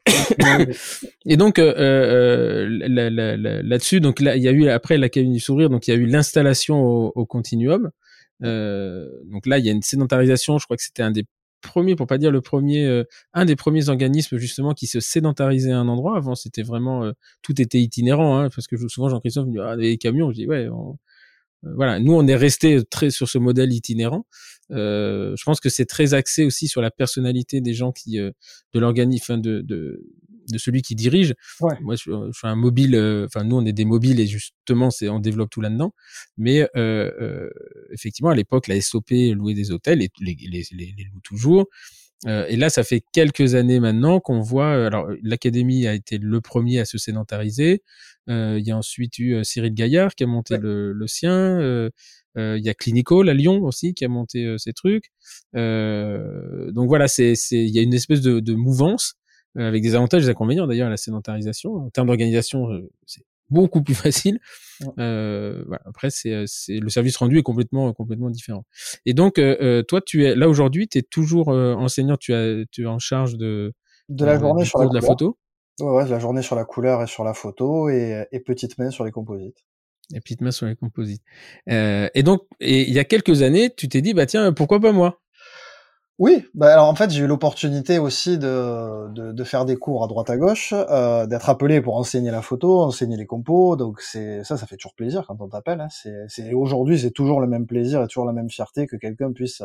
Et 1.25 1.37
donc 1.37 1.59
euh, 1.59 1.73
euh, 1.77 2.67
là- 2.87 3.09
là- 3.09 3.37
là- 3.37 3.61
là-dessus, 3.61 3.99
donc 4.01 4.19
là, 4.19 4.35
il 4.35 4.43
y 4.43 4.47
a 4.47 4.51
eu 4.51 4.67
après 4.67 4.97
l'Académie 4.97 5.33
du 5.33 5.39
Sourire, 5.39 5.69
donc 5.69 5.87
il 5.87 5.91
y 5.91 5.93
a 5.93 5.97
eu 5.97 6.05
l'installation 6.05 6.81
au, 6.81 7.11
au 7.15 7.25
Continuum. 7.25 7.91
Euh, 8.43 9.07
donc 9.31 9.45
là, 9.45 9.57
il 9.59 9.65
y 9.65 9.69
a 9.69 9.71
une 9.71 9.81
sédentarisation. 9.81 10.57
Je 10.57 10.65
crois 10.65 10.77
que 10.77 10.83
c'était 10.83 11.03
un 11.03 11.11
des 11.11 11.25
premiers, 11.61 11.95
pour 11.95 12.07
pas 12.07 12.17
dire 12.17 12.31
le 12.31 12.41
premier, 12.41 12.85
euh, 12.85 13.03
un 13.33 13.43
des 13.45 13.55
premiers 13.57 13.89
organismes 13.89 14.37
justement 14.37 14.73
qui 14.73 14.87
se 14.87 14.99
sédentarisait 15.01 15.71
à 15.73 15.79
un 15.79 15.87
endroit. 15.89 16.15
Avant, 16.17 16.35
c'était 16.35 16.63
vraiment 16.63 17.03
euh, 17.03 17.11
tout 17.41 17.59
était 17.61 17.79
itinérant, 17.79 18.37
hein, 18.39 18.49
parce 18.53 18.67
que 18.67 18.75
souvent 18.87 19.09
Jean-Christophe 19.09 19.47
me 19.47 19.51
dit 19.51 19.59
ah 19.59 19.75
les 19.75 19.97
camions. 19.97 20.29
Je 20.31 20.35
dis 20.35 20.47
ouais. 20.47 20.69
on- 20.69 20.97
voilà, 21.63 21.99
nous 21.99 22.13
on 22.13 22.25
est 22.27 22.35
resté 22.35 22.83
très 22.89 23.09
sur 23.11 23.27
ce 23.29 23.37
modèle 23.37 23.71
itinérant. 23.73 24.25
Euh, 24.71 25.35
je 25.37 25.43
pense 25.43 25.59
que 25.59 25.69
c'est 25.69 25.85
très 25.85 26.13
axé 26.13 26.45
aussi 26.45 26.67
sur 26.67 26.81
la 26.81 26.91
personnalité 26.91 27.59
des 27.61 27.73
gens 27.73 27.91
qui 27.91 28.19
euh, 28.19 28.31
de 28.73 28.79
l'organisme, 28.79 29.41
de, 29.41 29.61
de 29.61 30.03
de 30.51 30.57
celui 30.57 30.81
qui 30.81 30.95
dirige. 30.95 31.35
Ouais. 31.61 31.75
Moi, 31.81 31.95
je, 31.95 32.05
je 32.09 32.31
suis 32.37 32.47
un 32.47 32.55
mobile. 32.55 32.95
euh, 32.95 33.25
Enfin, 33.27 33.43
nous, 33.43 33.55
on 33.57 33.65
est 33.67 33.71
des 33.73 33.85
mobiles 33.85 34.19
et 34.19 34.25
justement, 34.25 34.89
c'est 34.89 35.07
on 35.07 35.19
développe 35.19 35.51
tout 35.51 35.61
là-dedans. 35.61 35.93
Mais 36.37 36.61
euh, 36.75 37.11
euh, 37.21 37.49
effectivement, 37.93 38.31
à 38.31 38.35
l'époque, 38.35 38.67
la 38.67 38.79
SOP 38.81 39.11
louait 39.11 39.53
des 39.53 39.69
hôtels 39.71 40.01
et 40.01 40.09
les, 40.21 40.35
les, 40.39 40.63
les, 40.71 40.93
les 40.97 41.03
loue 41.03 41.19
toujours. 41.23 41.67
Euh, 42.27 42.45
et 42.49 42.55
là, 42.57 42.69
ça 42.69 42.83
fait 42.83 43.01
quelques 43.13 43.55
années 43.55 43.79
maintenant 43.79 44.19
qu'on 44.19 44.41
voit. 44.41 44.73
euh, 44.75 44.87
Alors, 44.87 45.07
l'académie 45.23 45.87
a 45.87 45.93
été 45.93 46.17
le 46.17 46.41
premier 46.41 46.79
à 46.79 46.85
se 46.85 46.97
sédentariser. 46.97 47.83
Euh, 48.29 48.59
il 48.59 48.65
y 48.67 48.71
a 48.71 48.77
ensuite 48.77 49.17
eu 49.17 49.35
euh, 49.35 49.43
Cyril 49.43 49.73
Gaillard 49.73 50.13
qui 50.15 50.23
a 50.23 50.27
monté 50.27 50.55
Ouais. 50.55 50.59
le, 50.59 50.91
le 50.93 51.07
sien. 51.07 51.31
Euh, 51.31 51.89
euh, 52.37 52.57
il 52.59 52.63
y 52.65 52.69
a 52.69 52.73
Clinical 52.75 53.27
à 53.29 53.33
Lyon 53.33 53.63
aussi 53.63 53.93
qui 53.93 54.05
a 54.05 54.07
monté 54.07 54.45
euh, 54.45 54.57
ses 54.57 54.73
trucs. 54.73 55.05
Euh, 55.55 56.71
donc 56.71 56.87
voilà, 56.87 57.07
c'est 57.07 57.35
c'est 57.35 57.57
il 57.57 57.69
y 57.75 57.79
a 57.79 57.81
une 57.81 57.93
espèce 57.93 58.21
de, 58.21 58.39
de 58.39 58.53
mouvance 58.53 59.15
euh, 59.57 59.67
avec 59.67 59.81
des 59.83 59.95
avantages 59.95 60.21
et 60.23 60.25
des 60.25 60.31
inconvénients 60.31 60.67
d'ailleurs 60.67 60.87
à 60.87 60.91
la 60.91 60.97
sédentarisation. 60.97 61.73
En 61.75 61.89
termes 61.89 62.07
d'organisation, 62.07 62.69
euh, 62.71 62.89
c'est 63.05 63.23
beaucoup 63.49 63.81
plus 63.81 63.95
facile. 63.95 64.39
Euh, 64.99 65.63
voilà. 65.67 65.81
Après, 65.85 66.09
c'est 66.11 66.43
c'est 66.45 66.79
le 66.79 66.89
service 66.89 67.17
rendu 67.17 67.39
est 67.39 67.43
complètement 67.43 67.91
complètement 67.93 68.29
différent. 68.29 68.63
Et 69.05 69.13
donc, 69.13 69.39
euh, 69.39 69.81
toi, 69.83 70.01
tu 70.05 70.25
es 70.25 70.35
là 70.35 70.47
aujourd'hui, 70.49 70.87
tu 70.87 70.99
es 70.99 71.01
toujours 71.01 71.49
euh, 71.49 71.73
enseignant, 71.73 72.17
tu 72.17 72.33
as 72.33 72.63
tu 72.71 72.83
es 72.83 72.85
en 72.85 72.99
charge 72.99 73.35
de 73.37 73.73
De 74.09 74.25
la 74.25 74.37
journée 74.39 74.65
sur 74.65 74.79
la 74.79 74.87
de 74.87 74.93
la 74.95 75.01
photo? 75.01 75.37
Ouais, 75.79 76.07
la 76.07 76.19
journée 76.19 76.41
sur 76.41 76.55
la 76.55 76.65
couleur 76.65 77.01
et 77.03 77.07
sur 77.07 77.23
la 77.23 77.33
photo 77.33 77.89
et, 77.89 78.27
et 78.31 78.39
petite 78.39 78.77
main 78.77 78.91
sur 78.91 79.05
les 79.05 79.11
composites. 79.11 79.63
Les 80.11 80.19
petites 80.19 80.41
mains 80.41 80.51
sur 80.51 80.65
les 80.65 80.75
composites. 80.75 81.23
Euh, 81.69 82.09
et 82.15 82.23
donc, 82.23 82.41
et 82.59 82.87
il 82.87 82.93
y 82.93 82.99
a 82.99 83.03
quelques 83.03 83.41
années, 83.41 83.69
tu 83.75 83.87
t'es 83.87 84.01
dit, 84.01 84.13
bah 84.13 84.25
tiens, 84.25 84.51
pourquoi 84.53 84.79
pas 84.79 84.91
moi? 84.91 85.19
Oui, 86.17 86.45
bah 86.53 86.73
alors 86.73 86.89
en 86.89 86.95
fait 86.95 87.11
j'ai 87.11 87.23
eu 87.23 87.27
l'opportunité 87.27 87.97
aussi 87.97 88.37
de, 88.37 89.07
de, 89.13 89.31
de 89.31 89.43
faire 89.45 89.63
des 89.63 89.77
cours 89.77 90.03
à 90.03 90.07
droite 90.07 90.29
à 90.29 90.35
gauche, 90.35 90.73
euh, 90.73 91.25
d'être 91.25 91.49
appelé 91.49 91.79
pour 91.79 91.95
enseigner 91.95 92.29
la 92.29 92.41
photo, 92.41 92.81
enseigner 92.81 93.15
les 93.15 93.25
compos, 93.25 93.77
donc 93.77 94.01
c'est 94.01 94.43
ça, 94.43 94.57
ça 94.57 94.67
fait 94.67 94.75
toujours 94.75 94.95
plaisir 94.95 95.23
quand 95.25 95.39
on 95.39 95.47
t'appelle. 95.47 95.79
Hein. 95.79 95.87
C'est, 96.27 96.53
aujourd'hui 96.53 96.99
c'est 96.99 97.11
toujours 97.11 97.39
le 97.39 97.47
même 97.47 97.65
plaisir 97.65 98.03
et 98.03 98.07
toujours 98.07 98.25
la 98.25 98.33
même 98.33 98.49
fierté 98.49 98.85
que 98.85 98.97
quelqu'un 98.97 99.31
puisse 99.31 99.63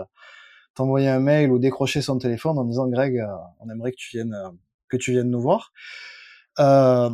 t'envoyer 0.77 1.09
un 1.09 1.19
mail 1.19 1.51
ou 1.51 1.59
décrocher 1.59 2.03
son 2.03 2.19
téléphone 2.19 2.57
en 2.57 2.65
disant 2.65 2.87
Greg, 2.87 3.19
euh, 3.19 3.27
on 3.59 3.69
aimerait 3.69 3.91
que 3.91 3.97
tu 3.97 4.17
viennes 4.17 4.35
euh, 4.35 4.51
que 4.99 5.03
tu 5.03 5.13
viennes 5.13 5.31
nous 5.31 5.41
voir. 5.41 5.73
Euh, 6.59 7.11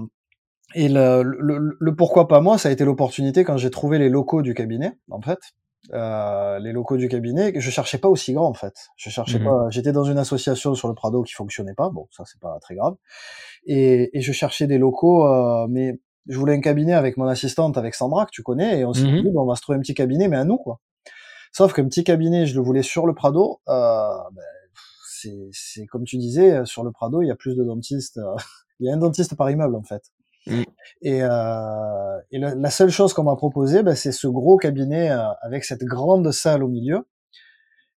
et 0.74 0.88
le, 0.88 1.22
le, 1.22 1.76
le 1.78 1.96
pourquoi 1.96 2.28
pas 2.28 2.40
moi, 2.40 2.56
ça 2.58 2.68
a 2.68 2.72
été 2.72 2.84
l'opportunité 2.84 3.42
quand 3.44 3.56
j'ai 3.56 3.70
trouvé 3.70 3.98
les 3.98 4.08
locaux 4.08 4.42
du 4.42 4.54
cabinet, 4.54 4.92
en 5.10 5.20
fait. 5.20 5.38
Euh, 5.94 6.58
les 6.60 6.72
locaux 6.72 6.96
du 6.98 7.08
cabinet, 7.08 7.52
je 7.56 7.70
cherchais 7.70 7.98
pas 7.98 8.08
aussi 8.08 8.34
grand 8.34 8.46
en 8.46 8.54
fait. 8.54 8.74
Je 8.96 9.08
cherchais 9.10 9.38
Mhm. 9.38 9.44
pas. 9.46 9.66
J'étais 9.70 9.92
dans 9.92 10.04
une 10.04 10.18
association 10.18 10.74
sur 10.74 10.88
le 10.88 10.94
Prado 10.94 11.22
qui 11.22 11.32
fonctionnait 11.32 11.74
pas. 11.74 11.88
Bon, 11.88 12.06
ça 12.10 12.22
c'est 12.26 12.38
pas 12.38 12.58
très 12.60 12.74
grave. 12.76 12.94
Et, 13.66 14.16
et 14.16 14.20
je 14.20 14.30
cherchais 14.32 14.66
des 14.66 14.78
locaux, 14.78 15.26
euh, 15.26 15.66
mais 15.68 15.98
je 16.28 16.38
voulais 16.38 16.54
un 16.54 16.60
cabinet 16.60 16.92
avec 16.92 17.16
mon 17.16 17.26
assistante, 17.26 17.76
avec 17.78 17.94
Sandra 17.94 18.26
que 18.26 18.30
tu 18.30 18.42
connais, 18.42 18.80
et 18.80 18.84
on 18.84 18.92
s'est 18.92 19.06
Mhm. 19.06 19.22
dit 19.22 19.30
bon, 19.32 19.42
on 19.42 19.46
va 19.46 19.56
se 19.56 19.62
trouver 19.62 19.78
un 19.78 19.80
petit 19.80 19.94
cabinet, 19.94 20.28
mais 20.28 20.36
à 20.36 20.44
nous 20.44 20.58
quoi. 20.58 20.78
Sauf 21.50 21.72
qu'un 21.72 21.86
petit 21.86 22.04
cabinet, 22.04 22.46
je 22.46 22.54
le 22.54 22.60
voulais 22.62 22.82
sur 22.82 23.06
le 23.06 23.14
Prado. 23.14 23.60
Euh, 23.68 24.08
ben, 24.32 24.42
c'est, 25.20 25.48
c'est 25.52 25.86
comme 25.86 26.04
tu 26.04 26.16
disais, 26.18 26.52
euh, 26.58 26.64
sur 26.64 26.84
le 26.84 26.92
Prado, 26.92 27.22
il 27.22 27.28
y 27.28 27.30
a 27.30 27.36
plus 27.36 27.56
de 27.56 27.64
dentistes. 27.64 28.18
euh, 28.18 28.34
il 28.80 28.86
y 28.88 28.90
a 28.90 28.94
un 28.94 28.98
dentiste 28.98 29.34
par 29.36 29.50
immeuble 29.50 29.76
en 29.76 29.82
fait. 29.82 30.02
Mhm. 30.46 30.64
Et, 31.02 31.22
euh, 31.22 32.18
et 32.30 32.38
la, 32.38 32.54
la 32.54 32.70
seule 32.70 32.90
chose 32.90 33.12
qu'on 33.14 33.24
m'a 33.24 33.36
proposé, 33.36 33.82
ben, 33.82 33.94
c'est 33.94 34.12
ce 34.12 34.26
gros 34.26 34.56
cabinet 34.56 35.10
euh, 35.10 35.18
avec 35.42 35.64
cette 35.64 35.84
grande 35.84 36.30
salle 36.32 36.62
au 36.64 36.68
milieu. 36.68 37.06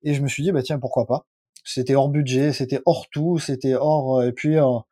Et 0.03 0.13
je 0.13 0.21
me 0.21 0.27
suis 0.27 0.43
dit, 0.43 0.51
bah 0.51 0.61
tiens, 0.63 0.79
pourquoi 0.79 1.05
pas? 1.07 1.25
C'était 1.63 1.95
hors 1.95 2.09
budget, 2.09 2.51
c'était 2.53 2.81
hors 2.85 3.05
tout, 3.11 3.39
c'était 3.39 3.75
hors. 3.75 4.19
euh, 4.19 4.27
Et 4.27 4.31
puis 4.33 4.59
en 4.59 4.85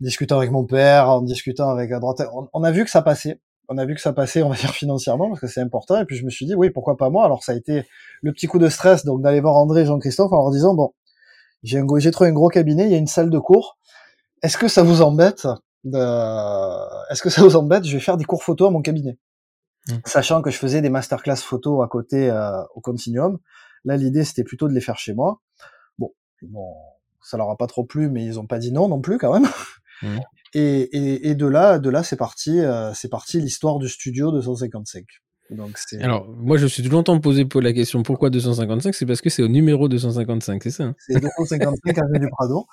discutant 0.00 0.38
avec 0.38 0.50
mon 0.50 0.64
père, 0.64 1.08
en 1.10 1.22
discutant 1.22 1.70
avec 1.70 1.90
à 1.92 1.98
droite, 2.00 2.22
on, 2.34 2.48
on 2.52 2.62
a 2.64 2.70
vu 2.70 2.84
que 2.84 2.90
ça 2.90 3.02
passait. 3.02 3.40
On 3.70 3.76
a 3.78 3.84
vu 3.84 3.94
que 3.94 4.00
ça 4.00 4.12
passait, 4.12 4.42
on 4.42 4.48
va 4.50 4.56
dire 4.56 4.70
financièrement, 4.74 5.28
parce 5.28 5.40
que 5.40 5.46
c'est 5.46 5.60
important. 5.60 5.98
Et 6.00 6.04
puis 6.04 6.16
je 6.16 6.24
me 6.24 6.30
suis 6.30 6.46
dit, 6.46 6.54
oui, 6.54 6.70
pourquoi 6.70 6.96
pas 6.96 7.10
moi? 7.10 7.24
Alors 7.24 7.42
ça 7.44 7.52
a 7.52 7.54
été 7.56 7.84
le 8.22 8.32
petit 8.32 8.46
coup 8.46 8.58
de 8.58 8.68
stress, 8.68 9.04
donc 9.04 9.22
d'aller 9.22 9.40
voir 9.40 9.56
André 9.56 9.82
et 9.82 9.86
Jean-Christophe 9.86 10.32
en 10.32 10.36
leur 10.42 10.50
disant, 10.50 10.74
bon, 10.74 10.92
j'ai 11.62 11.78
un 11.78 11.84
gros- 11.84 11.98
j'ai 11.98 12.10
trouvé 12.10 12.30
un 12.30 12.32
gros 12.32 12.48
cabinet, 12.48 12.84
il 12.86 12.90
y 12.90 12.94
a 12.94 12.98
une 12.98 13.06
salle 13.06 13.30
de 13.30 13.38
cours. 13.38 13.78
Est-ce 14.42 14.56
que 14.56 14.68
ça 14.68 14.82
vous 14.82 15.02
embête 15.02 15.46
de... 15.84 17.12
Est-ce 17.12 17.22
que 17.22 17.30
ça 17.30 17.42
vous 17.42 17.56
embête 17.56 17.84
Je 17.84 17.92
vais 17.94 18.00
faire 18.00 18.16
des 18.16 18.24
cours 18.24 18.42
photo 18.42 18.66
à 18.66 18.70
mon 18.70 18.82
cabinet? 18.82 19.18
Mm. 19.88 19.96
Sachant 20.04 20.42
que 20.42 20.50
je 20.50 20.58
faisais 20.58 20.80
des 20.80 20.90
masterclass 20.90 21.36
photo 21.36 21.82
à 21.82 21.88
côté 21.88 22.30
euh, 22.30 22.62
au 22.74 22.80
Continuum. 22.80 23.38
Là, 23.84 23.96
l'idée, 23.96 24.24
c'était 24.24 24.44
plutôt 24.44 24.68
de 24.68 24.74
les 24.74 24.80
faire 24.80 24.98
chez 24.98 25.14
moi. 25.14 25.40
Bon, 25.98 26.12
bon, 26.42 26.74
ça 27.22 27.36
leur 27.36 27.50
a 27.50 27.56
pas 27.56 27.66
trop 27.66 27.84
plu, 27.84 28.08
mais 28.08 28.24
ils 28.24 28.38
ont 28.38 28.46
pas 28.46 28.58
dit 28.58 28.72
non 28.72 28.88
non 28.88 29.00
plus 29.00 29.18
quand 29.18 29.32
même. 29.32 29.48
Mhm. 30.02 30.20
Et, 30.54 30.80
et, 30.96 31.28
et 31.30 31.34
de 31.34 31.46
là, 31.46 31.78
de 31.78 31.90
là, 31.90 32.02
c'est 32.02 32.16
parti, 32.16 32.60
euh, 32.60 32.94
c'est 32.94 33.08
parti 33.08 33.40
l'histoire 33.40 33.78
du 33.78 33.88
studio 33.88 34.30
255. 34.30 35.04
Donc 35.50 35.78
Alors, 36.00 36.28
moi, 36.28 36.58
je 36.58 36.64
me 36.64 36.68
suis 36.68 36.82
longtemps 36.82 37.18
posé 37.20 37.44
pour 37.44 37.62
la 37.62 37.72
question 37.72 38.02
pourquoi 38.02 38.28
255 38.30 38.94
C'est 38.94 39.06
parce 39.06 39.20
que 39.20 39.30
c'est 39.30 39.42
au 39.42 39.48
numéro 39.48 39.88
255, 39.88 40.62
c'est 40.62 40.70
ça 40.70 40.84
hein? 40.84 40.94
C'est 40.98 41.20
255 41.20 41.98
avenue 41.98 42.18
du 42.20 42.28
Prado. 42.28 42.66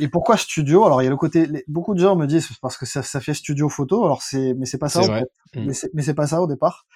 Et 0.00 0.08
pourquoi 0.08 0.36
studio? 0.36 0.84
Alors 0.84 1.02
il 1.02 1.04
y 1.04 1.08
a 1.08 1.10
le 1.10 1.16
côté, 1.16 1.48
beaucoup 1.68 1.94
de 1.94 2.00
gens 2.00 2.16
me 2.16 2.26
disent 2.26 2.48
parce 2.60 2.76
que 2.76 2.86
ça, 2.86 3.02
ça 3.02 3.20
fait 3.20 3.34
studio 3.34 3.68
photo. 3.68 4.04
Alors 4.04 4.22
c'est, 4.22 4.54
mais 4.54 4.66
c'est 4.66 4.78
pas 4.78 4.88
ça. 4.88 5.02
Mm. 5.54 5.72
Mais 5.92 6.02
c'est 6.02 6.14
pas 6.14 6.26
ça 6.26 6.40
au 6.42 6.46
départ. 6.46 6.86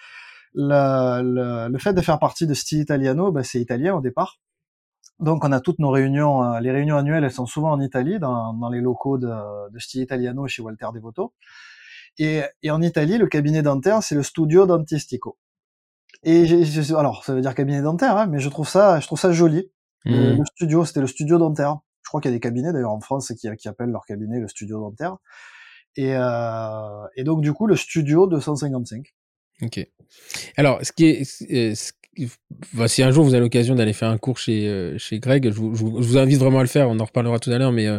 Le, 0.55 1.23
le, 1.23 1.69
le, 1.73 1.79
fait 1.79 1.93
de 1.93 2.01
faire 2.01 2.19
partie 2.19 2.47
de 2.47 2.55
Style 2.55 2.81
Italiano, 2.81 3.31
bah, 3.31 3.45
c'est 3.45 3.61
italien 3.61 3.95
au 3.95 4.01
départ. 4.01 4.39
Donc 5.21 5.45
on 5.45 5.53
a 5.53 5.61
toutes 5.61 5.79
nos 5.79 5.91
réunions, 5.91 6.45
euh, 6.45 6.61
les 6.61 6.71
réunions 6.71 6.97
annuelles, 6.97 7.25
elles 7.25 7.33
sont 7.33 7.47
souvent 7.47 7.73
en 7.73 7.81
Italie, 7.81 8.19
dans, 8.19 8.55
dans 8.55 8.69
les 8.69 8.81
locaux 8.81 9.19
de, 9.19 9.29
de 9.71 9.79
Stile 9.79 10.03
Italiano 10.03 10.47
chez 10.47 10.63
Walter 10.63 10.87
Devoto. 10.95 11.35
Et, 12.19 12.43
et 12.63 12.71
en 12.71 12.83
Italie, 12.83 13.19
le 13.19 13.27
cabinet 13.27 13.63
dentaire, 13.63 14.03
c'est 14.03 14.15
le 14.15 14.23
studio 14.23 14.67
dentistico. 14.67 15.39
Et 16.25 16.45
alors, 16.97 17.25
ça 17.25 17.35
veut 17.35 17.41
dire 17.41 17.55
cabinet 17.55 17.83
dentaire, 17.83 18.17
hein, 18.17 18.27
mais 18.27 18.41
je 18.41 18.49
trouve 18.49 18.69
ça, 18.69 18.99
je 19.01 19.07
trouve 19.07 19.21
ça 19.21 19.33
joli. 19.33 19.71
Le, 20.05 20.37
mmh. 20.37 20.47
studio, 20.47 20.85
c'était 20.85 21.01
le 21.01 21.07
studio 21.07 21.39
dentaire. 21.39 21.79
Je 22.03 22.09
crois 22.09 22.21
qu'il 22.21 22.31
y 22.31 22.35
a 22.35 22.37
des 22.37 22.41
cabinets 22.41 22.73
d'ailleurs 22.73 22.93
en 22.93 23.01
France 23.01 23.33
qui, 23.39 23.49
qui, 23.57 23.69
appellent 23.69 23.91
leur 23.91 24.07
cabinet 24.07 24.41
le 24.41 24.49
studio 24.49 24.81
dentaire. 24.81 25.17
Et, 25.97 26.15
euh, 26.15 27.07
et 27.17 27.25
donc 27.25 27.43
du 27.43 27.53
coup, 27.53 27.67
le 27.67 27.77
studio 27.77 28.27
255. 28.27 29.05
Ok. 29.63 29.87
Alors, 30.57 30.79
ce 30.83 30.93
qui 30.93 31.07
est, 31.07 31.25
ce 31.25 31.93
si 32.87 33.03
un 33.03 33.11
jour 33.11 33.25
vous 33.25 33.35
avez 33.35 33.43
l'occasion 33.43 33.75
d'aller 33.75 33.93
faire 33.93 34.09
un 34.09 34.19
cours 34.19 34.39
chez 34.39 34.69
euh, 34.69 34.99
chez 34.99 35.21
Greg, 35.21 35.51
je 35.51 35.57
vous, 35.57 35.75
je 35.77 35.83
vous, 35.85 36.19
invite 36.19 36.39
vraiment 36.39 36.59
à 36.59 36.63
le 36.63 36.69
faire. 36.69 36.89
On 36.89 36.99
en 36.99 37.05
reparlera 37.05 37.39
tout 37.39 37.51
à 37.51 37.59
l'heure, 37.59 37.73
mais 37.73 37.87
euh, 37.87 37.99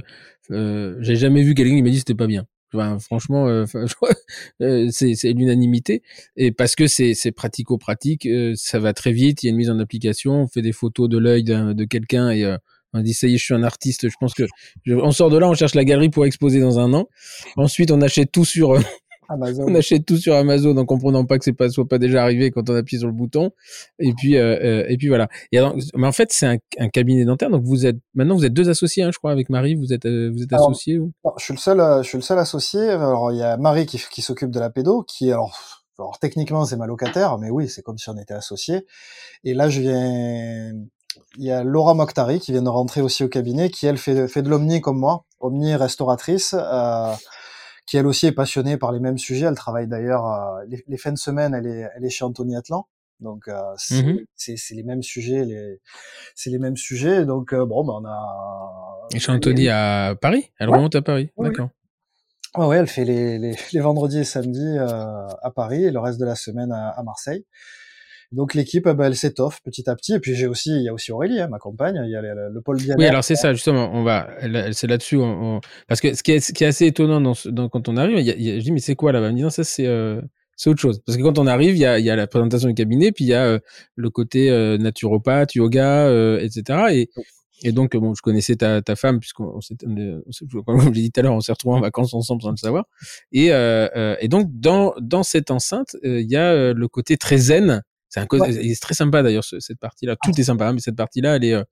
euh, 0.52 0.98
j'ai 1.00 1.16
jamais 1.16 1.44
vu 1.44 1.56
quelqu'un 1.56 1.76
qui 1.76 1.84
m'a 1.84 1.90
dit 1.90 2.00
c'était 2.00 2.16
pas 2.16 2.28
bien. 2.28 2.46
Franchement, 2.72 3.48
euh, 3.48 3.66
euh, 4.62 4.88
c'est, 4.92 5.16
c'est 5.16 5.34
l'unanimité 5.34 6.04
et 6.36 6.52
parce 6.52 6.76
que 6.76 6.88
c'est, 6.88 7.14
c'est 7.14 7.32
pratico-pratique, 7.32 8.28
ça 8.56 8.80
va 8.80 8.94
très 8.94 9.12
vite. 9.12 9.44
Il 9.44 9.48
y 9.48 9.50
a 9.50 9.52
une 9.52 9.58
mise 9.58 9.70
en 9.70 9.80
application, 9.80 10.44
on 10.44 10.48
fait 10.48 10.62
des 10.62 10.72
photos 10.72 11.10
de 11.10 11.18
l'œil 11.18 11.44
de 11.44 11.84
quelqu'un 11.86 12.30
et 12.32 12.46
on 12.94 13.02
dit 13.02 13.14
ça 13.14 13.28
y 13.28 13.36
est, 13.36 13.38
je 13.38 13.44
suis 13.44 13.54
un 13.54 13.64
artiste. 13.64 14.10
Je 14.10 14.16
pense 14.20 14.34
que 14.34 14.44
on 14.88 15.12
sort 15.12 15.30
de 15.30 15.38
là, 15.38 15.48
on 15.48 15.54
cherche 15.54 15.76
la 15.76 15.86
galerie 15.86 16.10
pour 16.10 16.26
exposer 16.26 16.60
dans 16.60 16.80
un 16.80 16.94
an. 16.94 17.08
Ensuite, 17.58 17.92
on 17.92 18.02
achète 18.02 18.32
tout 18.32 18.46
sur 18.46 18.80
on 19.30 19.76
achète 19.76 20.06
tout 20.06 20.18
sur 20.18 20.34
Amazon 20.36 20.76
en 20.78 20.86
comprenant 20.86 21.26
pas 21.26 21.38
que 21.38 21.46
c'est 21.46 21.54
pas 21.54 21.70
soit 21.70 21.88
pas 21.88 21.98
déjà 21.98 22.24
arrivé 22.24 22.52
quand 22.52 22.70
on 22.70 22.76
appuie 22.76 22.98
sur 22.98 23.08
le 23.08 23.14
bouton. 23.14 23.52
Et 24.00 24.14
puis 24.14 24.38
euh, 24.38 24.58
euh 24.62 24.86
et 24.88 24.98
puis 24.98 25.08
voilà. 25.08 25.28
Et 25.52 25.58
alors, 25.58 25.76
mais 25.96 26.08
en 26.08 26.12
fait, 26.12 26.32
c'est 26.32 26.48
un, 26.48 26.58
un, 26.80 26.90
cabinet 26.90 27.26
dentaire. 27.26 27.50
Donc 27.50 27.64
vous 27.64 27.86
êtes 27.86 27.98
maintenant 28.14 28.36
vous 28.36 28.46
êtes 28.46 28.54
deux 28.54 28.70
associés, 28.70 29.04
hein, 29.04 29.12
je 29.14 29.18
crois, 29.18 29.32
avec 29.32 29.50
Marie. 29.50 29.76
Vous 29.76 29.94
êtes 29.94 30.06
euh, 30.06 30.32
vous 30.34 30.44
êtes 30.44 30.54
associés 30.54 30.98
ou 30.98 31.12
Je 31.38 31.44
suis 31.44 31.54
le 31.54 31.60
seul. 31.60 31.80
Euh, 31.80 32.02
je 32.02 32.08
suis 32.08 32.18
le 32.18 32.24
seul 32.24 32.40
associé. 32.40 32.82
Alors 32.90 33.32
il 33.32 33.38
y 33.38 33.44
a 33.44 33.58
Marie 33.58 33.86
qui, 33.86 34.02
qui 34.12 34.22
s'occupe 34.22 34.52
de 34.52 34.60
la 34.60 34.70
pédo, 34.70 35.04
qui 35.04 35.32
alors, 35.32 35.58
alors 36.00 36.18
techniquement 36.20 36.66
c'est 36.66 36.78
ma 36.78 36.88
locataire, 36.88 37.38
mais 37.38 37.50
oui, 37.50 37.70
c'est 37.70 37.82
comme 37.82 37.98
si 37.98 38.10
on 38.10 38.18
était 38.18 38.34
associés. 38.34 38.86
Et 39.44 39.54
là, 39.54 39.70
je 39.70 39.82
viens. 39.82 40.72
Il 41.38 41.44
y 41.44 41.52
a 41.52 41.64
Laura 41.64 41.94
Mokhtari 41.94 42.40
qui 42.40 42.52
vient 42.52 42.62
de 42.62 42.70
rentrer 42.70 43.02
aussi 43.02 43.24
au 43.24 43.28
cabinet, 43.28 43.70
qui 43.70 43.88
elle 43.88 43.98
fait, 43.98 44.28
fait 44.28 44.42
de 44.42 44.50
l'omni 44.50 44.80
comme 44.80 45.00
moi, 45.00 45.26
omni 45.40 45.76
restauratrice. 45.76 46.56
Euh, 46.58 47.14
qui 47.90 47.98
elle 47.98 48.06
aussi 48.06 48.28
est 48.28 48.32
passionnée 48.32 48.78
par 48.78 48.92
les 48.92 49.00
mêmes 49.00 49.18
sujets. 49.18 49.48
Elle 49.48 49.56
travaille 49.56 49.88
d'ailleurs 49.88 50.28
euh, 50.28 50.64
les, 50.68 50.84
les, 50.88 50.98
fins 50.98 51.12
de 51.12 51.18
semaine, 51.18 51.56
elle 51.56 51.66
est, 51.66 51.90
elle 51.96 52.06
est 52.06 52.10
chez 52.12 52.24
Anthony 52.24 52.56
Atlan. 52.56 52.88
Donc 53.20 53.48
euh, 53.48 53.74
mmh 53.90 54.20
c'est 54.36 54.76
les 54.76 54.84
mêmes 54.84 55.02
sujets, 55.02 55.44
les 55.44 55.82
c'est 56.36 56.52
les 56.52 56.60
mêmes 56.60 56.78
sujets. 56.78 57.26
Donc 57.26 57.52
euh, 57.52 57.66
bon, 57.66 57.84
ben 57.84 57.94
on 57.94 58.06
a. 58.06 59.08
Et 59.16 59.20
chez 59.20 59.32
Anthony 59.32 59.70
à 59.70 60.16
Paris, 60.22 60.52
elle 60.60 60.70
remonte 60.70 60.96
à 60.96 61.02
Paris, 61.02 61.32
d'accord. 61.38 61.70
Ouais, 62.56 62.66
ouais, 62.66 62.78
elle 62.78 62.88
fait 62.88 63.06
les, 63.06 63.40
les, 63.40 63.56
les 63.74 63.80
vendredis 63.80 64.20
et 64.20 64.24
samedis 64.24 64.78
euh, 64.78 65.28
à 65.42 65.52
Paris 65.52 65.84
et 65.84 65.92
le 65.92 66.00
reste 66.00 66.20
de 66.20 66.26
la 66.26 66.36
semaine 66.36 66.72
à, 66.72 66.90
à 66.90 67.04
Marseille. 67.04 67.46
Donc 68.32 68.54
l'équipe, 68.54 68.88
bah, 68.88 69.08
elle 69.08 69.16
s'étoffe 69.16 69.62
petit 69.64 69.90
à 69.90 69.96
petit. 69.96 70.14
Et 70.14 70.20
puis 70.20 70.36
j'ai 70.36 70.48
aussi, 70.48 70.70
il 70.72 70.84
y 70.84 70.90
a 70.90 70.94
aussi 70.94 71.12
Aurélie, 71.12 71.40
hein, 71.40 71.48
ma 71.48 71.58
compagne. 71.58 72.00
Il 72.06 72.12
y 72.12 72.16
a 72.16 72.22
le, 72.22 72.50
le 72.54 72.62
pôle 72.62 72.78
bien 72.78 72.96
Oui, 72.98 73.06
alors 73.06 73.24
c'est 73.24 73.36
ça 73.36 73.54
justement. 73.54 73.90
On 73.94 74.04
va, 74.04 74.30
c'est 74.72 74.88
là-dessus. 74.88 75.18
On, 75.18 75.62
parce 75.88 76.00
que 76.00 76.14
ce 76.14 76.22
qui 76.22 76.34
est, 76.34 76.40
ce 76.40 76.54
qui 76.54 76.64
est 76.64 76.68
assez 76.68 76.86
étonnant 76.86 77.22
dans, 77.22 77.34
dans 77.46 77.70
quand 77.70 77.90
on 77.90 77.98
arrive, 77.98 78.20
y 78.20 78.32
a, 78.32 78.36
y 78.36 78.52
a, 78.52 78.60
je 78.60 78.64
dis 78.64 78.72
mais 78.72 78.80
c'est 78.80 78.96
quoi 78.96 79.12
là-bas 79.12 79.28
Elle 79.28 79.34
me 79.34 79.38
dit 79.38 79.44
non, 79.44 79.50
ça 79.50 79.64
c'est 79.64 79.88
euh, 79.88 80.22
c'est 80.60 80.70
autre 80.70 80.82
chose. 80.82 81.02
Parce 81.06 81.18
que 81.18 81.24
quand 81.24 81.40
on 81.40 81.48
arrive, 81.48 81.76
il 81.76 81.80
y 81.80 81.86
a, 81.86 82.00
y 82.00 82.10
a 82.10 82.16
la 82.18 82.28
présentation 82.28 82.68
du 82.68 82.76
cabinet, 82.76 83.14
puis 83.14 83.24
il 83.24 83.30
y 83.30 83.34
a 83.34 83.46
euh, 83.46 83.60
le 83.96 84.10
côté 84.10 84.52
euh, 84.52 84.78
naturopathe, 84.78 85.56
yoga, 85.56 86.08
euh, 86.08 86.40
etc. 86.42 86.80
Et 86.92 87.10
et 87.62 87.74
donc, 87.74 87.96
bon, 87.98 88.14
je 88.14 88.22
connaissais 88.22 88.56
ta, 88.56 88.82
ta 88.82 88.96
femme, 88.96 89.20
puisqu'on 89.20 89.60
s'est, 89.60 89.76
comme 90.66 90.80
je 90.80 90.86
l'ai 90.90 91.02
dit 91.02 91.12
tout 91.12 91.20
à 91.20 91.24
l'heure, 91.24 91.34
on 91.34 91.42
s'est 91.42 91.52
retrouvés 91.52 91.76
en 91.76 91.82
vacances 91.82 92.14
ensemble 92.14 92.42
sans 92.42 92.52
le 92.52 92.58
savoir. 92.58 92.86
Et, 93.34 93.52
euh, 93.52 94.16
et 94.22 94.30
donc, 94.30 94.48
dans, 94.50 94.94
dans 95.02 95.24
cette 95.24 95.52
enceinte, 95.52 95.98
il 96.04 96.30
y 96.30 96.38
a 96.38 96.74
le 96.74 96.88
côté 96.88 97.18
très 97.18 97.38
zen 97.38 97.84
c'est 98.10 98.20
un 98.20 98.28
ouais. 98.32 98.76
très 98.82 98.94
sympa 98.94 99.24
d'ailleurs 99.24 99.44
cette 99.44 99.80
partie-là. 99.80 100.16
Tout 100.24 100.32
est 100.40 100.44
sympa, 100.44 100.68
hein, 100.68 100.74
mais 100.74 100.80
cette 100.80 100.96
partie-là, 100.96 101.36
elle 101.36 101.44
est 101.44 101.54
euh, 101.54 101.64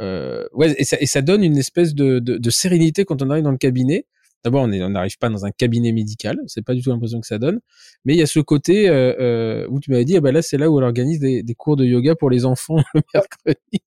euh, 0.00 0.44
ouais, 0.52 0.74
et 0.78 0.84
ça, 0.84 0.96
et 1.00 1.06
ça, 1.06 1.22
donne 1.22 1.44
une 1.44 1.56
espèce 1.56 1.94
de, 1.94 2.18
de, 2.18 2.36
de, 2.36 2.50
sérénité 2.50 3.04
quand 3.04 3.22
on 3.22 3.30
arrive 3.30 3.44
dans 3.44 3.52
le 3.52 3.58
cabinet. 3.58 4.06
D'abord, 4.44 4.64
on 4.64 4.68
n'arrive 4.68 5.16
pas 5.18 5.30
dans 5.30 5.46
un 5.46 5.50
cabinet 5.50 5.92
médical, 5.92 6.38
c'est 6.48 6.62
pas 6.62 6.74
du 6.74 6.82
tout 6.82 6.90
l'impression 6.90 7.20
que 7.20 7.26
ça 7.26 7.38
donne, 7.38 7.60
mais 8.04 8.14
il 8.14 8.18
y 8.18 8.22
a 8.22 8.26
ce 8.26 8.40
côté 8.40 8.88
euh, 8.90 9.14
euh 9.18 9.66
où 9.70 9.80
tu 9.80 9.90
m'avais 9.90 10.04
dit, 10.04 10.16
ah 10.16 10.20
bah 10.20 10.32
là, 10.32 10.42
c'est 10.42 10.58
là 10.58 10.68
où 10.70 10.78
on 10.78 10.82
organise 10.82 11.18
des, 11.18 11.42
des, 11.42 11.54
cours 11.54 11.76
de 11.76 11.84
yoga 11.86 12.14
pour 12.14 12.28
les 12.28 12.44
enfants 12.44 12.76
le 12.94 13.00
mercredi. 13.14 13.80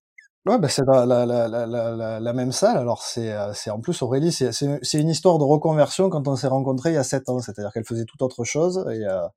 Ouais, 0.48 0.58
bah 0.60 0.70
c'est 0.70 0.86
la, 0.86 1.06
la, 1.06 1.26
la, 1.26 1.48
la, 1.48 2.20
la, 2.22 2.34
même 2.34 2.54
salle. 2.54 2.78
Alors 2.78 3.04
c'est, 3.04 3.34
euh, 3.34 3.52
en 3.70 3.82
plus 3.82 4.02
Aurélie, 4.02 4.32
c'est, 4.32 4.52
c'est, 4.54 5.00
une 5.00 5.10
histoire 5.10 5.38
de 5.40 5.44
reconversion 5.44 6.10
quand 6.10 6.26
on 6.30 6.38
s'est 6.38 6.48
rencontrés 6.48 6.92
il 6.92 6.94
y 6.94 6.98
a 6.98 7.04
sept 7.04 7.28
ans. 7.28 7.40
C'est-à-dire 7.40 7.74
qu'elle 7.74 7.84
faisait 7.84 8.06
tout 8.06 8.24
autre 8.24 8.46
chose 8.46 8.86
et 8.90 9.06
euh, 9.06 9.28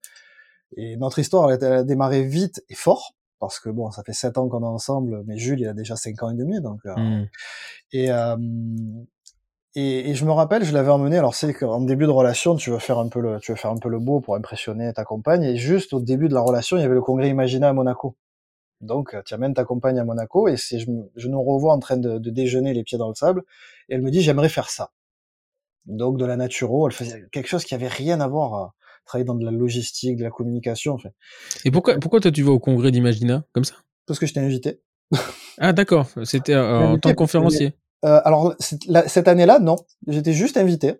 et 0.77 0.97
notre 0.97 1.19
histoire, 1.19 1.51
elle 1.51 1.65
a, 1.65 1.83
démarré 1.85 2.25
vite 2.25 2.63
et 2.69 2.75
fort, 2.75 3.15
parce 3.39 3.59
que 3.59 3.69
bon, 3.69 3.91
ça 3.91 4.03
fait 4.03 4.13
sept 4.13 4.39
ans 4.39 4.49
qu'on 4.49 4.63
est 4.63 4.67
ensemble, 4.67 5.23
mais 5.27 5.37
Jules, 5.37 5.61
il 5.61 5.69
a 5.69 5.73
déjà 5.73 5.97
cinq 5.97 6.23
ans 6.23 6.31
et 6.31 6.37
demi, 6.37 6.61
donc. 6.61 6.81
Euh, 6.87 6.95
mmh. 6.97 7.29
et, 7.93 8.11
euh, 8.11 8.37
et, 9.75 10.11
et, 10.11 10.15
je 10.15 10.25
me 10.25 10.33
rappelle, 10.33 10.65
je 10.65 10.73
l'avais 10.73 10.91
emmené. 10.91 11.17
Alors 11.17 11.35
c'est 11.35 11.55
qu'en 11.55 11.81
début 11.81 12.07
de 12.07 12.11
relation, 12.11 12.57
tu 12.57 12.71
veux 12.71 12.79
faire 12.79 12.99
un 12.99 13.09
peu 13.09 13.21
le, 13.21 13.39
tu 13.41 13.53
veux 13.53 13.57
faire 13.57 13.71
un 13.71 13.79
peu 13.79 13.89
le 13.89 14.01
beau 14.01 14.21
pour 14.21 14.35
impressionner 14.35 14.93
ta 14.93 15.05
compagne. 15.05 15.45
Et 15.45 15.57
juste 15.57 15.93
au 15.93 16.01
début 16.01 16.29
de 16.29 16.35
la 16.35 16.41
relation, 16.41 16.77
il 16.77 16.81
y 16.81 16.85
avait 16.85 16.95
le 16.95 17.03
congrès 17.03 17.29
Imagina 17.29 17.69
à 17.69 17.73
Monaco. 17.73 18.17
Donc, 18.81 19.15
tu 19.25 19.35
amènes 19.35 19.55
ta 19.55 19.65
compagne 19.65 19.99
à 19.99 20.05
Monaco 20.05 20.49
et 20.49 20.57
je, 20.57 20.87
je, 21.15 21.29
nous 21.29 21.43
revois 21.43 21.75
en 21.75 21.79
train 21.79 21.99
de, 21.99 22.19
de, 22.19 22.31
déjeuner 22.31 22.73
les 22.73 22.83
pieds 22.83 22.97
dans 22.97 23.09
le 23.09 23.15
sable 23.15 23.43
et 23.89 23.95
elle 23.95 24.03
me 24.03 24.11
dit 24.11 24.23
j'aimerais 24.23 24.49
faire 24.49 24.71
ça. 24.71 24.91
Donc 25.87 26.19
de 26.19 26.25
la 26.25 26.37
naturo, 26.37 26.89
elle 26.89 26.95
faisait 26.95 27.27
quelque 27.33 27.49
chose 27.49 27.65
qui 27.65 27.75
avait 27.75 27.89
rien 27.89 28.21
à 28.21 28.29
voir 28.29 28.75
travailler 29.05 29.25
dans 29.25 29.35
de 29.35 29.45
la 29.45 29.51
logistique, 29.51 30.17
de 30.17 30.25
la 30.25 30.31
communication. 30.31 30.95
En 30.95 30.99
fait. 30.99 31.13
Et 31.65 31.71
pourquoi, 31.71 31.99
pourquoi 31.99 32.21
toi 32.21 32.31
tu 32.31 32.43
vas 32.43 32.53
au 32.53 32.59
congrès 32.59 32.91
d'Imagina 32.91 33.45
comme 33.53 33.65
ça? 33.65 33.75
Parce 34.07 34.19
que 34.19 34.27
je 34.27 34.35
t'ai 34.35 34.41
invité. 34.41 34.81
ah 35.59 35.73
d'accord, 35.73 36.07
c'était 36.25 36.55
euh, 36.55 36.81
en 36.81 36.99
tant 36.99 37.11
que 37.11 37.15
conférencier. 37.17 37.75
Euh, 38.05 38.21
alors 38.25 38.55
la, 38.87 39.07
cette 39.09 39.29
année-là, 39.29 39.59
non, 39.59 39.77
j'étais 40.07 40.33
juste 40.33 40.57
invité. 40.57 40.95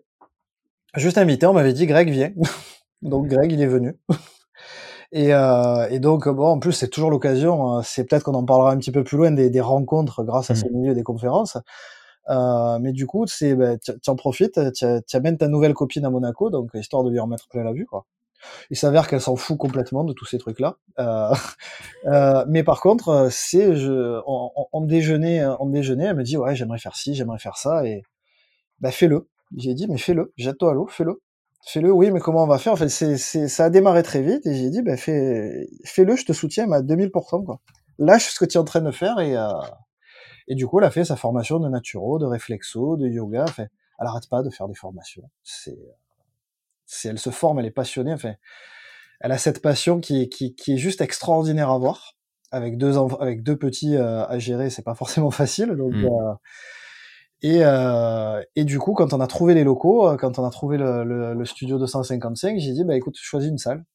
Juste 0.95 1.17
invité, 1.17 1.45
on 1.45 1.53
m'avait 1.53 1.73
dit 1.73 1.87
Greg 1.87 2.09
viens. 2.09 2.31
donc 3.01 3.27
Greg 3.27 3.51
il 3.51 3.61
est 3.61 3.67
venu. 3.67 3.95
Et, 5.13 5.33
euh, 5.33 5.89
et, 5.89 5.99
donc, 5.99 6.29
bon, 6.29 6.45
en 6.45 6.59
plus, 6.59 6.71
c'est 6.71 6.87
toujours 6.87 7.11
l'occasion, 7.11 7.79
euh, 7.79 7.81
c'est 7.83 8.05
peut-être 8.05 8.23
qu'on 8.23 8.33
en 8.33 8.45
parlera 8.45 8.71
un 8.71 8.77
petit 8.77 8.91
peu 8.91 9.03
plus 9.03 9.17
loin 9.17 9.31
des, 9.31 9.49
des 9.49 9.59
rencontres 9.59 10.23
grâce 10.23 10.49
à 10.49 10.53
mmh. 10.53 10.57
ce 10.57 10.65
milieu 10.69 10.93
des 10.93 11.03
conférences. 11.03 11.57
Euh, 12.29 12.79
mais 12.79 12.91
du 12.91 13.07
coup, 13.07 13.25
c'est, 13.27 13.55
bah, 13.55 13.77
tu 13.77 13.91
en 14.07 14.15
profites, 14.15 14.59
tu 14.73 15.15
amènes 15.15 15.37
ta 15.37 15.47
nouvelle 15.47 15.73
copine 15.73 16.05
à 16.05 16.09
Monaco, 16.09 16.49
donc 16.49 16.71
histoire 16.73 17.03
de 17.03 17.09
lui 17.09 17.19
remettre 17.19 17.47
plein 17.47 17.63
la 17.63 17.73
vue, 17.73 17.85
quoi. 17.85 18.05
Il 18.71 18.77
s'avère 18.77 19.07
qu'elle 19.07 19.21
s'en 19.21 19.35
fout 19.35 19.57
complètement 19.57 20.03
de 20.03 20.13
tous 20.13 20.25
ces 20.25 20.39
trucs-là. 20.39 20.77
Euh, 20.99 21.33
euh, 22.05 22.45
mais 22.47 22.63
par 22.63 22.81
contre, 22.81 23.27
c'est, 23.31 23.75
je, 23.75 24.19
en, 24.25 24.51
en, 24.71 24.81
déjeuner, 24.81 25.45
en 25.45 25.67
déjeuner, 25.67 26.05
elle 26.05 26.15
me 26.15 26.23
dit 26.23 26.37
ouais, 26.37 26.55
j'aimerais 26.55 26.79
faire 26.79 26.95
ci, 26.95 27.13
j'aimerais 27.15 27.39
faire 27.39 27.57
ça, 27.57 27.85
et 27.85 28.03
bah 28.79 28.91
fais-le. 28.91 29.27
J'ai 29.57 29.73
dit 29.73 29.87
mais 29.87 29.97
fais-le, 29.97 30.33
jette-toi 30.37 30.71
à 30.71 30.73
l'eau, 30.73 30.87
fais-le. 30.87 31.21
Fais-le, 31.63 31.91
oui, 31.91 32.09
mais 32.11 32.19
comment 32.19 32.43
on 32.43 32.47
va 32.47 32.57
faire? 32.57 32.73
En 32.73 32.75
fait, 32.75 32.89
c'est, 32.89 33.17
c'est, 33.17 33.47
ça 33.47 33.65
a 33.65 33.69
démarré 33.69 34.01
très 34.03 34.21
vite 34.21 34.47
et 34.47 34.55
j'ai 34.55 34.69
dit, 34.71 34.81
bah, 34.81 34.97
fais, 34.97 35.67
fais-le, 35.85 36.15
je 36.15 36.25
te 36.25 36.33
soutiens 36.33 36.71
à 36.71 36.81
2000%, 36.81 37.45
quoi. 37.45 37.59
Lâche 37.99 38.31
ce 38.31 38.39
que 38.39 38.45
tu 38.45 38.57
es 38.57 38.59
en 38.59 38.63
train 38.63 38.81
de 38.81 38.89
faire 38.91 39.19
et, 39.19 39.37
euh, 39.37 39.47
et 40.51 40.55
du 40.55 40.67
coup, 40.67 40.79
elle 40.79 40.85
a 40.85 40.91
fait 40.91 41.05
sa 41.05 41.15
formation 41.15 41.61
de 41.61 41.69
naturo, 41.69 42.19
de 42.19 42.25
réflexo, 42.25 42.97
de 42.97 43.07
yoga. 43.07 43.45
Enfin, 43.45 43.67
elle 43.97 44.05
arrête 44.05 44.27
pas 44.27 44.43
de 44.43 44.49
faire 44.49 44.67
des 44.67 44.75
formations. 44.75 45.23
C'est, 45.43 45.79
c'est, 46.85 47.07
elle 47.07 47.19
se 47.19 47.29
forme, 47.29 47.59
elle 47.59 47.65
est 47.67 47.71
passionnée. 47.71 48.11
Enfin, 48.11 48.33
elle 49.21 49.31
a 49.31 49.37
cette 49.37 49.61
passion 49.61 50.01
qui, 50.01 50.27
qui, 50.27 50.53
qui 50.53 50.73
est 50.73 50.77
juste 50.77 50.99
extraordinaire 50.99 51.69
à 51.69 51.77
voir. 51.77 52.17
Avec 52.51 52.77
deux 52.77 52.97
avec 53.21 53.43
deux 53.43 53.55
petits 53.55 53.95
euh, 53.95 54.27
à 54.27 54.39
gérer, 54.39 54.69
c'est 54.69 54.81
pas 54.81 54.93
forcément 55.03 55.31
facile. 55.31 55.69
Donc, 55.69 55.93
mmh. 55.93 56.05
euh, 56.05 56.33
et, 57.43 57.59
euh, 57.63 58.43
et 58.57 58.65
du 58.65 58.77
coup, 58.77 58.91
quand 58.91 59.13
on 59.13 59.21
a 59.21 59.27
trouvé 59.27 59.53
les 59.53 59.63
locaux, 59.63 60.17
quand 60.17 60.37
on 60.37 60.43
a 60.43 60.49
trouvé 60.49 60.77
le, 60.77 61.05
le, 61.05 61.33
le 61.33 61.45
studio 61.45 61.79
255, 61.79 62.59
j'ai 62.59 62.73
dit, 62.73 62.83
bah 62.83 62.97
écoute, 62.97 63.15
choisis 63.17 63.49
une 63.49 63.57
salle. 63.57 63.85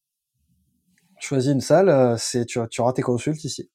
Choisis 1.21 1.53
une 1.53 1.61
salle, 1.61 2.19
c'est 2.19 2.47
tu, 2.47 2.61
tu 2.71 2.81
auras 2.81 2.95
tes 2.95 3.03
consultes 3.03 3.45
ici. 3.45 3.69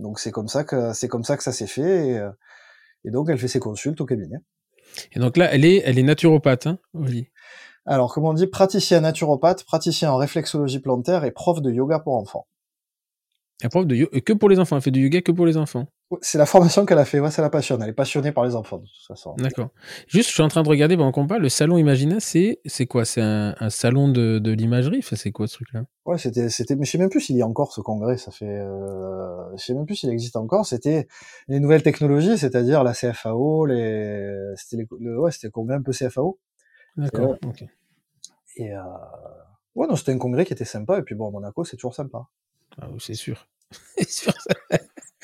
Donc 0.00 0.18
c'est 0.18 0.30
comme 0.30 0.48
ça 0.48 0.64
que 0.64 0.92
c'est 0.92 1.08
comme 1.08 1.24
ça 1.24 1.36
que 1.36 1.42
ça 1.42 1.52
s'est 1.52 1.66
fait 1.66 2.08
et, 2.08 2.18
euh, 2.18 2.30
et, 3.04 3.10
donc 3.10 3.28
elle 3.30 3.38
fait 3.38 3.48
ses 3.48 3.60
consultes 3.60 4.00
au 4.00 4.06
cabinet. 4.06 4.38
Et 5.12 5.20
donc 5.20 5.36
là 5.36 5.52
elle 5.52 5.64
est 5.64 5.82
elle 5.84 5.98
est 5.98 6.02
naturopathe, 6.02 6.66
hein, 6.66 6.78
oui. 6.94 7.28
Alors 7.86 8.12
comme 8.12 8.24
on 8.24 8.34
dit, 8.34 8.46
praticien 8.46 9.00
naturopathe, 9.00 9.64
praticien 9.64 10.12
en 10.12 10.16
réflexologie 10.16 10.80
plantaire 10.80 11.24
et 11.24 11.30
prof 11.30 11.60
de 11.60 11.70
yoga 11.70 11.98
pour 11.98 12.16
enfants. 12.16 12.46
Et 13.62 13.68
prof 13.68 13.86
de 13.86 13.94
yoga 13.94 14.20
que 14.20 14.32
pour 14.32 14.48
les 14.48 14.58
enfants, 14.58 14.76
elle 14.76 14.82
fait 14.82 14.90
du 14.90 15.02
yoga 15.02 15.20
que 15.20 15.32
pour 15.32 15.46
les 15.46 15.56
enfants. 15.56 15.86
C'est 16.22 16.38
la 16.38 16.46
formation 16.46 16.86
qu'elle 16.86 16.98
a 16.98 17.04
fait, 17.04 17.20
ouais, 17.20 17.30
ça 17.30 17.42
la 17.42 17.50
passionne. 17.50 17.82
Elle 17.82 17.90
est 17.90 17.92
passionnée 17.92 18.32
par 18.32 18.44
les 18.44 18.56
enfants, 18.56 18.78
de 18.78 18.84
toute 18.86 19.06
façon. 19.06 19.34
D'accord. 19.36 19.68
Juste, 20.08 20.28
je 20.30 20.34
suis 20.34 20.42
en 20.42 20.48
train 20.48 20.62
de 20.62 20.68
regarder 20.68 20.96
pendant 20.96 21.12
qu'on 21.12 21.26
parle, 21.26 21.42
le 21.42 21.48
salon 21.48 21.78
Imagina, 21.78 22.18
c'est 22.20 22.58
quoi? 22.88 23.04
C'est 23.04 23.20
un, 23.20 23.54
un, 23.60 23.70
salon 23.70 24.08
de, 24.08 24.38
de 24.38 24.50
l'imagerie? 24.50 24.98
Enfin, 24.98 25.14
C'est 25.14 25.30
quoi 25.30 25.46
ce 25.46 25.54
truc-là? 25.54 25.84
Ouais, 26.06 26.18
c'était, 26.18 26.48
c'était, 26.48 26.74
mais 26.74 26.84
je 26.84 26.90
sais 26.90 26.98
même 26.98 27.10
plus 27.10 27.20
s'il 27.20 27.36
y 27.36 27.42
a 27.42 27.46
encore 27.46 27.72
ce 27.72 27.80
congrès, 27.80 28.16
ça 28.16 28.32
fait, 28.32 28.46
euh... 28.46 29.56
je 29.56 29.64
sais 29.64 29.74
même 29.74 29.86
plus 29.86 29.94
s'il 29.94 30.10
existe 30.10 30.36
encore. 30.36 30.66
C'était 30.66 31.06
les 31.46 31.60
nouvelles 31.60 31.82
technologies, 31.82 32.38
c'est-à-dire 32.38 32.82
la 32.82 32.92
CFAO, 32.92 33.66
les, 33.66 34.34
c'était 34.56 34.84
le... 34.98 35.20
ouais, 35.20 35.30
c'était 35.30 35.46
le 35.48 35.52
congrès 35.52 35.76
un 35.76 35.82
peu 35.82 35.92
CFAO. 35.92 36.38
D'accord, 36.96 37.36
ok. 37.46 37.64
Et 38.56 38.74
euh... 38.74 38.80
ouais, 39.76 39.86
non, 39.86 39.94
c'était 39.94 40.12
un 40.12 40.18
congrès 40.18 40.44
qui 40.44 40.52
était 40.54 40.64
sympa, 40.64 40.98
et 40.98 41.02
puis 41.02 41.14
bon, 41.14 41.30
Monaco, 41.30 41.62
c'est 41.64 41.76
toujours 41.76 41.94
sympa. 41.94 42.26
Ah, 42.80 42.88
c'est 42.98 43.14
sûr. 43.14 43.46
c'est 43.96 44.08
sûr, 44.08 44.32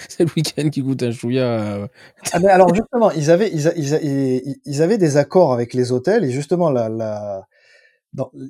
c'est 0.09 0.25
le 0.25 0.31
week-end 0.37 0.69
qui 0.71 0.83
coûte 0.83 1.03
un 1.03 1.11
chouïa. 1.11 1.89
ah 2.33 2.39
mais 2.39 2.49
alors 2.49 2.73
justement, 2.75 3.11
ils 3.11 3.31
avaient, 3.31 3.51
ils, 3.51 3.73
ils, 3.77 4.57
ils, 4.65 4.83
avaient 4.83 4.99
des 4.99 5.17
accords 5.17 5.53
avec 5.53 5.75
les 5.75 5.91
hôtels 5.91 6.25
et 6.25 6.31
justement 6.31 6.71
la, 6.71 6.89
la 6.89 7.47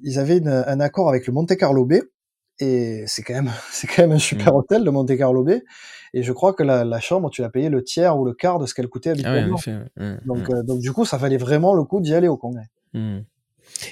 ils 0.02 0.18
avaient 0.18 0.38
une, 0.38 0.48
un 0.48 0.80
accord 0.80 1.08
avec 1.08 1.26
le 1.26 1.32
Monte 1.32 1.56
Carlo 1.56 1.84
Bay 1.84 2.02
et 2.60 3.04
c'est 3.06 3.22
quand 3.22 3.34
même, 3.34 3.50
c'est 3.70 3.86
quand 3.86 4.02
même 4.02 4.12
un 4.12 4.18
super 4.18 4.52
mmh. 4.52 4.56
hôtel 4.56 4.84
le 4.84 4.90
Monte 4.90 5.16
Carlo 5.16 5.42
Bay 5.42 5.62
et 6.12 6.22
je 6.22 6.32
crois 6.32 6.52
que 6.52 6.62
la, 6.62 6.84
la 6.84 7.00
chambre 7.00 7.30
tu 7.30 7.42
l'as 7.42 7.50
payé 7.50 7.68
le 7.68 7.82
tiers 7.82 8.18
ou 8.18 8.24
le 8.24 8.34
quart 8.34 8.58
de 8.58 8.66
ce 8.66 8.74
qu'elle 8.74 8.88
coûtait 8.88 9.10
habituellement. 9.10 9.58
Ah 9.66 9.70
ouais, 9.70 10.04
mmh, 10.04 10.20
donc, 10.26 10.48
mmh. 10.48 10.54
Euh, 10.54 10.62
donc 10.62 10.80
du 10.80 10.92
coup 10.92 11.04
ça 11.04 11.16
valait 11.16 11.38
vraiment 11.38 11.74
le 11.74 11.84
coup 11.84 12.00
d'y 12.00 12.14
aller 12.14 12.28
au 12.28 12.36
congrès. 12.36 12.68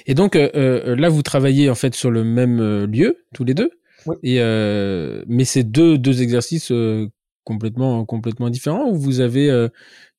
Et 0.05 0.13
donc 0.13 0.35
euh, 0.35 0.49
euh, 0.55 0.95
là 0.95 1.09
vous 1.09 1.21
travaillez 1.21 1.69
en 1.69 1.75
fait 1.75 1.95
sur 1.95 2.11
le 2.11 2.23
même 2.23 2.59
euh, 2.59 2.87
lieu 2.87 3.25
tous 3.33 3.43
les 3.43 3.53
deux? 3.53 3.71
Oui. 4.07 4.15
Et 4.23 4.37
euh, 4.39 5.23
mais 5.27 5.45
c'est 5.45 5.63
deux 5.63 5.97
deux 5.97 6.21
exercices 6.21 6.71
euh, 6.71 7.09
complètement 7.43 8.05
complètement 8.05 8.49
différents 8.49 8.89
ou 8.89 8.95
vous 8.95 9.19
avez 9.19 9.49
euh, 9.49 9.69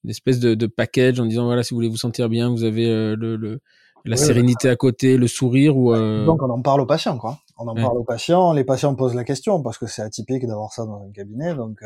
une 0.05 0.11
espèce 0.11 0.39
de, 0.39 0.55
de, 0.55 0.67
package 0.67 1.21
en 1.21 1.27
disant 1.27 1.45
voilà 1.47 1.63
si 1.63 1.71
vous 1.71 1.79
voulez 1.79 1.89
vous 1.89 1.97
sentir 1.97 2.29
bien 2.29 2.51
vous 2.51 2.65
avez 2.65 2.87
le, 2.87 3.37
le, 3.37 3.61
la 4.05 4.17
sérénité 4.17 4.69
à 4.69 4.77
côté 4.77 5.17
le 5.17 5.27
sourire 5.27 5.77
ou 5.77 5.95
donc 6.25 6.43
on 6.43 6.51
en 6.51 6.63
parle 6.63 6.81
aux 6.81 6.87
patients 6.87 7.19
quoi 7.19 7.41
on 7.59 7.67
en 7.67 7.75
ouais. 7.75 7.83
parle 7.83 7.99
aux 7.99 8.05
patients 8.05 8.53
les 8.53 8.63
patients 8.63 8.95
posent 8.95 9.15
la 9.15 9.25
question 9.25 9.63
parce 9.63 9.79
que 9.79 9.87
c'est 9.87 10.03
atypique 10.03 10.47
d'avoir 10.47 10.73
ça 10.73 10.85
dans 10.85 11.05
un 11.09 11.13
cabinet 11.13 11.55
donc 11.55 11.81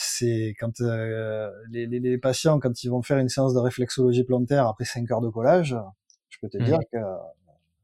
c'est 0.00 0.54
quand 0.60 0.80
euh, 0.80 1.50
les, 1.70 1.88
les, 1.88 1.98
les, 1.98 2.18
patients, 2.18 2.60
quand 2.60 2.84
ils 2.84 2.88
vont 2.88 3.02
faire 3.02 3.18
une 3.18 3.28
séance 3.28 3.52
de 3.52 3.58
réflexologie 3.58 4.22
plantaire 4.22 4.68
après 4.68 4.84
5 4.84 5.10
heures 5.10 5.20
de 5.20 5.28
collage, 5.28 5.76
je 6.28 6.38
peux 6.40 6.48
te 6.48 6.56
mmh. 6.56 6.64
dire 6.64 6.78
que 6.92 6.98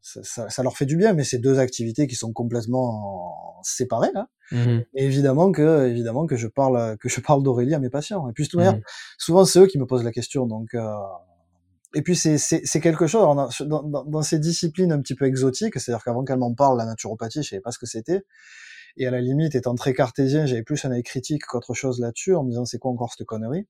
ça, 0.05 0.23
ça, 0.23 0.51
ça, 0.51 0.63
leur 0.63 0.77
fait 0.77 0.85
du 0.85 0.97
bien, 0.97 1.15
mais 1.15 1.25
c'est 1.25 1.39
deux 1.39 1.59
activités 1.59 2.07
qui 2.07 2.15
sont 2.15 2.31
complètement 2.31 3.59
séparées. 3.63 4.11
Hein. 4.15 4.29
Mmh. 4.53 4.81
Et 4.95 5.07
évidemment 5.07 5.51
que, 5.51 5.89
évidemment 5.89 6.27
que 6.27 6.37
je 6.37 6.47
parle, 6.47 6.99
que 6.99 7.09
je 7.09 7.21
parle 7.21 7.43
d'Aurélie 7.43 7.73
à 7.73 7.79
mes 7.79 7.89
patients. 7.89 8.29
Et 8.29 8.33
puis, 8.35 8.47
tout 8.47 8.61
mmh. 8.61 8.83
souvent 9.17 9.47
c'est 9.47 9.61
eux 9.61 9.67
qui 9.67 9.79
me 9.79 9.87
posent 9.87 10.05
la 10.05 10.13
question. 10.13 10.47
Donc, 10.47 10.75
euh... 10.75 10.93
et 11.95 12.03
puis 12.03 12.17
c'est 12.17 12.37
c'est 12.37 12.81
quelque 12.81 13.07
chose 13.07 13.23
dans, 13.67 13.83
dans, 13.83 14.05
dans, 14.05 14.23
ces 14.23 14.39
disciplines 14.39 14.93
un 14.93 15.01
petit 15.01 15.15
peu 15.15 15.25
exotiques, 15.25 15.81
c'est-à-dire 15.81 16.05
qu'avant 16.05 16.23
qu'elle 16.23 16.39
m'en 16.39 16.53
parle, 16.53 16.77
la 16.77 16.85
naturopathie, 16.85 17.43
je 17.43 17.49
savais 17.49 17.63
pas 17.63 17.71
ce 17.71 17.79
que 17.79 17.87
c'était. 17.87 18.25
Et 18.99 19.07
à 19.07 19.11
la 19.11 19.23
limite, 19.23 19.55
étant 19.55 19.75
très 19.75 19.95
cartésien, 19.95 20.45
j'avais 20.45 20.63
plus 20.63 20.85
un 20.85 20.93
œil 20.93 21.03
critique 21.03 21.47
qu'autre 21.47 21.73
chose 21.73 21.99
là-dessus, 21.99 22.35
en 22.35 22.45
me 22.45 22.51
disant 22.51 22.67
c'est 22.67 22.79
quoi 22.79 22.91
encore 22.91 23.11
cette 23.17 23.27
connerie? 23.27 23.67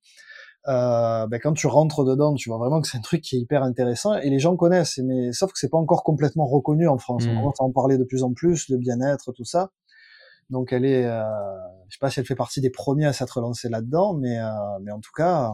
Euh, 0.66 1.26
ben, 1.26 1.38
quand 1.38 1.52
tu 1.52 1.66
rentres 1.66 2.04
dedans, 2.04 2.34
tu 2.34 2.48
vois 2.48 2.58
vraiment 2.58 2.80
que 2.80 2.88
c'est 2.88 2.96
un 2.96 3.02
truc 3.02 3.20
qui 3.20 3.36
est 3.36 3.40
hyper 3.40 3.62
intéressant 3.62 4.14
et 4.14 4.30
les 4.30 4.38
gens 4.38 4.56
connaissent, 4.56 4.98
mais 5.04 5.32
sauf 5.32 5.52
que 5.52 5.58
c'est 5.58 5.68
pas 5.68 5.78
encore 5.78 6.02
complètement 6.04 6.46
reconnu 6.46 6.88
en 6.88 6.98
France. 6.98 7.26
Mmh. 7.26 7.30
On 7.30 7.36
commence 7.36 7.60
à 7.60 7.64
en 7.64 7.72
parler 7.72 7.98
de 7.98 8.04
plus 8.04 8.22
en 8.22 8.32
plus, 8.32 8.68
le 8.68 8.78
bien-être, 8.78 9.32
tout 9.32 9.44
ça. 9.44 9.70
Donc 10.50 10.72
elle 10.72 10.84
est, 10.84 11.04
euh, 11.04 11.22
je 11.88 11.94
sais 11.94 11.98
pas 12.00 12.10
si 12.10 12.20
elle 12.20 12.26
fait 12.26 12.34
partie 12.34 12.60
des 12.60 12.70
premiers 12.70 13.06
à 13.06 13.12
s'être 13.12 13.40
lancée 13.40 13.68
là-dedans, 13.68 14.14
mais 14.14 14.38
euh, 14.38 14.50
mais 14.82 14.92
en 14.92 15.00
tout 15.00 15.12
cas. 15.14 15.52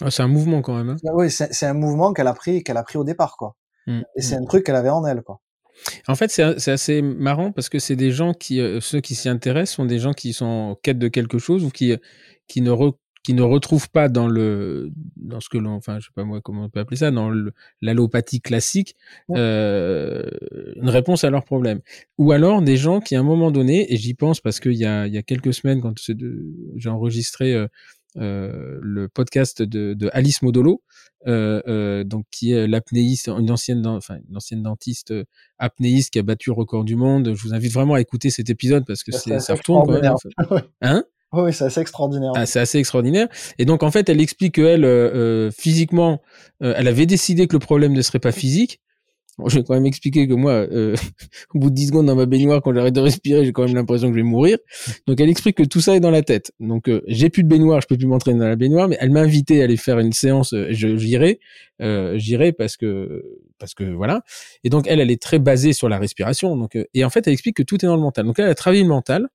Ah, 0.00 0.10
c'est 0.10 0.22
un 0.22 0.28
mouvement 0.28 0.62
quand 0.62 0.76
même. 0.76 0.90
Hein. 0.90 1.10
Oui, 1.14 1.30
c'est 1.30 1.66
un 1.66 1.74
mouvement 1.74 2.12
qu'elle 2.12 2.28
a 2.28 2.34
pris, 2.34 2.62
qu'elle 2.62 2.78
a 2.78 2.82
pris 2.82 2.98
au 2.98 3.04
départ, 3.04 3.36
quoi. 3.36 3.56
Mmh. 3.86 4.00
Et 4.16 4.22
c'est 4.22 4.36
un 4.36 4.44
truc 4.44 4.64
qu'elle 4.64 4.76
avait 4.76 4.90
en 4.90 5.04
elle, 5.04 5.22
quoi. 5.22 5.40
En 6.06 6.14
fait, 6.14 6.30
c'est 6.30 6.70
assez 6.70 7.02
marrant 7.02 7.50
parce 7.50 7.68
que 7.68 7.78
c'est 7.78 7.96
des 7.96 8.10
gens 8.10 8.34
qui, 8.34 8.60
euh, 8.60 8.80
ceux 8.80 9.00
qui 9.00 9.14
s'y 9.14 9.28
intéressent 9.28 9.76
sont 9.76 9.84
des 9.86 9.98
gens 9.98 10.12
qui 10.12 10.32
sont 10.32 10.44
en 10.44 10.74
quête 10.76 10.98
de 10.98 11.08
quelque 11.08 11.38
chose 11.38 11.64
ou 11.64 11.70
qui, 11.70 11.96
qui 12.46 12.60
ne 12.60 12.70
re, 12.70 12.92
qui 13.22 13.34
ne 13.34 13.42
retrouvent 13.42 13.90
pas 13.90 14.08
dans 14.08 14.26
le 14.26 14.90
dans 15.16 15.40
ce 15.40 15.48
que 15.48 15.58
l'on 15.58 15.70
enfin 15.70 15.98
je 16.00 16.06
sais 16.06 16.12
pas 16.14 16.24
moi 16.24 16.40
comment 16.40 16.64
on 16.64 16.68
peut 16.68 16.80
appeler 16.80 16.96
ça 16.96 17.10
dans 17.10 17.32
l'allopathie 17.80 18.40
classique 18.40 18.96
ouais. 19.28 19.38
euh, 19.38 20.22
une 20.76 20.88
réponse 20.88 21.24
à 21.24 21.30
leurs 21.30 21.44
problèmes 21.44 21.80
ou 22.18 22.32
alors 22.32 22.62
des 22.62 22.76
gens 22.76 23.00
qui 23.00 23.14
à 23.14 23.20
un 23.20 23.24
moment 23.24 23.50
donné 23.50 23.92
et 23.92 23.96
j'y 23.96 24.14
pense 24.14 24.40
parce 24.40 24.60
qu'il 24.60 24.74
y 24.74 24.84
a 24.84 25.06
il 25.06 25.14
y 25.14 25.18
a 25.18 25.22
quelques 25.22 25.54
semaines 25.54 25.80
quand 25.80 25.94
j'ai 26.76 26.88
enregistré 26.88 27.54
euh, 27.54 27.68
euh, 28.18 28.78
le 28.82 29.08
podcast 29.08 29.62
de, 29.62 29.94
de 29.94 30.10
Alice 30.12 30.42
Modolo, 30.42 30.82
euh, 31.26 31.62
euh, 31.66 32.04
donc 32.04 32.26
qui 32.30 32.52
est 32.52 32.66
l'apnéiste, 32.66 33.28
une 33.28 33.50
ancienne, 33.50 33.86
enfin 33.86 34.18
une 34.28 34.36
ancienne 34.36 34.62
dentiste 34.62 35.12
euh, 35.12 35.24
apnéiste 35.56 36.12
qui 36.12 36.18
a 36.18 36.22
battu 36.22 36.50
le 36.50 36.54
record 36.54 36.84
du 36.84 36.94
monde. 36.94 37.32
Je 37.34 37.42
vous 37.42 37.54
invite 37.54 37.72
vraiment 37.72 37.94
à 37.94 38.02
écouter 38.02 38.28
cet 38.28 38.50
épisode 38.50 38.84
parce 38.86 39.02
que 39.02 39.12
c'est 39.12 39.38
ça 39.40 39.54
retourne 39.54 39.86
quand 39.86 40.00
même. 40.00 40.14
Fait. 40.22 40.68
Hein? 40.82 41.04
oui, 41.32 41.52
c'est 41.52 41.64
assez 41.64 41.80
extraordinaire. 41.80 42.32
Ah, 42.34 42.46
c'est 42.46 42.60
assez 42.60 42.78
extraordinaire. 42.78 43.28
Et 43.58 43.64
donc, 43.64 43.82
en 43.82 43.90
fait, 43.90 44.08
elle 44.08 44.20
explique 44.20 44.56
qu'elle, 44.56 44.84
euh, 44.84 45.50
physiquement, 45.50 46.20
euh, 46.62 46.74
elle 46.76 46.88
avait 46.88 47.06
décidé 47.06 47.46
que 47.46 47.54
le 47.54 47.60
problème 47.60 47.92
ne 47.92 48.02
serait 48.02 48.18
pas 48.18 48.32
physique. 48.32 48.80
Bon, 49.38 49.48
je 49.48 49.56
vais 49.56 49.64
quand 49.64 49.72
même 49.72 49.86
expliquer 49.86 50.28
que 50.28 50.34
moi, 50.34 50.52
euh, 50.52 50.94
au 51.54 51.58
bout 51.58 51.70
de 51.70 51.74
10 51.74 51.86
secondes 51.86 52.06
dans 52.06 52.14
ma 52.14 52.26
baignoire, 52.26 52.60
quand 52.60 52.74
j'arrête 52.74 52.94
de 52.94 53.00
respirer, 53.00 53.46
j'ai 53.46 53.52
quand 53.52 53.64
même 53.64 53.74
l'impression 53.74 54.08
que 54.08 54.14
je 54.14 54.18
vais 54.18 54.28
mourir. 54.28 54.58
Donc, 55.06 55.20
elle 55.20 55.30
explique 55.30 55.56
que 55.56 55.62
tout 55.62 55.80
ça 55.80 55.96
est 55.96 56.00
dans 56.00 56.10
la 56.10 56.22
tête. 56.22 56.52
Donc, 56.60 56.88
euh, 56.88 57.00
j'ai 57.06 57.30
plus 57.30 57.42
de 57.42 57.48
baignoire, 57.48 57.80
je 57.80 57.86
peux 57.86 57.96
plus 57.96 58.06
m'entraîner 58.06 58.38
dans 58.38 58.48
la 58.48 58.56
baignoire, 58.56 58.88
mais 58.88 58.98
elle 59.00 59.10
m'a 59.10 59.20
invité 59.20 59.62
à 59.62 59.64
aller 59.64 59.78
faire 59.78 59.98
une 59.98 60.12
séance. 60.12 60.52
Euh, 60.52 60.68
j'irai, 60.70 61.40
j'irai 61.80 62.52
parce 62.52 62.76
que 62.76 63.24
parce 63.58 63.74
que 63.74 63.84
voilà. 63.84 64.22
Et 64.64 64.70
donc, 64.70 64.84
elle, 64.86 65.00
elle 65.00 65.10
est 65.10 65.20
très 65.20 65.38
basée 65.38 65.72
sur 65.72 65.88
la 65.88 65.98
respiration. 65.98 66.54
Donc, 66.56 66.76
et 66.92 67.04
en 67.04 67.10
fait, 67.10 67.26
elle 67.26 67.32
explique 67.32 67.56
que 67.56 67.62
tout 67.62 67.82
est 67.82 67.88
dans 67.88 67.96
le 67.96 68.02
mental. 68.02 68.26
Donc, 68.26 68.38
elle 68.38 68.48
a 68.48 68.54
travaillé 68.54 68.82
le 68.82 68.88
mental. 68.88 69.28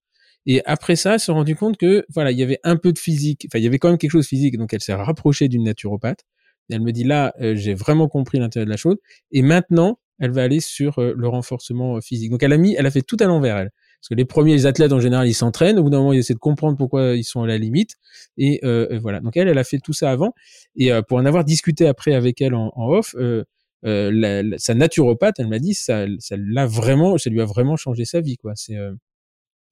Et 0.48 0.64
après 0.66 0.96
ça, 0.96 1.14
elle 1.16 1.20
s'est 1.20 1.32
rendue 1.32 1.56
compte 1.56 1.78
que 1.78 2.06
voilà, 2.10 2.32
il 2.32 2.40
y 2.40 2.44
avait 2.44 2.60
un 2.64 2.78
peu 2.78 2.92
de 2.92 2.98
physique. 2.98 3.46
Enfin, 3.48 3.60
il 3.60 3.64
y 3.64 3.68
avait 3.68 3.78
quand 3.78 3.90
même 3.90 4.00
quelque 4.00 4.12
chose 4.12 4.26
de 4.26 4.30
physique. 4.30 4.58
Donc, 4.58 4.74
elle 4.74 4.82
s'est 4.82 4.96
rapprochée 4.96 5.48
d'une 5.50 5.64
naturopathe. 5.64 6.22
Et 6.70 6.76
elle 6.76 6.82
me 6.82 6.92
dit 6.92 7.04
là, 7.04 7.34
euh, 7.42 7.56
j'ai 7.56 7.76
vraiment 7.76 8.08
compris 8.08 8.40
l'intérêt 8.40 8.66
de 8.66 8.72
la 8.72 8.78
chose. 8.78 8.98
Et 9.32 9.42
maintenant, 9.44 10.00
elle 10.20 10.32
va 10.32 10.44
aller 10.44 10.62
sur 10.62 11.00
euh, 11.00 11.14
le 11.16 11.28
renforcement 11.28 12.02
physique. 12.02 12.32
Donc, 12.32 12.42
elle 12.44 12.54
a 12.54 12.58
mis, 12.58 12.74
elle 12.74 12.86
a 12.88 12.92
fait 12.92 13.04
tout 13.04 13.18
à 13.20 13.26
l'envers, 13.26 13.58
elle. 13.58 13.72
Parce 14.00 14.10
que 14.10 14.16
les 14.16 14.26
premiers 14.26 14.66
athlètes, 14.66 14.94
en 14.94 15.00
général, 15.00 15.28
ils 15.28 15.34
s'entraînent. 15.34 15.80
Au 15.80 15.84
bout 15.84 15.90
d'un 15.90 15.98
moment, 15.98 16.14
ils 16.14 16.20
essaient 16.20 16.34
de 16.34 16.40
comprendre 16.40 16.78
pourquoi 16.78 17.16
ils 17.16 17.24
sont 17.24 17.42
à 17.42 17.48
la 17.48 17.58
limite. 17.58 17.96
Et 18.38 18.60
euh, 18.64 19.00
voilà. 19.02 19.20
Donc, 19.20 19.36
elle, 19.38 19.48
elle 19.48 19.58
a 19.58 19.64
fait 19.64 19.80
tout 19.80 19.94
ça 19.94 20.12
avant. 20.12 20.34
Et 20.76 20.92
euh, 20.94 21.02
pour 21.02 21.18
en 21.18 21.26
avoir 21.26 21.44
discuté 21.44 21.88
après 21.88 22.14
avec 22.14 22.42
elle 22.42 22.54
en, 22.54 22.72
off, 22.76 23.16
euh, 23.18 23.44
euh, 23.86 24.56
sa 24.58 24.76
naturopathe, 24.76 25.40
elle 25.40 25.48
m'a 25.48 25.60
dit, 25.60 25.74
ça, 25.74 26.06
ça 26.20 26.36
l'a 26.38 26.68
vraiment, 26.68 27.18
ça 27.18 27.30
lui 27.30 27.42
a 27.42 27.46
vraiment 27.46 27.76
changé 27.76 28.06
sa 28.06 28.22
vie, 28.22 28.38
quoi. 28.38 28.54
C'est 28.56 28.78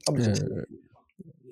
ah, 0.07 0.11
euh, 0.13 0.65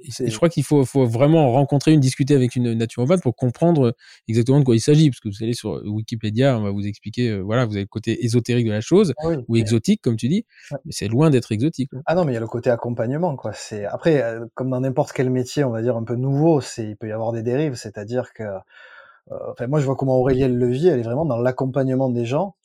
je 0.10 0.36
crois 0.36 0.50
qu'il 0.50 0.64
faut, 0.64 0.86
faut, 0.86 1.06
vraiment 1.06 1.52
rencontrer 1.52 1.94
une, 1.94 2.00
discuter 2.00 2.36
avec 2.36 2.56
une 2.56 2.74
naturopathe 2.74 3.22
pour 3.22 3.36
comprendre 3.36 3.96
exactement 4.28 4.60
de 4.60 4.66
quoi 4.66 4.76
il 4.76 4.80
s'agit. 4.80 5.10
Parce 5.10 5.20
que 5.20 5.30
vous 5.30 5.44
allez 5.44 5.54
sur 5.54 5.82
Wikipédia, 5.86 6.58
on 6.58 6.64
va 6.64 6.72
vous 6.72 6.86
expliquer, 6.86 7.30
euh, 7.30 7.40
voilà, 7.40 7.66
vous 7.66 7.74
avez 7.74 7.82
le 7.82 7.88
côté 7.88 8.24
ésotérique 8.26 8.66
de 8.66 8.72
la 8.72 8.82
chose, 8.82 9.14
ah 9.18 9.28
oui, 9.28 9.36
ou 9.48 9.56
exotique, 9.56 10.02
comme 10.02 10.16
tu 10.16 10.28
dis, 10.28 10.46
ouais. 10.72 10.78
mais 10.86 10.92
c'est 10.92 11.08
loin 11.08 11.30
d'être 11.30 11.52
exotique. 11.52 11.92
Ah 12.06 12.16
non, 12.16 12.26
mais 12.26 12.32
il 12.32 12.36
y 12.36 12.38
a 12.38 12.42
le 12.42 12.48
côté 12.48 12.70
accompagnement, 12.70 13.36
quoi. 13.36 13.54
C'est 13.54 13.86
Après, 13.86 14.22
euh, 14.22 14.46
comme 14.56 14.70
dans 14.70 14.80
n'importe 14.80 15.14
quel 15.14 15.30
métier, 15.30 15.64
on 15.64 15.72
va 15.72 15.82
dire 15.82 15.96
un 15.98 16.04
peu 16.04 16.16
nouveau, 16.16 16.62
c'est 16.62 16.84
il 16.90 16.96
peut 16.98 17.08
y 17.08 17.12
avoir 17.12 17.32
des 17.32 17.44
dérives, 17.44 17.76
c'est-à-dire 17.76 18.34
que, 18.34 18.44
euh, 18.44 19.38
enfin, 19.52 19.68
moi 19.68 19.80
je 19.80 19.86
vois 19.86 19.96
comment 19.96 20.18
Aurélie 20.18 20.48
le 20.48 20.68
vit, 20.68 20.88
elle 20.88 21.00
est 21.00 21.04
vraiment 21.04 21.26
dans 21.26 21.38
l'accompagnement 21.38 22.10
des 22.10 22.26
gens. 22.26 22.56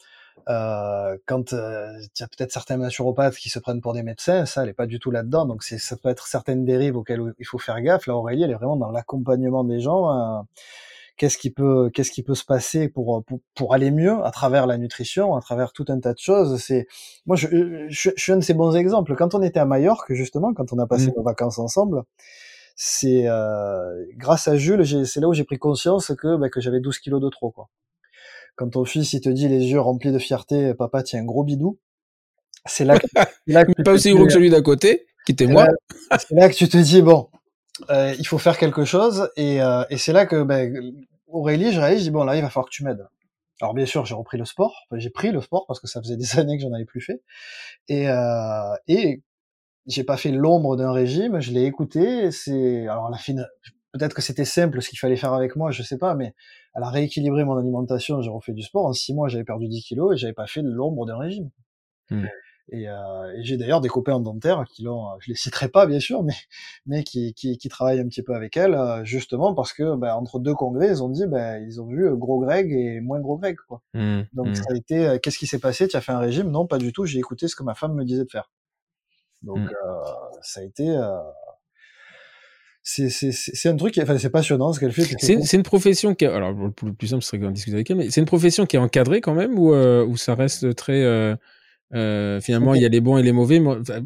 Euh, 0.48 1.16
quand 1.26 1.52
euh, 1.52 1.92
il 2.00 2.20
y 2.20 2.22
a 2.22 2.28
peut-être 2.28 2.52
certains 2.52 2.76
naturopathes 2.76 3.36
qui 3.36 3.48
se 3.48 3.58
prennent 3.58 3.80
pour 3.80 3.92
des 3.92 4.02
médecins, 4.02 4.46
ça, 4.46 4.62
elle 4.62 4.70
est 4.70 4.74
pas 4.74 4.86
du 4.86 4.98
tout 4.98 5.10
là-dedans. 5.10 5.46
Donc, 5.46 5.62
c'est, 5.62 5.78
ça 5.78 5.96
peut 5.96 6.08
être 6.08 6.26
certaines 6.26 6.64
dérives 6.64 6.96
auxquelles 6.96 7.34
il 7.38 7.46
faut 7.46 7.58
faire 7.58 7.80
gaffe. 7.80 8.06
Là, 8.06 8.16
Aurélie, 8.16 8.44
elle 8.44 8.50
est 8.50 8.54
vraiment 8.54 8.76
dans 8.76 8.90
l'accompagnement 8.90 9.64
des 9.64 9.80
gens. 9.80 10.10
Euh, 10.10 10.42
qu'est-ce 11.16 11.38
qui 11.38 11.50
peut, 11.50 11.90
qu'est-ce 11.92 12.10
qui 12.10 12.22
peut 12.22 12.34
se 12.34 12.44
passer 12.44 12.88
pour, 12.88 13.24
pour, 13.24 13.40
pour 13.54 13.74
aller 13.74 13.90
mieux 13.90 14.24
à 14.24 14.30
travers 14.30 14.66
la 14.66 14.78
nutrition, 14.78 15.34
à 15.34 15.40
travers 15.40 15.72
tout 15.72 15.84
un 15.88 16.00
tas 16.00 16.12
de 16.12 16.18
choses? 16.18 16.60
C'est, 16.62 16.86
moi, 17.26 17.36
je, 17.36 17.48
je, 17.88 18.10
je, 18.16 18.22
suis 18.22 18.32
un 18.32 18.36
de 18.38 18.44
ces 18.44 18.54
bons 18.54 18.74
exemples. 18.76 19.14
Quand 19.16 19.34
on 19.34 19.42
était 19.42 19.60
à 19.60 19.66
Majorque, 19.66 20.12
justement, 20.14 20.54
quand 20.54 20.72
on 20.72 20.78
a 20.78 20.86
passé 20.86 21.08
mmh. 21.08 21.14
nos 21.16 21.22
vacances 21.22 21.58
ensemble, 21.58 22.04
c'est 22.80 23.26
euh, 23.26 24.06
grâce 24.16 24.46
à 24.46 24.56
Jules, 24.56 24.86
c'est 25.06 25.20
là 25.20 25.28
où 25.28 25.34
j'ai 25.34 25.44
pris 25.44 25.58
conscience 25.58 26.12
que, 26.16 26.36
bah, 26.36 26.48
que 26.48 26.60
j'avais 26.60 26.80
12 26.80 27.00
kilos 27.00 27.20
de 27.20 27.28
trop, 27.28 27.50
quoi 27.50 27.68
quand 28.58 28.70
ton 28.70 28.84
fils 28.84 29.12
il 29.12 29.20
te 29.20 29.28
dit 29.28 29.48
les 29.48 29.70
yeux 29.70 29.80
remplis 29.80 30.12
de 30.12 30.18
fierté, 30.18 30.74
papa 30.74 31.02
tiens 31.02 31.20
un 31.20 31.24
gros 31.24 31.44
bidou, 31.44 31.78
c'est 32.66 32.84
là, 32.84 32.98
que, 32.98 33.06
là 33.46 33.64
que 33.64 33.72
pas 33.84 33.92
aussi 33.92 34.12
gros 34.12 34.26
que 34.26 34.32
celui 34.32 34.50
d'à 34.50 34.60
côté, 34.60 35.06
qui 35.24 35.32
était 35.32 35.46
moi. 35.46 35.68
C'est 36.18 36.34
là 36.34 36.48
que 36.48 36.54
tu 36.54 36.68
te 36.68 36.76
dis 36.76 37.00
bon, 37.00 37.28
euh, 37.88 38.14
il 38.18 38.26
faut 38.26 38.38
faire 38.38 38.58
quelque 38.58 38.84
chose 38.84 39.30
et, 39.36 39.62
euh, 39.62 39.84
et 39.90 39.96
c'est 39.96 40.12
là 40.12 40.26
que 40.26 40.42
ben, 40.42 40.92
Aurélie, 41.28 41.72
je 41.72 41.80
réalise, 41.80 42.00
je 42.00 42.04
dis 42.04 42.10
bon 42.10 42.24
là 42.24 42.36
il 42.36 42.42
va 42.42 42.50
falloir 42.50 42.66
que 42.66 42.74
tu 42.74 42.82
m'aides. 42.82 43.06
Alors 43.60 43.74
bien 43.74 43.86
sûr 43.86 44.04
j'ai 44.04 44.14
repris 44.14 44.38
le 44.38 44.44
sport, 44.44 44.74
enfin, 44.90 44.98
j'ai 44.98 45.10
pris 45.10 45.30
le 45.30 45.40
sport 45.40 45.64
parce 45.66 45.78
que 45.78 45.86
ça 45.86 46.02
faisait 46.02 46.16
des 46.18 46.38
années 46.38 46.58
que 46.58 46.62
j'en 46.62 46.72
avais 46.72 46.84
plus 46.84 47.00
fait 47.00 47.22
et 47.86 48.08
euh, 48.08 48.74
et 48.88 49.22
j'ai 49.86 50.04
pas 50.04 50.16
fait 50.16 50.32
l'ombre 50.32 50.76
d'un 50.76 50.92
régime, 50.92 51.40
je 51.40 51.52
l'ai 51.52 51.64
écouté. 51.64 52.30
C'est 52.32 52.88
alors 52.88 53.08
la 53.08 53.16
fine, 53.16 53.46
peut-être 53.98 54.14
que 54.14 54.22
c'était 54.22 54.44
simple 54.44 54.80
ce 54.80 54.88
qu'il 54.88 54.98
fallait 54.98 55.16
faire 55.16 55.32
avec 55.34 55.56
moi, 55.56 55.70
je 55.70 55.82
sais 55.82 55.98
pas, 55.98 56.14
mais 56.14 56.34
elle 56.74 56.82
a 56.82 56.90
rééquilibré 56.90 57.44
mon 57.44 57.56
alimentation, 57.56 58.22
j'ai 58.22 58.30
refait 58.30 58.52
du 58.52 58.62
sport. 58.62 58.86
En 58.86 58.92
six 58.92 59.14
mois, 59.14 59.28
j'avais 59.28 59.44
perdu 59.44 59.68
10 59.68 59.82
kilos 59.82 60.14
et 60.14 60.16
j'avais 60.16 60.32
pas 60.32 60.46
fait 60.46 60.62
l'ombre 60.62 61.06
d'un 61.06 61.18
régime. 61.18 61.50
Hmm. 62.10 62.24
Et, 62.70 62.88
euh, 62.88 63.32
et 63.34 63.44
j'ai 63.44 63.56
d'ailleurs 63.56 63.80
des 63.80 63.88
copains 63.88 64.14
en 64.14 64.20
dentaire 64.20 64.64
qui 64.68 64.82
l'ont, 64.82 65.18
je 65.20 65.30
les 65.30 65.34
citerai 65.34 65.68
pas 65.68 65.86
bien 65.86 66.00
sûr, 66.00 66.22
mais 66.24 66.34
mais 66.86 67.02
qui, 67.02 67.32
qui, 67.34 67.56
qui 67.58 67.68
travaillent 67.68 68.00
un 68.00 68.08
petit 68.08 68.22
peu 68.22 68.34
avec 68.34 68.56
elle, 68.56 68.74
euh, 68.74 69.04
justement 69.04 69.54
parce 69.54 69.72
que 69.72 69.96
ben, 69.96 70.14
entre 70.14 70.38
deux 70.38 70.54
congrès, 70.54 70.88
ils 70.88 71.02
ont 71.02 71.08
dit, 71.08 71.26
ben, 71.26 71.62
ils 71.66 71.80
ont 71.80 71.86
vu 71.86 72.14
gros 72.16 72.40
Greg 72.40 72.70
et 72.72 73.00
moins 73.00 73.20
gros 73.20 73.38
Greg, 73.38 73.56
quoi. 73.66 73.82
Hmm, 73.94 74.22
Donc 74.32 74.48
hmm. 74.48 74.54
ça 74.54 74.64
a 74.70 74.76
été, 74.76 75.06
euh, 75.06 75.18
qu'est-ce 75.18 75.38
qui 75.38 75.46
s'est 75.46 75.58
passé? 75.58 75.88
Tu 75.88 75.96
as 75.96 76.00
fait 76.00 76.12
un 76.12 76.18
régime? 76.18 76.50
Non, 76.50 76.66
pas 76.66 76.78
du 76.78 76.92
tout. 76.92 77.06
J'ai 77.06 77.18
écouté 77.18 77.48
ce 77.48 77.56
que 77.56 77.62
ma 77.62 77.74
femme 77.74 77.94
me 77.94 78.04
disait 78.04 78.24
de 78.24 78.30
faire. 78.30 78.50
Donc 79.42 79.70
euh, 79.70 80.02
ça 80.42 80.60
a 80.60 80.64
été, 80.64 80.88
euh, 80.88 81.16
c'est 82.90 83.10
c'est 83.10 83.32
c'est 83.32 83.68
un 83.68 83.76
truc, 83.76 83.92
qui- 83.94 84.02
enfin 84.02 84.16
c'est 84.18 84.30
passionnant 84.30 84.72
ce 84.72 84.80
qu'elle 84.80 84.92
fait. 84.92 85.02
c'est 85.18 85.42
C'est 85.42 85.56
une 85.56 85.62
profession 85.62 86.14
qui, 86.14 86.24
est- 86.24 86.28
alors 86.28 86.52
le 86.52 86.70
plus 86.70 86.86
le 86.88 86.94
plus 86.94 87.08
simple 87.08 87.22
serait 87.22 87.38
d'en 87.38 87.50
discuter 87.50 87.74
avec 87.76 87.90
elle, 87.90 87.96
mais 87.98 88.10
c'est 88.10 88.20
une 88.20 88.26
profession 88.26 88.64
qui 88.66 88.76
est 88.76 88.78
encadrée 88.78 89.20
quand 89.20 89.34
même 89.34 89.58
ou 89.58 89.74
euh, 89.74 90.04
où 90.06 90.16
ça 90.16 90.34
reste 90.34 90.74
très 90.74 91.02
euh, 91.02 91.36
euh, 91.94 92.40
finalement 92.40 92.74
il 92.74 92.82
y 92.82 92.86
a 92.86 92.88
les 92.88 93.00
bons 93.00 93.18
et 93.18 93.22
les 93.22 93.32
mauvais. 93.32 93.60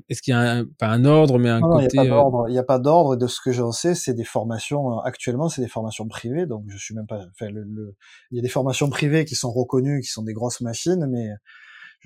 Est-ce 0.08 0.20
qu'il 0.22 0.32
y 0.32 0.36
a 0.36 0.40
un, 0.40 0.64
pas 0.64 0.88
un 0.88 1.04
ordre 1.04 1.38
mais 1.38 1.48
un 1.48 1.60
Non, 1.60 1.70
côté 1.78 1.88
n'y 1.92 1.98
a 2.00 2.02
pas 2.02 2.06
euh, 2.06 2.10
d'ordre. 2.10 2.44
Il 2.48 2.52
n'y 2.52 2.58
a 2.58 2.62
pas 2.64 2.78
d'ordre. 2.78 3.16
De 3.16 3.26
ce 3.28 3.40
que 3.44 3.52
j'en 3.52 3.72
sais, 3.72 3.94
c'est 3.94 4.14
des 4.14 4.24
formations. 4.24 4.98
euh, 4.98 5.02
Actuellement, 5.04 5.48
c'est 5.48 5.62
des 5.62 5.68
formations 5.68 6.06
privées. 6.08 6.46
Donc, 6.46 6.64
je 6.68 6.76
suis 6.78 6.94
même 6.94 7.06
pas. 7.06 7.20
Enfin, 7.30 7.50
le, 7.50 7.62
le- 7.62 7.94
il 8.30 8.36
y 8.36 8.38
a 8.38 8.42
des 8.42 8.48
formations 8.48 8.88
privées 8.90 9.24
qui 9.24 9.34
sont 9.36 9.52
reconnues, 9.52 10.00
qui 10.00 10.08
sont 10.10 10.22
des 10.22 10.32
grosses 10.32 10.60
machines, 10.60 11.06
mais 11.10 11.28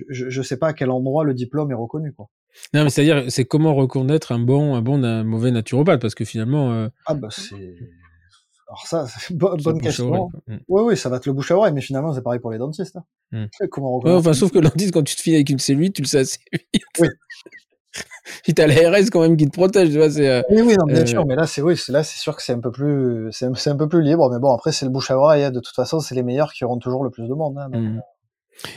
je, 0.09 0.29
je 0.29 0.41
sais 0.41 0.57
pas 0.57 0.67
à 0.69 0.73
quel 0.73 0.89
endroit 0.91 1.23
le 1.23 1.33
diplôme 1.33 1.71
est 1.71 1.75
reconnu, 1.75 2.11
quoi. 2.13 2.27
Non, 2.73 2.83
mais 2.83 2.89
c'est-à-dire 2.89 3.25
c'est 3.29 3.45
comment 3.45 3.73
reconnaître 3.75 4.31
un 4.31 4.39
bon 4.39 4.75
un 4.75 4.81
bon 4.81 4.97
d'un 4.99 5.23
mauvais 5.23 5.51
naturopathe? 5.51 6.01
Parce 6.01 6.15
que 6.15 6.25
finalement 6.25 6.71
euh, 6.73 6.89
Ah 7.05 7.13
bah 7.13 7.27
c'est. 7.31 7.75
Alors 8.67 8.85
ça, 8.85 9.05
bo- 9.31 9.55
bonne 9.57 9.79
question. 9.81 10.09
quoi. 10.09 10.27
Mm. 10.47 10.57
Oui, 10.67 10.81
oui, 10.85 10.97
ça 10.97 11.09
va 11.09 11.19
te 11.19 11.29
le 11.29 11.33
bouche 11.33 11.51
à 11.51 11.57
oreille, 11.57 11.73
mais 11.73 11.81
finalement, 11.81 12.13
c'est 12.13 12.21
pareil 12.21 12.39
pour 12.41 12.51
les 12.51 12.57
dentistes. 12.57 12.97
hein. 12.97 13.03
Hmm. 13.31 13.45
Comment 13.71 13.91
Ouais, 13.91 13.97
reconnaître 13.99 14.19
enfin, 14.19 14.33
sauf 14.33 14.51
que 14.51 14.59
l'antise, 14.59 14.91
quand 14.91 15.03
tu 15.03 15.15
te 15.15 15.21
files 15.21 15.35
avec 15.35 15.49
une 15.49 15.59
cellulite, 15.59 15.95
tu 15.95 16.01
le 16.01 16.07
sais 16.07 16.19
assez 16.19 16.39
vite. 16.73 16.83
Oui. 16.99 17.07
Puis 18.43 18.53
t'as 18.53 18.67
l'ARS 18.67 19.09
quand 19.11 19.21
même 19.21 19.37
qui 19.37 19.45
te 19.45 19.51
protège, 19.51 19.89
tu 19.89 19.97
vois, 19.97 20.11
c'est, 20.11 20.27
euh, 20.29 20.41
Oui, 20.49 20.61
oui, 20.61 20.75
non, 20.77 20.85
bien 20.85 21.01
Euh, 21.01 21.05
sûr, 21.05 21.25
mais 21.25 21.35
là, 21.35 21.47
c'est 21.47 21.61
oui, 21.61 21.77
c'est 21.77 21.91
là, 21.93 22.03
c'est 22.03 22.19
sûr 22.19 22.35
que 22.35 22.43
c'est 22.43 22.53
un 22.53 22.59
peu 22.59 22.71
plus, 22.71 23.29
c'est 23.31 23.45
un, 23.45 23.53
un 23.53 23.75
peu 23.77 23.87
plus 23.87 24.01
libre, 24.03 24.29
mais 24.31 24.39
bon, 24.39 24.51
après, 24.53 24.71
c'est 24.73 24.85
le 24.85 24.91
bouche 24.91 25.09
à 25.11 25.17
oreille. 25.17 25.43
hein. 25.45 25.51
De 25.51 25.59
toute 25.61 25.73
façon, 25.75 25.99
c'est 26.01 26.13
les 26.13 26.23
meilleurs 26.23 26.51
qui 26.53 26.63
auront 26.65 26.77
toujours 26.77 27.03
le 27.05 27.09
plus 27.09 27.27
de 27.27 27.33
monde. 27.33 27.57
hein, 27.57 27.69
donc, 27.69 27.81
mm. 27.81 28.01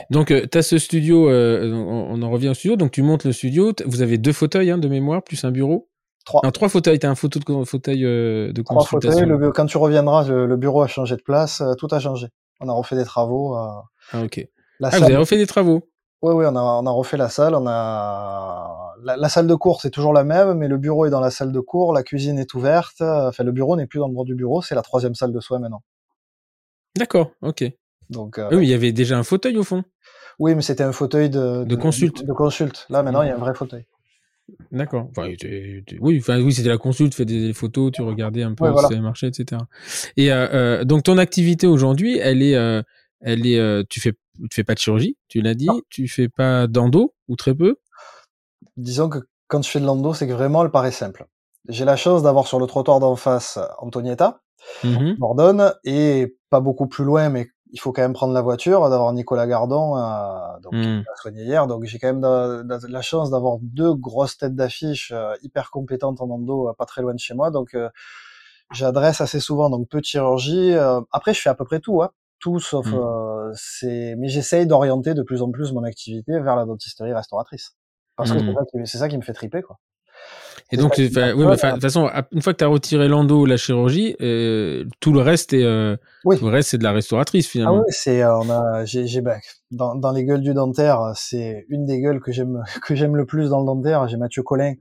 Donc, 0.09 0.27
tu 0.27 0.57
as 0.57 0.61
ce 0.61 0.77
studio, 0.77 1.29
euh, 1.29 1.71
on, 1.73 2.07
on 2.11 2.21
en 2.21 2.29
revient 2.29 2.49
au 2.49 2.53
studio, 2.53 2.75
donc 2.75 2.91
tu 2.91 3.01
montes 3.01 3.23
le 3.25 3.31
studio, 3.31 3.73
vous 3.85 4.01
avez 4.01 4.17
deux 4.17 4.33
fauteuils 4.33 4.71
hein, 4.71 4.77
de 4.77 4.87
mémoire, 4.87 5.23
plus 5.23 5.43
un 5.43 5.51
bureau? 5.51 5.89
Trois. 6.25 6.41
Non, 6.43 6.51
trois 6.51 6.69
fauteuils, 6.69 6.99
t'as 6.99 7.09
un 7.09 7.15
photo 7.15 7.39
de 7.39 7.63
fauteuil 7.65 8.05
euh, 8.05 8.53
de 8.53 8.61
Trois 8.61 8.77
consultation. 8.83 9.25
fauteuils. 9.25 9.39
Le, 9.39 9.51
quand 9.51 9.65
tu 9.65 9.77
reviendras, 9.77 10.27
le, 10.27 10.45
le 10.45 10.57
bureau 10.57 10.83
a 10.83 10.87
changé 10.87 11.15
de 11.15 11.21
place, 11.23 11.61
euh, 11.61 11.73
tout 11.73 11.87
a 11.91 11.99
changé. 11.99 12.27
On 12.59 12.69
a 12.69 12.73
refait 12.73 12.95
des 12.95 13.05
travaux. 13.05 13.57
euh, 13.57 13.67
Ah, 14.11 14.23
ok. 14.23 14.47
la 14.79 14.89
Ah, 14.91 14.97
vous 14.99 15.03
avez 15.05 15.15
refait 15.15 15.37
des 15.37 15.47
travaux. 15.47 15.89
Oui, 16.21 16.35
oui, 16.35 16.45
on 16.47 16.55
a, 16.55 16.61
on 16.61 16.85
a 16.85 16.91
refait 16.91 17.17
la 17.17 17.29
salle. 17.29 17.55
On 17.55 17.65
a 17.65 18.93
la, 19.03 19.17
la 19.17 19.29
salle 19.29 19.47
de 19.47 19.55
cours, 19.55 19.81
c'est 19.81 19.89
toujours 19.89 20.13
la 20.13 20.23
même, 20.23 20.53
mais 20.59 20.67
le 20.67 20.77
bureau 20.77 21.07
est 21.07 21.09
dans 21.09 21.19
la 21.21 21.31
salle 21.31 21.51
de 21.51 21.59
cours, 21.59 21.91
la 21.91 22.03
cuisine 22.03 22.37
est 22.37 22.53
ouverte. 22.53 23.01
euh, 23.01 23.29
Enfin, 23.29 23.43
le 23.43 23.51
bureau 23.51 23.75
n'est 23.75 23.87
plus 23.87 23.97
dans 23.97 24.07
le 24.07 24.13
bord 24.13 24.25
du 24.25 24.35
bureau, 24.35 24.61
c'est 24.61 24.75
la 24.75 24.83
troisième 24.83 25.15
salle 25.15 25.33
de 25.33 25.39
soins 25.39 25.57
maintenant. 25.57 25.81
D'accord, 26.95 27.31
ok. 27.41 27.63
Donc, 28.11 28.37
euh, 28.37 28.47
oui, 28.51 28.57
mais 28.57 28.63
il 28.65 28.69
y 28.69 28.73
avait 28.73 28.91
déjà 28.91 29.17
un 29.17 29.23
fauteuil 29.23 29.57
au 29.57 29.63
fond. 29.63 29.83
oui, 30.37 30.53
mais 30.53 30.61
c'était 30.61 30.83
un 30.83 30.91
fauteuil 30.91 31.29
de, 31.29 31.63
De 31.63 31.75
consulte. 31.75 32.23
De, 32.25 32.33
consulte. 32.33 32.85
Là, 32.89 33.01
maintenant, 33.03 33.21
il 33.23 33.27
y 33.29 33.31
a 33.31 33.35
un 33.35 33.39
vrai 33.39 33.53
fauteuil. 33.55 33.85
D'accord. 34.71 35.07
Enfin, 35.11 35.29
oui, 36.01 36.17
enfin, 36.19 36.41
oui, 36.41 36.51
c'était 36.53 36.69
la 36.69 36.77
consulte, 36.77 37.11
tu 37.13 37.17
fais 37.17 37.25
des 37.25 37.53
photos, 37.53 37.91
tu 37.93 38.01
regardais 38.01 38.43
un 38.43 38.53
peu 38.53 38.69
Ouais, 38.69 38.81
si 38.87 38.93
ça 38.93 38.99
marchait, 39.01 39.27
etc. 39.27 39.61
Et 40.17 40.31
euh, 40.31 40.47
euh, 40.53 40.83
donc 40.83 41.03
ton 41.03 41.17
activité 41.17 41.67
aujourd'hui, 41.67 42.17
elle 42.17 42.41
est, 42.41 42.53
elle 43.21 43.47
est, 43.47 43.87
tu 43.89 44.01
fais, 44.01 44.11
tu 44.11 44.47
fais 44.55 44.63
pas 44.65 44.73
de 44.73 44.79
chirurgie, 44.79 45.15
tu 45.29 45.41
l'as 45.41 45.53
dit, 45.53 45.67
Non. 45.67 45.79
tu 45.89 46.07
fais 46.09 46.27
pas 46.27 46.67
d'endo 46.67 47.13
ou 47.29 47.35
très 47.37 47.55
peu? 47.55 47.77
Disons 48.75 49.07
que 49.09 49.19
quand 49.47 49.61
je 49.61 49.69
fais 49.69 49.79
de 49.79 49.85
l'endo, 49.85 50.13
c'est 50.13 50.27
que 50.27 50.33
vraiment, 50.33 50.63
elle 50.65 50.71
paraît 50.71 50.91
simple. 50.91 51.25
J'ai 51.69 51.85
la 51.85 51.95
chance 51.95 52.23
d'avoir 52.23 52.47
sur 52.47 52.59
le 52.59 52.65
trottoir 52.65 52.99
d'en 52.99 53.15
face 53.15 53.57
Antonietta, 53.79 54.41
Mhm. 54.83 55.15
Mordonne, 55.17 55.73
et 55.85 56.35
pas 56.49 56.59
beaucoup 56.59 56.87
plus 56.87 57.03
loin, 57.05 57.29
mais 57.29 57.47
il 57.71 57.79
faut 57.79 57.91
quand 57.93 58.01
même 58.01 58.13
prendre 58.13 58.33
la 58.33 58.41
voiture, 58.41 58.89
d'avoir 58.89 59.13
Nicolas 59.13 59.47
Gardon, 59.47 59.97
euh, 59.97 60.59
donc, 60.61 60.73
qui 60.81 60.89
m'a 61.09 61.15
soigné 61.17 61.43
hier. 61.43 61.67
Donc 61.67 61.85
j'ai 61.85 61.99
quand 61.99 62.07
même 62.07 62.21
de, 62.21 62.63
de- 62.63 62.87
la 62.87 63.01
chance 63.01 63.29
d'avoir 63.31 63.57
deux 63.61 63.93
grosses 63.93 64.37
têtes 64.37 64.55
d'affiche 64.55 65.11
euh, 65.15 65.33
hyper 65.43 65.71
compétentes 65.71 66.21
en 66.21 66.29
endo, 66.29 66.69
euh, 66.69 66.73
pas 66.73 66.85
très 66.85 67.01
loin 67.01 67.13
de 67.13 67.19
chez 67.19 67.33
moi. 67.33 67.51
Donc 67.51 67.73
euh, 67.75 67.89
j'adresse 68.71 69.21
assez 69.21 69.39
souvent, 69.39 69.69
donc 69.69 69.87
peu 69.89 69.99
de 69.99 70.05
chirurgie. 70.05 70.73
euh, 70.73 71.01
après, 71.11 71.33
je 71.33 71.41
fais 71.41 71.49
à 71.49 71.55
peu 71.55 71.65
près 71.65 71.79
tout, 71.79 72.01
hein. 72.01 72.11
tout 72.39 72.59
sauf 72.59 72.93
euh, 72.93 73.51
c'est. 73.55 74.15
Mais 74.17 74.27
j'essaye 74.29 74.67
d'orienter 74.67 75.13
de 75.13 75.23
plus 75.23 75.41
en 75.41 75.51
plus 75.51 75.71
mon 75.73 75.83
activité 75.83 76.39
vers 76.39 76.55
la 76.55 76.65
dentisterie 76.65 77.13
restauratrice, 77.13 77.75
parce 78.15 78.31
que 78.31 78.39
c'est 78.39 78.53
ça, 78.53 78.61
qui- 78.71 78.87
c'est 78.87 78.97
ça 78.99 79.09
qui 79.09 79.17
me 79.17 79.23
fait 79.23 79.33
triper, 79.33 79.61
quoi. 79.61 79.79
Et 80.73 80.77
donc, 80.77 80.93
oui, 80.97 81.09
mais 81.13 81.33
de 81.33 81.71
toute 81.73 81.81
façon, 81.81 82.09
une 82.31 82.41
fois 82.41 82.53
que 82.53 82.59
tu 82.59 82.63
as 82.63 82.67
retiré 82.67 83.09
l'endo 83.09 83.41
ou 83.41 83.45
la 83.45 83.57
chirurgie, 83.57 84.15
euh, 84.21 84.85
tout 85.01 85.11
le 85.11 85.19
reste 85.19 85.51
est, 85.51 85.63
euh, 85.65 85.97
Oui. 86.23 86.37
tout 86.39 86.45
le 86.45 86.51
reste 86.51 86.69
c'est 86.69 86.77
de 86.77 86.83
la 86.83 86.93
restauratrice 86.93 87.45
Ah 87.47 87.51
finalement. 87.51 87.77
ouais, 87.79 87.85
c'est 87.89 88.21
euh, 88.23 88.37
on 88.39 88.49
a 88.49 88.85
j'ai 88.85 89.19
bah, 89.19 89.35
dans 89.71 89.95
dans 89.95 90.13
les 90.13 90.23
gueules 90.23 90.39
du 90.41 90.53
dentaire, 90.53 91.11
c'est 91.15 91.65
une 91.67 91.85
des 91.85 91.99
gueules 91.99 92.21
que 92.21 92.31
j'aime 92.31 92.63
que 92.87 92.95
j'aime 92.95 93.17
le 93.17 93.25
plus 93.25 93.49
dans 93.49 93.59
le 93.59 93.65
dentaire. 93.65 94.07
J'ai 94.07 94.15
Mathieu 94.15 94.43
Collin. 94.43 94.75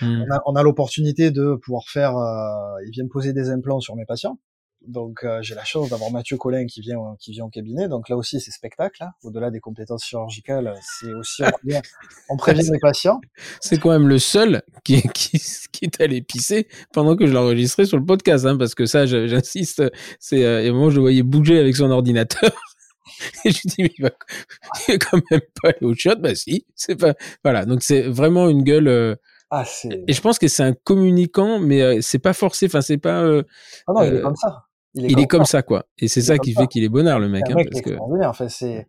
Mhm. 0.00 0.26
On 0.46 0.54
a 0.54 0.62
l'opportunité 0.62 1.32
de 1.32 1.56
pouvoir 1.56 1.84
faire. 1.88 2.16
euh, 2.16 2.84
il 2.86 2.90
vient 2.92 3.04
me 3.04 3.08
poser 3.08 3.32
des 3.32 3.50
implants 3.50 3.80
sur 3.80 3.96
mes 3.96 4.04
patients. 4.04 4.38
Donc 4.86 5.24
euh, 5.24 5.40
j'ai 5.42 5.54
la 5.54 5.64
chance 5.64 5.90
d'avoir 5.90 6.10
Mathieu 6.10 6.36
Collin 6.36 6.66
qui 6.66 6.80
vient 6.80 6.98
qui 7.18 7.32
vient 7.32 7.44
au 7.44 7.48
cabinet. 7.48 7.88
Donc 7.88 8.08
là 8.08 8.16
aussi 8.16 8.40
c'est 8.40 8.50
spectacle. 8.50 9.02
hein. 9.02 9.10
Au-delà 9.22 9.50
des 9.50 9.60
compétences 9.60 10.04
chirurgicales, 10.04 10.74
c'est 10.82 11.12
aussi 11.12 11.42
on 11.44 11.50
prévient, 11.50 11.80
on 12.28 12.36
prévient 12.36 12.68
les 12.72 12.78
patients. 12.78 13.20
C'est 13.60 13.78
quand 13.78 13.90
même 13.90 14.08
le 14.08 14.18
seul 14.18 14.62
qui, 14.84 15.02
qui, 15.14 15.40
qui 15.72 15.84
est 15.84 16.00
allé 16.00 16.22
pisser 16.22 16.68
pendant 16.92 17.16
que 17.16 17.26
je 17.26 17.32
l'enregistrais 17.32 17.84
sur 17.86 17.98
le 17.98 18.04
podcast, 18.04 18.44
hein, 18.46 18.56
parce 18.56 18.74
que 18.74 18.86
ça, 18.86 19.06
j'insiste, 19.06 19.82
c'est, 20.18 20.44
euh, 20.44 20.62
et 20.62 20.70
où 20.70 20.90
je 20.90 20.96
le 20.96 21.00
voyais 21.02 21.22
bouger 21.22 21.58
avec 21.58 21.76
son 21.76 21.90
ordinateur. 21.90 22.50
Et 23.44 23.50
je 23.52 23.60
dis, 23.68 23.74
mais 23.82 23.90
il 23.98 24.02
va, 24.02 24.10
il 24.88 24.92
va 24.94 24.98
quand 24.98 25.20
même 25.30 25.40
pas 25.62 25.68
aller 25.68 25.78
au 25.86 25.94
shot. 25.94 26.16
Bah 26.16 26.34
si, 26.34 26.66
c'est 26.74 26.96
pas, 26.96 27.14
voilà. 27.44 27.64
Donc 27.66 27.82
c'est 27.82 28.02
vraiment 28.02 28.48
une 28.48 28.62
gueule, 28.62 28.88
euh, 28.88 29.14
Ah 29.50 29.64
et 30.08 30.12
je 30.12 30.20
pense 30.20 30.38
que 30.38 30.48
c'est 30.48 30.62
un 30.62 30.72
communicant, 30.72 31.58
mais 31.58 31.82
euh, 31.82 31.98
c'est 32.00 32.18
pas 32.18 32.32
forcé, 32.32 32.66
enfin, 32.66 32.80
c'est 32.80 32.98
pas, 32.98 33.22
euh, 33.22 33.42
ah 33.86 33.92
non 33.94 34.02
il 34.02 34.14
est 34.14 34.16
euh, 34.18 34.22
comme 34.22 34.36
ça. 34.36 34.64
Il 34.94 35.18
est 35.18 35.26
comme 35.26 35.44
ça, 35.44 35.62
quoi. 35.62 35.84
Et 35.98 36.08
c'est 36.08 36.22
ça 36.22 36.38
qui 36.38 36.52
ça. 36.52 36.62
fait 36.62 36.66
qu'il 36.66 36.84
est 36.84 36.88
bonnard, 36.88 37.18
le 37.18 37.28
mec, 37.28 37.44
hein, 37.50 37.54
mec 37.54 37.70
parce 37.70 37.82
que. 37.82 37.96
Enfin, 38.26 38.48
c'est, 38.48 38.86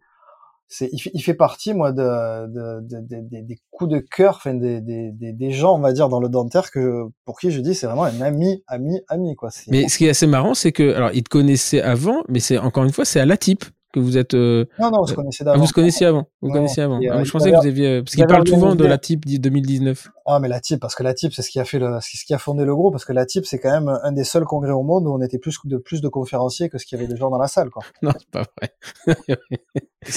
c'est, 0.67 0.89
il 0.91 0.99
fait, 0.99 1.11
il 1.13 1.21
fait 1.21 1.33
partie, 1.33 1.73
moi, 1.73 1.91
de, 1.91 2.47
de, 2.47 2.81
de- 2.81 3.01
de- 3.07 3.29
des- 3.29 3.41
des 3.43 3.57
coups 3.69 3.91
de 3.91 3.99
cœur, 3.99 4.35
enfin, 4.37 4.53
des, 4.55 4.81
des, 4.81 5.11
des, 5.11 5.51
gens, 5.51 5.75
on 5.75 5.79
va 5.79 5.93
dire, 5.93 6.09
dans 6.09 6.19
le 6.19 6.29
dentaire 6.29 6.71
que, 6.71 7.03
pour 7.25 7.39
qui 7.39 7.51
je 7.51 7.61
dis, 7.61 7.75
c'est 7.75 7.85
vraiment 7.85 8.03
un 8.05 8.21
ami, 8.21 8.63
ami, 8.67 9.01
ami, 9.07 9.35
quoi. 9.35 9.49
Mais 9.67 9.87
ce 9.87 9.97
qui 9.97 10.05
est 10.07 10.09
assez 10.09 10.27
marrant, 10.27 10.53
c'est 10.53 10.71
que, 10.71 10.93
alors, 10.93 11.11
il 11.13 11.23
te 11.23 11.29
connaissait 11.29 11.81
avant, 11.81 12.23
mais 12.27 12.39
c'est, 12.39 12.57
encore 12.57 12.83
une 12.85 12.91
fois, 12.91 13.05
c'est 13.05 13.19
à 13.19 13.25
la 13.25 13.37
type 13.37 13.65
que 13.93 13.99
vous 13.99 14.17
êtes, 14.17 14.33
euh, 14.33 14.65
non, 14.79 14.89
non, 14.89 15.01
on 15.01 15.05
se 15.05 15.13
connaissait 15.13 15.43
Ah, 15.43 15.51
d'avant. 15.51 15.59
vous 15.59 15.67
se 15.67 15.73
connaissiez 15.73 16.07
avant. 16.07 16.25
Vous 16.41 16.49
Non, 16.49 16.55
connaissiez 16.55 16.83
avant. 16.83 16.99
Ah, 17.09 17.19
euh, 17.19 17.23
je 17.23 17.31
pensais 17.31 17.51
que 17.51 17.57
vous 17.57 17.67
aviez. 17.67 18.01
Parce 18.01 18.13
il 18.13 18.17
qu'il 18.17 18.25
parle 18.25 18.47
souvent 18.47 18.75
de 18.75 18.85
la 18.85 18.97
type 18.97 19.25
2019. 19.25 20.09
Ah, 20.25 20.39
mais 20.39 20.47
la 20.47 20.59
type, 20.59 20.79
parce 20.79 20.95
que 20.95 21.03
la 21.03 21.13
type, 21.13 21.31
c'est 21.33 21.43
ce 21.43 21.51
qui 21.51 21.59
a 21.59 21.65
fait 21.65 21.79
le, 21.79 21.99
c'est 22.01 22.17
ce 22.17 22.25
qui 22.25 22.33
a 22.33 22.39
fondé 22.39 22.65
le 22.65 22.75
groupe, 22.75 22.91
parce 22.93 23.05
que 23.05 23.13
la 23.13 23.25
type, 23.25 23.45
c'est 23.45 23.59
quand 23.59 23.71
même 23.71 23.89
un 24.03 24.11
des 24.11 24.23
seuls 24.23 24.45
congrès 24.45 24.71
au 24.71 24.83
monde 24.83 25.05
où 25.05 25.13
on 25.13 25.21
était 25.21 25.37
plus 25.37 25.57
de, 25.65 25.77
plus 25.77 26.01
de 26.01 26.07
conférenciers 26.09 26.69
que 26.69 26.77
ce 26.79 26.85
qu'il 26.85 26.97
y 26.97 27.01
avait 27.01 27.11
de 27.11 27.15
gens 27.15 27.29
dans 27.29 27.37
la 27.37 27.47
salle, 27.47 27.69
quoi. 27.69 27.83
Non, 28.01 28.11
c'est 28.17 28.29
pas 28.31 28.43
vrai. 28.57 28.73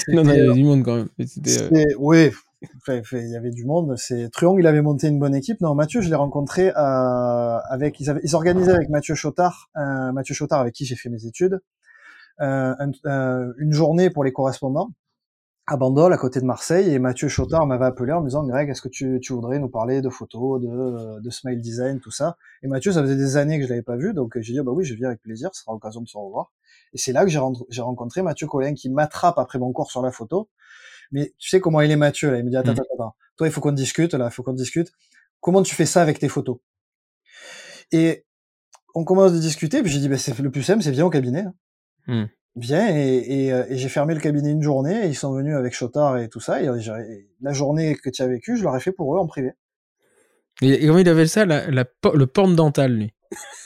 non, 0.09 0.24
non, 0.24 0.33
il 0.33 0.39
y 0.39 0.41
avait 0.41 0.55
du 0.55 0.64
monde 0.64 0.83
quand 0.83 0.97
même. 0.97 1.09
C'était. 1.27 1.62
euh, 1.62 1.85
oui, 1.99 2.31
il 3.12 3.31
y 3.31 3.37
avait 3.37 3.51
du 3.51 3.64
monde. 3.64 3.95
C'est 3.97 4.31
Truong, 4.31 4.59
il 4.59 4.66
avait 4.66 4.83
monté 4.83 5.09
une 5.09 5.18
bonne 5.18 5.35
équipe. 5.35 5.61
Non, 5.61 5.74
Mathieu, 5.74 6.01
je 6.01 6.09
l'ai 6.09 6.14
rencontré 6.14 6.70
euh, 6.70 7.59
avec. 7.68 8.01
Ils, 8.01 8.11
avaient, 8.11 8.20
ils 8.24 8.35
organisaient 8.35 8.72
avec 8.72 8.89
Mathieu 8.89 9.14
Chotard, 9.14 9.68
euh, 9.77 10.12
Mathieu 10.12 10.35
Chotard 10.35 10.61
avec 10.61 10.74
qui 10.74 10.85
j'ai 10.87 10.97
fait 10.97 11.09
mes 11.09 11.27
études, 11.27 11.61
un- 12.39 12.91
euh, 13.07 13.53
une 13.59 13.72
journée 13.72 14.11
pour 14.11 14.24
les 14.24 14.32
correspondants 14.32 14.91
à 15.68 15.76
Bandol, 15.76 16.12
à 16.12 16.16
côté 16.18 16.41
de 16.41 16.45
Marseille. 16.45 16.91
Et 16.95 16.99
Mathieu 17.01 17.28
Chotard 17.28 17.66
m'avait 17.66 17.87
appelé 17.87 18.12
en 18.12 18.20
me 18.20 18.26
disant, 18.28 18.45
Greg, 18.47 18.68
est-ce 18.70 18.80
que 18.82 18.89
tu, 18.89 19.18
tu 19.20 19.32
voudrais 19.32 19.59
nous 19.59 19.68
parler 19.68 20.01
de 20.01 20.09
photos, 20.09 20.61
de, 20.61 21.20
de 21.20 21.30
smile 21.30 21.61
design, 21.61 21.99
tout 22.01 22.12
ça? 22.12 22.37
Et 22.62 22.68
Mathieu, 22.68 22.93
ça 22.93 23.03
faisait 23.03 23.16
des 23.16 23.37
années 23.37 23.59
que 23.59 23.64
je 23.64 23.70
l'avais 23.70 23.82
pas 23.82 23.97
vu, 23.97 24.15
donc 24.15 24.39
j'ai 24.40 24.52
dit, 24.52 24.59
Ah 24.60 24.62
bah 24.62 24.70
oui, 24.73 24.85
je 24.85 24.94
viens 24.94 25.09
avec 25.09 25.20
plaisir. 25.23 25.51
Ce 25.55 25.62
sera 25.62 25.73
l'occasion 25.73 26.01
de 26.02 26.09
se 26.09 26.16
revoir. 26.16 26.52
Et 26.93 26.98
c'est 26.98 27.12
là 27.12 27.24
que 27.24 27.31
j'ai 27.31 27.81
rencontré 27.82 28.23
Mathieu 28.23 28.47
Collin 28.47 28.74
qui 28.74 28.89
m'attrape 28.90 29.39
après 29.39 29.59
mon 29.59 29.73
cours 29.73 29.90
sur 29.90 30.02
la 30.02 30.12
photo. 30.12 30.48
Mais 31.12 31.35
tu 31.39 31.48
sais 31.48 31.60
comment 31.60 31.81
il 31.81 31.90
est 31.90 31.97
Mathieu 31.97 32.31
là 32.31 32.39
Il 32.39 32.44
me 32.44 32.51
dit 32.51 32.56
attends, 32.56 32.73
Mhm. 32.73 32.78
attends, 32.81 32.94
attends. 33.05 33.16
Toi, 33.36 33.47
il 33.48 33.52
faut 33.52 33.60
qu'on 33.60 33.73
discute 33.73 34.15
là, 34.15 34.27
il 34.31 34.35
faut 34.35 34.43
qu'on 34.44 34.52
discute. 34.52 34.93
Comment 35.40 35.62
tu 35.62 35.74
fais 35.74 35.86
ça 35.86 36.01
avec 36.02 36.19
tes 36.20 36.28
photos? 36.28 36.59
Et 37.93 38.24
on 38.94 39.05
commence 39.05 39.32
de 39.32 39.39
discuter. 39.39 39.82
Puis 39.82 39.90
j'ai 39.90 40.01
dit 40.01 40.09
ben 40.09 40.19
c'est 40.19 40.39
le 40.39 40.51
plus 40.51 40.62
simple, 40.62 40.82
c'est 40.82 40.90
viens 40.93 41.06
au 41.06 41.10
cabinet. 41.10 41.40
hein. 41.43 41.55
Et, 42.09 43.45
et, 43.45 43.53
euh, 43.53 43.65
et 43.69 43.77
j'ai 43.77 43.89
fermé 43.89 44.15
le 44.15 44.20
cabinet 44.20 44.51
une 44.51 44.62
journée. 44.62 45.05
Et 45.05 45.09
ils 45.09 45.16
sont 45.16 45.33
venus 45.33 45.55
avec 45.55 45.74
Chotard 45.74 46.19
et 46.19 46.28
tout 46.28 46.41
ça. 46.41 46.62
Et 46.62 46.66
et 46.66 47.28
la 47.41 47.53
journée 47.53 47.95
que 47.95 48.11
tu 48.11 48.23
as 48.23 48.27
vécue, 48.27 48.57
je 48.57 48.62
leur 48.62 48.77
ai 48.77 48.81
fait 48.81 48.93
pour 48.93 49.15
eux 49.15 49.19
en 49.19 49.27
privé. 49.27 49.53
Et, 50.62 50.87
comment 50.87 50.99
il 50.99 51.09
appelle 51.09 51.28
ça 51.28 51.45
la, 51.45 51.66
Le 51.69 52.24
porn 52.24 52.55
dental, 52.57 52.93
lui? 52.93 53.12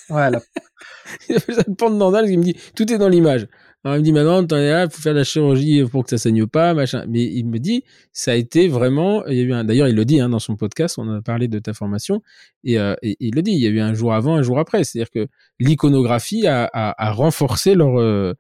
Ouais, 0.09 0.31
la... 0.31 0.41
il 1.29 1.37
appelle 1.37 1.55
ça 1.55 1.62
une 1.67 1.77
pente 1.77 1.99
dentale, 1.99 2.29
il 2.29 2.39
me 2.39 2.45
dit, 2.45 2.57
tout 2.75 2.93
est 2.93 2.99
dans 2.99 3.09
l'image. 3.09 3.47
Alors, 3.82 3.97
il 3.97 4.01
me 4.01 4.05
dit, 4.05 4.12
maintenant, 4.12 4.47
t'en 4.47 4.57
es 4.57 4.70
là, 4.70 4.90
faut 4.90 5.01
faire 5.01 5.15
de 5.15 5.19
la 5.19 5.24
chirurgie 5.24 5.82
pour 5.85 6.05
que 6.05 6.11
ça 6.11 6.19
saigne 6.19 6.47
pas, 6.47 6.74
machin. 6.74 7.05
Mais 7.09 7.24
il 7.24 7.47
me 7.47 7.59
dit, 7.59 7.85
ça 8.12 8.32
a 8.32 8.35
été 8.35 8.69
vraiment, 8.69 9.24
il 9.27 9.36
y 9.36 9.40
a 9.40 9.43
eu 9.43 9.52
un, 9.55 9.65
d'ailleurs, 9.65 9.89
il 9.89 9.97
le 9.97 10.05
dit, 10.05 10.20
hein, 10.20 10.28
dans 10.28 10.39
son 10.39 10.57
podcast, 10.57 10.98
on 10.98 11.09
a 11.09 11.23
parlé 11.23 11.48
de 11.48 11.59
ta 11.59 11.73
formation, 11.73 12.23
et, 12.62 12.78
euh, 12.78 12.94
et, 13.02 13.16
il 13.20 13.35
le 13.35 13.43
dit, 13.43 13.52
il 13.52 13.61
y 13.61 13.66
a 13.66 13.70
eu 13.70 13.81
un 13.81 13.94
jour 13.94 14.12
avant, 14.12 14.36
un 14.36 14.43
jour 14.43 14.59
après. 14.59 14.85
C'est-à-dire 14.85 15.11
que 15.11 15.28
l'iconographie 15.59 16.47
a, 16.47 16.65
a, 16.65 17.07
a, 17.07 17.12
renforcé 17.12 17.74
leur, 17.74 17.98
euh, 17.98 18.35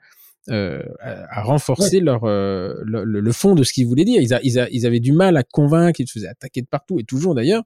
euh, 0.48 0.82
a 0.98 1.42
renforcé 1.42 1.98
ouais. 1.98 2.04
leur, 2.04 2.24
euh, 2.24 2.74
le, 2.84 3.04
le, 3.04 3.32
fond 3.32 3.54
de 3.54 3.62
ce 3.62 3.72
qu'ils 3.72 3.86
voulaient 3.86 4.04
dire. 4.04 4.20
Ils, 4.20 4.34
a, 4.34 4.40
ils, 4.42 4.58
a, 4.58 4.68
ils 4.70 4.86
avaient 4.86 5.00
du 5.00 5.12
mal 5.12 5.36
à 5.36 5.42
convaincre, 5.42 6.00
ils 6.00 6.08
se 6.08 6.12
faisaient 6.12 6.28
attaquer 6.28 6.62
de 6.62 6.66
partout, 6.66 6.98
et 6.98 7.04
toujours 7.04 7.34
d'ailleurs, 7.34 7.62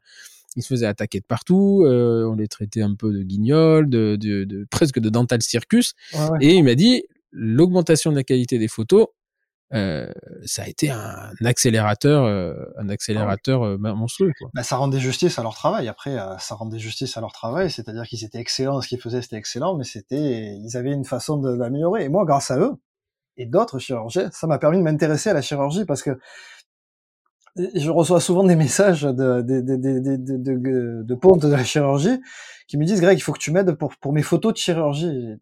ils 0.56 0.62
se 0.62 0.68
faisaient 0.68 0.86
attaquer 0.86 1.20
de 1.20 1.24
partout, 1.24 1.82
euh, 1.84 2.24
on 2.24 2.34
les 2.34 2.48
traitait 2.48 2.82
un 2.82 2.94
peu 2.94 3.12
de 3.12 3.22
guignols, 3.22 3.88
de, 3.88 4.16
de, 4.20 4.44
de 4.44 4.66
presque 4.70 4.98
de 4.98 5.09
dental 5.09 5.40
circus. 5.42 5.94
Ouais, 6.12 6.20
ouais. 6.30 6.38
Et 6.42 6.55
il 6.56 6.64
m'a 6.64 6.74
dit, 6.74 7.05
l'augmentation 7.35 8.11
de 8.11 8.16
la 8.16 8.24
qualité 8.24 8.59
des 8.59 8.69
photos, 8.69 9.09
euh, 9.73 10.06
ça 10.44 10.62
a 10.62 10.69
été 10.69 10.90
un 10.90 11.32
accélérateur, 11.44 12.24
euh, 12.24 12.55
un 12.78 12.89
accélérateur 12.89 13.62
euh, 13.62 13.77
monstrueux. 13.77 14.32
Quoi. 14.39 14.51
Bah, 14.55 14.62
ça 14.62 14.77
rendait 14.77 15.01
justice 15.01 15.39
à 15.39 15.43
leur 15.43 15.55
travail. 15.55 15.89
Après, 15.89 16.16
euh, 16.16 16.39
ça 16.39 16.55
rendait 16.55 16.78
justice 16.78 17.16
à 17.16 17.20
leur 17.20 17.32
travail, 17.32 17.70
c'est-à-dire 17.70 18.05
qu'ils 18.05 18.24
étaient 18.24 18.39
excellents, 18.39 18.81
ce 18.81 18.89
qu'ils 18.89 19.01
faisaient 19.01 19.23
c'était 19.23 19.36
excellent, 19.36 19.77
mais 19.77 19.85
c'était, 19.85 20.56
ils 20.56 20.77
avaient 20.77 20.93
une 20.93 21.05
façon 21.05 21.39
d'améliorer. 21.39 22.05
Et 22.05 22.09
moi, 22.09 22.24
grâce 22.24 22.51
à 22.51 22.59
eux 22.59 22.74
et 23.36 23.47
d'autres 23.47 23.81
chirurgiens, 23.81 24.31
ça 24.32 24.47
m'a 24.47 24.59
permis 24.59 24.78
de 24.78 24.82
m'intéresser 24.82 25.31
à 25.31 25.35
la 25.35 25.43
chirurgie 25.43 25.85
parce 25.85 26.02
que 26.02 26.20
je 27.56 27.90
reçois 27.90 28.20
souvent 28.20 28.44
des 28.44 28.56
messages 28.56 29.02
de, 29.02 29.43
de, 29.43 29.60
de, 29.60 29.76
de, 29.76 30.16
de, 30.16 30.36
de, 30.36 31.02
de 31.02 31.14
ponte 31.14 31.43
de 31.43 31.52
la 31.52 31.64
chirurgie 31.64 32.20
qui 32.66 32.78
me 32.78 32.85
disent 32.85 33.01
Greg, 33.01 33.18
il 33.18 33.20
faut 33.20 33.32
que 33.32 33.39
tu 33.39 33.52
m'aides 33.52 33.72
pour, 33.72 33.94
pour 33.97 34.12
mes 34.12 34.22
photos 34.22 34.52
de 34.55 34.59
chirurgie. 34.59 35.36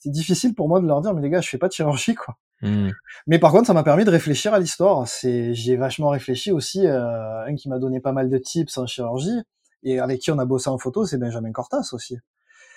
C'est 0.00 0.10
difficile 0.10 0.54
pour 0.54 0.68
moi 0.68 0.80
de 0.80 0.86
leur 0.86 1.00
dire, 1.02 1.14
mais 1.14 1.20
les 1.20 1.30
gars, 1.30 1.40
je 1.40 1.48
fais 1.48 1.58
pas 1.58 1.68
de 1.68 1.72
chirurgie, 1.72 2.14
quoi. 2.14 2.36
Mmh. 2.62 2.90
Mais 3.26 3.38
par 3.38 3.52
contre, 3.52 3.66
ça 3.66 3.74
m'a 3.74 3.82
permis 3.82 4.04
de 4.04 4.10
réfléchir 4.10 4.54
à 4.54 4.58
l'histoire. 4.58 5.08
C'est, 5.08 5.54
j'ai 5.54 5.76
vachement 5.76 6.10
réfléchi 6.10 6.52
aussi. 6.52 6.86
Euh, 6.86 7.44
un 7.46 7.54
qui 7.54 7.68
m'a 7.68 7.78
donné 7.78 8.00
pas 8.00 8.12
mal 8.12 8.28
de 8.28 8.38
tips 8.38 8.76
en 8.78 8.86
chirurgie 8.86 9.40
et 9.82 9.98
avec 9.98 10.20
qui 10.20 10.30
on 10.30 10.38
a 10.38 10.44
bossé 10.44 10.68
en 10.68 10.78
photo, 10.78 11.04
c'est 11.04 11.18
Benjamin 11.18 11.52
Cortas 11.52 11.90
aussi. 11.92 12.18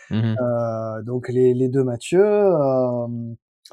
Mmh. 0.10 0.36
Euh, 0.42 1.02
donc 1.04 1.30
les, 1.30 1.54
les 1.54 1.70
deux 1.70 1.84
Mathieu. 1.84 2.26
Euh, 2.26 3.08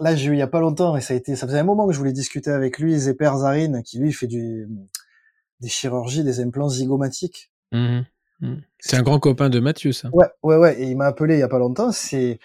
là, 0.01 0.15
j'ai 0.15 0.31
eu 0.31 0.33
il 0.35 0.39
y 0.39 0.43
a 0.43 0.49
pas 0.49 0.61
longtemps 0.61 0.97
et 0.97 1.01
ça 1.01 1.15
a 1.15 1.17
été, 1.17 1.37
ça 1.37 1.47
faisait 1.47 1.61
un 1.61 1.65
moment 1.65 1.87
que 1.87 1.93
je 1.93 1.99
voulais 1.99 2.13
discuter 2.13 2.51
avec 2.51 2.79
lui, 2.79 2.99
Zéper 2.99 3.33
Zarine, 3.39 3.83
qui 3.85 3.99
lui 3.99 4.13
fait 4.13 4.27
du 4.27 4.69
des 5.61 5.69
chirurgies, 5.69 6.25
des 6.25 6.41
implants 6.41 6.69
zygomatiques. 6.69 7.51
Mmh. 7.73 8.01
Mmh. 8.41 8.55
C'est 8.79 8.97
un 8.97 9.03
grand 9.03 9.19
copain 9.19 9.51
de 9.51 9.61
Mathieu, 9.61 9.93
ça. 9.93 10.09
Ouais, 10.13 10.27
ouais, 10.43 10.57
ouais. 10.57 10.81
Et 10.81 10.91
il 10.91 10.97
m'a 10.97 11.07
appelé 11.07 11.35
il 11.35 11.41
y 11.41 11.43
a 11.43 11.49
pas 11.49 11.59
longtemps. 11.59 11.93
C'est 11.93 12.39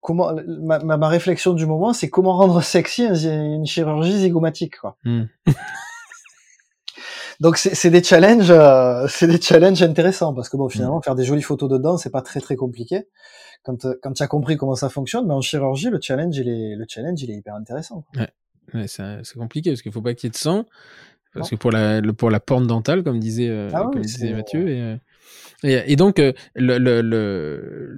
comment 0.00 0.32
ma, 0.46 0.78
ma, 0.78 0.96
ma, 0.96 1.08
réflexion 1.08 1.52
du 1.52 1.66
moment, 1.66 1.92
c'est 1.92 2.08
comment 2.08 2.36
rendre 2.36 2.62
sexy 2.62 3.04
une 3.04 3.66
chirurgie 3.66 4.18
zygomatique, 4.18 4.78
quoi. 4.78 4.96
Mmh. 5.04 5.24
Donc 7.40 7.56
c'est 7.56 7.90
des 7.90 8.02
challenges, 8.02 8.50
euh, 8.50 9.06
c'est 9.08 9.26
des 9.26 9.40
challenges 9.40 9.82
intéressants 9.82 10.32
parce 10.34 10.48
que 10.48 10.56
bon, 10.56 10.68
finalement, 10.68 11.02
faire 11.02 11.16
des 11.16 11.24
jolies 11.24 11.42
photos 11.42 11.68
dedans, 11.68 11.96
c'est 11.96 12.10
pas 12.10 12.22
très 12.22 12.40
très 12.40 12.54
compliqué 12.54 13.08
quand 13.64 13.86
quand 14.02 14.12
tu 14.12 14.22
as 14.22 14.26
compris 14.28 14.56
comment 14.56 14.76
ça 14.76 14.88
fonctionne. 14.88 15.26
Mais 15.26 15.34
en 15.34 15.40
chirurgie, 15.40 15.90
le 15.90 15.98
challenge, 16.00 16.36
il 16.36 16.48
est 16.48 16.76
le 16.76 16.84
challenge, 16.88 17.20
il 17.22 17.30
est 17.30 17.34
hyper 17.34 17.54
intéressant. 17.54 18.04
Quoi. 18.12 18.22
Ouais, 18.22 18.80
ouais 18.80 18.86
c'est 18.86 19.34
compliqué 19.36 19.70
parce 19.70 19.82
qu'il 19.82 19.90
faut 19.90 20.00
pas 20.00 20.14
qu'il 20.14 20.28
y 20.28 20.28
ait 20.28 20.30
de 20.30 20.36
sang. 20.36 20.64
Parce 21.34 21.50
que 21.50 21.56
pour 21.56 21.70
la, 21.70 22.00
le, 22.00 22.12
pour 22.12 22.30
la 22.30 22.40
porte 22.40 22.66
dentale, 22.66 23.02
comme 23.02 23.18
disait, 23.18 23.48
euh, 23.48 23.70
ah 23.72 23.88
comme 23.92 24.02
disait 24.02 24.32
Mathieu, 24.32 24.68
et, 24.68 24.80
euh, 24.80 24.96
et, 25.64 25.92
et, 25.92 25.96
donc, 25.96 26.18
euh, 26.18 26.32
le, 26.54 26.78
le, 26.78 27.02
le, 27.02 27.96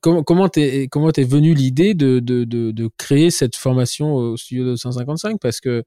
comment 0.00 0.22
comment 0.22 0.48
t'es 0.48 0.88
comment 0.90 1.10
t'es 1.12 1.24
venu 1.24 1.54
l'idée 1.54 1.94
de, 1.94 2.18
de, 2.18 2.44
de, 2.44 2.72
de, 2.72 2.90
créer 2.98 3.30
cette 3.30 3.56
formation 3.56 4.14
au 4.14 4.36
studio 4.36 4.64
255 4.64 5.38
Parce 5.40 5.60
que 5.60 5.84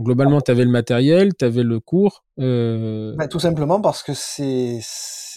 globalement, 0.00 0.40
tu 0.40 0.50
avais 0.50 0.64
le 0.64 0.70
matériel, 0.70 1.34
tu 1.34 1.44
avais 1.44 1.62
le 1.62 1.78
cours. 1.78 2.24
Euh... 2.38 3.14
Bah, 3.16 3.28
tout 3.28 3.40
simplement 3.40 3.80
parce 3.80 4.02
que 4.02 4.14
c'est 4.14 4.80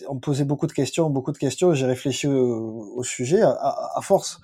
on 0.08 0.16
me 0.16 0.20
posait 0.20 0.46
beaucoup 0.46 0.68
de 0.68 0.72
questions, 0.72 1.10
beaucoup 1.10 1.32
de 1.32 1.38
questions. 1.38 1.74
J'ai 1.74 1.86
réfléchi 1.86 2.28
au, 2.28 2.94
au 2.96 3.04
sujet 3.04 3.42
à, 3.42 3.50
à, 3.50 3.98
à 3.98 4.02
force 4.02 4.40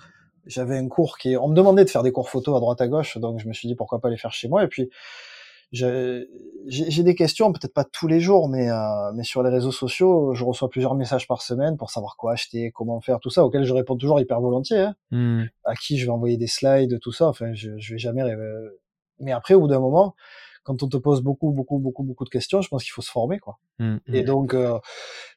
j'avais 0.48 0.78
un 0.78 0.88
cours 0.88 1.18
qui 1.18 1.36
on 1.38 1.50
me 1.50 1.56
demandait 1.56 1.84
de 1.84 1.90
faire 1.90 2.04
des 2.04 2.12
cours 2.12 2.30
photo 2.30 2.56
à 2.56 2.60
droite 2.60 2.82
à 2.82 2.88
gauche 2.88 3.18
donc 3.18 3.40
je 3.40 3.48
me 3.48 3.54
suis 3.54 3.68
dit 3.68 3.76
pourquoi 3.76 4.00
pas 4.00 4.10
les 4.10 4.18
faire 4.18 4.32
chez 4.32 4.48
moi 4.48 4.64
et 4.64 4.68
puis 4.68 4.90
j'ai 5.72 7.04
des 7.04 7.16
questions, 7.16 7.52
peut-être 7.52 7.74
pas 7.74 7.84
tous 7.84 8.08
les 8.08 8.20
jours, 8.20 8.50
mais, 8.50 8.70
euh, 8.70 9.12
mais 9.14 9.24
sur 9.24 9.44
les 9.44 9.50
réseaux 9.50 9.72
sociaux, 9.72 10.34
je 10.34 10.44
reçois 10.44 10.70
plusieurs 10.70 10.96
messages 10.96 11.28
par 11.28 11.42
semaine 11.42 11.78
pour 11.78 11.92
savoir 11.92 12.16
quoi 12.18 12.34
acheter, 12.34 12.72
comment 12.72 13.02
faire, 13.02 13.20
tout 13.20 13.30
ça, 13.30 13.44
auquel 13.44 13.64
je 13.64 13.74
réponds 13.74 13.98
toujours 13.98 14.20
hyper 14.20 14.40
volontiers. 14.40 14.80
Hein, 14.80 14.96
mmh. 15.12 15.44
À 15.66 15.76
qui 15.76 15.98
je 15.98 16.06
vais 16.06 16.12
envoyer 16.12 16.38
des 16.38 16.48
slides, 16.48 17.00
tout 17.00 17.12
ça. 17.12 17.28
Enfin, 17.28 17.54
je, 17.54 17.78
je 17.78 17.94
vais 17.94 18.00
jamais. 18.00 18.24
Mais 19.20 19.32
après, 19.32 19.54
au 19.54 19.62
bout 19.62 19.68
d'un 19.68 19.80
moment, 19.80 20.16
quand 20.68 20.84
on 20.84 20.90
te 20.90 20.98
pose 20.98 21.22
beaucoup, 21.22 21.52
beaucoup, 21.52 21.80
beaucoup, 21.80 22.04
beaucoup 22.04 22.26
de 22.26 22.30
questions, 22.30 22.60
je 22.60 22.68
pense 22.68 22.84
qu'il 22.84 22.92
faut 22.92 23.02
se 23.02 23.10
former, 23.10 23.40
quoi. 23.40 23.58
Mmh, 23.80 23.98
et 24.08 24.24
donc, 24.24 24.54
euh, 24.54 24.78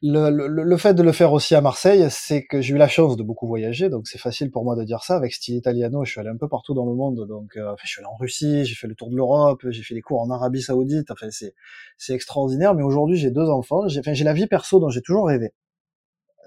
le, 0.03 0.29
le, 0.29 0.49
le, 0.49 0.77
fait 0.77 0.93
de 0.93 1.05
le 1.05 1.13
faire 1.13 1.33
aussi 1.33 1.55
à 1.55 1.61
Marseille, 1.61 2.05
c'est 2.11 2.45
que 2.45 2.61
j'ai 2.61 2.75
eu 2.75 2.79
la 2.79 2.89
chance 2.89 3.17
de 3.17 3.23
beaucoup 3.23 3.47
voyager, 3.47 3.91
donc 3.91 4.09
c'est 4.09 4.19
facile 4.19 4.51
pour 4.51 4.65
moi 4.65 4.75
de 4.75 4.83
dire 4.83 5.05
ça. 5.05 5.15
Avec 5.15 5.33
Style 5.33 5.55
Italiano, 5.55 6.05
je 6.05 6.11
suis 6.11 6.21
allé 6.21 6.31
un 6.31 6.37
peu 6.37 6.49
partout 6.49 6.75
dans 6.75 6.85
le 6.85 6.97
monde, 6.97 7.29
donc 7.29 7.57
euh, 7.57 7.77
je 7.81 7.87
suis 7.87 8.01
allé 8.01 8.09
en 8.13 8.17
Russie, 8.17 8.65
j'ai 8.65 8.75
fait 8.75 8.89
le 8.89 8.97
tour 8.97 9.09
de 9.09 9.15
l'Europe, 9.15 9.65
j'ai 9.69 9.85
fait 9.85 9.95
des 9.95 10.03
cours 10.03 10.21
en 10.21 10.31
Arabie 10.31 10.63
Saoudite. 10.63 11.13
Enfin, 11.13 11.29
c'est 11.31 11.55
c'est 11.97 12.15
extraordinaire. 12.15 12.75
Mais 12.75 12.83
aujourd'hui, 12.83 13.17
j'ai 13.17 13.31
deux 13.31 13.49
enfants, 13.49 13.87
j'ai 13.87 14.01
enfin, 14.01 14.15
j'ai 14.15 14.25
la 14.25 14.33
vie 14.33 14.49
perso 14.49 14.81
dont 14.81 14.89
j'ai 14.89 15.01
toujours 15.01 15.29
rêvé. 15.29 15.53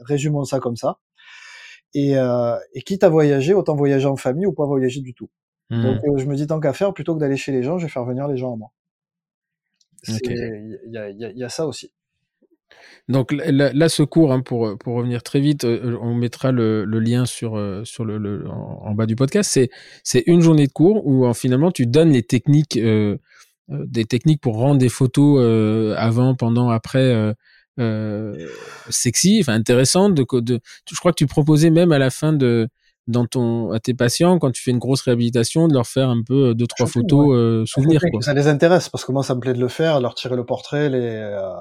Résumons 0.01 0.43
ça 0.43 0.59
comme 0.59 0.75
ça. 0.75 0.99
Et, 1.93 2.17
euh, 2.17 2.57
et 2.73 2.81
quitte 2.81 3.05
à 3.05 3.09
voyager, 3.09 3.53
autant 3.53 3.75
voyager 3.75 4.07
en 4.07 4.17
famille 4.17 4.45
ou 4.45 4.51
pas 4.51 4.65
voyager 4.65 4.99
du 4.99 5.13
tout. 5.13 5.29
Mmh. 5.73 5.81
Donc 5.81 5.97
euh, 6.03 6.17
je 6.17 6.25
me 6.25 6.35
dis 6.35 6.47
tant 6.47 6.59
qu'à 6.59 6.73
faire, 6.73 6.93
plutôt 6.93 7.15
que 7.15 7.19
d'aller 7.19 7.37
chez 7.37 7.51
les 7.51 7.63
gens, 7.63 7.77
je 7.77 7.85
vais 7.85 7.91
faire 7.91 8.05
venir 8.05 8.27
les 8.27 8.37
gens 8.37 8.53
à 8.53 8.55
moi. 8.55 8.71
Il 10.07 10.15
okay. 10.15 10.35
y, 10.87 10.97
a, 10.97 11.09
y, 11.09 11.25
a, 11.25 11.31
y, 11.31 11.43
a, 11.43 11.49
ça 11.49 11.65
aussi. 11.65 11.93
Donc 13.09 13.31
là, 13.31 13.71
là 13.73 13.89
ce 13.89 14.03
cours, 14.03 14.31
hein, 14.31 14.41
pour, 14.41 14.77
pour 14.77 14.95
revenir 14.95 15.23
très 15.23 15.39
vite, 15.39 15.63
euh, 15.63 15.97
on 16.01 16.13
mettra 16.13 16.51
le, 16.51 16.85
le 16.85 16.99
lien 16.99 17.25
sur, 17.25 17.57
euh, 17.57 17.83
sur 17.83 18.05
le, 18.05 18.17
le 18.17 18.47
en, 18.49 18.81
en, 18.85 18.93
bas 18.93 19.05
du 19.05 19.15
podcast. 19.15 19.59
C'est, 20.03 20.23
une 20.27 20.41
journée 20.41 20.67
de 20.67 20.71
cours 20.71 21.05
où 21.05 21.25
euh, 21.25 21.33
finalement 21.33 21.71
tu 21.71 21.85
donnes 21.85 22.11
les 22.11 22.23
techniques, 22.23 22.77
euh, 22.77 23.17
des 23.69 24.05
techniques 24.05 24.41
pour 24.41 24.57
rendre 24.57 24.77
des 24.77 24.89
photos 24.89 25.41
avant, 25.97 26.35
pendant, 26.35 26.69
après 26.69 27.33
sexy, 28.89 29.39
enfin 29.41 29.53
intéressantes. 29.53 30.13
De, 30.13 30.25
de, 30.39 30.59
je 30.89 30.99
crois 30.99 31.11
que 31.11 31.17
tu 31.17 31.27
proposais 31.27 31.69
même 31.69 31.91
à 31.91 31.99
la 31.99 32.09
fin 32.09 32.33
de, 32.33 32.67
dans 33.07 33.25
ton 33.25 33.71
à 33.71 33.79
tes 33.79 33.93
patients 33.93 34.39
quand 34.39 34.51
tu 34.51 34.61
fais 34.61 34.71
une 34.71 34.79
grosse 34.79 35.01
réhabilitation 35.01 35.67
de 35.67 35.73
leur 35.73 35.87
faire 35.87 36.09
un 36.09 36.21
peu 36.25 36.55
deux 36.55 36.67
trois 36.67 36.87
photos 36.87 37.27
ouais. 37.27 37.35
euh, 37.35 37.65
souvenirs 37.65 38.01
quoi. 38.11 38.21
Ça 38.21 38.33
les 38.33 38.47
intéresse 38.47 38.89
parce 38.89 39.03
que 39.03 39.11
moi 39.11 39.23
ça 39.23 39.35
me 39.35 39.39
plaît 39.39 39.53
de 39.53 39.59
le 39.59 39.67
faire, 39.67 39.99
leur 39.99 40.15
tirer 40.15 40.35
le 40.35 40.45
portrait, 40.45 40.89
les 40.89 40.99
euh, 40.99 41.53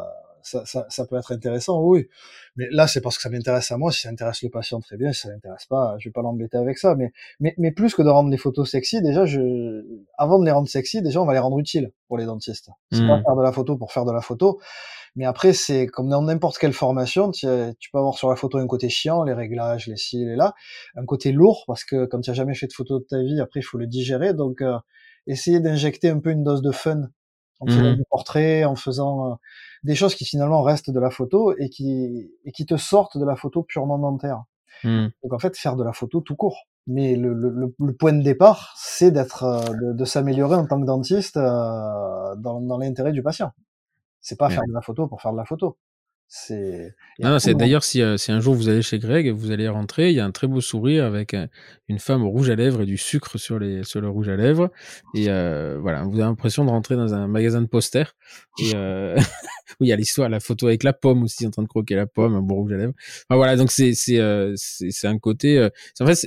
ça, 0.44 0.64
ça, 0.66 0.86
ça, 0.89 1.06
peut 1.06 1.16
être 1.16 1.32
intéressant, 1.32 1.81
oui. 1.81 2.09
Mais 2.56 2.66
là 2.70 2.86
c'est 2.86 3.01
parce 3.01 3.16
que 3.16 3.23
ça 3.23 3.31
m'intéresse 3.31 3.70
à 3.70 3.77
moi. 3.77 3.93
Si 3.93 4.01
ça 4.01 4.09
intéresse 4.09 4.43
le 4.43 4.51
patient 4.51 4.81
très 4.81 4.97
bien, 4.97 5.12
si 5.12 5.23
ça 5.23 5.31
l'intéresse 5.31 5.66
pas, 5.66 5.94
je 5.98 6.09
vais 6.09 6.12
pas 6.12 6.23
l'embêter 6.23 6.56
avec 6.56 6.78
ça. 6.78 6.94
Mais, 6.97 7.12
mais 7.40 7.55
mais 7.59 7.70
plus 7.70 7.94
que 7.94 8.02
de 8.02 8.09
rendre 8.09 8.31
les 8.31 8.36
photos 8.36 8.70
sexy, 8.70 9.01
déjà 9.02 9.24
je 9.24 9.85
avant 10.19 10.39
de 10.39 10.44
les 10.44 10.51
rendre 10.51 10.69
sexy, 10.69 11.01
déjà 11.01 11.23
on 11.23 11.27
va 11.27 11.32
les 11.32 11.39
rendre 11.39 11.59
utiles 11.59 11.93
pour 12.09 12.19
les 12.19 12.27
dentistes. 12.27 12.70
C'est 12.90 13.02
mmh. 13.02 13.09
pas 13.09 13.23
faire 13.23 13.36
de 13.36 13.43
la 13.43 13.52
photo 13.52 13.77
pour 13.77 13.93
faire 13.93 14.05
de 14.05 14.12
la 14.12 14.20
photo. 14.20 14.60
Mais 15.14 15.26
après, 15.26 15.52
c'est 15.52 15.86
comme 15.86 16.09
dans 16.09 16.22
n'importe 16.22 16.59
quelle 16.59 16.72
formation, 16.72 17.30
tu, 17.30 17.47
tu, 17.78 17.90
peux 17.90 17.98
avoir 17.98 18.14
sur 18.14 18.30
la 18.30 18.36
photo 18.36 18.59
un 18.59 18.66
côté 18.66 18.89
chiant, 18.89 19.24
les 19.24 19.34
réglages, 19.34 19.86
les 19.86 19.97
cils 19.97 20.28
et 20.28 20.36
là, 20.36 20.55
un 20.97 21.05
côté 21.05 21.32
lourd 21.32 21.64
parce 21.66 21.84
que 21.84 22.06
quand 22.06 22.20
tu 22.20 22.30
as 22.30 22.34
jamais 22.34 22.55
fait 22.55 22.66
de 22.66 22.72
photo 22.72 22.98
de 22.98 23.05
ta 23.05 23.20
vie, 23.22 23.40
après 23.40 23.60
il 23.60 23.64
faut 23.64 23.78
le 23.78 23.86
digérer. 23.86 24.32
Donc, 24.32 24.62
euh, 24.62 24.78
essayer 25.26 25.60
d'injecter 25.60 26.09
un 26.09 26.18
peu 26.18 26.30
une 26.30 26.44
dose 26.44 26.62
de 26.62 26.72
fun 26.72 27.09
en 27.60 27.66
faisant 27.66 27.93
mmh. 27.93 27.97
du 27.97 28.05
portrait, 28.10 28.64
en 28.64 28.74
faisant 28.74 29.32
euh, 29.32 29.34
des 29.84 29.94
choses 29.94 30.14
qui 30.14 30.24
finalement 30.24 30.62
restent 30.62 30.90
de 30.90 30.98
la 31.01 31.10
photo 31.10 31.55
et 31.59 31.68
qui 31.68 32.30
et 32.44 32.52
qui 32.52 32.66
te 32.66 32.76
sortent 32.76 33.18
de 33.18 33.24
la 33.24 33.36
photo 33.36 33.62
purement 33.62 33.98
dentaire. 33.98 34.44
Mmh. 34.84 35.09
Donc 35.22 35.32
en 35.32 35.39
fait, 35.39 35.56
faire 35.56 35.76
de 35.76 35.84
la 35.84 35.93
photo 35.93 36.20
tout 36.20 36.36
court. 36.36 36.66
Mais 36.89 37.14
le, 37.14 37.32
le, 37.32 37.72
le 37.78 37.93
point 37.94 38.12
de 38.12 38.22
départ, 38.22 38.74
c'est 38.76 39.12
d'être, 39.12 39.44
euh, 39.44 39.60
de, 39.80 39.93
de 39.93 40.05
s'améliorer 40.05 40.56
en 40.56 40.66
tant 40.66 40.80
que 40.80 40.86
dentiste 40.86 41.36
euh, 41.36 42.34
dans, 42.36 42.60
dans 42.60 42.78
l'intérêt 42.78 43.12
du 43.12 43.22
patient. 43.22 43.52
C'est 44.22 44.38
pas 44.38 44.48
ouais. 44.48 44.54
faire 44.54 44.66
de 44.66 44.72
la 44.72 44.80
photo 44.80 45.06
pour 45.06 45.20
faire 45.20 45.32
de 45.32 45.36
la 45.36 45.44
photo. 45.44 45.76
C'est. 46.34 46.94
Non, 47.18 47.38
c'est 47.38 47.54
d'ailleurs 47.54 47.84
si, 47.84 48.00
euh, 48.00 48.16
si 48.16 48.32
un 48.32 48.40
jour 48.40 48.54
vous 48.54 48.70
allez 48.70 48.80
chez 48.80 48.98
Greg, 48.98 49.28
vous 49.28 49.50
allez 49.50 49.68
rentrer, 49.68 50.08
il 50.08 50.16
y 50.16 50.20
a 50.20 50.24
un 50.24 50.30
très 50.30 50.46
beau 50.46 50.62
sourire 50.62 51.04
avec 51.04 51.34
un, 51.34 51.48
une 51.88 51.98
femme 51.98 52.22
au 52.24 52.30
rouge 52.30 52.48
à 52.48 52.54
lèvres 52.54 52.80
et 52.80 52.86
du 52.86 52.96
sucre 52.96 53.36
sur 53.36 53.58
les 53.58 53.84
sur 53.84 54.00
le 54.00 54.08
rouge 54.08 54.30
à 54.30 54.36
lèvres. 54.36 54.70
Et 55.14 55.28
euh, 55.28 55.78
voilà, 55.78 56.04
vous 56.04 56.14
avez 56.14 56.22
l'impression 56.22 56.64
de 56.64 56.70
rentrer 56.70 56.96
dans 56.96 57.12
un 57.12 57.28
magasin 57.28 57.60
de 57.60 57.66
posters. 57.66 58.14
Et 58.58 58.72
euh, 58.74 59.14
oui, 59.80 59.88
il 59.88 59.88
y 59.88 59.92
a 59.92 59.96
l'histoire, 59.96 60.30
la 60.30 60.40
photo 60.40 60.68
avec 60.68 60.84
la 60.84 60.94
pomme 60.94 61.22
aussi 61.22 61.46
en 61.46 61.50
train 61.50 61.64
de 61.64 61.68
croquer 61.68 61.96
la 61.96 62.06
pomme, 62.06 62.34
un 62.34 62.40
beau 62.40 62.54
rouge 62.54 62.72
à 62.72 62.78
lèvres. 62.78 62.94
Enfin, 63.28 63.36
voilà, 63.36 63.56
donc 63.56 63.70
c'est 63.70 63.92
c'est 63.92 64.18
euh, 64.18 64.54
c'est 64.56 65.06
un 65.06 65.18
côté. 65.18 65.58
Euh, 65.58 65.68
en 66.00 66.06
fait, 66.06 66.26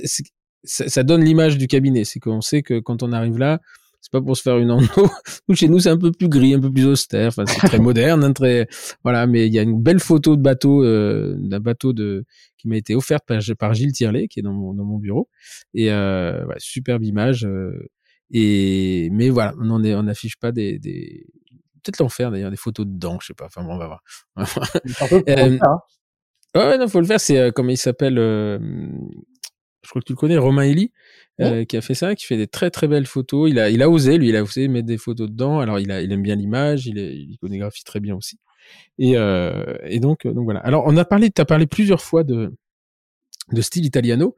ça 0.62 1.02
donne 1.02 1.24
l'image 1.24 1.58
du 1.58 1.66
cabinet. 1.66 2.04
C'est 2.04 2.20
qu'on 2.20 2.42
sait 2.42 2.62
que 2.62 2.78
quand 2.78 3.02
on 3.02 3.10
arrive 3.10 3.38
là, 3.38 3.60
c'est 4.06 4.12
pas 4.12 4.22
pour 4.22 4.36
se 4.36 4.42
faire 4.42 4.58
une 4.58 4.70
endo. 4.70 4.86
chez 5.54 5.66
nous, 5.66 5.80
c'est 5.80 5.90
un 5.90 5.98
peu 5.98 6.12
plus 6.12 6.28
gris, 6.28 6.54
un 6.54 6.60
peu 6.60 6.72
plus 6.72 6.86
austère. 6.86 7.26
Enfin, 7.26 7.44
c'est 7.44 7.66
très 7.66 7.78
moderne, 7.80 8.22
hein, 8.22 8.32
très 8.32 8.68
voilà. 9.02 9.26
Mais 9.26 9.48
il 9.48 9.52
y 9.52 9.58
a 9.58 9.62
une 9.62 9.82
belle 9.82 9.98
photo 9.98 10.36
de 10.36 10.42
bateau, 10.42 10.84
euh, 10.84 11.34
d'un 11.38 11.58
bateau 11.58 11.92
de 11.92 12.24
qui 12.56 12.68
m'a 12.68 12.76
été 12.76 12.94
offerte 12.94 13.24
par, 13.26 13.40
par 13.58 13.74
Gilles 13.74 13.90
Tirlet, 13.90 14.28
qui 14.28 14.38
est 14.38 14.42
dans 14.44 14.52
mon, 14.52 14.74
dans 14.74 14.84
mon 14.84 14.98
bureau. 14.98 15.28
Et 15.74 15.90
euh, 15.90 16.46
ouais, 16.46 16.54
superbe 16.58 17.02
image. 17.02 17.44
Euh, 17.46 17.90
et 18.30 19.08
mais 19.10 19.28
voilà, 19.28 19.54
on 19.58 19.70
on 19.70 20.02
n'affiche 20.04 20.36
pas 20.36 20.52
des, 20.52 20.78
des... 20.78 21.26
peut-être 21.82 21.98
l'enfer 21.98 22.30
d'ailleurs, 22.30 22.52
des 22.52 22.56
photos 22.56 22.86
dedans, 22.86 23.18
je 23.20 23.26
sais 23.26 23.34
pas. 23.34 23.46
Enfin 23.46 23.64
bon, 23.64 23.74
on 23.74 23.78
va 23.78 23.86
voir. 23.88 24.04
euh, 25.28 25.58
hein. 25.60 25.78
ouais, 26.54 26.78
non, 26.78 26.86
faut 26.86 27.00
le 27.00 27.06
faire. 27.06 27.18
C'est 27.18 27.50
comment 27.52 27.70
il 27.70 27.76
s'appelle 27.76 28.18
Je 28.18 29.88
crois 29.90 30.00
que 30.00 30.06
tu 30.06 30.12
le 30.12 30.16
connais, 30.16 30.36
Romain 30.36 30.62
Elie. 30.62 30.92
Euh, 31.40 31.66
qui 31.66 31.76
a 31.76 31.82
fait 31.82 31.94
ça, 31.94 32.14
qui 32.14 32.24
fait 32.24 32.38
des 32.38 32.46
très 32.46 32.70
très 32.70 32.88
belles 32.88 33.06
photos. 33.06 33.50
Il 33.50 33.58
a, 33.58 33.68
il 33.68 33.82
a 33.82 33.90
osé, 33.90 34.16
lui, 34.16 34.30
il 34.30 34.36
a 34.36 34.42
osé 34.42 34.68
mettre 34.68 34.86
des 34.86 34.96
photos 34.96 35.28
dedans. 35.28 35.60
Alors 35.60 35.78
il, 35.78 35.90
a, 35.92 36.00
il 36.00 36.10
aime 36.10 36.22
bien 36.22 36.34
l'image, 36.34 36.86
il, 36.86 36.98
est, 36.98 37.14
il 37.14 37.32
iconographie 37.32 37.84
très 37.84 38.00
bien 38.00 38.14
aussi. 38.14 38.38
Et, 38.98 39.18
euh, 39.18 39.76
et 39.84 40.00
donc, 40.00 40.26
donc 40.26 40.44
voilà. 40.44 40.60
Alors 40.60 40.84
on 40.86 40.96
a 40.96 41.04
parlé, 41.04 41.30
tu 41.30 41.40
as 41.42 41.44
parlé 41.44 41.66
plusieurs 41.66 42.00
fois 42.00 42.24
de, 42.24 42.54
de 43.52 43.60
style 43.60 43.84
italiano. 43.84 44.34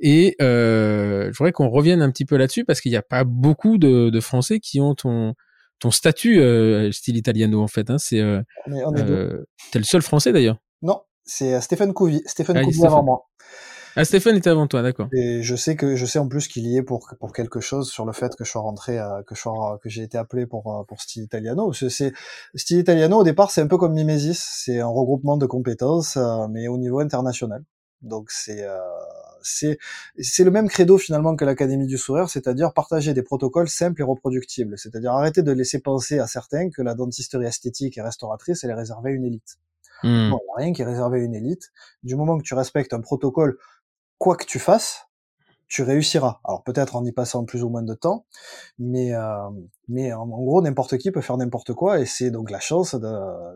Et 0.00 0.36
euh, 0.40 1.30
je 1.32 1.38
voudrais 1.38 1.52
qu'on 1.52 1.68
revienne 1.68 2.02
un 2.02 2.10
petit 2.10 2.24
peu 2.24 2.36
là-dessus 2.36 2.64
parce 2.64 2.80
qu'il 2.80 2.90
n'y 2.90 2.96
a 2.96 3.02
pas 3.02 3.24
beaucoup 3.24 3.78
de, 3.78 4.10
de, 4.10 4.20
Français 4.20 4.60
qui 4.60 4.80
ont 4.80 4.94
ton, 4.94 5.34
ton 5.78 5.90
statut 5.90 6.40
euh, 6.40 6.90
style 6.92 7.16
italiano 7.16 7.62
en 7.62 7.68
fait. 7.68 7.90
Hein. 7.90 7.98
C'est 7.98 8.20
euh, 8.20 8.40
euh 8.68 9.44
t'es 9.72 9.78
le 9.78 9.84
seul 9.84 10.02
Français 10.02 10.32
d'ailleurs. 10.32 10.56
Non, 10.82 11.00
c'est 11.24 11.60
Stéphane 11.60 11.92
Couvi. 11.92 12.22
Stéphane 12.26 12.56
ah, 12.58 12.62
Couvi 12.62 12.84
avant 12.84 13.02
moi. 13.02 13.26
Ah, 13.96 14.04
Stéphane 14.04 14.36
était 14.36 14.50
avant 14.50 14.66
toi, 14.66 14.82
d'accord. 14.82 15.08
Et 15.12 15.42
je 15.42 15.56
sais 15.56 15.76
que 15.76 15.96
je 15.96 16.06
sais 16.06 16.18
en 16.18 16.28
plus 16.28 16.48
qu'il 16.48 16.66
y 16.66 16.76
est 16.76 16.82
pour 16.82 17.08
pour 17.18 17.32
quelque 17.32 17.60
chose 17.60 17.90
sur 17.90 18.04
le 18.04 18.12
fait 18.12 18.34
que 18.36 18.44
je 18.44 18.50
sois 18.50 18.62
rentré, 18.62 18.98
que 19.26 19.34
je 19.34 19.40
sois, 19.40 19.78
que 19.82 19.88
j'ai 19.88 20.02
été 20.02 20.16
appelé 20.18 20.46
pour 20.46 20.84
pour 20.86 21.00
style 21.00 21.24
italiano. 21.24 21.72
C'est 21.72 22.12
style 22.54 22.78
italiano 22.78 23.18
au 23.18 23.24
départ, 23.24 23.50
c'est 23.50 23.60
un 23.60 23.66
peu 23.66 23.78
comme 23.78 23.92
Mimesis, 23.92 24.38
c'est 24.38 24.80
un 24.80 24.86
regroupement 24.86 25.36
de 25.36 25.46
compétences, 25.46 26.16
euh, 26.16 26.46
mais 26.48 26.68
au 26.68 26.78
niveau 26.78 27.00
international. 27.00 27.64
Donc 28.02 28.30
c'est 28.30 28.62
euh, 28.62 28.78
c'est 29.42 29.78
c'est 30.18 30.44
le 30.44 30.50
même 30.50 30.68
credo 30.68 30.96
finalement 30.98 31.36
que 31.36 31.44
l'Académie 31.44 31.86
du 31.86 31.98
sourire, 31.98 32.30
c'est-à-dire 32.30 32.72
partager 32.72 33.12
des 33.14 33.22
protocoles 33.22 33.68
simples 33.68 34.00
et 34.00 34.04
reproductibles, 34.04 34.78
c'est-à-dire 34.78 35.12
arrêter 35.12 35.42
de 35.42 35.52
laisser 35.52 35.80
penser 35.80 36.18
à 36.18 36.26
certains 36.26 36.70
que 36.70 36.82
la 36.82 36.94
dentisterie 36.94 37.46
esthétique 37.46 37.98
et 37.98 38.02
restauratrice 38.02 38.64
elle 38.64 38.70
est 38.70 38.74
réservée 38.74 39.10
à 39.10 39.14
une 39.14 39.24
élite. 39.24 39.58
Mmh. 40.02 40.34
rien 40.56 40.72
qui 40.72 40.80
est 40.80 40.86
réservé 40.86 41.20
à 41.20 41.22
une 41.22 41.34
élite. 41.34 41.72
Du 42.02 42.16
moment 42.16 42.38
que 42.38 42.42
tu 42.42 42.54
respectes 42.54 42.94
un 42.94 43.02
protocole 43.02 43.58
quoi 44.20 44.36
que 44.36 44.44
tu 44.44 44.58
fasses, 44.58 45.06
tu 45.66 45.82
réussiras. 45.82 46.40
Alors 46.44 46.62
peut-être 46.62 46.94
en 46.94 47.04
y 47.04 47.10
passant 47.10 47.44
plus 47.44 47.64
ou 47.64 47.70
moins 47.70 47.82
de 47.82 47.94
temps, 47.94 48.26
mais 48.78 49.14
euh, 49.14 49.48
mais 49.88 50.12
en, 50.12 50.26
gros 50.26 50.60
n'importe 50.60 50.98
qui 50.98 51.10
peut 51.10 51.22
faire 51.22 51.38
n'importe 51.38 51.72
quoi 51.72 51.98
et 51.98 52.06
c'est 52.06 52.30
donc 52.30 52.50
la 52.50 52.60
chance 52.60 52.94
de 52.94 53.12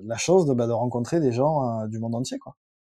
la 0.07 0.17
chance 0.17 0.47
de, 0.47 0.55
bah, 0.55 0.67
de 0.67 0.73
rencontrer 0.73 1.21
des 1.21 1.33
gens 1.33 1.83
euh, 1.83 1.87
du 1.87 1.99
monde 1.99 2.15
entier 2.15 2.39
quoi. 2.39 2.57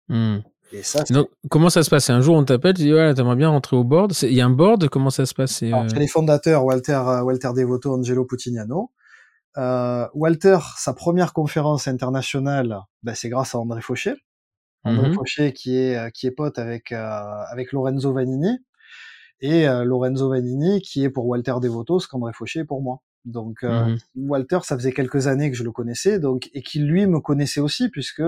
Mmh. 0.09 0.39
Et 0.73 0.83
ça, 0.83 1.03
donc, 1.11 1.29
comment 1.49 1.71
ça 1.71 1.83
se 1.83 1.91
passe? 1.91 2.11
Un 2.11 2.21
jour, 2.21 2.37
on 2.37 2.45
t'appelle, 2.45 2.75
tu 2.75 2.83
dis 2.83 2.93
voilà, 2.93 3.15
t'aimerais 3.15 3.37
bien 3.37 3.49
rentrer 3.49 3.77
au 3.77 3.85
board. 3.85 4.13
Il 4.23 4.33
y 4.33 4.41
a 4.41 4.47
un 4.47 4.51
board, 4.51 4.89
comment 4.89 5.11
ça 5.11 5.27
se 5.27 5.35
passe? 5.35 5.63
Euh... 5.63 5.87
les 5.97 6.09
fondateurs 6.09 6.65
Walter 6.65 7.01
Walter 7.25 7.51
Devoto, 7.55 7.95
Angelo 7.95 8.25
Putignano. 8.25 8.91
Euh, 9.59 10.07
Walter, 10.15 10.59
sa 10.77 10.93
première 10.93 11.33
conférence 11.33 11.89
internationale, 11.89 12.81
bah, 13.03 13.15
c'est 13.15 13.29
grâce 13.29 13.55
à 13.55 13.59
André 13.59 13.81
Fauché. 13.81 14.15
André 14.87 15.11
mmh 15.11 15.53
qui 15.53 15.77
est 15.77 15.97
euh, 15.97 16.11
qui 16.11 16.27
est 16.27 16.31
pote 16.31 16.59
avec 16.59 16.93
euh, 16.93 16.99
avec 17.51 17.73
Lorenzo 17.73 18.13
Vanini 18.13 18.59
et 19.41 19.69
euh, 19.69 19.85
Lorenzo 19.85 20.31
Vanini 20.31 20.81
qui 20.81 21.05
est 21.05 21.11
pour 21.11 21.27
Walter 21.27 21.55
Devoto 21.61 22.01
ce 22.01 22.09
qu'André 22.09 22.33
Fauché 22.33 22.61
est 22.61 22.65
pour 22.65 22.83
moi. 22.83 23.03
Donc 23.25 23.63
mmh 23.63 23.97
Walter, 24.17 24.61
ça 24.63 24.77
faisait 24.77 24.93
quelques 24.93 25.27
années 25.27 25.51
que 25.51 25.57
je 25.57 25.65
le 25.65 25.73
connaissais, 25.73 26.21
donc 26.21 26.49
et 26.55 26.63
qui 26.63 26.79
lui 26.79 27.07
me 27.07 27.21
connaissait 27.21 27.61
aussi 27.61 27.89
puisque 27.89 28.23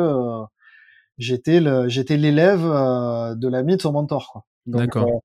j'étais 1.18 1.60
le 1.60 1.88
j'étais 1.88 2.16
l'élève 2.16 2.62
de 2.62 3.48
l'ami 3.48 3.76
de 3.76 3.82
son 3.82 3.92
mentor. 3.92 4.44
D'accord. 4.66 5.22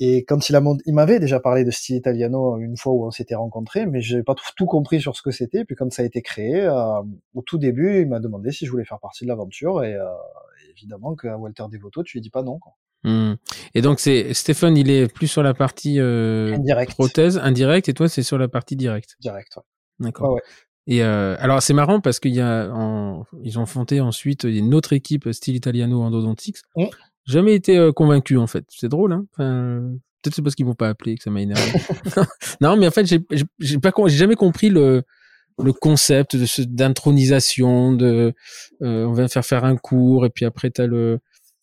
Et 0.00 0.24
quand 0.24 0.48
il 0.48 0.54
a 0.54 0.62
il 0.86 0.94
m'avait 0.94 1.18
déjà 1.18 1.40
parlé 1.40 1.64
de 1.64 1.72
style 1.72 1.96
italiano 1.96 2.58
une 2.58 2.76
fois 2.76 2.92
où 2.92 3.06
on 3.06 3.10
s'était 3.10 3.34
rencontrés, 3.34 3.84
mais 3.86 4.00
j'ai 4.00 4.22
pas 4.22 4.36
tout, 4.56 4.66
compris 4.66 5.00
sur 5.00 5.16
ce 5.16 5.22
que 5.22 5.32
c'était. 5.32 5.64
Puis 5.64 5.74
quand 5.74 5.92
ça 5.92 6.02
a 6.02 6.04
été 6.04 6.22
créé, 6.22 6.60
euh, 6.60 7.02
au 7.34 7.42
tout 7.42 7.58
début, 7.58 8.02
il 8.02 8.08
m'a 8.08 8.20
demandé 8.20 8.52
si 8.52 8.64
je 8.64 8.70
voulais 8.70 8.84
faire 8.84 9.00
partie 9.00 9.24
de 9.24 9.28
l'aventure, 9.28 9.82
et 9.82 9.94
euh, 9.94 10.04
évidemment 10.78 11.14
qu'à 11.14 11.36
Walter 11.36 11.64
Devoto, 11.70 12.02
tu 12.02 12.16
lui 12.16 12.22
dis 12.22 12.30
pas 12.30 12.42
non. 12.42 12.58
Quoi. 12.58 12.72
Mmh. 13.04 13.34
Et 13.74 13.82
donc 13.82 14.00
c'est 14.00 14.34
Stéphane, 14.34 14.76
il 14.76 14.90
est 14.90 15.12
plus 15.12 15.28
sur 15.28 15.42
la 15.42 15.54
partie 15.54 16.00
euh, 16.00 16.56
prothèse 16.88 17.38
indirecte, 17.38 17.88
et 17.88 17.94
toi 17.94 18.08
c'est 18.08 18.22
sur 18.22 18.38
la 18.38 18.48
partie 18.48 18.76
directe. 18.76 19.16
Direct, 19.20 19.56
ouais. 19.56 19.62
D'accord. 20.00 20.34
Ouais, 20.34 20.40
Et 20.86 21.02
euh, 21.02 21.36
alors 21.38 21.62
c'est 21.62 21.74
marrant 21.74 22.00
parce 22.00 22.20
qu'il 22.20 22.34
y 22.34 22.40
a, 22.40 22.70
en, 22.72 23.24
ils 23.42 23.58
ont 23.58 23.66
fondé 23.66 24.00
ensuite 24.00 24.44
une 24.44 24.74
autre 24.74 24.92
équipe 24.92 25.30
style 25.32 25.56
italiano 25.56 26.02
endodontics. 26.02 26.58
Mmh 26.76 26.86
jamais 27.28 27.54
été 27.54 27.78
euh, 27.78 27.92
convaincu 27.92 28.36
en 28.36 28.46
fait. 28.48 28.64
C'est 28.68 28.88
drôle, 28.88 29.12
hein. 29.12 29.26
Enfin, 29.32 29.82
peut-être 30.22 30.34
c'est 30.34 30.42
parce 30.42 30.56
qu'ils 30.56 30.66
m'ont 30.66 30.74
pas 30.74 30.88
appelé 30.88 31.16
que 31.16 31.22
ça 31.22 31.30
m'a 31.30 31.42
énervé. 31.42 31.62
non, 32.60 32.76
mais 32.76 32.88
en 32.88 32.90
fait, 32.90 33.06
j'ai 33.06 33.20
j'ai 33.60 33.78
pas 33.78 33.92
j'ai 34.06 34.16
jamais 34.16 34.34
compris 34.34 34.70
le 34.70 35.04
le 35.58 35.72
concept 35.72 36.36
de 36.36 36.46
ce 36.46 36.62
d'intronisation 36.62 37.92
de 37.92 38.32
euh, 38.82 39.04
on 39.04 39.12
va 39.12 39.28
faire 39.28 39.44
faire 39.44 39.64
un 39.64 39.76
cours 39.76 40.26
et 40.26 40.30
puis 40.30 40.44
après 40.44 40.70
t'as 40.70 40.86
le 40.86 41.18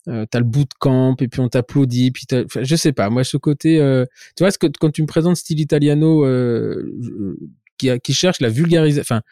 euh, 0.08 0.24
t'as 0.30 0.38
le 0.38 0.44
bootcamp 0.44 1.16
et 1.20 1.28
puis 1.28 1.40
on 1.40 1.48
t'applaudit 1.48 2.10
puis 2.10 2.26
enfin, 2.32 2.62
je 2.62 2.76
sais 2.76 2.92
pas 2.92 3.10
moi 3.10 3.24
ce 3.24 3.36
côté 3.36 3.80
euh, 3.80 4.04
tu 4.36 4.44
vois 4.44 4.50
ce 4.50 4.58
que 4.58 4.66
quand 4.66 4.90
tu 4.90 5.02
me 5.02 5.06
présentes 5.06 5.36
style 5.36 5.60
italiano 5.60 6.24
euh, 6.24 7.38
qui 7.78 7.90
qui 8.00 8.14
cherche 8.14 8.40
la 8.40 8.48
vulgarisation 8.48 9.00
enfin 9.00 9.22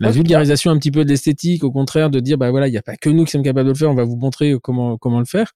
la 0.00 0.10
vulgarisation 0.10 0.70
un 0.70 0.78
petit 0.78 0.92
peu 0.92 1.04
de 1.04 1.10
l'esthétique, 1.10 1.64
au 1.64 1.72
contraire 1.72 2.08
de 2.08 2.20
dire 2.20 2.38
bah 2.38 2.50
voilà, 2.50 2.68
il 2.68 2.70
n'y 2.70 2.76
a 2.76 2.82
pas 2.82 2.96
que 2.96 3.10
nous 3.10 3.24
qui 3.24 3.32
sommes 3.32 3.42
capables 3.42 3.66
de 3.66 3.72
le 3.72 3.78
faire, 3.78 3.90
on 3.90 3.96
va 3.96 4.04
vous 4.04 4.16
montrer 4.16 4.54
comment 4.62 4.96
comment 4.96 5.18
le 5.18 5.24
faire. 5.24 5.54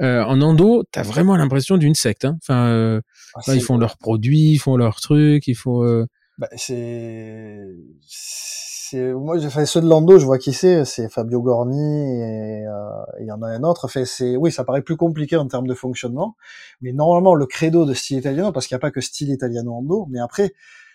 Euh, 0.00 0.22
en 0.24 0.40
endo, 0.40 0.84
t'as 0.90 1.02
vraiment 1.02 1.36
l'impression 1.36 1.76
d'une 1.76 1.94
secte. 1.94 2.24
Hein. 2.24 2.38
Enfin, 2.42 2.66
euh, 2.68 3.00
ah, 3.34 3.54
ils 3.54 3.62
font 3.62 3.78
leurs 3.78 3.96
produits, 3.96 4.52
ils 4.52 4.58
font 4.58 4.76
leurs 4.76 5.00
trucs, 5.00 5.46
il 5.46 5.54
faut. 5.54 5.84
Euh... 5.84 6.06
Bah, 6.38 6.48
c'est, 6.56 7.64
c'est 8.06 9.14
moi 9.14 9.38
j'ai 9.38 9.48
fait 9.48 9.64
ceux 9.64 9.80
de 9.80 9.88
l'endo, 9.88 10.18
je 10.18 10.26
vois 10.26 10.38
qui 10.38 10.52
c'est, 10.52 10.84
c'est 10.84 11.08
Fabio 11.08 11.40
Gorni 11.40 11.80
et 11.80 12.66
euh, 12.66 12.90
il 13.20 13.26
y 13.26 13.32
en 13.32 13.40
a 13.42 13.48
un 13.48 13.62
autre. 13.62 13.88
Fait 13.88 14.04
c'est 14.04 14.36
oui, 14.36 14.52
ça 14.52 14.62
paraît 14.64 14.82
plus 14.82 14.96
compliqué 14.96 15.36
en 15.36 15.48
termes 15.48 15.66
de 15.66 15.74
fonctionnement, 15.74 16.36
mais 16.82 16.92
normalement 16.92 17.34
le 17.34 17.46
credo 17.46 17.86
de 17.86 17.94
style 17.94 18.18
italien, 18.18 18.52
parce 18.52 18.66
qu'il 18.66 18.74
n'y 18.74 18.80
a 18.80 18.80
pas 18.80 18.90
que 18.90 19.00
style 19.00 19.30
italiano 19.30 19.72
endo, 19.72 20.06
mais 20.10 20.20
après 20.20 20.52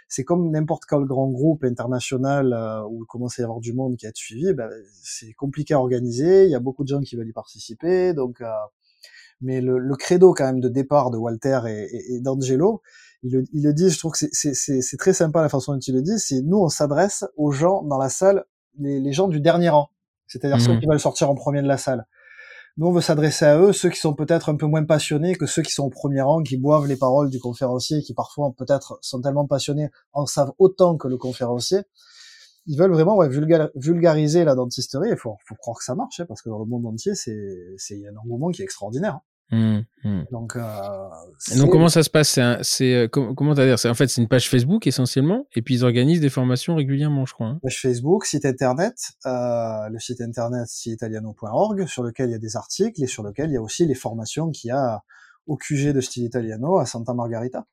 c'est 0.08 0.24
comme 0.26 0.52
n'importe 0.52 0.84
quel 0.88 1.06
grand 1.06 1.30
groupe 1.30 1.64
international 1.64 2.54
euh, 2.54 2.84
où 2.88 3.04
il 3.04 3.08
commence 3.08 3.40
à 3.40 3.42
y 3.42 3.46
avoir 3.46 3.62
du 3.62 3.74
monde 3.74 3.96
qui 3.98 4.06
a 4.06 4.12
suivi, 4.14 4.54
ben, 4.54 4.70
c'est 5.02 5.34
compliqué 5.34 5.74
à 5.74 5.80
organiser, 5.80 6.46
il 6.46 6.52
y 6.52 6.56
a 6.56 6.60
beaucoup 6.60 6.84
de 6.84 6.90
gens 6.90 7.02
qui 7.02 7.16
veulent 7.16 7.30
y 7.30 7.34
participer, 7.34 8.14
donc 8.14 8.42
euh, 8.42 8.50
mais 9.42 9.62
le, 9.62 9.80
le, 9.80 9.96
credo 9.96 10.34
quand 10.34 10.46
même 10.46 10.60
de 10.60 10.70
départ 10.70 11.12
de 11.12 11.18
Walter 11.18 11.62
et, 11.68 12.16
et 12.16 12.20
d'Angelo, 12.20 12.82
il 13.24 13.34
le, 13.34 13.44
il 13.54 13.64
le 13.64 13.74
dit, 13.74 13.90
je 13.90 14.00
trouve 14.00 14.14
que 14.14 14.26
c'est 14.32 14.98
très 14.98 15.14
sympa 15.14 15.42
la 15.42 15.50
façon 15.50 15.74
dont 15.74 15.80
il 15.80 15.94
le 15.94 16.02
dit, 16.02 16.18
c'est 16.18 16.42
nous 16.42 16.58
on 16.58 16.70
s'adresse 16.70 17.26
aux 17.38 17.52
gens 17.52 17.84
dans 17.84 17.98
la 17.98 18.10
salle, 18.10 18.46
les, 18.80 19.00
les 19.00 19.14
gens 19.14 19.28
du 19.28 19.40
dernier 19.42 19.70
rang, 19.70 19.90
c'est-à-dire 20.28 20.60
ceux 20.62 20.74
mmh. 20.74 20.80
qui 20.80 20.86
veulent 20.88 21.00
sortir 21.00 21.30
en 21.30 21.36
premier 21.36 21.62
de 21.62 21.68
la 21.68 21.78
salle. 21.78 22.08
Nous, 22.78 22.88
on 22.88 22.94
veut 22.94 23.02
s'adresser 23.02 23.44
à 23.44 23.60
eux, 23.60 23.74
ceux 23.74 23.90
qui 23.90 24.00
sont 24.00 24.14
peut-être 24.14 24.48
un 24.48 24.56
peu 24.56 24.66
moins 24.66 24.86
passionnés 24.86 25.36
que 25.36 25.46
ceux 25.46 25.62
qui 25.62 25.74
sont 25.74 25.84
au 25.84 25.90
premier 25.90 26.22
rang, 26.22 26.42
qui 26.42 26.56
boivent 26.56 26.88
les 26.88 26.96
paroles 26.96 27.30
du 27.30 27.38
conférencier, 27.38 28.02
qui 28.02 28.14
parfois 28.14 28.54
peut-être 28.58 28.98
sont 29.02 29.20
tellement 29.20 29.46
passionnés, 29.46 29.90
en 30.14 30.26
savent 30.26 30.54
autant 30.58 30.96
que 30.96 31.10
le 31.10 31.18
conférencier. 31.18 31.80
Ils 32.68 32.78
veulent 32.78 32.94
vraiment 32.94 33.18
ouais, 33.18 33.28
vulgariser 33.76 34.46
la 34.46 34.56
dentisterie. 34.56 35.10
Il 35.10 35.18
faut, 35.18 35.36
faut 35.46 35.56
croire 35.56 35.80
que 35.80 35.84
ça 35.84 35.96
marche, 35.96 36.22
hein, 36.22 36.26
parce 36.28 36.42
que 36.42 36.50
dans 36.50 36.60
le 36.60 36.66
monde 36.66 36.86
entier, 36.86 37.14
c'est 37.14 38.08
un 38.08 38.16
engouement 38.24 38.52
qui 38.52 38.62
est 38.62 38.66
extraordinaire. 38.66 39.20
Mmh, 39.52 39.80
mmh. 40.06 40.22
Donc, 40.32 40.56
euh, 40.56 41.10
donc 41.58 41.72
comment 41.72 41.90
ça 41.90 42.04
se 42.04 42.10
passe? 42.10 42.40
C'est 42.62 42.94
euh, 42.94 43.08
comment 43.10 43.54
dire? 43.54 43.78
C'est 43.78 43.90
en 43.90 43.94
fait 43.94 44.08
c'est 44.08 44.22
une 44.22 44.30
page 44.30 44.50
Facebook 44.50 44.88
essentiellement, 44.88 45.46
et 45.56 45.62
puis 45.62 45.76
ils 45.76 45.84
organisent 45.84 46.22
des 46.22 46.30
formations 46.30 46.76
régulièrement, 46.76 47.26
je 47.26 47.34
crois. 47.34 47.48
Hein. 47.48 47.60
Page 47.62 47.82
Facebook, 47.82 48.26
site 48.26 48.46
internet, 48.46 48.96
euh, 49.26 49.90
le 49.90 50.00
site 50.00 50.22
internet 50.22 50.68
styleitaliano.org, 50.68 51.86
sur 51.86 52.04
lequel 52.04 52.30
il 52.30 52.32
y 52.32 52.36
a 52.36 52.40
des 52.40 52.56
articles 52.56 53.04
et 53.04 53.08
sur 53.08 53.24
lequel 53.24 53.50
il 53.50 53.54
y 53.54 53.58
a 53.58 53.62
aussi 53.62 53.86
les 53.86 53.96
formations 53.96 54.52
qu'il 54.52 54.70
y 54.70 54.72
a 54.72 55.02
au 55.48 55.58
QG 55.58 55.92
de 55.92 56.02
Style 56.02 56.24
Italiano 56.24 56.78
à 56.78 56.86
Santa 56.86 57.14
Margarita. 57.14 57.66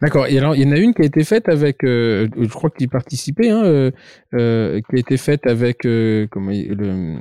D'accord. 0.00 0.26
Et 0.26 0.36
alors, 0.36 0.56
il 0.56 0.62
y 0.62 0.68
en 0.68 0.72
a 0.72 0.78
une 0.78 0.94
qui 0.94 1.02
a 1.02 1.04
été 1.04 1.22
faite 1.22 1.48
avec, 1.48 1.84
euh, 1.84 2.26
je 2.36 2.48
crois 2.48 2.70
qu'il 2.70 2.88
participait, 2.88 3.50
hein, 3.50 3.62
euh, 3.64 3.90
euh, 4.34 4.80
qui 4.80 4.96
a 4.96 4.98
été 4.98 5.16
faite 5.16 5.46
avec 5.46 5.86
euh, 5.86 6.26
comment 6.30 6.50
le 6.50 7.20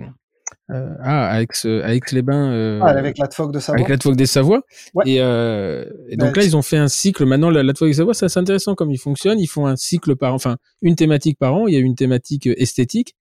euh, 0.71 0.89
ah, 1.01 1.27
à 1.29 1.41
Aix, 1.41 1.47
à 1.65 1.93
les 2.11 2.21
bains 2.21 2.51
euh, 2.51 2.79
ah, 2.81 2.87
avec 2.87 3.17
la 3.17 3.27
de 3.27 3.59
Savoie. 3.59 3.79
Avec 3.79 3.89
la 4.05 4.13
des 4.13 4.25
Savoie. 4.25 4.61
Et, 5.05 5.17
euh, 5.19 5.85
et, 6.09 6.17
donc 6.17 6.37
là, 6.37 6.43
ils 6.43 6.55
ont 6.55 6.61
fait 6.61 6.77
un 6.77 6.87
cycle. 6.87 7.25
Maintenant, 7.25 7.49
la, 7.49 7.63
la 7.63 7.73
des 7.73 7.93
Savoie, 7.93 8.13
c'est 8.13 8.37
intéressant 8.37 8.75
comme 8.75 8.91
ils 8.91 8.99
fonctionnent. 8.99 9.39
Ils 9.39 9.47
font 9.47 9.65
un 9.67 9.75
cycle 9.75 10.15
par, 10.15 10.33
enfin, 10.33 10.57
une 10.81 10.95
thématique 10.95 11.37
par 11.37 11.55
an. 11.55 11.67
Il 11.67 11.73
y 11.73 11.77
a 11.77 11.79
une 11.79 11.95
thématique 11.95 12.47
esthétique. 12.47 13.15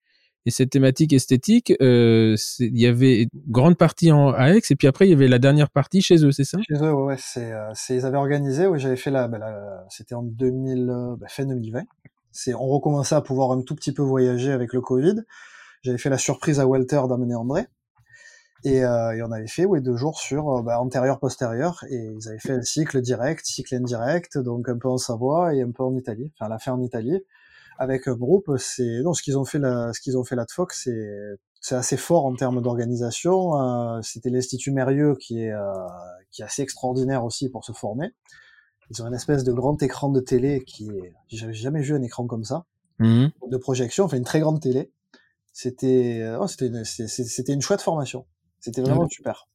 Et 0.46 0.50
cette 0.50 0.70
thématique 0.70 1.12
esthétique, 1.12 1.74
euh, 1.82 2.34
il 2.60 2.80
y 2.80 2.86
avait 2.86 3.24
une 3.24 3.28
grande 3.48 3.76
partie 3.76 4.10
en, 4.10 4.30
à 4.30 4.48
Aix, 4.50 4.62
et 4.70 4.76
puis 4.76 4.88
après, 4.88 5.06
il 5.06 5.10
y 5.10 5.12
avait 5.12 5.28
la 5.28 5.38
dernière 5.38 5.68
partie 5.68 6.00
chez 6.00 6.24
eux, 6.24 6.32
c'est 6.32 6.44
ça? 6.44 6.58
Chez 6.66 6.82
eux, 6.82 6.94
ouais, 6.94 7.16
c'est, 7.18 7.52
euh, 7.52 7.72
ils 7.90 8.06
avaient 8.06 8.16
organisé, 8.16 8.66
oui, 8.66 8.78
j'avais 8.78 8.96
fait 8.96 9.10
la, 9.10 9.28
bah, 9.28 9.36
la 9.36 9.84
c'était 9.90 10.14
en 10.14 10.22
2000, 10.22 10.88
euh, 10.88 11.16
bah, 11.16 11.26
fin 11.28 11.44
2020. 11.44 11.82
C'est, 12.32 12.54
on 12.54 12.66
recommençait 12.68 13.16
à 13.16 13.20
pouvoir 13.20 13.52
un 13.52 13.60
tout 13.60 13.74
petit 13.74 13.92
peu 13.92 14.02
voyager 14.02 14.52
avec 14.52 14.72
le 14.72 14.80
Covid. 14.80 15.16
J'avais 15.82 15.98
fait 15.98 16.10
la 16.10 16.18
surprise 16.18 16.60
à 16.60 16.66
Walter 16.66 17.02
d'amener 17.08 17.34
André. 17.34 17.66
Et, 18.64 18.84
euh, 18.84 19.12
et, 19.12 19.22
on 19.22 19.32
avait 19.32 19.46
fait 19.46 19.64
ouais, 19.64 19.80
deux 19.80 19.96
jours 19.96 20.18
sur 20.18 20.50
euh, 20.50 20.62
bah, 20.62 20.78
antérieur-postérieur, 20.80 21.82
et 21.88 21.96
ils 21.96 22.28
avaient 22.28 22.38
fait 22.38 22.56
le 22.56 22.62
cycle 22.62 23.00
direct, 23.00 23.46
cycle 23.46 23.74
indirect, 23.74 24.36
donc 24.36 24.68
un 24.68 24.76
peu 24.76 24.88
en 24.88 24.98
Savoie 24.98 25.54
et 25.54 25.62
un 25.62 25.70
peu 25.70 25.82
en 25.82 25.96
Italie, 25.96 26.30
enfin 26.36 26.50
la 26.50 26.58
fin 26.58 26.72
en 26.72 26.82
Italie 26.82 27.24
avec 27.80 28.08
un 28.08 28.14
groupe, 28.14 28.52
c'est 28.58 29.00
non 29.02 29.14
ce 29.14 29.22
qu'ils 29.22 29.38
ont 29.38 29.46
fait 29.46 29.58
la, 29.58 29.94
ce 29.94 30.00
qu'ils 30.00 30.18
ont 30.18 30.22
fait 30.22 30.36
là 30.36 30.44
de 30.44 30.50
Fox, 30.50 30.82
c'est 30.84 31.38
c'est 31.62 31.74
assez 31.74 31.96
fort 31.96 32.26
en 32.26 32.34
termes 32.34 32.60
d'organisation. 32.60 33.58
Euh, 33.58 34.00
C'était 34.02 34.28
l'Institut 34.28 34.70
Mérieux 34.70 35.16
qui 35.18 35.42
est 35.42 35.50
euh, 35.50 35.72
qui 36.30 36.42
est 36.42 36.44
assez 36.44 36.60
extraordinaire 36.60 37.24
aussi 37.24 37.48
pour 37.48 37.64
se 37.64 37.72
former. 37.72 38.10
Ils 38.90 39.02
ont 39.02 39.06
une 39.06 39.14
espèce 39.14 39.44
de 39.44 39.52
grand 39.52 39.82
écran 39.82 40.10
de 40.10 40.20
télé 40.20 40.62
qui 40.62 40.90
est, 40.90 41.14
j'avais 41.28 41.54
jamais 41.54 41.80
vu 41.80 41.94
un 41.94 42.02
écran 42.02 42.26
comme 42.26 42.44
ça, 42.44 42.66
mmh. 42.98 43.28
de 43.50 43.56
projection, 43.56 44.04
enfin 44.04 44.18
une 44.18 44.24
très 44.24 44.40
grande 44.40 44.60
télé. 44.60 44.92
C'était, 45.62 46.24
oh, 46.40 46.46
c'était, 46.46 46.68
une, 46.68 46.84
c'était 46.84 47.52
une 47.52 47.60
chouette 47.60 47.82
formation. 47.82 48.24
C'était 48.60 48.80
vraiment 48.80 49.06
super. 49.08 49.46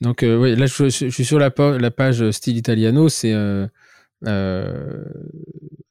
Donc 0.00 0.22
euh, 0.22 0.38
oui, 0.38 0.56
là 0.56 0.64
je, 0.64 0.88
je, 0.88 1.08
suis 1.08 1.24
sur 1.26 1.38
la, 1.38 1.50
la 1.58 1.90
page 1.90 2.30
Style 2.30 2.56
Italiano, 2.56 3.10
c'est 3.10 3.32
euh, 3.34 3.66
euh, 4.26 5.04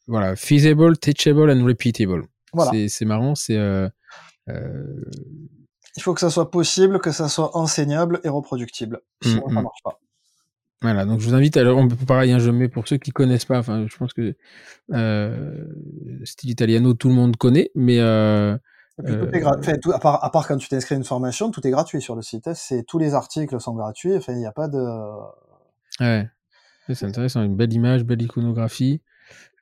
voilà, 0.08 0.36
feasible, 0.36 0.98
teachable 0.98 1.52
and 1.52 1.64
repeatable. 1.64 2.26
C'est 2.88 3.06
marrant, 3.06 3.36
c'est. 3.36 3.58
Euh, 3.58 3.88
euh, 4.50 4.84
Il 5.96 6.02
faut 6.02 6.16
que 6.16 6.22
ça 6.22 6.32
soit 6.32 6.50
possible, 6.50 7.00
que 7.00 7.12
ça 7.12 7.30
soit 7.30 7.56
enseignable 7.56 8.22
et 8.24 8.30
reproductible. 8.30 9.02
Mm, 9.24 9.28
Sinon, 9.28 9.50
ça 9.50 9.60
mm. 9.60 9.64
marche 9.64 9.84
pas. 9.84 10.00
Voilà, 10.82 11.06
donc 11.06 11.20
je 11.20 11.28
vous 11.28 11.36
invite. 11.36 11.58
Alors, 11.58 11.78
on 11.78 11.88
pareil, 11.88 12.32
hein, 12.32 12.40
je 12.40 12.50
mets 12.50 12.68
pour 12.68 12.88
ceux 12.88 12.98
qui 12.98 13.12
connaissent 13.12 13.46
pas. 13.46 13.60
Enfin, 13.60 13.86
je 13.88 13.96
pense 13.96 14.14
que 14.14 14.36
euh, 14.92 15.66
style 16.24 16.50
italiano, 16.50 16.96
tout 16.96 17.10
le 17.10 17.16
monde 17.16 17.38
connaît, 17.38 17.70
mais 17.76 18.00
euh, 19.04 19.26
tout 19.26 19.36
est 19.36 19.40
gratuit. 19.40 19.74
à, 19.94 20.00
part, 20.00 20.24
à 20.24 20.32
part 20.32 20.48
quand 20.48 20.58
tu 20.58 20.70
t'inscris 20.70 20.96
à 20.96 20.98
une 20.98 21.04
formation, 21.04 21.52
tout 21.52 21.66
est 21.68 21.72
gratuit 21.72 22.02
sur 22.02 22.16
le 22.16 22.22
site. 22.22 22.54
C'est 22.54 22.84
tous 22.84 22.98
les 22.98 23.14
articles 23.14 23.60
sont 23.60 23.74
gratuits. 23.74 24.16
Enfin, 24.16 24.34
il 24.34 24.40
n'y 24.40 24.46
a 24.46 24.52
pas 24.52 24.68
de. 24.68 24.80
Ouais, 26.00 26.30
c'est 26.94 27.06
intéressant. 27.06 27.44
Une 27.44 27.56
belle 27.56 27.74
image, 27.74 28.04
belle 28.04 28.22
iconographie. 28.22 29.02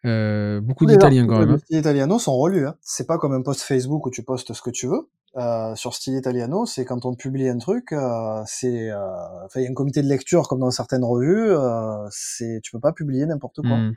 Euh, 0.06 0.60
beaucoup 0.60 0.86
d'Italiens 0.86 1.26
quand 1.26 1.40
même. 1.40 1.58
Les 1.70 1.78
hein. 1.78 1.80
Italiano 1.80 2.20
sont 2.20 2.38
relus. 2.38 2.68
Hein. 2.68 2.76
C'est 2.82 3.08
pas 3.08 3.18
comme 3.18 3.34
un 3.34 3.42
post 3.42 3.62
Facebook 3.62 4.06
où 4.06 4.12
tu 4.12 4.24
postes 4.24 4.54
ce 4.54 4.62
que 4.62 4.70
tu 4.70 4.88
veux. 4.88 5.10
Euh, 5.36 5.74
sur 5.76 5.96
Style 5.96 6.14
Italiano, 6.14 6.68
c'est 6.68 6.86
quand 6.86 7.06
on 7.06 7.16
publie 7.16 7.50
un 7.50 7.58
truc, 7.58 7.92
euh, 7.92 8.44
c'est, 8.46 8.94
enfin, 8.94 9.62
il 9.62 9.64
y 9.64 9.68
a 9.68 9.70
un 9.70 9.74
comité 9.74 10.04
de 10.04 10.08
lecture 10.08 10.48
comme 10.48 10.60
dans 10.60 10.70
certaines 10.70 11.04
revues. 11.04 11.56
C'est, 12.12 12.60
tu 12.62 12.72
peux 12.72 12.80
pas 12.80 12.94
publier 12.94 13.26
n'importe 13.26 13.62
quoi. 13.62 13.78
Hmm. 13.78 13.94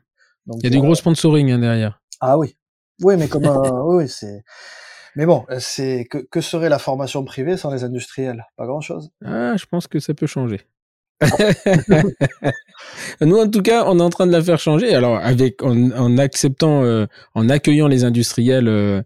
Donc, 0.46 0.60
il 0.62 0.64
y 0.64 0.66
a 0.68 0.70
du 0.70 0.80
gros 0.80 0.94
sponsoring 0.94 1.50
hein, 1.50 1.58
derrière. 1.58 2.00
Ah 2.20 2.38
oui, 2.38 2.56
oui, 3.02 3.16
mais 3.18 3.28
comme, 3.28 3.44
oui, 3.86 4.08
c'est. 4.08 4.44
Mais 5.16 5.26
bon, 5.26 5.44
c'est 5.58 6.06
que, 6.10 6.18
que 6.18 6.40
serait 6.40 6.68
la 6.68 6.78
formation 6.78 7.24
privée 7.24 7.56
sans 7.56 7.72
les 7.72 7.84
industriels? 7.84 8.46
Pas 8.56 8.66
grand 8.66 8.82
chose. 8.82 9.10
Ah, 9.24 9.56
je 9.56 9.64
pense 9.66 9.86
que 9.88 9.98
ça 9.98 10.14
peut 10.14 10.26
changer. 10.26 10.60
Nous, 13.20 13.36
en 13.36 13.48
tout 13.48 13.62
cas, 13.62 13.84
on 13.86 13.98
est 13.98 14.02
en 14.02 14.10
train 14.10 14.26
de 14.26 14.32
la 14.32 14.42
faire 14.42 14.58
changer. 14.58 14.94
Alors, 14.94 15.18
avec 15.18 15.62
en, 15.62 16.18
acceptant, 16.18 16.84
euh, 16.84 17.06
en 17.34 17.48
accueillant 17.48 17.88
les 17.88 18.04
industriels, 18.04 18.68
euh, 18.68 19.00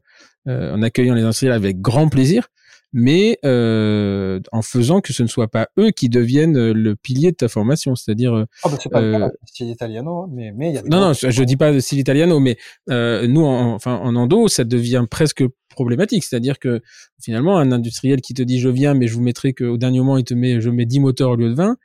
euh, 0.48 0.74
en 0.74 0.82
accueillant 0.82 1.14
les 1.14 1.22
industriels 1.22 1.52
avec 1.52 1.80
grand 1.80 2.08
plaisir, 2.08 2.48
mais 2.92 3.38
en 3.44 4.62
faisant 4.62 5.00
que 5.00 5.12
ce 5.12 5.22
ne 5.22 5.28
soit 5.28 5.48
pas 5.48 5.68
eux 5.78 5.90
qui 5.90 6.08
deviennent 6.08 6.72
le 6.72 6.96
pilier 6.96 7.30
de 7.30 7.36
ta 7.36 7.48
formation. 7.48 7.94
C'est-à-dire, 7.94 8.46
ah 8.64 8.68
bah 8.68 8.76
c'est 8.80 8.90
pas 8.90 9.00
le 9.00 9.18
cas, 9.18 9.30
style 9.44 9.68
italiano, 9.68 10.26
mais 10.30 10.52
mais 10.52 10.70
il 10.70 10.74
y 10.74 10.78
a 10.78 10.82
non 10.82 11.00
non, 11.00 11.12
je, 11.12 11.42
dis 11.42 11.56
pas 11.56 11.72
de 11.72 11.80
style 11.80 11.98
italiano, 11.98 12.40
mais 12.40 12.56
nous, 12.88 13.44
en, 13.44 13.74
enfin 13.74 13.96
en 13.96 14.16
endo, 14.16 14.48
ça 14.48 14.64
devient 14.64 15.04
presque 15.10 15.44
problématique. 15.68 16.24
C'est-à-dire 16.24 16.58
que 16.58 16.80
finalement, 17.22 17.58
un 17.58 17.72
industriel 17.72 18.20
qui 18.20 18.34
te 18.34 18.42
dit 18.42 18.60
je 18.60 18.68
viens, 18.68 18.94
mais 18.94 19.06
je 19.06 19.14
vous 19.14 19.22
mettrai 19.22 19.52
qu'au 19.52 19.76
dernier 19.76 19.98
moment, 19.98 20.18
il 20.18 20.24
te 20.24 20.34
met, 20.34 20.60
je 20.60 20.70
mets 20.70 20.86
10 20.86 21.00
moteurs 21.00 21.30
au 21.30 21.36
lieu 21.36 21.50
de 21.50 21.54
20 21.54 21.76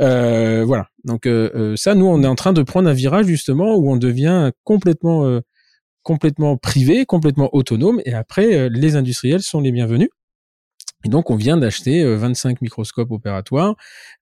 euh, 0.00 0.64
voilà. 0.64 0.88
Donc 1.04 1.26
euh, 1.26 1.50
euh, 1.54 1.76
ça, 1.76 1.94
nous, 1.94 2.06
on 2.06 2.22
est 2.22 2.26
en 2.26 2.34
train 2.34 2.52
de 2.52 2.62
prendre 2.62 2.88
un 2.88 2.92
virage 2.92 3.26
justement 3.26 3.76
où 3.76 3.90
on 3.90 3.96
devient 3.96 4.52
complètement 4.64 5.40
complètement 6.02 6.56
privé, 6.56 7.04
complètement 7.04 7.54
autonome, 7.54 8.00
et 8.06 8.14
après, 8.14 8.70
les 8.70 8.96
industriels 8.96 9.42
sont 9.42 9.60
les 9.60 9.72
bienvenus. 9.72 10.08
Et 11.04 11.08
donc, 11.08 11.30
on 11.30 11.36
vient 11.36 11.56
d'acheter 11.56 12.04
25 12.04 12.60
microscopes 12.60 13.10
opératoires 13.12 13.76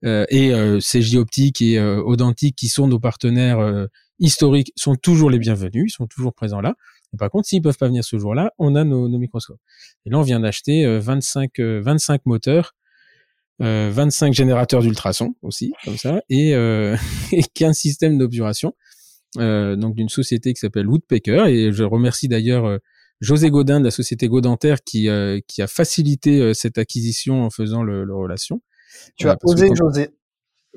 et 0.05 0.53
CJ 0.79 1.17
Optique 1.17 1.63
et 1.63 1.81
Audentique, 1.81 2.55
qui 2.55 2.69
sont 2.69 2.87
nos 2.87 3.01
partenaires 3.01 3.89
historiques, 4.19 4.73
sont 4.77 4.95
toujours 4.95 5.31
les 5.31 5.39
bienvenus, 5.39 5.85
ils 5.87 5.95
sont 5.95 6.07
toujours 6.07 6.35
présents 6.35 6.61
là. 6.61 6.75
Par 7.19 7.31
contre, 7.31 7.49
s'ils 7.49 7.63
peuvent 7.63 7.79
pas 7.79 7.87
venir 7.87 8.05
ce 8.05 8.19
jour-là, 8.19 8.53
on 8.59 8.75
a 8.75 8.85
nos, 8.85 9.09
nos, 9.09 9.19
microscopes. 9.19 9.61
Et 10.05 10.11
là, 10.11 10.19
on 10.19 10.23
vient 10.23 10.41
d'acheter 10.41 10.87
25 10.99 11.59
25 11.59 12.27
moteurs 12.27 12.75
25 13.59 14.29
euh, 14.29 14.33
générateurs 14.33 14.83
d'ultrasons 14.83 15.35
aussi, 15.43 15.73
comme 15.85 15.97
ça, 15.97 16.21
et, 16.29 16.55
euh, 16.55 16.97
et 17.33 17.43
15 17.43 17.77
systèmes 17.77 18.19
d'obturation, 18.19 18.75
euh, 19.39 19.77
donc 19.77 19.95
d'une 19.95 20.09
société 20.09 20.53
qui 20.53 20.61
s'appelle 20.61 20.87
Woodpecker. 20.87 21.47
Et 21.49 21.73
je 21.73 21.85
remercie 21.85 22.29
d'ailleurs 22.29 22.67
euh, 22.67 22.79
José 23.21 23.51
Godin 23.51 23.81
de 23.81 23.85
la 23.85 23.91
société 23.91 24.29
Godentaire 24.29 24.83
qui, 24.85 25.09
qui 25.49 25.63
a 25.63 25.67
facilité 25.67 26.53
cette 26.55 26.79
acquisition 26.79 27.45
en 27.45 27.51
faisant 27.51 27.83
le, 27.83 28.05
le 28.05 28.15
relation. 28.15 28.61
Tu 29.17 29.29
as 29.29 29.37
osé 29.43 29.69
José. 29.75 30.11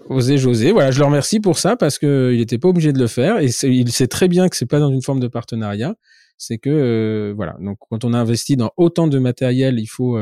Osé 0.08 0.38
José, 0.38 0.72
voilà, 0.72 0.92
je 0.92 1.00
le 1.00 1.06
remercie 1.06 1.42
pour 1.42 1.58
ça 1.58 1.76
parce 1.76 2.00
que 2.00 2.32
il 2.34 2.40
n'était 2.40 2.58
pas 2.58 2.70
obligé 2.70 2.94
de 2.94 3.00
le 3.00 3.08
faire 3.08 3.40
et 3.40 3.48
il 3.64 3.92
sait 3.92 4.08
très 4.08 4.30
bien 4.30 4.48
que 4.48 4.56
c'est 4.56 4.66
pas 4.66 4.80
dans 4.80 4.92
une 4.92 5.02
forme 5.02 5.20
de 5.20 5.28
partenariat. 5.28 5.96
C'est 6.38 6.58
que 6.58 7.34
voilà, 7.36 7.58
donc 7.60 7.78
quand 7.90 8.06
on 8.06 8.14
a 8.14 8.18
investi 8.18 8.56
dans 8.56 8.72
autant 8.78 9.08
de 9.08 9.20
matériel, 9.20 9.78
il 9.78 9.88
faut 9.88 10.18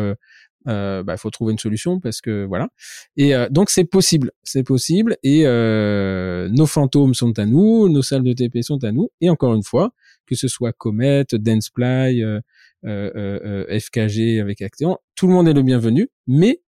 euh, 0.68 1.02
bah, 1.02 1.15
faut 1.15 1.30
trouver 1.30 1.53
une 1.53 1.60
solution 1.60 1.99
parce 1.99 2.19
que 2.19 2.45
voilà. 2.45 2.68
Et 3.15 3.34
euh, 3.34 3.48
donc 3.49 3.69
c'est 3.69 3.85
possible, 3.85 4.31
c'est 4.44 4.64
possible. 4.64 5.18
Et 5.23 5.44
euh, 5.45 6.49
nos 6.49 6.65
fantômes 6.65 7.14
sont 7.14 7.38
à 7.39 7.45
nous, 7.45 7.88
nos 7.88 8.02
salles 8.02 8.23
de 8.23 8.34
TP 8.34 8.61
sont 8.61 8.84
à 8.84 8.91
nous. 8.91 9.10
Et 9.22 9.30
encore 9.30 9.53
une 9.53 9.64
fois, 9.64 9.91
que 10.27 10.35
ce 10.35 10.47
soit 10.47 10.73
Comet, 10.73 11.25
Danceply, 11.31 12.23
euh, 12.23 12.39
euh, 12.85 13.79
FKG 13.79 14.39
avec 14.39 14.61
Acteon, 14.61 14.97
tout 15.15 15.27
le 15.27 15.33
monde 15.33 15.47
est 15.47 15.53
le 15.53 15.63
bienvenu, 15.63 16.09
mais 16.27 16.61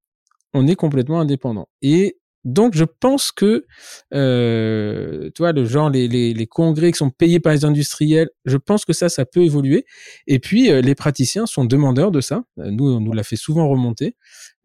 on 0.53 0.68
est 0.68 0.76
complètement 0.76 1.19
indépendant. 1.19 1.69
Et 1.81 2.19
donc, 2.45 2.73
je 2.73 2.86
pense 2.86 3.31
que, 3.31 3.65
euh, 4.14 5.30
tu 5.36 5.41
vois, 5.41 5.52
le 5.52 5.65
genre, 5.65 5.90
les, 5.90 6.48
congrès 6.48 6.91
qui 6.91 6.98
sont 6.98 7.10
payés 7.10 7.40
par 7.40 7.53
les 7.53 7.65
industriels, 7.65 8.30
je 8.45 8.57
pense 8.57 8.86
que 8.86 8.94
ça, 8.94 9.10
ça 9.10 9.26
peut 9.26 9.44
évoluer. 9.44 9.86
Et 10.26 10.40
puis, 10.40 10.72
euh, 10.72 10.81
les 10.81 10.95
praticiens 10.95 11.45
sont 11.45 11.65
demandeurs 11.65 12.11
de 12.11 12.22
ça. 12.22 12.44
Euh, 12.60 12.72
nous, 12.72 12.86
on 12.86 13.02
nous 13.02 13.11
l'a 13.11 13.23
fait 13.23 13.36
souvent 13.36 13.68
remonter, 13.68 14.15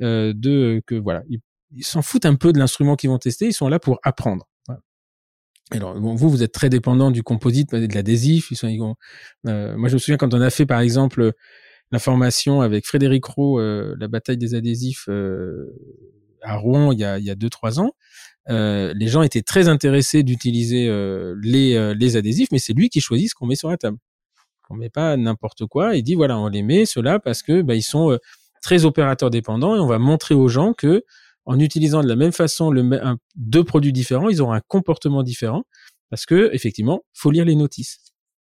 euh, 0.03 0.33
de 0.35 0.83
que 0.87 0.95
voilà, 0.95 1.23
ils 1.29 1.85
s'en 1.85 2.03
foutent 2.03 2.27
un 2.27 2.37
peu 2.37 2.53
de 2.53 2.59
l'instrument 2.59 2.95
qu'ils 2.95 3.11
vont 3.11 3.19
tester. 3.19 3.47
Ils 3.47 3.53
sont 3.53 3.69
là 3.69 3.81
pour 3.81 3.99
apprendre. 4.05 4.47
Alors, 5.75 6.01
bon, 6.01 6.15
vous, 6.15 6.31
vous 6.31 6.43
êtes 6.43 6.53
très 6.53 6.71
dépendant 6.71 7.11
du 7.11 7.23
composite, 7.23 7.75
de 7.75 7.95
l'adhésif. 7.95 8.53
Euh, 8.65 9.77
moi, 9.77 9.89
je 9.89 9.95
me 9.95 9.99
souviens 9.99 10.17
quand 10.17 10.33
on 10.35 10.41
a 10.41 10.51
fait, 10.51 10.67
par 10.67 10.81
exemple, 10.81 11.33
la 11.91 11.99
formation 11.99 12.61
avec 12.61 12.87
Frédéric 12.87 13.25
Roux, 13.25 13.59
la 13.59 14.09
bataille 14.09 14.39
des 14.39 14.55
adhésifs 14.55 15.09
à 16.45 16.57
Rouen 16.57 16.93
il 16.93 16.99
y 16.99 17.05
a, 17.05 17.19
il 17.19 17.25
y 17.25 17.31
a 17.31 17.35
deux 17.35 17.51
trois 17.51 17.81
ans, 17.81 17.93
euh, 18.51 18.93
les 18.97 19.09
gens 19.09 19.23
étaient 19.23 19.43
très 19.43 19.69
intéressés 19.69 20.23
d'utiliser 20.23 20.87
euh, 20.89 21.35
les, 21.43 21.75
euh, 21.77 22.19
adhésifs, 22.19 22.49
mais 22.53 22.59
c'est 22.59 22.75
lui 22.75 22.91
qui 22.91 23.01
choisit 23.01 23.31
ce 23.31 23.35
qu'on 23.35 23.47
met 23.47 23.57
sur 23.57 23.71
la 23.71 23.77
table. 23.77 23.97
On 24.71 24.75
met 24.75 24.91
pas 24.91 25.17
n'importe 25.17 25.67
quoi. 25.67 25.97
Il 25.97 26.03
dit 26.03 26.15
voilà, 26.15 26.39
on 26.39 26.49
les 26.49 26.63
met 26.63 26.87
ceux-là 26.87 27.19
parce 27.19 27.43
que 27.43 27.63
bah, 27.63 27.75
ils 27.75 27.83
sont 27.83 28.13
euh, 28.13 28.19
très 28.63 28.85
opérateurs 28.85 29.31
dépendants 29.31 29.77
et 29.77 29.79
on 29.79 29.87
va 29.87 29.99
montrer 29.99 30.35
aux 30.35 30.49
gens 30.49 30.73
que 30.73 31.05
en 31.47 31.59
utilisant 31.59 32.03
de 32.03 32.09
la 32.09 32.17
même 32.17 32.33
façon 32.33 32.71
le, 32.71 32.99
deux 33.37 33.65
produits 33.65 33.93
différents, 33.93 34.29
ils 34.29 34.41
auront 34.41 34.53
un 34.53 34.63
comportement 34.67 35.23
différent 35.23 35.65
parce 36.11 36.27
que 36.27 36.51
effectivement, 36.53 37.03
faut 37.13 37.31
lire 37.31 37.45
les 37.45 37.57
notices. 37.57 37.99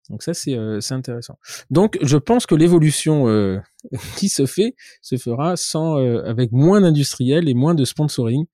Donc 0.10 0.22
ça, 0.22 0.34
c'est 0.34 0.56
euh, 0.56 0.80
intéressant. 0.90 1.38
Donc 1.70 1.98
je 2.02 2.18
pense 2.18 2.46
que 2.46 2.56
l'évolution 2.56 3.28
euh, 3.30 3.60
qui 4.18 4.30
se 4.30 4.46
fait 4.46 4.76
se 5.02 5.18
fera 5.18 5.56
sans 5.56 5.98
euh, 5.98 6.24
avec 6.26 6.52
moins 6.52 6.82
d'industriels 6.82 7.48
et 7.48 7.54
moins 7.54 7.74
de 7.74 7.86
sponsoring. 7.86 8.46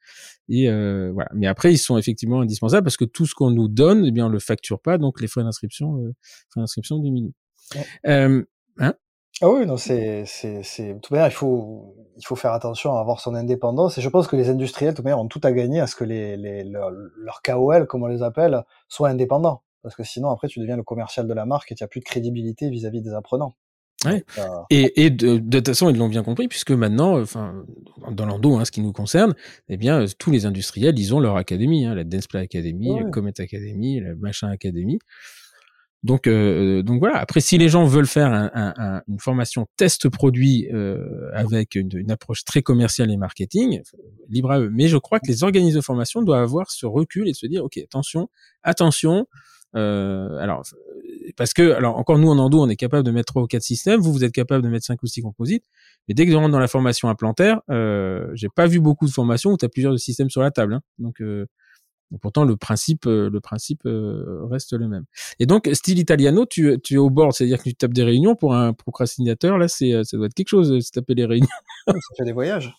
Et 0.47 0.69
euh, 0.69 1.11
voilà. 1.11 1.29
Mais 1.33 1.47
après, 1.47 1.73
ils 1.73 1.77
sont 1.77 1.97
effectivement 1.97 2.41
indispensables 2.41 2.83
parce 2.83 2.97
que 2.97 3.05
tout 3.05 3.25
ce 3.25 3.33
qu'on 3.33 3.51
nous 3.51 3.67
donne, 3.67 4.05
eh 4.05 4.11
bien, 4.11 4.27
on 4.27 4.29
le 4.29 4.39
facture 4.39 4.79
pas, 4.79 4.97
donc 4.97 5.21
les 5.21 5.27
frais 5.27 5.43
d'inscription, 5.43 6.13
frais 6.49 6.61
d'inscription 6.61 6.99
diminuent. 6.99 7.33
hein? 8.05 8.93
Ah 9.41 9.49
oui, 9.49 9.65
non, 9.65 9.77
c'est, 9.77 10.25
c'est, 10.25 10.63
c'est, 10.63 10.99
tout 11.01 11.15
il 11.15 11.31
faut, 11.31 11.95
il 12.17 12.25
faut 12.25 12.35
faire 12.35 12.51
attention 12.51 12.97
à 12.97 12.99
avoir 12.99 13.21
son 13.21 13.35
indépendance. 13.35 13.97
Et 13.97 14.01
je 14.01 14.09
pense 14.09 14.27
que 14.27 14.35
les 14.35 14.49
industriels, 14.49 14.93
tout 14.93 15.05
ont 15.07 15.27
tout 15.27 15.41
à 15.43 15.51
gagner 15.51 15.79
à 15.79 15.87
ce 15.87 15.95
que 15.95 16.03
les, 16.03 16.35
les, 16.35 16.63
leurs 16.63 17.41
KOL, 17.43 17.87
comme 17.87 18.03
on 18.03 18.07
les 18.07 18.21
appelle, 18.21 18.63
soient 18.89 19.09
indépendants 19.09 19.63
parce 19.81 19.95
que 19.95 20.03
sinon 20.03 20.29
après 20.29 20.47
tu 20.47 20.59
deviens 20.59 20.77
le 20.77 20.83
commercial 20.83 21.27
de 21.27 21.33
la 21.33 21.45
marque 21.45 21.71
et 21.71 21.75
tu 21.75 21.83
n'as 21.83 21.87
plus 21.87 21.99
de 21.99 22.05
crédibilité 22.05 22.69
vis-à-vis 22.69 23.01
des 23.01 23.13
apprenants. 23.13 23.55
Ouais. 24.05 24.23
Euh, 24.37 24.43
et, 24.69 25.05
et 25.05 25.09
de, 25.09 25.37
de, 25.39 25.57
toute 25.57 25.67
façon, 25.67 25.89
ils 25.89 25.97
l'ont 25.97 26.07
bien 26.07 26.23
compris, 26.23 26.47
puisque 26.47 26.71
maintenant, 26.71 27.19
enfin, 27.19 27.65
dans 28.09 28.25
l'endo, 28.25 28.57
hein, 28.57 28.63
ce 28.63 28.71
qui 28.71 28.79
nous 28.79 28.93
concerne, 28.93 29.35
eh 29.67 29.75
bien, 29.75 30.05
tous 30.17 30.31
les 30.31 30.45
industriels, 30.45 30.97
ils 30.97 31.13
ont 31.13 31.19
leur 31.19 31.35
académie, 31.35 31.85
hein, 31.85 31.95
la 31.95 32.05
Danceplay 32.05 32.39
Academy, 32.39 32.97
la 32.97 33.09
Comet 33.09 33.33
Academy, 33.41 33.99
la 33.99 34.15
Machin 34.15 34.47
Academy. 34.47 34.99
Donc, 36.03 36.27
euh, 36.27 36.81
donc 36.81 36.99
voilà. 36.99 37.17
Après, 37.17 37.41
si 37.41 37.57
les 37.57 37.67
gens 37.67 37.83
veulent 37.85 38.07
faire 38.07 38.31
un, 38.31 38.49
un, 38.53 39.01
une 39.07 39.19
formation 39.19 39.67
test 39.75 40.07
produit 40.07 40.67
euh, 40.73 41.29
avec 41.33 41.75
une, 41.75 41.89
une, 41.93 42.11
approche 42.11 42.45
très 42.45 42.61
commerciale 42.61 43.11
et 43.11 43.17
marketing, 43.17 43.81
libre 44.29 44.51
à 44.51 44.59
eux. 44.61 44.69
Mais 44.71 44.87
je 44.87 44.97
crois 44.97 45.19
que 45.19 45.27
les 45.27 45.43
organismes 45.43 45.77
de 45.77 45.81
formation 45.81 46.21
doivent 46.21 46.43
avoir 46.43 46.71
ce 46.71 46.85
recul 46.85 47.27
et 47.27 47.33
se 47.33 47.45
dire, 47.47 47.63
ok, 47.65 47.77
attention, 47.77 48.29
attention. 48.63 49.27
Euh, 49.75 50.37
alors, 50.39 50.63
parce 51.35 51.53
que, 51.53 51.73
alors 51.73 51.97
encore 51.97 52.17
nous 52.17 52.29
en 52.29 52.37
endo, 52.39 52.61
on 52.61 52.69
est 52.69 52.77
capable 52.77 53.03
de 53.03 53.11
mettre 53.11 53.33
trois 53.33 53.43
ou 53.43 53.47
quatre 53.47 53.63
systèmes. 53.63 53.99
Vous, 53.99 54.13
vous 54.13 54.23
êtes 54.23 54.31
capable 54.31 54.63
de 54.63 54.69
mettre 54.69 54.85
cinq 54.85 55.03
ou 55.03 55.07
six 55.07 55.21
composites. 55.21 55.65
Mais 56.07 56.13
dès 56.13 56.25
que 56.25 56.31
je 56.31 56.37
rentre 56.37 56.51
dans 56.51 56.59
la 56.59 56.69
formation 56.69 57.09
implantaire, 57.09 57.61
euh, 57.69 58.25
j'ai 58.35 58.49
pas 58.49 58.67
vu 58.67 58.79
beaucoup 58.79 59.05
de 59.05 59.11
formations 59.11 59.51
où 59.51 59.57
tu 59.57 59.65
as 59.65 59.69
plusieurs 59.69 59.99
systèmes 59.99 60.29
sur 60.29 60.41
la 60.41 60.51
table. 60.51 60.75
Hein. 60.75 60.81
Donc, 60.97 61.21
euh, 62.13 62.17
pourtant 62.21 62.45
le 62.45 62.55
principe, 62.57 63.05
euh, 63.05 63.29
le 63.29 63.39
principe 63.39 63.81
euh, 63.85 64.45
reste 64.49 64.73
le 64.73 64.87
même. 64.87 65.05
Et 65.39 65.45
donc, 65.45 65.69
style 65.73 65.99
italiano, 65.99 66.45
tu, 66.45 66.79
tu 66.83 66.95
es 66.95 66.97
au 66.97 67.09
bord, 67.09 67.33
c'est-à-dire 67.33 67.59
que 67.59 67.69
tu 67.69 67.75
tapes 67.75 67.93
des 67.93 68.03
réunions 68.03 68.35
pour 68.35 68.53
un 68.55 68.73
procrastinateur. 68.73 69.57
Là, 69.57 69.67
c'est, 69.67 70.03
ça 70.03 70.17
doit 70.17 70.27
être 70.27 70.33
quelque 70.33 70.49
chose, 70.49 70.69
de 70.69 70.79
taper 70.79 71.15
les 71.15 71.25
réunions. 71.25 71.47
ça 71.87 71.93
fait 72.17 72.25
des 72.25 72.33
voyages. 72.33 72.73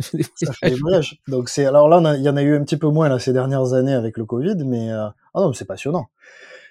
ça 0.00 0.52
fait 0.52 0.70
des 0.70 0.76
voyages. 0.76 1.20
Donc 1.26 1.48
c'est 1.48 1.66
alors 1.66 1.88
là, 1.88 2.16
il 2.16 2.22
y 2.22 2.28
en 2.28 2.36
a 2.36 2.42
eu 2.42 2.56
un 2.56 2.62
petit 2.62 2.76
peu 2.76 2.88
moins 2.88 3.08
là 3.08 3.18
ces 3.18 3.32
dernières 3.32 3.72
années 3.72 3.94
avec 3.94 4.16
le 4.16 4.24
Covid, 4.24 4.54
mais 4.64 4.90
ah 4.92 5.14
non, 5.34 5.52
c'est 5.52 5.64
passionnant 5.64 6.08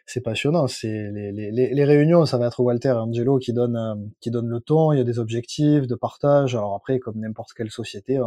c'est 0.08 0.22
passionnant. 0.22 0.68
C'est 0.68 1.12
les, 1.12 1.32
les, 1.32 1.52
les, 1.52 1.86
réunions, 1.86 2.26
ça 2.26 2.38
va 2.38 2.48
être 2.48 2.62
Walter 2.62 2.90
et 2.90 2.92
Angelo 2.94 3.38
qui 3.38 3.54
donnent 3.54 3.76
euh, 3.76 3.96
qui 4.22 4.32
donnent 4.32 4.48
le 4.48 4.62
ton. 4.62 4.94
Il 4.94 4.98
y 4.98 5.02
a 5.02 5.04
des 5.04 5.20
objectifs 5.20 5.86
de 5.86 5.96
partage. 5.96 6.56
Alors 6.56 6.74
après, 6.74 6.98
comme 6.98 7.20
n'importe 7.20 7.54
quelle 7.54 7.70
société, 7.70 8.18
euh, 8.18 8.24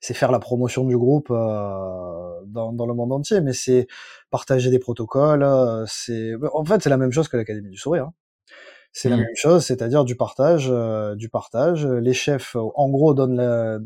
c'est 0.00 0.14
faire 0.14 0.32
la 0.32 0.38
promotion 0.38 0.84
du 0.84 0.96
groupe 0.96 1.30
euh, 1.30 2.40
dans, 2.46 2.72
dans, 2.72 2.86
le 2.86 2.94
monde 2.94 3.12
entier, 3.12 3.40
mais 3.40 3.52
c'est 3.52 3.86
partager 4.30 4.70
des 4.70 4.78
protocoles. 4.78 5.46
C'est 5.86 6.32
en 6.52 6.64
fait 6.64 6.82
c'est 6.82 6.90
la 6.90 6.96
même 6.96 7.12
chose 7.12 7.28
que 7.28 7.36
l'Académie 7.36 7.70
du 7.70 7.78
Sourire. 7.78 8.04
Hein. 8.04 8.14
C'est 8.92 9.10
la 9.10 9.16
mmh. 9.16 9.20
même 9.20 9.36
chose, 9.36 9.64
c'est-à-dire 9.64 10.04
du 10.04 10.16
partage, 10.16 10.72
du 11.16 11.28
partage. 11.28 11.86
Les 11.86 12.14
chefs, 12.14 12.56
en 12.56 12.88
gros, 12.88 13.12
donnent 13.14 13.36
la, 13.36 13.78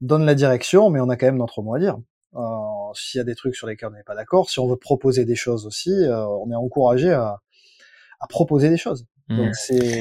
donnent 0.00 0.26
la 0.26 0.34
direction, 0.34 0.90
mais 0.90 1.00
on 1.00 1.08
a 1.08 1.16
quand 1.16 1.26
même 1.26 1.38
notre 1.38 1.62
mot 1.62 1.74
à 1.74 1.78
dire. 1.78 1.96
Euh, 2.34 2.40
s'il 2.94 3.18
y 3.18 3.20
a 3.20 3.24
des 3.24 3.34
trucs 3.34 3.54
sur 3.54 3.66
lesquels 3.66 3.90
on 3.90 3.92
n'est 3.92 4.02
pas 4.02 4.14
d'accord, 4.14 4.48
si 4.48 4.58
on 4.58 4.66
veut 4.66 4.76
proposer 4.76 5.24
des 5.24 5.34
choses 5.34 5.66
aussi, 5.66 5.90
euh, 5.90 6.26
on 6.26 6.50
est 6.50 6.54
encouragé 6.56 7.12
à, 7.12 7.40
à 8.20 8.26
proposer 8.26 8.70
des 8.70 8.76
choses. 8.76 9.06
Mmh. 9.28 9.36
Donc 9.36 9.54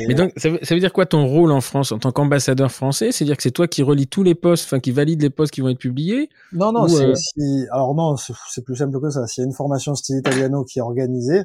Mais 0.08 0.14
donc, 0.14 0.34
ça 0.38 0.50
veut, 0.50 0.80
dire 0.80 0.94
quoi 0.94 1.06
ton 1.06 1.26
rôle 1.26 1.52
en 1.52 1.62
France 1.62 1.92
en 1.92 2.00
tant 2.00 2.12
qu'ambassadeur 2.12 2.72
français? 2.72 3.12
C'est-à-dire 3.12 3.38
que 3.38 3.44
c'est 3.44 3.52
toi 3.52 3.68
qui 3.68 3.84
relis 3.84 4.08
tous 4.08 4.24
les 4.24 4.36
posts, 4.36 4.66
enfin 4.66 4.80
qui 4.80 4.92
valide 4.92 5.22
les 5.22 5.30
posts 5.30 5.54
qui 5.54 5.62
vont 5.62 5.70
être 5.70 5.78
publiés? 5.78 6.30
Non, 6.54 6.72
non, 6.72 6.88
c'est, 6.88 7.06
euh, 7.06 7.16
si... 7.16 7.66
alors 7.72 7.94
non, 7.96 8.16
c'est 8.18 8.64
plus 8.64 8.76
simple 8.76 9.00
que 9.00 9.10
ça. 9.10 9.28
S'il 9.28 9.44
y 9.44 9.46
a 9.46 9.48
une 9.48 9.54
formation 9.54 9.96
style 9.96 10.18
italiano 10.18 10.64
qui 10.64 10.80
est 10.80 10.82
organisée, 10.82 11.44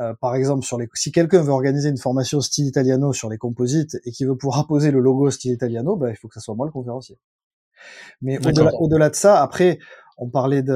euh, 0.00 0.14
par 0.20 0.34
exemple, 0.34 0.64
sur 0.64 0.78
les... 0.78 0.88
si 0.94 1.12
quelqu'un 1.12 1.42
veut 1.42 1.52
organiser 1.52 1.88
une 1.88 1.98
formation 1.98 2.40
style 2.40 2.66
italiano 2.66 3.12
sur 3.12 3.28
les 3.28 3.38
composites 3.38 3.98
et 4.04 4.12
qui 4.12 4.24
veut 4.24 4.36
pouvoir 4.36 4.66
poser 4.66 4.90
le 4.90 5.00
logo 5.00 5.30
style 5.30 5.52
italiano, 5.52 5.96
bah, 5.96 6.10
il 6.10 6.16
faut 6.16 6.28
que 6.28 6.34
ce 6.34 6.40
soit 6.40 6.54
moi 6.54 6.66
le 6.66 6.72
conférencier. 6.72 7.18
Mais 8.20 8.38
au-delà, 8.46 8.70
au-delà 8.78 9.10
de 9.10 9.16
ça, 9.16 9.42
après, 9.42 9.78
on 10.18 10.28
parlait 10.28 10.62
de, 10.62 10.74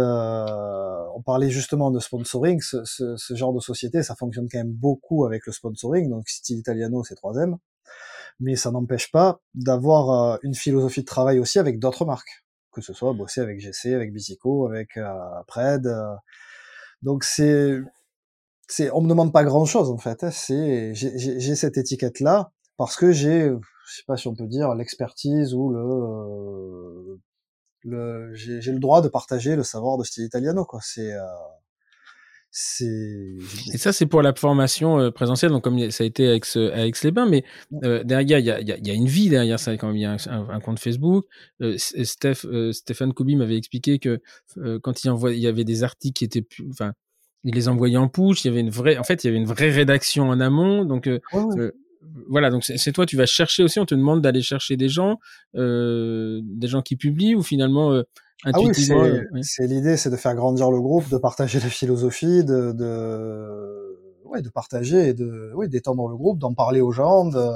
on 1.16 1.22
parlait 1.22 1.50
justement 1.50 1.90
de 1.90 1.98
sponsoring. 1.98 2.60
Ce, 2.60 3.34
genre 3.34 3.52
de 3.52 3.60
société, 3.60 4.02
ça 4.02 4.14
fonctionne 4.14 4.48
quand 4.50 4.58
même 4.58 4.72
beaucoup 4.72 5.24
avec 5.24 5.46
le 5.46 5.52
sponsoring. 5.52 6.10
Donc, 6.10 6.28
Style 6.28 6.58
Italiano, 6.58 7.04
c'est 7.04 7.14
troisième. 7.14 7.56
Mais 8.38 8.54
ça 8.54 8.70
n'empêche 8.70 9.10
pas 9.10 9.40
d'avoir 9.54 10.10
euh, 10.10 10.38
une 10.42 10.54
philosophie 10.54 11.00
de 11.00 11.06
travail 11.06 11.38
aussi 11.38 11.58
avec 11.58 11.78
d'autres 11.78 12.04
marques. 12.04 12.44
Que 12.70 12.82
ce 12.82 12.92
soit 12.92 13.14
bosser 13.14 13.40
avec 13.40 13.60
GC, 13.60 13.94
avec 13.94 14.12
Bisico, 14.12 14.68
avec 14.68 14.98
euh, 14.98 15.14
Pred. 15.46 15.86
Euh. 15.86 16.14
Donc, 17.00 17.24
c'est, 17.24 17.80
c'est, 18.68 18.90
on 18.90 19.00
me 19.00 19.08
demande 19.08 19.32
pas 19.32 19.44
grand 19.44 19.64
chose, 19.64 19.90
en 19.90 19.96
fait. 19.96 20.22
Hein. 20.22 20.30
C'est, 20.30 20.94
j'ai 20.94 21.54
cette 21.54 21.78
étiquette-là 21.78 22.52
parce 22.76 22.96
que 22.96 23.10
j'ai, 23.12 23.48
je 23.48 23.94
sais 23.94 24.04
pas 24.06 24.18
si 24.18 24.28
on 24.28 24.34
peut 24.34 24.46
dire 24.46 24.74
l'expertise 24.74 25.54
ou 25.54 25.70
le 25.70 27.18
j'ai 28.32 28.72
le 28.72 28.78
droit 28.78 29.02
de 29.02 29.08
partager 29.08 29.56
le 29.56 29.62
savoir 29.62 29.98
de 29.98 30.04
style 30.04 30.24
italiano 30.24 30.64
quoi. 30.64 30.80
C'est 30.82 31.12
euh, 31.12 31.22
c'est 32.50 32.86
et 33.74 33.76
ça 33.76 33.92
c'est 33.92 34.06
pour 34.06 34.22
la 34.22 34.34
formation 34.34 34.98
euh, 34.98 35.10
présentielle 35.10 35.50
donc 35.50 35.62
comme 35.62 35.90
ça 35.90 36.04
a 36.04 36.06
été 36.06 36.26
avec 36.26 36.46
ce, 36.46 36.70
avec 36.72 37.02
les 37.02 37.10
bains 37.10 37.26
mais 37.26 37.44
euh, 37.82 38.02
derrière 38.02 38.38
il 38.38 38.46
y 38.46 38.50
a, 38.50 38.60
y, 38.60 38.72
a, 38.72 38.78
y 38.78 38.90
a, 38.90 38.94
une 38.94 39.06
vie 39.06 39.28
derrière 39.28 39.60
ça 39.60 39.76
quand 39.76 39.88
même. 39.88 39.96
Il 39.96 40.02
y 40.02 40.06
a 40.06 40.16
un, 40.30 40.60
compte 40.60 40.78
Facebook. 40.78 41.26
Euh, 41.60 41.76
Steph, 41.76 42.46
Stéphane 42.72 43.12
Koubi 43.12 43.36
m'avait 43.36 43.58
expliqué 43.58 43.98
que 43.98 44.22
quand 44.82 45.04
il 45.04 45.10
envoyait 45.10 45.36
il 45.36 45.42
y 45.42 45.48
avait 45.48 45.64
des 45.64 45.82
articles 45.82 46.14
qui 46.16 46.24
étaient 46.24 46.40
plus 46.42 46.66
enfin 46.70 46.94
il 47.44 47.54
les 47.54 47.68
envoyait 47.68 47.98
en 47.98 48.08
push 48.08 48.44
il 48.44 48.48
y 48.48 48.50
avait 48.50 48.60
une 48.60 48.70
vraie 48.70 48.96
en 48.96 49.04
fait 49.04 49.22
il 49.22 49.26
y 49.26 49.30
avait 49.30 49.38
une 49.38 49.46
vraie 49.46 49.70
rédaction 49.70 50.30
en 50.30 50.40
amont. 50.40 50.86
Donc 50.86 51.10
voilà, 52.28 52.50
donc 52.50 52.64
c'est 52.64 52.92
toi, 52.92 53.06
tu 53.06 53.16
vas 53.16 53.26
chercher 53.26 53.62
aussi, 53.62 53.78
on 53.78 53.86
te 53.86 53.94
demande 53.94 54.20
d'aller 54.20 54.42
chercher 54.42 54.76
des 54.76 54.88
gens, 54.88 55.18
euh, 55.54 56.40
des 56.44 56.68
gens 56.68 56.82
qui 56.82 56.96
publient 56.96 57.34
ou 57.34 57.42
finalement 57.42 57.92
euh, 57.92 58.02
intuitivement. 58.44 59.04
Ah 59.04 59.20
oui, 59.32 59.40
c'est 59.42 59.66
l'idée, 59.66 59.96
c'est 59.96 60.10
de 60.10 60.16
faire 60.16 60.34
grandir 60.34 60.70
le 60.70 60.80
groupe, 60.80 61.08
de 61.08 61.18
partager 61.18 61.60
la 61.60 61.68
philosophie, 61.68 62.44
de, 62.44 62.72
de, 62.72 64.24
ouais, 64.24 64.42
de 64.42 64.48
partager 64.48 65.08
et 65.08 65.14
de, 65.14 65.52
oui, 65.54 65.68
d'étendre 65.68 66.08
le 66.08 66.16
groupe, 66.16 66.38
d'en 66.38 66.54
parler 66.54 66.80
aux 66.80 66.92
gens, 66.92 67.26
de, 67.26 67.50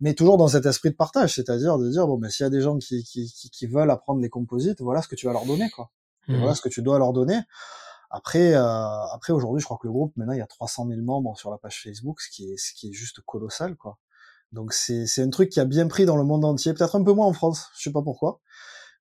mais 0.00 0.14
toujours 0.14 0.36
dans 0.36 0.48
cet 0.48 0.66
esprit 0.66 0.90
de 0.90 0.96
partage, 0.96 1.36
c'est-à-dire 1.36 1.78
de 1.78 1.88
dire 1.88 2.06
bon, 2.06 2.18
ben 2.18 2.28
s'il 2.28 2.44
y 2.44 2.46
a 2.46 2.50
des 2.50 2.60
gens 2.60 2.76
qui, 2.78 3.04
qui, 3.04 3.30
qui, 3.32 3.66
veulent 3.66 3.90
apprendre 3.90 4.20
les 4.20 4.28
composites, 4.28 4.80
voilà 4.80 5.00
ce 5.00 5.08
que 5.08 5.14
tu 5.14 5.26
vas 5.26 5.32
leur 5.32 5.46
donner, 5.46 5.70
quoi. 5.70 5.90
Voilà 6.28 6.52
mmh. 6.52 6.54
ce 6.54 6.62
que 6.62 6.68
tu 6.68 6.82
dois 6.82 6.98
leur 6.98 7.12
donner. 7.12 7.40
Après, 8.12 8.54
euh, 8.54 9.04
après 9.14 9.32
aujourd'hui, 9.32 9.60
je 9.60 9.64
crois 9.64 9.78
que 9.80 9.86
le 9.86 9.92
groupe, 9.92 10.12
maintenant, 10.16 10.34
il 10.34 10.38
y 10.38 10.42
a 10.42 10.46
300 10.46 10.86
000 10.86 11.00
membres 11.00 11.36
sur 11.38 11.50
la 11.50 11.56
page 11.56 11.82
Facebook, 11.82 12.20
ce 12.20 12.28
qui 12.30 12.44
est, 12.44 12.58
ce 12.58 12.74
qui 12.74 12.90
est 12.90 12.92
juste 12.92 13.20
colossal, 13.24 13.74
quoi. 13.76 13.98
Donc 14.52 14.74
c'est, 14.74 15.06
c'est 15.06 15.22
un 15.22 15.30
truc 15.30 15.48
qui 15.48 15.60
a 15.60 15.64
bien 15.64 15.88
pris 15.88 16.04
dans 16.04 16.16
le 16.16 16.24
monde 16.24 16.44
entier, 16.44 16.74
peut-être 16.74 16.94
un 16.94 17.02
peu 17.02 17.14
moins 17.14 17.26
en 17.26 17.32
France, 17.32 17.70
je 17.74 17.84
sais 17.84 17.92
pas 17.92 18.02
pourquoi, 18.02 18.40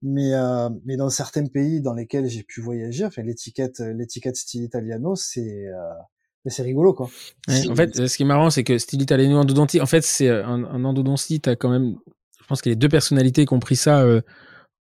mais 0.02 0.34
euh, 0.34 0.70
mais 0.86 0.96
dans 0.96 1.10
certains 1.10 1.46
pays 1.46 1.82
dans 1.82 1.94
lesquels 1.94 2.30
j'ai 2.30 2.44
pu 2.44 2.62
voyager, 2.62 3.04
enfin 3.04 3.22
l'étiquette 3.22 3.80
l'étiquette 3.80 4.38
style 4.38 4.64
italiano, 4.64 5.18
c'est 5.18 5.68
euh, 5.68 5.94
c'est 6.46 6.64
rigolo 6.64 6.94
quoi. 6.94 7.10
en 7.50 7.76
fait, 7.76 8.08
ce 8.08 8.16
qui 8.16 8.24
est 8.24 8.26
marrant, 8.26 8.50
c'est 8.50 8.64
que 8.64 8.78
style 8.78 9.02
italiano 9.02 9.40
endodontie, 9.40 9.82
en 9.82 9.86
fait, 9.86 10.06
c'est 10.06 10.32
en, 10.32 10.64
en 10.64 10.86
endodontie, 10.86 11.42
t'as 11.42 11.58
quand 11.58 11.70
même, 11.70 11.98
je 12.40 12.48
pense 12.48 12.62
qu'il 12.62 12.72
y 12.72 12.74
a 12.74 12.78
deux 12.78 12.90
personnalités 12.90 13.46
qui 13.46 13.54
ont 13.54 13.60
pris 13.60 13.76
ça 13.76 14.00
euh, 14.00 14.22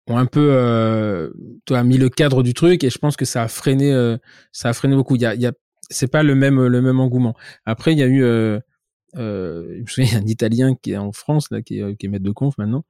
ont 0.09 0.19
un 0.19 0.27
peu 0.27 0.49
euh, 0.53 1.31
toi 1.65 1.83
mis 1.85 1.99
le 1.99 2.09
cadre 2.09 2.43
du 2.43 2.55
truc 2.55 2.85
et 2.85 2.91
je 2.91 2.99
pense 2.99 3.17
que 3.17 3.25
ça 3.25 3.43
a 3.43 3.49
freiné 3.49 3.93
euh, 3.93 4.17
ça 4.53 4.69
a 4.71 4.73
freiné 4.73 4.97
beaucoup. 4.97 5.17
Il 5.17 5.23
y 5.23 5.27
a, 5.27 5.35
il 5.35 5.41
y 5.41 5.47
a 5.47 5.53
c'est 5.91 6.09
pas 6.11 6.23
le 6.23 6.35
même 6.35 6.65
le 6.67 6.83
même 6.83 7.01
engouement. 7.01 7.35
Après 7.67 7.93
il 7.93 7.99
y 7.99 8.03
a 8.03 8.07
eu 8.07 8.23
euh, 8.25 8.59
euh, 9.17 9.67
je 9.77 9.81
me 9.81 9.87
souviens 9.87 10.19
un 10.21 10.27
italien 10.27 10.75
qui 10.75 10.93
est 10.93 10.97
en 10.97 11.13
France 11.13 11.49
là 11.51 11.63
qui 11.63 11.81
est, 11.81 11.97
qui 11.97 12.07
est 12.07 12.09
maître 12.09 12.25
de 12.25 12.31
conf 12.31 12.57
maintenant 12.59 12.85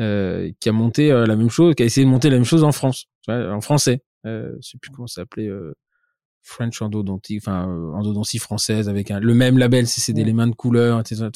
euh, 0.00 0.52
qui 0.60 0.68
a 0.68 0.72
monté 0.72 1.10
euh, 1.10 1.26
la 1.26 1.36
même 1.36 1.50
chose 1.50 1.74
qui 1.74 1.82
a 1.82 1.86
essayé 1.86 2.04
de 2.04 2.10
monter 2.10 2.30
la 2.30 2.36
même 2.36 2.44
chose 2.44 2.64
en 2.64 2.72
France 2.72 3.06
en 3.28 3.60
français. 3.60 4.02
Euh, 4.26 4.52
je 4.62 4.70
sais 4.70 4.78
plus 4.78 4.90
comment 4.90 5.06
ça 5.06 5.22
s'appelait 5.22 5.50
French 6.42 6.80
endodontie 6.82 7.38
enfin 7.38 7.66
endodontie 7.94 8.38
française 8.38 8.88
avec 8.88 9.10
un, 9.10 9.20
le 9.20 9.34
même 9.34 9.58
label 9.58 9.86
si 9.86 10.00
c'est 10.00 10.12
des 10.12 10.32
mains 10.32 10.46
de 10.46 10.54
couleur 10.54 10.98
etc. 11.00 11.28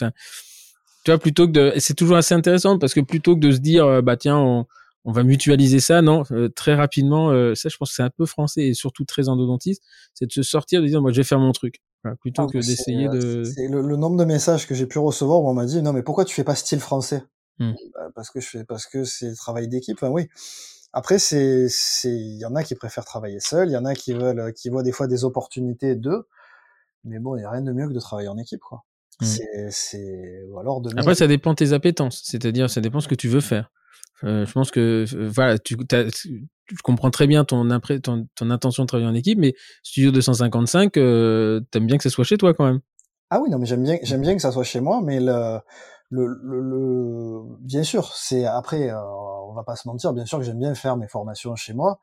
tu 1.05 1.11
vois 1.11 1.19
plutôt 1.19 1.47
que 1.47 1.53
de 1.53 1.73
c'est 1.79 1.95
toujours 1.95 2.17
assez 2.17 2.35
intéressant 2.35 2.79
parce 2.79 2.95
que 2.95 3.01
plutôt 3.01 3.35
que 3.35 3.41
de 3.41 3.53
se 3.53 3.59
dire 3.59 4.03
bah 4.03 4.17
tiens 4.17 4.39
on 4.39 4.67
on 5.05 5.13
va 5.13 5.25
mutualiser 5.25 5.81
ça, 5.81 6.03
non? 6.03 6.23
Euh, 6.31 6.49
Très 6.49 6.75
rapidement, 6.75 7.31
euh, 7.31 7.55
ça 7.55 7.69
je 7.69 7.77
pense 7.77 7.91
que 7.91 7.97
c'est 7.97 8.03
un 8.03 8.11
peu 8.11 8.27
français 8.27 8.69
et 8.69 8.75
surtout 8.75 9.05
très 9.05 9.29
endodontiste, 9.29 9.83
c'est 10.15 10.27
de 10.27 10.33
se 10.33 10.43
sortir, 10.43 10.83
de 10.83 10.87
dire 10.87 11.03
moi 11.03 11.13
je 11.13 11.17
vais 11.19 11.25
faire 11.25 11.39
mon 11.39 11.53
truc, 11.53 11.83
plutôt 12.21 12.43
ah, 12.43 12.53
que 12.53 12.59
d'essayer 12.59 13.09
de. 13.09 13.43
Le, 13.69 13.81
le, 13.83 13.97
nombre 13.97 14.17
de 14.17 14.25
messages 14.25 14.67
que 14.67 14.75
j'ai 14.75 14.87
pu 14.87 14.99
recevoir 14.99 15.43
où 15.43 15.49
on 15.49 15.55
m'a 15.55 15.67
dit 15.67 15.83
non 15.83 15.93
mais 15.93 16.03
pourquoi 16.03 16.25
tu 16.25 16.35
fais 16.35 16.45
pas 16.45 16.55
style 16.55 16.81
français? 16.81 17.25
Mmh. 17.59 17.73
bah, 17.95 18.09
Parce 18.15 18.31
que 18.31 18.41
je 18.41 18.49
fais, 18.49 18.65
parce 18.65 18.87
que 18.87 19.05
c'est 19.05 19.35
travail 19.35 19.69
d'équipe. 19.69 19.99
Enfin, 19.99 20.09
oui. 20.09 20.29
Après 20.93 21.19
c'est, 21.19 21.69
c'est, 21.69 22.15
il 22.15 22.39
y 22.39 22.45
en 22.45 22.55
a 22.55 22.63
qui 22.63 22.75
préfèrent 22.75 23.05
travailler 23.05 23.41
seul, 23.41 23.69
il 23.69 23.73
y 23.73 23.77
en 23.77 23.85
a 23.85 23.95
qui 23.95 24.13
veulent, 24.13 24.53
qui 24.53 24.69
voient 24.69 24.83
des 24.83 24.93
fois 24.93 25.07
des 25.07 25.25
opportunités 25.25 25.97
d'eux, 25.97 26.27
mais 27.05 27.19
bon, 27.19 27.37
il 27.37 27.43
y 27.43 27.45
a 27.45 27.51
rien 27.51 27.63
de 27.63 27.73
mieux 27.73 27.89
que 27.89 27.95
de 27.95 28.01
travailler 28.01 28.29
en 28.29 28.39
équipe, 28.39 28.61
quoi. 28.61 28.85
Mmh. 29.21 29.25
C'est, 29.25 29.71
c'est, 29.71 30.43
ou 30.49 30.59
alors 30.59 30.81
de. 30.81 30.91
Après, 30.99 31.15
ça 31.15 31.27
dépend 31.27 31.53
de 31.53 31.57
tes 31.57 31.73
appétences, 31.73 32.23
c'est-à-dire 32.25 32.69
ça 32.69 32.81
dépend 32.81 33.01
ce 33.01 33.09
que 33.09 33.15
tu 33.15 33.29
veux 33.29 33.41
faire. 33.41 33.71
Euh, 34.25 34.47
je 34.47 34.53
pense 34.53 34.71
que 34.71 35.05
euh, 35.15 35.29
voilà, 35.29 35.59
tu, 35.59 35.77
je 36.67 36.83
comprends 36.83 37.11
très 37.11 37.27
bien 37.27 37.45
ton, 37.45 37.69
ton, 38.03 38.29
ton, 38.35 38.51
intention 38.51 38.85
de 38.85 38.87
travailler 38.87 39.11
en 39.11 39.15
équipe, 39.15 39.39
mais 39.39 39.55
Studio 39.83 40.11
255, 40.13 40.97
euh, 40.97 41.61
t'aimes 41.71 41.87
bien 41.87 41.97
que 41.97 42.03
ça 42.03 42.11
soit 42.11 42.25
chez 42.25 42.39
toi 42.39 42.55
quand 42.55 42.65
même. 42.65 42.81
Ah 43.31 43.41
oui, 43.41 43.51
non, 43.51 43.59
mais 43.59 43.67
j'aime 43.67 43.83
bien, 43.83 43.99
j'aime 44.03 44.21
bien 44.21 44.35
que 44.35 44.43
ça 44.43 44.53
soit 44.53 44.65
chez 44.65 44.81
moi, 44.81 45.01
mais 45.03 45.19
le, 45.19 45.59
le, 46.11 46.39
le, 46.43 47.43
bien 47.61 47.83
sûr, 47.83 48.13
c'est 48.15 48.45
après, 48.45 48.91
euh, 48.91 49.01
on 49.49 49.55
va 49.55 49.65
pas 49.65 49.77
se 49.77 49.89
mentir, 49.89 50.13
bien 50.13 50.27
sûr 50.27 50.39
que 50.39 50.45
j'aime 50.45 50.59
bien 50.59 50.75
faire 50.75 50.97
mes 50.97 51.09
formations 51.09 51.57
chez 51.57 51.73
moi, 51.73 51.99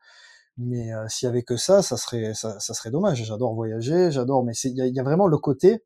mais 0.58 0.92
euh, 0.92 1.06
s'il 1.08 1.26
y 1.26 1.30
avait 1.30 1.42
que 1.42 1.56
ça, 1.56 1.82
ça 1.82 1.96
serait, 1.96 2.34
ça, 2.34 2.58
ça 2.58 2.74
serait 2.74 2.90
dommage. 2.90 3.22
J'adore 3.24 3.54
voyager, 3.54 4.10
j'adore, 4.10 4.44
mais 4.44 4.52
il 4.64 4.76
y 4.76 4.82
a, 4.82 4.86
y 4.86 4.98
a, 4.98 5.02
vraiment 5.02 5.26
le 5.26 5.38
côté 5.38 5.84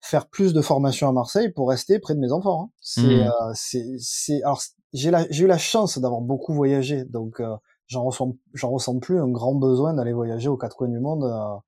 faire 0.00 0.28
plus 0.28 0.52
de 0.52 0.62
formations 0.62 1.08
à 1.08 1.12
Marseille 1.12 1.50
pour 1.50 1.68
rester 1.68 1.98
près 1.98 2.14
de 2.14 2.20
mes 2.20 2.30
enfants. 2.30 2.66
Hein. 2.66 2.70
C'est, 2.80 3.02
Mmh. 3.02 3.28
euh, 3.28 3.52
c'est, 3.54 3.96
c'est, 3.98 4.42
alors 4.42 4.62
j'ai 4.96 5.44
eu 5.44 5.46
la 5.46 5.58
chance 5.58 5.98
d'avoir 5.98 6.20
beaucoup 6.20 6.52
voyagé, 6.54 7.04
donc 7.04 7.40
euh, 7.40 7.54
j'en 7.86 8.04
ressens, 8.04 8.36
j'en 8.54 8.70
ressens 8.70 8.98
plus 8.98 9.20
un 9.20 9.28
grand 9.28 9.54
besoin 9.54 9.94
d'aller 9.94 10.12
voyager 10.12 10.48
aux 10.48 10.56
quatre 10.56 10.76
coins 10.76 10.88
du 10.88 11.00
monde. 11.00 11.24
euh, 11.24 11.58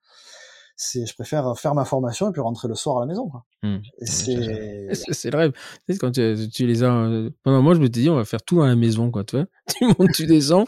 c'est, 0.81 1.07
je 1.07 1.15
préfère 1.15 1.59
faire 1.59 1.75
ma 1.75 1.85
formation 1.85 2.29
et 2.29 2.33
puis 2.33 2.41
rentrer 2.41 2.69
le 2.69 2.77
soir 2.77 2.99
à 2.99 3.01
la 3.01 3.07
maison. 3.07 3.29
Quoi. 3.29 3.45
Mmh. 3.65 3.79
Et 3.99 4.07
C'est 4.07 5.31
le 5.31 5.37
rêve. 5.37 5.53
Tu 5.89 5.93
sais, 5.93 5.99
quand 5.99 6.13
tu, 6.13 6.49
tu 6.53 6.67
les 6.69 6.85
as. 6.85 7.11
Pendant 7.43 7.63
moi, 7.63 7.75
je 7.75 7.81
me 7.81 7.89
dit, 7.89 8.09
on 8.09 8.15
va 8.15 8.25
faire 8.25 8.41
tout 8.43 8.63
à 8.63 8.69
la 8.69 8.77
maison, 8.77 9.11
quoi, 9.11 9.25
tu 9.25 9.37
vois. 9.37 9.47
Tu 9.77 9.85
montes, 9.87 10.13
tu 10.15 10.27
descends. 10.27 10.67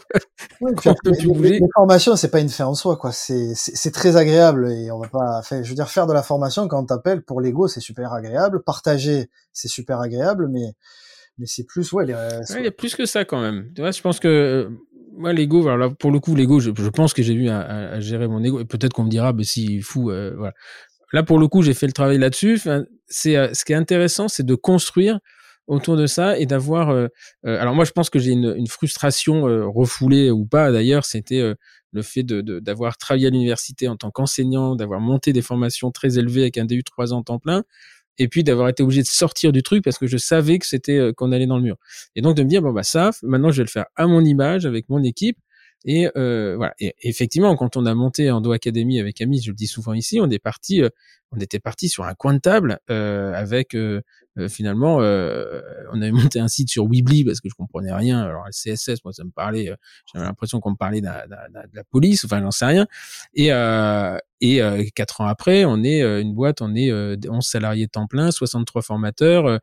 Ouais, 0.59 0.73
Quand 0.83 0.93
peut 1.01 1.11
les, 1.11 1.49
les- 1.51 1.61
formations, 1.73 2.17
c'est 2.17 2.29
pas 2.29 2.41
une 2.41 2.49
fin 2.49 2.65
en 2.65 2.73
soi, 2.73 2.97
quoi. 2.97 3.13
C'est, 3.13 3.53
c'est, 3.55 3.91
très 3.91 4.17
agréable 4.17 4.69
et 4.69 4.91
on 4.91 4.99
va 4.99 5.07
pas, 5.07 5.39
enfin, 5.39 5.63
je 5.63 5.69
veux 5.69 5.75
dire, 5.75 5.87
faire 5.89 6.07
de 6.07 6.13
la 6.13 6.23
formation 6.23 6.67
quand 6.67 6.81
on 6.81 6.85
t'appelle 6.85 7.23
pour 7.23 7.39
l'ego, 7.39 7.69
c'est 7.69 7.79
super 7.79 8.11
agréable. 8.11 8.63
Partager, 8.63 9.29
c'est 9.53 9.69
super 9.69 10.01
agréable, 10.01 10.49
mais, 10.49 10.73
mais 11.41 11.47
c'est 11.47 11.65
plus, 11.65 11.91
ouais, 11.91 12.05
les, 12.05 12.13
euh, 12.13 12.39
Ouais, 12.51 12.59
il 12.59 12.63
y 12.65 12.67
a 12.67 12.71
plus 12.71 12.95
que 12.95 13.05
ça 13.07 13.25
quand 13.25 13.41
même. 13.41 13.71
Tu 13.75 13.81
vois, 13.81 13.89
je 13.89 13.99
pense 13.99 14.19
que 14.19 14.27
euh, 14.27 14.69
moi, 15.17 15.33
l'ego, 15.33 15.67
alors 15.67 15.77
là, 15.77 15.89
pour 15.89 16.11
le 16.11 16.19
coup, 16.19 16.35
l'ego, 16.35 16.59
je, 16.59 16.69
je 16.75 16.89
pense 16.89 17.13
que 17.15 17.23
j'ai 17.23 17.33
eu 17.33 17.49
à, 17.49 17.99
gérer 17.99 18.27
mon 18.27 18.43
ego. 18.43 18.59
Et 18.59 18.65
peut-être 18.65 18.93
qu'on 18.93 19.03
me 19.05 19.09
dira, 19.09 19.33
mais 19.33 19.43
si, 19.43 19.81
fou, 19.81 20.11
euh, 20.11 20.35
voilà. 20.37 20.53
Là, 21.13 21.23
pour 21.23 21.39
le 21.39 21.47
coup, 21.47 21.63
j'ai 21.63 21.73
fait 21.73 21.87
le 21.87 21.93
travail 21.93 22.19
là-dessus. 22.19 22.53
Enfin, 22.57 22.85
c'est 23.07 23.35
euh, 23.35 23.53
ce 23.53 23.65
qui 23.65 23.73
est 23.73 23.75
intéressant, 23.75 24.27
c'est 24.27 24.45
de 24.45 24.55
construire 24.55 25.19
autour 25.65 25.97
de 25.97 26.05
ça 26.05 26.37
et 26.37 26.45
d'avoir. 26.45 26.91
euh, 26.91 27.07
alors 27.43 27.73
moi, 27.73 27.83
je 27.85 27.91
pense 27.91 28.11
que 28.11 28.19
j'ai 28.19 28.31
une, 28.31 28.53
une 28.55 28.67
frustration 28.67 29.41
refoulée 29.71 30.29
ou 30.29 30.45
pas. 30.45 30.71
D'ailleurs, 30.71 31.05
c'était 31.05 31.41
le 31.91 32.01
fait 32.01 32.23
de 32.23 32.41
de- 32.41 32.59
d'avoir 32.59 32.97
travaillé 32.97 33.27
à 33.27 33.29
l'université 33.31 33.87
en 33.87 33.95
tant 33.97 34.11
qu'enseignant, 34.11 34.75
d'avoir 34.75 34.99
monté 35.01 35.33
des 35.33 35.41
formations 35.41 35.91
très 35.91 36.17
élevées 36.19 36.41
avec 36.43 36.57
un 36.57 36.65
DU 36.65 36.83
trois 36.83 37.13
ans 37.13 37.23
temps 37.23 37.39
plein, 37.39 37.63
et 38.17 38.27
puis 38.27 38.43
d'avoir 38.43 38.69
été 38.69 38.83
obligé 38.83 39.01
de 39.01 39.07
sortir 39.07 39.51
du 39.51 39.63
truc 39.63 39.83
parce 39.83 39.97
que 39.97 40.07
je 40.07 40.17
savais 40.17 40.59
que 40.59 40.65
c'était 40.65 40.97
euh, 40.97 41.13
qu'on 41.13 41.31
allait 41.31 41.47
dans 41.47 41.57
le 41.57 41.63
mur. 41.63 41.77
Et 42.15 42.21
donc 42.21 42.35
de 42.35 42.43
me 42.43 42.49
dire 42.49 42.61
bon 42.61 42.71
bah 42.73 42.83
ça, 42.83 43.11
maintenant 43.23 43.51
je 43.51 43.57
vais 43.57 43.63
le 43.65 43.69
faire 43.69 43.85
à 43.95 44.07
mon 44.07 44.23
image 44.23 44.65
avec 44.65 44.89
mon 44.89 45.03
équipe. 45.03 45.37
Et 45.85 46.09
euh, 46.15 46.55
voilà. 46.57 46.73
Et 46.79 46.93
effectivement, 47.01 47.55
quand 47.55 47.75
on 47.75 47.85
a 47.85 47.95
monté 47.95 48.29
Endo 48.29 48.51
Academy 48.51 48.99
avec 48.99 49.21
Amis, 49.21 49.41
je 49.41 49.51
le 49.51 49.55
dis 49.55 49.67
souvent 49.67 49.93
ici, 49.93 50.19
on 50.21 50.29
est 50.29 50.39
parti, 50.39 50.81
euh, 50.83 50.89
on 51.31 51.39
était 51.39 51.59
parti 51.59 51.89
sur 51.89 52.05
un 52.05 52.13
coin 52.13 52.33
de 52.33 52.39
table 52.39 52.79
euh, 52.89 53.33
avec 53.33 53.75
euh, 54.37 54.47
finalement, 54.47 55.01
euh, 55.01 55.61
on 55.93 56.01
avait 56.01 56.11
monté 56.11 56.39
un 56.39 56.47
site 56.47 56.69
sur 56.69 56.87
Weebly 56.87 57.25
parce 57.25 57.41
que 57.41 57.49
je 57.49 57.53
comprenais 57.55 57.93
rien. 57.93 58.21
Alors 58.21 58.45
le 58.45 58.51
CSS, 58.51 59.03
moi 59.03 59.13
ça 59.13 59.23
me 59.23 59.31
parlait, 59.31 59.69
euh, 59.69 59.75
j'avais 60.13 60.25
l'impression 60.25 60.59
qu'on 60.59 60.71
me 60.71 60.75
parlait 60.77 61.01
d'un- 61.01 61.27
d'un- 61.27 61.49
d'un- 61.53 61.61
de 61.63 61.75
la 61.75 61.83
police, 61.83 62.23
enfin 62.25 62.41
j'en 62.41 62.51
sais 62.51 62.65
rien. 62.65 62.87
Et 63.33 63.51
euh, 63.51 64.17
et 64.43 64.61
euh, 64.61 64.83
quatre 64.95 65.21
ans 65.21 65.27
après, 65.27 65.65
on 65.65 65.83
est 65.83 66.01
une 66.21 66.33
boîte, 66.33 66.61
on 66.61 66.73
est 66.75 66.89
euh, 66.91 67.15
11 67.29 67.45
salariés 67.45 67.87
temps 67.87 68.07
plein, 68.07 68.31
63 68.31 68.81
formateurs. 68.81 69.59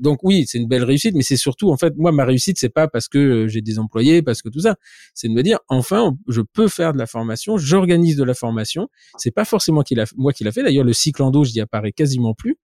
donc 0.00 0.18
oui, 0.22 0.44
c'est 0.46 0.58
une 0.58 0.68
belle 0.68 0.84
réussite, 0.84 1.14
mais 1.14 1.22
c'est 1.22 1.36
surtout 1.36 1.70
en 1.70 1.76
fait 1.76 1.94
moi 1.96 2.12
ma 2.12 2.24
réussite 2.24 2.58
c'est 2.58 2.68
pas 2.68 2.88
parce 2.88 3.08
que 3.08 3.46
j'ai 3.48 3.60
des 3.62 3.78
employés, 3.78 4.22
parce 4.22 4.42
que 4.42 4.48
tout 4.48 4.60
ça, 4.60 4.76
c'est 5.14 5.28
de 5.28 5.32
me 5.34 5.42
dire 5.42 5.58
enfin 5.68 6.16
je 6.28 6.40
peux 6.40 6.68
faire 6.68 6.92
de 6.92 6.98
la 6.98 7.06
formation, 7.06 7.56
j'organise 7.56 8.16
de 8.16 8.24
la 8.24 8.34
formation. 8.34 8.88
C'est 9.18 9.30
pas 9.30 9.44
forcément 9.44 9.82
moi 10.16 10.32
qui 10.32 10.44
l'a 10.44 10.52
fait. 10.52 10.62
D'ailleurs 10.62 10.84
le 10.84 10.92
cyclando, 10.92 11.44
j'y 11.44 11.60
apparais 11.60 11.92
quasiment 11.92 12.34
plus. 12.34 12.56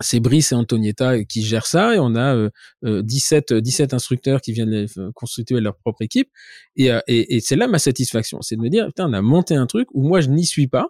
C'est 0.00 0.20
Brice 0.20 0.52
et 0.52 0.54
Antonietta 0.54 1.24
qui 1.24 1.42
gèrent 1.42 1.66
ça 1.66 1.94
et 1.94 1.98
on 1.98 2.14
a 2.14 2.34
euh, 2.34 2.50
euh, 2.84 3.02
17 3.02 3.52
17 3.54 3.94
instructeurs 3.94 4.40
qui 4.40 4.52
viennent 4.52 4.86
euh, 4.98 5.10
constituer 5.14 5.60
leur 5.60 5.76
propre 5.76 6.02
équipe. 6.02 6.28
Et, 6.76 6.90
euh, 6.90 7.00
et, 7.08 7.36
et 7.36 7.40
c'est 7.40 7.56
là 7.56 7.66
ma 7.68 7.78
satisfaction, 7.78 8.40
c'est 8.42 8.56
de 8.56 8.60
me 8.60 8.68
dire 8.68 8.86
putain 8.86 9.08
on 9.08 9.12
a 9.12 9.22
monté 9.22 9.54
un 9.54 9.66
truc 9.66 9.88
où 9.94 10.06
moi 10.06 10.20
je 10.20 10.28
n'y 10.28 10.46
suis 10.46 10.68
pas. 10.68 10.88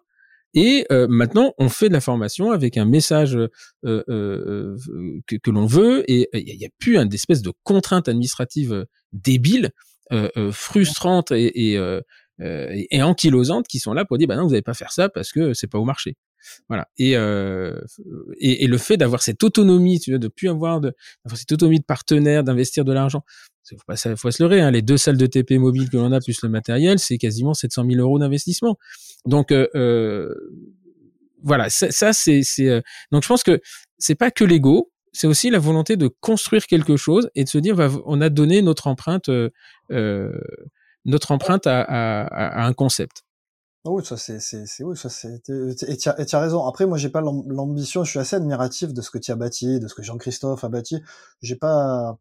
Et 0.54 0.86
euh, 0.90 1.06
maintenant, 1.10 1.52
on 1.58 1.68
fait 1.68 1.88
de 1.88 1.92
la 1.92 2.00
formation 2.00 2.52
avec 2.52 2.78
un 2.78 2.86
message 2.86 3.36
euh, 3.36 3.48
euh, 3.84 4.02
euh, 4.08 4.76
que, 5.26 5.36
que 5.36 5.50
l'on 5.50 5.66
veut, 5.66 6.10
et 6.10 6.28
il 6.32 6.56
n'y 6.58 6.64
a, 6.64 6.68
plus 6.78 6.96
une 6.96 7.12
espèce 7.12 7.42
de 7.42 7.52
contrainte 7.64 8.08
administrative 8.08 8.72
euh, 8.72 8.84
débile, 9.12 9.70
euh, 10.12 10.30
euh, 10.38 10.50
frustrante 10.50 11.32
et, 11.32 11.72
et, 11.72 11.76
euh, 11.76 12.00
euh, 12.40 12.66
et, 12.70 13.00
qui 13.68 13.78
sont 13.78 13.92
là 13.92 14.04
pour 14.06 14.16
dire 14.16 14.26
bah 14.26 14.36
non, 14.36 14.44
vous 14.44 14.50
n'allez 14.50 14.62
pas 14.62 14.74
faire 14.74 14.92
ça 14.92 15.08
parce 15.10 15.32
que 15.32 15.52
c'est 15.52 15.66
pas 15.66 15.78
au 15.78 15.84
marché. 15.84 16.16
Voilà. 16.68 16.88
Et, 16.98 17.16
euh, 17.16 17.80
et, 18.38 18.64
et 18.64 18.66
le 18.66 18.78
fait 18.78 18.96
d'avoir 18.96 19.22
cette 19.22 19.42
autonomie, 19.42 20.00
tu 20.00 20.10
vois, 20.10 20.18
de 20.18 20.28
plus 20.28 20.48
avoir 20.48 20.80
de, 20.80 20.94
cette 21.34 21.52
autonomie 21.52 21.80
de 21.80 21.84
partenaire, 21.84 22.44
d'investir 22.44 22.84
de 22.84 22.92
l'argent. 22.92 23.24
Faut 23.70 23.76
pas, 23.86 23.96
se 23.96 24.42
leurrer, 24.42 24.62
hein, 24.62 24.70
les 24.70 24.80
deux 24.80 24.96
salles 24.96 25.18
de 25.18 25.26
TP 25.26 25.58
mobile 25.58 25.90
que 25.90 25.98
l'on 25.98 26.10
a 26.12 26.20
plus 26.20 26.40
le 26.42 26.48
matériel, 26.48 26.98
c'est 26.98 27.18
quasiment 27.18 27.52
700 27.52 27.84
000 27.90 28.00
euros 28.00 28.18
d'investissement. 28.18 28.78
Donc 29.26 29.52
euh, 29.52 29.68
euh, 29.74 30.34
voilà, 31.42 31.70
ça, 31.70 31.90
ça 31.90 32.12
c'est, 32.12 32.42
c'est 32.42 32.68
euh, 32.68 32.80
donc 33.12 33.22
je 33.22 33.28
pense 33.28 33.42
que 33.42 33.60
c'est 33.98 34.14
pas 34.14 34.30
que 34.30 34.44
l'ego, 34.44 34.90
c'est 35.12 35.26
aussi 35.26 35.50
la 35.50 35.58
volonté 35.58 35.96
de 35.96 36.08
construire 36.20 36.66
quelque 36.66 36.96
chose 36.96 37.30
et 37.34 37.44
de 37.44 37.48
se 37.48 37.58
dire 37.58 37.76
bah, 37.76 37.90
on 38.06 38.20
a 38.20 38.28
donné 38.28 38.62
notre 38.62 38.86
empreinte, 38.86 39.28
euh, 39.28 39.50
euh, 39.90 40.32
notre 41.04 41.30
empreinte 41.30 41.66
à, 41.66 41.80
à, 41.82 42.62
à 42.62 42.66
un 42.66 42.72
concept. 42.72 43.22
Oui, 43.84 44.04
ça 44.04 44.16
c'est, 44.16 44.40
c'est, 44.40 44.66
c'est, 44.66 44.84
oui, 44.84 44.96
ça 44.96 45.08
c'est, 45.08 45.48
et 45.48 45.96
tu 45.96 46.08
as, 46.08 46.20
et 46.20 46.26
tu 46.26 46.36
as 46.36 46.40
raison. 46.40 46.66
Après, 46.66 46.84
moi, 46.84 46.98
j'ai 46.98 47.08
pas 47.08 47.20
l'am- 47.20 47.44
l'ambition, 47.48 48.04
je 48.04 48.10
suis 48.10 48.18
assez 48.18 48.36
admiratif 48.36 48.92
de 48.92 49.00
ce 49.00 49.10
que 49.10 49.18
tu 49.18 49.30
as 49.30 49.36
bâti, 49.36 49.80
de 49.80 49.88
ce 49.88 49.94
que 49.94 50.02
Jean-Christophe 50.02 50.62
a 50.64 50.68
bâti. 50.68 51.00
J'ai 51.42 51.56
pas, 51.56 52.18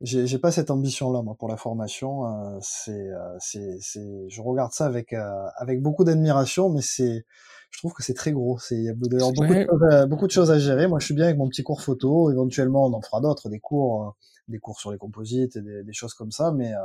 j'ai, 0.00 0.26
j'ai 0.26 0.38
pas 0.38 0.50
cette 0.52 0.70
ambition-là, 0.70 1.22
moi, 1.22 1.36
pour 1.38 1.48
la 1.48 1.56
formation. 1.56 2.26
Euh, 2.26 2.58
c'est, 2.62 2.92
euh, 3.10 3.36
c'est, 3.38 3.78
c'est, 3.80 4.28
je 4.28 4.42
regarde 4.42 4.72
ça 4.72 4.86
avec, 4.86 5.12
euh, 5.12 5.46
avec 5.56 5.82
beaucoup 5.82 6.04
d'admiration, 6.04 6.70
mais 6.70 6.82
c'est, 6.82 7.24
je 7.70 7.78
trouve 7.78 7.92
que 7.92 8.02
c'est 8.02 8.14
très 8.14 8.32
gros. 8.32 8.58
C'est, 8.58 8.76
il 8.76 8.84
y 8.84 8.88
a 8.88 8.94
d'ailleurs 8.94 9.32
beaucoup, 9.32 9.52
Ouais. 9.52 9.64
de 9.64 9.70
choses 9.70 9.82
à, 9.92 10.06
beaucoup 10.06 10.26
de 10.26 10.32
choses 10.32 10.50
à 10.50 10.58
gérer. 10.58 10.88
Moi, 10.88 10.98
je 10.98 11.04
suis 11.04 11.14
bien 11.14 11.26
avec 11.26 11.38
mon 11.38 11.48
petit 11.48 11.62
cours 11.62 11.82
photo. 11.82 12.30
Éventuellement, 12.32 12.86
on 12.86 12.94
en 12.94 13.02
fera 13.02 13.20
d'autres, 13.20 13.48
des 13.48 13.60
cours, 13.60 14.16
des 14.48 14.58
cours 14.58 14.80
sur 14.80 14.90
les 14.92 14.98
composites, 14.98 15.56
et 15.56 15.62
des, 15.62 15.84
des 15.84 15.92
choses 15.92 16.14
comme 16.14 16.32
ça, 16.32 16.52
mais, 16.52 16.72
euh, 16.72 16.78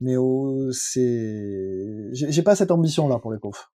mais 0.00 0.16
oh, 0.16 0.70
c'est, 0.72 2.10
j'ai 2.12 2.42
pas 2.42 2.56
cette 2.56 2.70
les 2.70 3.38
confs. 3.40 3.70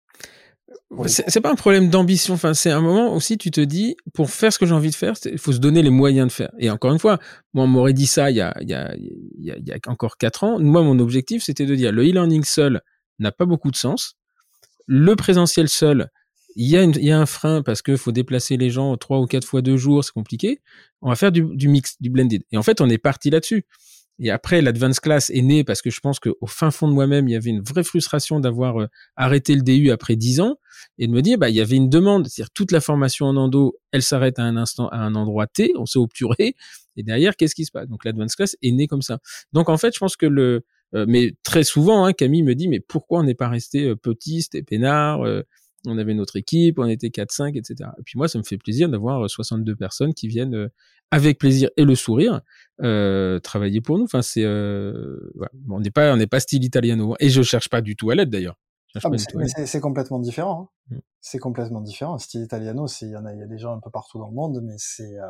Pour 0.91 1.05
les 1.05 1.11
C'est 1.11 1.29
c'est 1.29 1.41
pas 1.41 1.51
un 1.51 1.55
problème 1.55 1.91
d'ambition. 1.91 2.35
Enfin, 2.35 2.55
c'est 2.55 2.71
un 2.71 2.81
moment 2.81 3.15
aussi, 3.15 3.39
tu 3.39 3.51
te 3.51 3.61
dis, 3.61 3.97
pour 4.13 4.31
faire 4.31 4.53
ce 4.53 4.59
que 4.59 4.67
j'ai 4.67 4.75
envie 4.75 4.91
de 4.91 4.95
faire, 4.95 5.15
il 5.25 5.39
faut 5.39 5.53
se 5.53 5.59
donner 5.59 5.83
les 5.83 5.91
moyens 5.91 6.29
de 6.29 6.33
faire. 6.33 6.51
Et 6.59 6.71
encore 6.71 6.93
une 6.93 6.99
fois, 6.99 7.19
moi, 7.55 7.65
on 7.65 7.69
m'aurait 7.69 7.93
dit 7.93 8.07
ça 8.07 8.31
il 8.31 8.37
y 8.37 8.41
a, 8.41 8.55
il 8.61 8.69
y 8.69 8.75
a, 8.75 8.95
il 8.97 9.45
y 9.45 9.51
a, 9.51 9.57
il 9.57 9.69
y 9.69 9.73
a 9.73 9.79
encore 9.87 10.17
quatre 10.17 10.45
ans. 10.45 10.59
Moi, 10.59 10.83
mon 10.83 10.99
objectif, 10.99 11.43
c'était 11.43 11.67
de 11.67 11.75
dire, 11.75 11.93
le 11.93 12.03
e-learning 12.03 12.45
seul 12.45 12.83
n'a 13.19 13.33
pas 13.33 13.47
beaucoup 13.47 13.71
de 13.71 13.77
sens. 13.77 14.17
Le 14.87 15.17
présentiel 15.17 15.69
seul, 15.69 16.09
il 16.57 16.69
y 16.69 16.77
a, 16.77 16.83
une, 16.83 16.93
il 16.97 17.05
y 17.05 17.13
a 17.13 17.19
un 17.21 17.27
frein 17.27 17.63
parce 17.63 17.83
que 17.83 17.97
faut 17.97 18.13
déplacer 18.13 18.57
les 18.57 18.71
gens 18.71 18.97
trois 18.97 19.21
ou 19.21 19.27
quatre 19.27 19.47
fois 19.47 19.63
deux 19.63 19.77
jours, 19.77 20.03
c'est 20.03 20.13
compliqué. 20.13 20.61
On 21.03 21.09
va 21.09 21.17
faire 21.17 21.31
du, 21.31 21.47
du 21.55 21.69
mix, 21.69 21.97
du 22.01 22.11
blended. 22.11 22.43
Et 22.51 22.57
en 22.57 22.63
fait, 22.63 22.81
on 22.81 22.89
est 22.89 22.99
parti 22.99 23.31
là-dessus. 23.31 23.65
Et 24.21 24.31
après, 24.31 24.63
l'advanced 24.63 25.01
class 25.01 25.31
est 25.31 25.43
né 25.43 25.65
parce 25.65 25.81
que 25.81 25.91
je 25.91 26.01
pense 26.01 26.19
qu'au 26.19 26.47
fin 26.47 26.71
fond 26.71 26.89
de 26.89 26.93
moi-même, 26.93 27.29
il 27.29 27.33
y 27.33 27.37
avait 27.37 27.51
une 27.51 27.63
vraie 27.63 27.85
frustration 27.85 28.41
d'avoir 28.41 28.81
euh, 28.81 28.87
arrêté 29.17 29.55
le 29.55 29.63
DU 29.63 29.91
après 29.91 30.17
dix 30.17 30.41
ans 30.41 30.57
et 30.99 31.07
de 31.07 31.13
me 31.13 31.23
dire, 31.23 31.39
bah, 31.39 31.49
il 31.49 31.57
y 31.57 31.61
avait 31.61 31.77
une 31.77 31.89
demande, 31.89 32.27
c'est-à-dire 32.27 32.51
toute 32.51 32.73
la 32.73 32.81
formation 32.81 33.27
en 33.27 33.37
endo, 33.37 33.79
elle 33.93 34.03
s'arrête 34.03 34.39
à 34.39 34.43
un 34.43 34.57
instant, 34.57 34.89
à 34.89 34.99
un 34.99 35.15
endroit 35.15 35.47
T, 35.47 35.73
on 35.77 35.87
s'est 35.87 35.99
obturé, 35.99 36.55
et 36.97 37.03
derrière, 37.03 37.37
qu'est-ce 37.37 37.55
qui 37.55 37.65
se 37.65 37.71
passe? 37.71 37.89
Donc 37.89 38.05
l'advanced 38.05 38.37
class 38.37 38.57
est 38.61 38.73
né 38.73 38.89
comme 38.89 39.03
ça. 39.03 39.19
Donc 39.53 39.69
en 39.69 39.77
fait, 39.77 39.95
je 39.95 40.01
pense 40.01 40.17
que 40.17 40.27
le, 40.27 40.65
euh, 40.95 41.05
mais 41.09 41.35
très 41.45 41.63
souvent, 41.63 42.05
hein, 42.05 42.13
Camille 42.13 42.43
me 42.43 42.55
dit, 42.55 42.69
mais 42.69 42.81
pourquoi 42.81 43.21
on 43.21 43.23
n'est 43.23 43.35
pas 43.35 43.49
resté 43.49 43.85
euh, 43.85 43.95
petit, 43.97 44.43
c'était 44.43 44.63
peinard, 44.63 45.25
on 45.87 45.97
avait 45.99 46.15
notre 46.15 46.37
équipe, 46.37 46.79
on 46.79 46.87
était 46.87 47.09
4-5, 47.11 47.57
etc. 47.57 47.91
Et 47.99 48.03
puis 48.05 48.19
moi, 48.19 48.29
ça 48.29 48.39
me 48.39 48.43
fait 48.45 48.59
plaisir 48.59 48.89
d'avoir 48.89 49.25
euh, 49.25 49.29
62 49.29 49.77
personnes 49.77 50.13
qui 50.15 50.29
viennent 50.29 50.55
euh, 50.55 50.69
avec 51.11 51.39
plaisir 51.39 51.71
et 51.77 51.85
le 51.85 51.95
sourire 51.95 52.41
euh, 52.83 53.39
travailler 53.41 53.81
pour 53.81 53.97
nous. 53.99 54.05
Enfin, 54.05 54.23
c'est, 54.23 54.45
euh, 54.45 55.33
on 55.71 55.81
n'est 55.81 55.91
pas, 55.91 56.13
on 56.13 56.17
n'est 56.17 56.27
pas 56.27 56.41
style 56.41 56.65
italiano, 56.65 57.15
et 57.21 57.29
je 57.31 57.43
cherche 57.43 57.69
pas 57.69 57.81
du 57.81 57.97
tout 57.97 58.11
à 58.11 58.15
l'aide 58.15 58.31
d'ailleurs. 58.31 58.59
Ah, 58.95 59.01
c'est- 59.67 59.81
complètement 59.81 60.19
différent. 60.19 60.71
hein. 60.91 60.97
Mm. 60.97 60.99
C'est 61.21 61.39
complètement 61.39 61.81
différent. 61.83 62.19
Style 62.19 62.43
italiano, 62.43 62.87
c'est- 62.87 63.07
il 63.07 63.13
y 63.13 63.17
en 63.17 63.25
a, 63.27 63.33
il 63.35 63.39
y 63.39 63.43
a 63.43 63.47
des 63.47 63.59
gens 63.59 63.75
un 63.75 63.81
peu 63.81 63.91
partout 63.91 64.19
dans 64.19 64.29
le 64.29 64.35
monde, 64.35 64.61
mais 64.63 64.75
c'est 64.79 65.19
euh, 65.19 65.27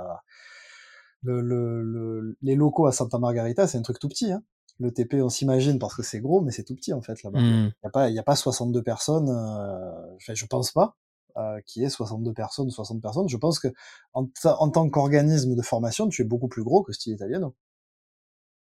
le, 1.22 1.40
le, 1.40 1.82
le- 1.82 2.36
les 2.42 2.54
locaux 2.54 2.86
à 2.86 2.92
Santa 2.92 3.18
Margarita, 3.18 3.66
c'est 3.66 3.78
un 3.78 3.82
truc 3.82 3.98
tout 3.98 4.08
petit. 4.08 4.30
Hein. 4.32 4.42
Le 4.80 4.92
TP, 4.92 5.14
on 5.22 5.28
s'imagine 5.28 5.78
parce 5.78 5.94
que 5.96 6.02
c'est 6.02 6.20
gros, 6.20 6.40
mais 6.40 6.52
c'est 6.52 6.62
tout 6.64 6.74
petit 6.74 6.92
en 6.92 7.02
fait 7.02 7.22
là-bas. 7.22 7.40
Il 7.40 7.44
Hmm. 7.44 7.64
n'y 7.82 7.88
a 7.88 7.90
pas, 7.90 8.08
il 8.10 8.14
y 8.14 8.18
a 8.18 8.22
pas 8.22 8.36
62 8.36 8.82
personnes. 8.82 9.28
Euh, 9.28 10.16
je 10.34 10.46
pense 10.46 10.72
pas. 10.72 10.96
Euh, 11.36 11.60
qui 11.66 11.84
est 11.84 11.88
62 11.88 12.32
personnes, 12.32 12.68
60 12.68 13.00
personnes. 13.00 13.28
Je 13.28 13.36
pense 13.36 13.60
que 13.60 13.68
en, 14.12 14.28
en 14.44 14.70
tant 14.70 14.88
qu'organisme 14.90 15.54
de 15.54 15.62
formation, 15.62 16.08
tu 16.08 16.22
es 16.22 16.24
beaucoup 16.24 16.48
plus 16.48 16.64
gros 16.64 16.82
que 16.82 16.92
Style 16.92 17.12
Italiano. 17.14 17.54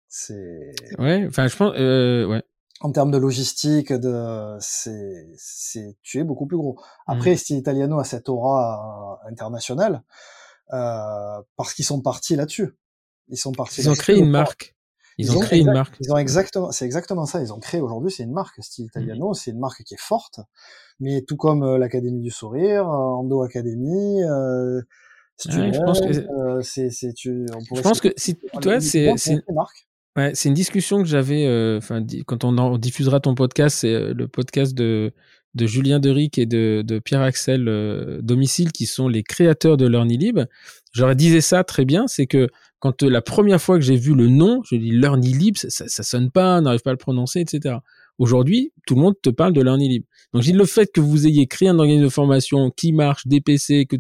C'est 0.09 0.73
Ouais, 0.99 1.25
enfin, 1.29 1.47
je 1.47 1.57
pense, 1.57 1.73
euh, 1.77 2.27
ouais. 2.27 2.43
en 2.81 2.91
termes 2.93 3.11
de 3.11 3.19
logistique, 3.19 3.93
de 3.93 4.57
c'est 4.61 5.29
c'est 5.37 5.97
tu 6.03 6.19
es 6.19 6.25
beaucoup 6.25 6.47
plus 6.47 6.57
gros. 6.57 6.81
Après, 7.07 7.37
Style 7.37 7.57
Italiano 7.57 7.99
a 7.99 8.05
cette 8.05 8.29
aura 8.29 9.21
euh, 9.25 9.31
internationale 9.31 10.03
euh, 10.73 11.41
parce 11.57 11.75
qu'ils 11.75 11.85
sont 11.85 12.01
partis 12.01 12.37
là-dessus. 12.37 12.77
Ils 13.29 13.37
sont 13.39 13.53
partis. 13.53 13.81
Ils 13.83 13.91
ont 13.91 13.95
créé 13.95 14.19
une 14.19 14.31
marque. 14.31 14.77
Ils, 15.21 15.37
ont, 15.37 15.41
créé 15.41 15.61
une 15.61 15.73
marque. 15.73 15.97
Ils 16.01 16.13
ont 16.13 16.17
exactement, 16.17 16.73
c'est 16.73 16.85
exactement 16.85 17.27
ça. 17.27 17.41
Ils 17.41 17.53
ont 17.53 17.59
créé 17.59 17.81
aujourd'hui, 17.81 18.11
c'est 18.11 18.23
une 18.25 18.33
marque, 18.33 18.63
style 18.63 18.87
Italiano. 18.87 19.35
C'est 19.35 19.51
une 19.51 19.59
marque 19.59 19.83
qui 19.85 19.95
est 19.95 20.01
forte, 20.01 20.41
mais 20.99 21.23
tout 21.23 21.37
comme 21.37 21.63
euh, 21.63 21.79
l'Académie 21.79 22.21
du 22.21 22.31
Sourire, 22.31 22.89
euh, 22.89 23.19
Ando 23.19 23.43
Academy. 23.43 24.23
Euh, 24.25 24.81
je 25.49 25.81
pense 25.81 26.01
que 26.01 26.61
c'est, 26.63 26.91
c'est, 26.91 27.15
tu, 27.15 27.47
on 27.55 27.77
je 27.77 27.81
pense 27.81 28.01
que 28.01 28.09
si 28.17 28.37
toi, 28.61 28.81
c'est, 28.81 29.15
c'est, 29.17 29.43
ouais, 30.17 30.33
c'est 30.35 30.49
une 30.49 30.55
discussion 30.55 30.99
que 30.99 31.09
j'avais, 31.09 31.47
euh, 31.47 31.79
enfin, 31.79 32.05
quand 32.27 32.45
on, 32.45 32.59
en, 32.59 32.77
diffusera 32.77 33.21
ton 33.21 33.35
podcast, 33.35 33.79
c'est 33.79 34.13
le 34.13 34.29
podcast 34.29 34.75
de 34.75 35.13
de 35.55 35.67
Julien 35.67 35.99
Deric 35.99 36.39
et 36.39 36.47
de, 36.47 36.83
de 36.87 36.99
Pierre-Axel 36.99 38.21
Domicile, 38.23 38.73
qui 38.73 38.87
sont 38.87 39.09
les 39.09 39.23
créateurs 39.23 39.77
de 39.77 39.87
LearnyLib. 39.87 40.41
J'aurais 40.93 41.17
disais 41.17 41.41
ça 41.41 41.65
très 41.65 41.85
bien, 41.85 42.07
c'est 42.07 42.27
que 42.27 42.49
quand 42.79 43.03
la 43.03 43.21
première 43.21 43.61
fois 43.61 43.77
que 43.77 43.85
j'ai 43.85 43.97
vu 43.97 44.15
le 44.15 44.29
nom, 44.29 44.63
je 44.65 44.77
dis 44.77 44.91
LearnyLib, 44.91 45.57
ça, 45.57 45.69
ça 45.71 46.03
sonne 46.03 46.31
pas, 46.31 46.59
on 46.59 46.63
n'arrive 46.63 46.81
pas 46.81 46.91
à 46.91 46.95
le 46.95 46.99
prononcer, 46.99 47.41
etc. 47.41 47.77
Aujourd'hui, 48.19 48.73
tout 48.87 48.95
le 48.95 49.03
monde 49.03 49.15
te 49.23 49.31
parle 49.31 49.53
de 49.53 49.63
LearnyLib. 49.63 50.05
Donc, 50.33 50.43
je 50.43 50.51
dis 50.51 50.57
le 50.57 50.65
fait 50.65 50.91
que 50.93 51.01
vous 51.01 51.27
ayez 51.27 51.47
créé 51.47 51.69
un 51.69 51.79
organisme 51.79 52.05
de 52.05 52.09
formation 52.09 52.71
qui 52.71 52.93
marche, 52.93 53.27
DPC, 53.27 53.87
que 53.87 53.97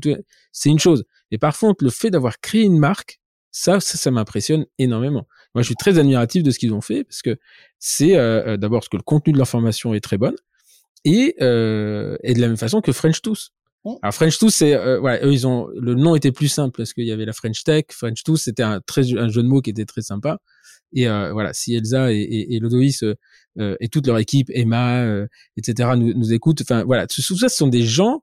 c'est 0.53 0.71
une 0.71 0.79
chose. 0.79 1.05
Et 1.31 1.39
par 1.39 1.59
contre, 1.59 1.85
le 1.85 1.91
fait 1.91 2.11
d'avoir 2.11 2.41
créé 2.41 2.63
une 2.63 2.79
marque, 2.79 3.21
ça, 3.51 3.81
ça, 3.81 3.99
ça 3.99 4.11
m'impressionne 4.11 4.67
énormément. 4.79 5.27
Moi, 5.55 5.63
je 5.63 5.67
suis 5.67 5.75
très 5.75 5.99
admiratif 5.99 6.43
de 6.43 6.51
ce 6.51 6.59
qu'ils 6.59 6.73
ont 6.73 6.81
fait 6.81 7.05
parce 7.05 7.23
que 7.23 7.39
c'est 7.79 8.17
euh, 8.17 8.57
d'abord 8.57 8.81
parce 8.81 8.89
que 8.89 8.97
le 8.97 9.03
contenu 9.03 9.33
de 9.33 9.39
leur 9.39 9.49
formation 9.49 9.93
est 9.95 10.01
très 10.01 10.19
bonne 10.19 10.37
et, 11.05 11.35
euh, 11.41 12.17
et 12.23 12.35
de 12.35 12.41
la 12.41 12.49
même 12.49 12.57
façon 12.57 12.81
que 12.81 12.93
French 12.93 13.23
Tooth. 13.23 13.51
Mmh. 13.85 13.93
Alors 14.03 14.15
French 14.15 14.39
Tooth, 14.39 14.51
c'est 14.51 14.75
euh, 14.75 15.01
ouais, 15.01 15.25
eux 15.25 15.33
ils 15.33 15.47
ont 15.47 15.69
le 15.75 15.95
nom 15.95 16.15
était 16.15 16.33
plus 16.33 16.49
simple 16.49 16.77
parce 16.77 16.93
qu'il 16.93 17.07
y 17.07 17.13
avait 17.13 17.25
la 17.25 17.33
French 17.33 17.65
Tech. 17.65 17.85
French 17.91 18.23
Tooth, 18.23 18.39
c'était 18.39 18.63
un 18.63 18.81
très 18.81 19.17
un 19.17 19.29
jeu 19.29 19.43
de 19.43 19.49
mots 19.49 19.63
qui 19.63 19.71
était 19.71 19.87
très 19.87 20.03
sympa. 20.03 20.39
Et 20.93 21.09
euh, 21.09 21.33
voilà, 21.33 21.53
si 21.53 21.75
Elsa 21.75 22.13
et, 22.13 22.17
et, 22.17 22.55
et 22.55 22.59
Lodoïs 22.59 23.03
euh, 23.03 23.15
euh 23.59 23.77
et 23.81 23.89
toute 23.89 24.07
leur 24.07 24.19
équipe, 24.19 24.51
Emma, 24.53 25.03
euh, 25.05 25.27
etc., 25.57 25.91
nous, 25.97 26.13
nous 26.15 26.33
écoutent. 26.33 26.63
Enfin 26.63 26.85
voilà, 26.85 27.07
tout 27.07 27.23
ça, 27.23 27.49
ce 27.49 27.57
sont 27.57 27.69
des 27.69 27.83
gens 27.83 28.23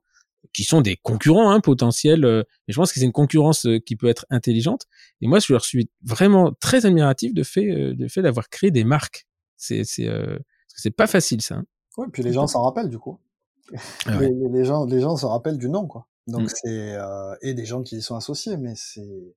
qui 0.52 0.64
sont 0.64 0.80
des 0.80 0.96
concurrents 0.96 1.50
hein, 1.50 1.60
potentiels. 1.60 2.24
et 2.68 2.72
je 2.72 2.76
pense 2.76 2.92
que 2.92 3.00
c'est 3.00 3.06
une 3.06 3.12
concurrence 3.12 3.66
qui 3.86 3.96
peut 3.96 4.08
être 4.08 4.26
intelligente. 4.30 4.86
Et 5.20 5.28
moi, 5.28 5.40
je 5.40 5.52
leur 5.52 5.64
suis 5.64 5.90
vraiment 6.02 6.52
très 6.60 6.86
admiratif 6.86 7.34
de 7.34 7.42
fait, 7.42 7.94
de 7.94 8.08
fait 8.08 8.22
d'avoir 8.22 8.48
créé 8.48 8.70
des 8.70 8.84
marques. 8.84 9.26
C'est 9.56 9.84
c'est 9.84 10.08
c'est 10.68 10.90
pas 10.90 11.06
facile 11.06 11.42
ça. 11.42 11.56
Hein. 11.56 11.64
Oui, 11.98 12.06
puis 12.12 12.22
les 12.22 12.32
gens 12.32 12.46
s'en 12.46 12.62
rappellent 12.62 12.88
du 12.88 12.98
coup. 12.98 13.18
Ah 14.06 14.18
les, 14.18 14.64
gens, 14.64 14.86
les 14.86 15.00
gens 15.00 15.16
se 15.16 15.26
rappellent 15.26 15.58
du 15.58 15.68
nom, 15.68 15.86
quoi. 15.86 16.06
Donc 16.26 16.42
mmh. 16.42 16.54
c'est 16.54 16.96
euh, 16.96 17.34
et 17.42 17.52
des 17.52 17.66
gens 17.66 17.82
qui 17.82 17.98
y 17.98 18.02
sont 18.02 18.16
associés, 18.16 18.56
mais 18.56 18.72
c'est. 18.74 19.34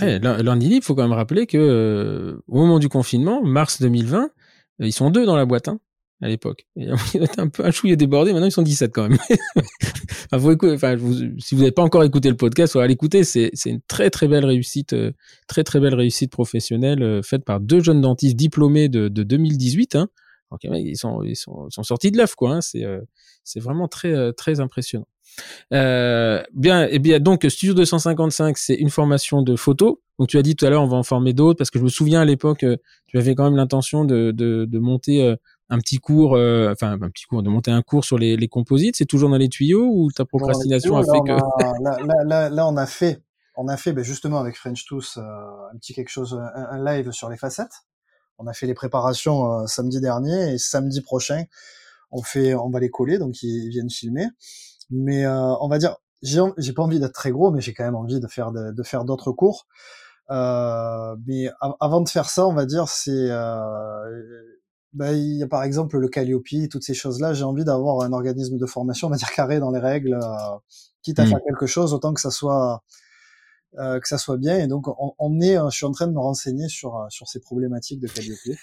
Ouais, 0.00 0.20
il 0.20 0.82
faut 0.82 0.94
quand 0.94 1.02
même 1.02 1.12
rappeler 1.12 1.46
que 1.46 1.58
euh, 1.58 2.42
au 2.46 2.56
moment 2.58 2.78
du 2.78 2.88
confinement, 2.88 3.42
mars 3.42 3.80
2020, 3.80 4.30
euh, 4.80 4.86
ils 4.86 4.92
sont 4.92 5.10
deux 5.10 5.26
dans 5.26 5.36
la 5.36 5.46
boîte 5.46 5.68
hein, 5.68 5.80
à 6.20 6.28
l'époque. 6.28 6.66
Il 6.76 7.22
était 7.22 7.40
un 7.40 7.48
peu 7.48 7.64
un 7.64 7.70
chouïa 7.70 7.96
débordé. 7.96 8.32
Maintenant, 8.32 8.46
ils 8.46 8.52
sont 8.52 8.62
17 8.62 8.92
quand 8.92 9.08
même. 9.08 9.18
enfin, 10.26 10.36
vous 10.36 10.50
écoutez, 10.50 10.72
enfin, 10.72 10.96
vous, 10.96 11.14
si 11.38 11.54
vous 11.54 11.60
n'avez 11.60 11.72
pas 11.72 11.82
encore 11.82 12.04
écouté 12.04 12.30
le 12.30 12.36
podcast, 12.36 12.76
allez 12.76 12.88
l'écouter. 12.88 13.24
C'est 13.24 13.50
c'est 13.54 13.70
une 13.70 13.80
très 13.82 14.10
très 14.10 14.28
belle 14.28 14.44
réussite, 14.44 14.94
euh, 14.94 15.12
très 15.48 15.64
très 15.64 15.80
belle 15.80 15.94
réussite 15.94 16.30
professionnelle 16.32 17.02
euh, 17.02 17.22
faite 17.22 17.44
par 17.44 17.60
deux 17.60 17.80
jeunes 17.80 18.00
dentistes 18.00 18.36
diplômés 18.36 18.88
de, 18.88 19.08
de 19.08 19.22
2018. 19.22 19.96
Hein, 19.96 20.08
ils 20.62 20.96
sont 20.96 21.22
ils 21.22 21.36
sont, 21.36 21.68
sont 21.70 21.82
sortis 21.82 22.10
de 22.10 22.18
l'œuf 22.18 22.34
quoi. 22.34 22.54
Hein. 22.54 22.60
C'est 22.60 22.84
euh, 22.84 23.00
c'est 23.44 23.60
vraiment 23.60 23.88
très 23.88 24.12
euh, 24.12 24.32
très 24.32 24.60
impressionnant. 24.60 25.06
Euh, 25.72 26.42
bien, 26.52 26.84
et 26.84 26.90
eh 26.92 26.98
bien 26.98 27.20
donc 27.20 27.44
Studio 27.48 27.74
255, 27.74 28.56
c'est 28.56 28.74
une 28.74 28.90
formation 28.90 29.42
de 29.42 29.56
photos. 29.56 29.96
Donc 30.18 30.28
tu 30.28 30.38
as 30.38 30.42
dit 30.42 30.56
tout 30.56 30.64
à 30.64 30.70
l'heure, 30.70 30.82
on 30.82 30.88
va 30.88 30.96
en 30.96 31.02
former 31.02 31.32
d'autres 31.32 31.58
parce 31.58 31.70
que 31.70 31.78
je 31.78 31.84
me 31.84 31.88
souviens 31.88 32.20
à 32.20 32.24
l'époque, 32.24 32.62
euh, 32.62 32.76
tu 33.06 33.18
avais 33.18 33.34
quand 33.34 33.44
même 33.44 33.56
l'intention 33.56 34.04
de, 34.04 34.30
de, 34.30 34.64
de 34.64 34.78
monter 34.78 35.36
un 35.70 35.78
petit 35.78 35.98
cours, 35.98 36.32
enfin 36.32 36.92
un 36.92 37.10
petit 37.10 37.24
cours, 37.24 37.42
de 37.42 37.48
monter 37.48 37.70
un 37.70 37.82
cours 37.82 38.04
sur 38.04 38.18
les, 38.18 38.36
les 38.36 38.48
composites. 38.48 38.96
C'est 38.96 39.06
toujours 39.06 39.30
dans 39.30 39.38
les 39.38 39.48
tuyaux 39.48 39.88
ou 39.92 40.10
ta 40.12 40.24
procrastination 40.24 40.96
a 40.96 41.02
fait 41.02 41.20
que 41.26 41.32
là, 41.82 41.96
là, 42.04 42.24
là, 42.24 42.48
là, 42.48 42.68
on 42.68 42.76
a 42.76 42.86
fait, 42.86 43.22
on 43.56 43.66
a 43.66 43.76
fait 43.76 43.92
ben 43.92 44.04
justement 44.04 44.38
avec 44.38 44.56
French 44.56 44.84
Tooth 44.84 45.16
un 45.16 45.76
petit 45.78 45.94
quelque 45.94 46.10
chose, 46.10 46.34
un, 46.34 46.78
un 46.78 46.84
live 46.84 47.10
sur 47.10 47.28
les 47.28 47.36
facettes. 47.36 47.82
On 48.38 48.46
a 48.46 48.52
fait 48.52 48.66
les 48.66 48.74
préparations 48.74 49.60
euh, 49.60 49.66
samedi 49.66 50.00
dernier 50.00 50.54
et 50.54 50.58
samedi 50.58 51.00
prochain, 51.00 51.44
on 52.10 52.22
fait, 52.22 52.54
on 52.54 52.70
va 52.70 52.80
les 52.80 52.90
coller, 52.90 53.18
donc 53.18 53.42
ils 53.42 53.68
viennent 53.68 53.90
filmer. 53.90 54.26
Mais 54.90 55.24
euh, 55.24 55.54
on 55.60 55.68
va 55.68 55.78
dire, 55.78 55.96
j'ai, 56.22 56.40
j'ai 56.58 56.72
pas 56.72 56.82
envie 56.82 57.00
d'être 57.00 57.14
très 57.14 57.30
gros, 57.30 57.50
mais 57.50 57.60
j'ai 57.60 57.74
quand 57.74 57.84
même 57.84 57.96
envie 57.96 58.20
de 58.20 58.26
faire 58.26 58.52
de, 58.52 58.72
de 58.72 58.82
faire 58.82 59.04
d'autres 59.04 59.32
cours. 59.32 59.66
Euh, 60.30 61.16
mais 61.26 61.48
avant 61.80 62.00
de 62.00 62.08
faire 62.08 62.28
ça, 62.30 62.46
on 62.46 62.54
va 62.54 62.66
dire, 62.66 62.88
c'est 62.88 63.28
bah, 64.92 65.12
il 65.12 65.38
y 65.38 65.42
a 65.42 65.48
par 65.48 65.64
exemple 65.64 65.98
le 65.98 66.08
Calliope, 66.08 66.68
toutes 66.70 66.84
ces 66.84 66.94
choses-là. 66.94 67.34
J'ai 67.34 67.44
envie 67.44 67.64
d'avoir 67.64 68.02
un 68.02 68.12
organisme 68.12 68.58
de 68.58 68.66
formation, 68.66 69.08
on 69.08 69.10
va 69.10 69.16
dire 69.16 69.32
carré 69.32 69.58
dans 69.58 69.70
les 69.70 69.80
règles, 69.80 70.18
quitte 71.02 71.18
à 71.18 71.24
mmh. 71.24 71.28
faire 71.28 71.40
quelque 71.44 71.66
chose, 71.66 71.92
autant 71.92 72.14
que 72.14 72.20
ça 72.20 72.30
soit 72.30 72.82
euh, 73.78 74.00
que 74.00 74.08
ça 74.08 74.18
soit 74.18 74.36
bien. 74.36 74.58
Et 74.58 74.66
donc, 74.66 74.88
on, 74.88 75.14
on, 75.18 75.40
est, 75.40 75.56
je 75.70 75.76
suis 75.76 75.86
en 75.86 75.92
train 75.92 76.06
de 76.06 76.12
me 76.12 76.20
renseigner 76.20 76.68
sur, 76.68 76.96
euh, 76.96 77.06
sur 77.08 77.28
ces 77.28 77.40
problématiques 77.40 78.00
de 78.00 78.08
qualité. 78.08 78.56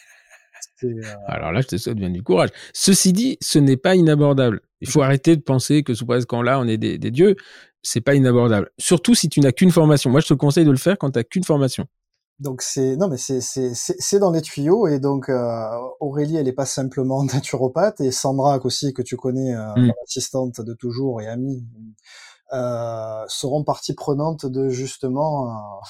Euh... 0.84 1.02
Alors 1.28 1.52
là, 1.52 1.62
je 1.62 1.68
te 1.68 1.78
souhaite 1.78 1.98
bien 1.98 2.10
du 2.10 2.24
courage. 2.24 2.50
Ceci 2.74 3.14
dit, 3.14 3.38
ce 3.42 3.60
n'est 3.60 3.78
pas 3.78 3.96
inabordable. 3.96 4.62
Il 4.80 4.90
faut 4.90 5.02
arrêter 5.02 5.36
de 5.36 5.42
penser 5.42 5.84
que 5.84 5.94
sous 5.94 6.06
quand 6.28 6.42
là, 6.42 6.60
on 6.60 6.68
est 6.68 6.78
des, 6.78 6.98
des 6.98 7.12
dieux. 7.12 7.36
C'est 7.84 8.02
pas 8.02 8.16
inabordable. 8.16 8.70
Surtout 8.78 9.16
si 9.16 9.30
tu 9.30 9.40
n'as 9.40 9.52
qu'une 9.52 9.72
formation. 9.72 10.10
Moi, 10.10 10.22
je 10.22 10.28
te 10.28 10.34
conseille 10.34 10.66
de 10.66 10.72
le 10.72 10.78
faire 10.78 10.98
quand 10.98 11.12
tu 11.12 11.20
n'as 11.20 11.24
qu'une 11.24 11.44
formation. 11.44 11.88
Donc 12.42 12.64
c'est 12.64 12.96
non 12.96 13.08
mais 13.08 13.18
c'est 13.18 13.40
c'est 13.40 13.72
c'est 13.76 14.18
dans 14.18 14.32
les 14.32 14.42
tuyaux 14.42 14.88
et 14.88 15.00
donc 15.00 15.30
euh, 15.30 15.68
Aurélie 16.00 16.38
elle 16.38 16.48
est 16.48 16.54
pas 16.54 16.66
simplement 16.66 17.24
naturopathe 17.34 18.02
et 18.02 18.10
Sandra 18.10 18.60
aussi 18.64 18.94
que 18.94 19.04
tu 19.04 19.16
connais 19.16 19.54
euh, 19.54 19.76
mm. 19.76 19.92
assistante 20.04 20.60
de 20.60 20.74
toujours 20.74 21.22
et 21.22 21.28
amie 21.28 21.64
seront 22.52 23.64
partie 23.64 23.94
prenante 23.94 24.46
de 24.46 24.70
justement 24.70 25.82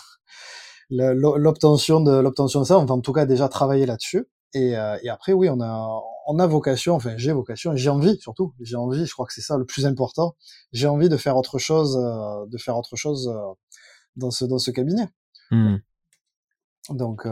euh, 0.93 1.13
l'obtention 1.13 2.01
de 2.01 2.11
l'obtention 2.11 2.61
de 2.61 2.65
ça. 2.65 2.77
Enfin, 2.77 2.95
en 2.95 3.01
tout 3.01 3.13
cas, 3.13 3.25
déjà 3.25 3.47
travailler 3.47 3.85
là-dessus. 3.85 4.27
Et, 4.53 4.77
euh, 4.77 4.97
et, 5.01 5.09
après, 5.09 5.31
oui, 5.31 5.49
on 5.49 5.61
a 5.61 6.01
on 6.27 6.39
a 6.39 6.47
vocation. 6.47 6.95
Enfin, 6.95 7.13
j'ai 7.17 7.31
vocation. 7.31 7.75
J'ai 7.75 7.89
envie 7.89 8.17
surtout. 8.19 8.53
J'ai 8.59 8.75
envie. 8.75 9.05
Je 9.05 9.13
crois 9.13 9.25
que 9.25 9.33
c'est 9.33 9.41
ça 9.41 9.57
le 9.57 9.65
plus 9.65 9.85
important. 9.85 10.35
J'ai 10.73 10.88
envie 10.88 11.09
de 11.09 11.17
faire 11.17 11.38
autre 11.38 11.57
chose, 11.59 11.95
de 11.95 12.57
faire 12.57 12.77
autre 12.77 12.95
chose 12.95 13.33
dans 14.17 14.31
ce 14.31 14.45
dans 14.45 14.59
ce 14.59 14.71
cabinet. 14.71 15.07
Mmh. 15.51 15.77
Donc, 16.89 17.25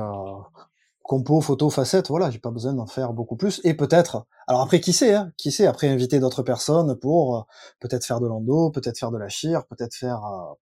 compo, 1.10 1.42
photo, 1.42 1.72
facette, 1.72 2.10
voilà, 2.10 2.30
j'ai 2.30 2.38
pas 2.38 2.52
besoin 2.52 2.72
d'en 2.72 2.86
faire 2.86 3.14
beaucoup 3.14 3.36
plus. 3.36 3.62
Et 3.64 3.74
peut-être, 3.74 4.28
alors 4.46 4.62
après, 4.62 4.80
qui 4.80 4.94
sait, 4.94 5.16
hein, 5.16 5.32
qui 5.38 5.52
sait, 5.52 5.66
après 5.66 5.88
inviter 5.88 6.20
d'autres 6.20 6.44
personnes 6.44 6.96
pour 7.00 7.36
euh, 7.36 7.42
peut-être 7.80 8.06
faire 8.06 8.20
de 8.20 8.28
l'endo, 8.28 8.70
peut-être 8.70 9.00
faire 9.00 9.10
de 9.10 9.18
la 9.18 9.28
chire, 9.28 9.66
peut-être 9.66 9.96
faire, 9.96 10.24
euh, 10.24 10.54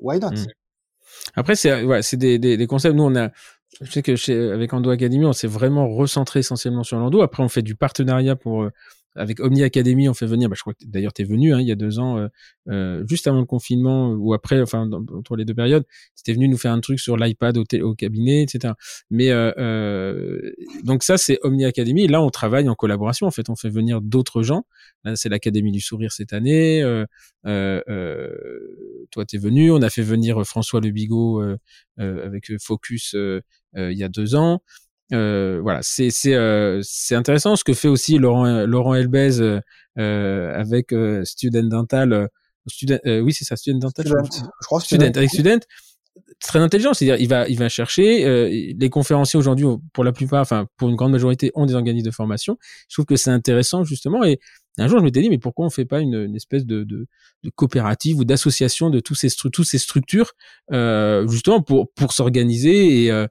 why 0.00 0.20
not? 0.20 0.30
Mmh. 0.30 0.46
Après, 1.34 1.54
c'est 1.54 1.84
ouais, 1.84 2.00
c'est 2.00 2.16
des, 2.16 2.38
des, 2.38 2.56
des, 2.56 2.66
concepts. 2.66 2.94
Nous, 2.94 3.02
on 3.02 3.14
a, 3.14 3.28
je 3.82 3.92
sais 3.92 4.00
que 4.00 4.16
chez, 4.16 4.50
avec 4.52 4.72
Endo 4.72 4.88
Academy, 4.88 5.26
on 5.26 5.34
s'est 5.34 5.46
vraiment 5.46 5.86
recentré 5.86 6.40
essentiellement 6.40 6.82
sur 6.82 6.98
l'endo. 6.98 7.20
Après, 7.20 7.42
on 7.42 7.50
fait 7.50 7.60
du 7.60 7.74
partenariat 7.74 8.36
pour 8.36 8.62
euh, 8.62 8.72
avec 9.16 9.40
Omni 9.40 9.62
Academy, 9.62 10.08
on 10.08 10.14
fait 10.14 10.26
venir, 10.26 10.48
bah, 10.48 10.54
je 10.56 10.62
crois 10.62 10.74
que 10.74 10.84
d'ailleurs 10.84 11.12
tu 11.12 11.22
es 11.22 11.24
venu 11.24 11.54
hein, 11.54 11.60
il 11.60 11.66
y 11.66 11.72
a 11.72 11.76
deux 11.76 11.98
ans, 11.98 12.18
euh, 12.18 12.28
euh, 12.68 13.04
juste 13.08 13.26
avant 13.26 13.40
le 13.40 13.46
confinement 13.46 14.12
ou 14.12 14.34
après, 14.34 14.60
enfin 14.60 14.88
entre 15.12 15.36
les 15.36 15.44
deux 15.44 15.54
périodes, 15.54 15.84
tu 16.28 16.34
venu 16.34 16.48
nous 16.48 16.58
faire 16.58 16.72
un 16.72 16.80
truc 16.80 17.00
sur 17.00 17.16
l'iPad 17.16 17.56
au, 17.56 17.94
cabinet, 17.94 18.42
etc. 18.42 18.74
Mais 19.10 19.30
euh, 19.30 19.52
euh, 19.58 20.52
donc 20.84 21.02
ça 21.02 21.16
c'est 21.16 21.38
Omni 21.42 21.64
Academy. 21.64 22.06
Là 22.06 22.22
on 22.22 22.30
travaille 22.30 22.68
en 22.68 22.74
collaboration. 22.74 23.26
En 23.26 23.30
fait, 23.30 23.48
on 23.48 23.56
fait 23.56 23.70
venir 23.70 24.00
d'autres 24.00 24.42
gens. 24.42 24.64
C'est 25.14 25.28
l'Académie 25.28 25.72
du 25.72 25.80
Sourire 25.80 26.12
cette 26.12 26.32
année. 26.32 26.82
Euh, 26.82 27.06
euh, 27.46 29.06
toi 29.10 29.24
es 29.32 29.38
venu. 29.38 29.70
On 29.70 29.80
a 29.80 29.90
fait 29.90 30.02
venir 30.02 30.44
François 30.46 30.80
Le 30.80 30.90
Bigot 30.90 31.42
avec 31.96 32.52
Focus 32.60 33.14
il 33.14 33.98
y 33.98 34.04
a 34.04 34.08
deux 34.08 34.34
ans. 34.34 34.62
Euh, 35.12 35.60
voilà, 35.62 35.80
c'est 35.82 36.10
c'est 36.10 36.34
euh, 36.34 36.80
c'est 36.82 37.14
intéressant 37.14 37.56
ce 37.56 37.64
que 37.64 37.72
fait 37.72 37.88
aussi 37.88 38.18
Laurent 38.18 38.66
Laurent 38.66 38.94
Elbez 38.94 39.40
euh, 39.98 40.52
avec 40.54 40.94
Student 41.24 41.68
Dental. 41.68 42.28
student, 42.66 42.98
oui, 43.04 43.32
c'est 43.32 43.44
ça, 43.44 43.56
Student 43.56 43.78
Dental. 43.78 44.06
Student, 44.06 44.24
je, 44.32 44.66
crois, 44.66 44.80
student, 44.80 45.04
student 45.06 45.18
avec 45.18 45.30
Student 45.30 45.60
très 46.40 46.58
intelligent, 46.60 46.94
c'est-à-dire 46.94 47.20
il 47.20 47.28
va 47.28 47.48
il 47.48 47.58
va 47.58 47.68
chercher 47.68 48.24
euh, 48.24 48.48
les 48.48 48.90
conférenciers 48.90 49.38
aujourd'hui 49.38 49.66
pour 49.92 50.04
la 50.04 50.12
plupart, 50.12 50.40
enfin 50.40 50.66
pour 50.76 50.88
une 50.88 50.96
grande 50.96 51.12
majorité 51.12 51.50
ont 51.54 51.66
des 51.66 51.74
organismes 51.74 52.06
de 52.06 52.10
formation. 52.10 52.58
Je 52.88 52.94
trouve 52.94 53.06
que 53.06 53.16
c'est 53.16 53.30
intéressant 53.30 53.84
justement 53.84 54.24
et 54.24 54.38
un 54.78 54.86
jour 54.86 54.98
je 54.98 55.04
m'étais 55.04 55.20
dit 55.20 55.30
mais 55.30 55.38
pourquoi 55.38 55.66
on 55.66 55.70
fait 55.70 55.84
pas 55.84 56.00
une, 56.00 56.14
une 56.14 56.36
espèce 56.36 56.64
de, 56.64 56.84
de, 56.84 57.08
de, 57.42 57.50
coopérative 57.50 58.18
ou 58.18 58.24
d'association 58.24 58.90
de 58.90 59.00
tous 59.00 59.14
ces 59.14 59.28
tous 59.52 59.64
ces 59.64 59.78
structures 59.78 60.32
euh, 60.72 61.26
justement 61.26 61.62
pour 61.62 61.92
pour 61.92 62.12
s'organiser 62.12 63.04
et 63.04 63.10
euh, 63.10 63.26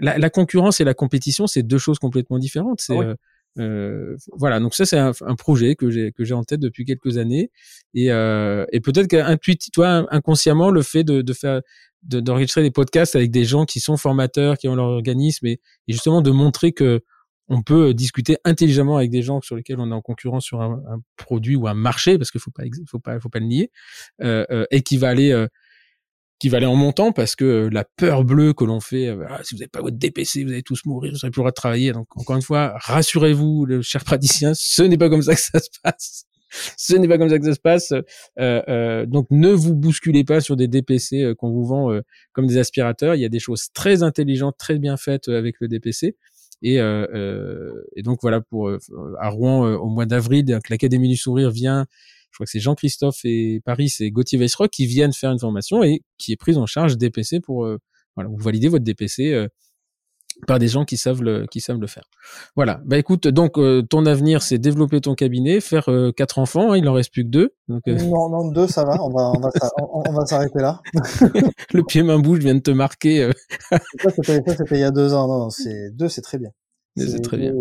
la, 0.00 0.18
la, 0.18 0.30
concurrence 0.30 0.80
et 0.80 0.84
la 0.84 0.94
compétition, 0.94 1.46
c'est 1.46 1.62
deux 1.62 1.78
choses 1.78 1.98
complètement 1.98 2.38
différentes. 2.38 2.80
C'est 2.80 2.96
ah 2.96 3.02
euh, 3.02 3.14
euh, 3.58 4.16
voilà, 4.32 4.60
donc 4.60 4.74
ça 4.74 4.84
c'est 4.84 4.98
un, 4.98 5.12
un, 5.22 5.34
projet 5.34 5.76
que 5.76 5.90
j'ai 5.90 6.12
que 6.12 6.24
j'ai 6.24 6.34
en 6.34 6.44
tête 6.44 6.60
depuis 6.60 6.84
quelques 6.84 7.16
années. 7.16 7.50
Et, 7.94 8.10
euh, 8.10 8.66
et 8.72 8.80
peut-être 8.80 9.08
qu'intuitivement, 9.08 10.06
inconsciemment, 10.10 10.70
le 10.70 10.82
fait 10.82 11.04
de, 11.04 11.22
de 11.22 11.32
faire 11.32 11.62
d'enregistrer 12.02 12.62
des 12.62 12.70
podcasts 12.70 13.16
avec 13.16 13.30
des 13.30 13.44
gens 13.44 13.64
qui 13.64 13.80
sont 13.80 13.96
formateurs, 13.96 14.58
qui 14.58 14.68
ont 14.68 14.76
leur 14.76 14.86
organisme 14.86 15.46
et, 15.46 15.60
justement 15.88 16.22
de 16.22 16.30
montrer 16.30 16.72
que 16.72 17.02
on 17.48 17.62
peut 17.62 17.94
discuter 17.94 18.38
intelligemment 18.44 18.96
avec 18.96 19.10
des 19.10 19.22
gens 19.22 19.40
sur 19.40 19.56
lesquels 19.56 19.78
on 19.78 19.90
est 19.90 19.94
en 19.94 20.02
concurrence 20.02 20.44
sur 20.44 20.60
un, 20.60 21.00
produit 21.16 21.56
ou 21.56 21.68
un 21.68 21.74
marché 21.74 22.18
parce 22.18 22.30
qu'il 22.30 22.40
faut 22.40 22.50
pas 22.50 22.64
faut 22.88 22.98
pas 22.98 23.20
faut 23.20 23.28
pas 23.28 23.38
le 23.38 23.46
nier 23.46 23.70
euh, 24.22 24.44
euh, 24.50 24.64
et 24.70 24.82
qui 24.82 24.96
va 24.96 25.08
aller 25.08 25.30
euh, 25.30 25.46
qui 26.38 26.48
va 26.48 26.58
aller 26.58 26.66
en 26.66 26.76
montant 26.76 27.12
parce 27.12 27.34
que 27.36 27.68
la 27.72 27.84
peur 27.84 28.24
bleue 28.24 28.52
que 28.52 28.64
l'on 28.64 28.80
fait, 28.80 29.08
ah, 29.08 29.40
si 29.42 29.54
vous 29.54 29.58
n'avez 29.58 29.68
pas 29.68 29.80
votre 29.80 29.96
DPC, 29.96 30.44
vous 30.44 30.52
allez 30.52 30.62
tous 30.62 30.84
mourir, 30.84 31.12
vous 31.12 31.18
n'aurez 31.18 31.30
plus 31.30 31.40
le 31.40 31.42
droit 31.42 31.50
de 31.50 31.54
travailler. 31.54 31.92
Donc 31.92 32.08
encore 32.16 32.36
une 32.36 32.42
fois, 32.42 32.74
rassurez-vous, 32.76 33.82
chers 33.82 34.04
praticiens, 34.04 34.52
ce 34.54 34.82
n'est 34.82 34.98
pas 34.98 35.08
comme 35.08 35.22
ça 35.22 35.34
que 35.34 35.40
ça 35.40 35.58
se 35.58 35.68
passe. 35.82 36.26
Ce 36.76 36.94
n'est 36.94 37.08
pas 37.08 37.18
comme 37.18 37.28
ça 37.28 37.38
que 37.38 37.44
ça 37.44 37.54
se 37.54 37.60
passe. 37.60 37.92
Euh, 37.92 38.02
euh, 38.68 39.06
donc 39.06 39.26
ne 39.30 39.50
vous 39.50 39.74
bousculez 39.74 40.24
pas 40.24 40.40
sur 40.40 40.56
des 40.56 40.68
DPC 40.68 41.22
euh, 41.22 41.34
qu'on 41.34 41.50
vous 41.50 41.64
vend 41.64 41.92
euh, 41.92 42.02
comme 42.32 42.46
des 42.46 42.58
aspirateurs. 42.58 43.14
Il 43.14 43.20
y 43.20 43.24
a 43.24 43.28
des 43.28 43.38
choses 43.38 43.68
très 43.74 44.02
intelligentes, 44.02 44.56
très 44.58 44.78
bien 44.78 44.96
faites 44.96 45.28
euh, 45.28 45.38
avec 45.38 45.56
le 45.60 45.68
DPC. 45.68 46.16
Et, 46.62 46.76
et 46.76 48.02
donc 48.02 48.20
voilà 48.22 48.40
pour 48.40 48.70
à 49.20 49.28
Rouen 49.28 49.74
au 49.74 49.90
mois 49.90 50.06
d'avril, 50.06 50.58
l'Académie 50.70 51.10
du 51.10 51.16
Sourire 51.16 51.50
vient. 51.50 51.84
Je 52.30 52.36
crois 52.36 52.44
que 52.44 52.50
c'est 52.50 52.60
Jean-Christophe 52.60 53.20
et 53.24 53.60
Paris 53.64 53.92
et 54.00 54.10
Gauthier 54.10 54.38
Weissrock 54.38 54.70
qui 54.70 54.86
viennent 54.86 55.12
faire 55.12 55.32
une 55.32 55.38
formation 55.38 55.82
et 55.82 56.02
qui 56.18 56.32
est 56.32 56.36
prise 56.36 56.58
en 56.58 56.66
charge 56.66 56.98
DPC 56.98 57.40
pour 57.40 57.66
voilà, 58.14 58.30
vous 58.30 58.36
validez 58.36 58.68
votre 58.68 58.84
DPC 58.84 59.48
par 60.46 60.58
des 60.58 60.68
gens 60.68 60.84
qui 60.84 60.96
savent 60.96 61.22
le 61.22 61.46
qui 61.46 61.60
savent 61.60 61.80
le 61.80 61.86
faire. 61.86 62.04
Voilà. 62.56 62.80
Bah 62.84 62.98
écoute, 62.98 63.26
donc 63.28 63.58
euh, 63.58 63.82
ton 63.82 64.04
avenir 64.06 64.42
c'est 64.42 64.58
développer 64.58 65.00
ton 65.00 65.14
cabinet, 65.14 65.60
faire 65.60 65.88
euh, 65.90 66.12
quatre 66.12 66.38
enfants, 66.38 66.72
hein, 66.72 66.76
il 66.76 66.88
en 66.88 66.92
reste 66.92 67.12
plus 67.12 67.24
que 67.24 67.30
deux. 67.30 67.54
Donc, 67.68 67.82
euh, 67.88 67.96
Non 67.96 68.28
non 68.28 68.50
deux 68.50 68.66
ça 68.66 68.84
va, 68.84 69.02
on 69.02 69.10
va 69.10 69.32
on 69.34 69.40
va 69.40 69.50
on, 69.78 70.12
va 70.12 70.26
s'arrêter 70.26 70.60
là. 70.60 70.82
le 71.72 71.82
pied 71.84 72.02
main 72.02 72.18
bouche 72.18 72.40
vient 72.40 72.54
de 72.54 72.60
te 72.60 72.70
marquer. 72.70 73.30
ça 73.70 73.78
c'était 74.46 74.76
il 74.76 74.80
y 74.80 74.84
a 74.84 74.90
deux 74.90 75.14
ans, 75.14 75.26
non, 75.26 75.38
non 75.38 75.50
c'est 75.50 75.90
deux 75.92 76.08
c'est 76.08 76.22
très 76.22 76.38
bien. 76.38 76.50
C'est 76.96 77.22
très 77.22 77.38
bien. 77.38 77.52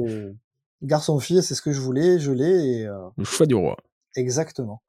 Garçon 0.82 1.20
fille 1.20 1.42
c'est 1.42 1.56
ce 1.56 1.62
que 1.62 1.72
je 1.72 1.80
voulais, 1.80 2.20
je 2.20 2.32
l'ai 2.32 2.82
et. 2.82 2.88
Le 3.18 3.24
choix 3.24 3.46
du 3.46 3.56
roi. 3.56 3.78
Exactement. 4.16 4.82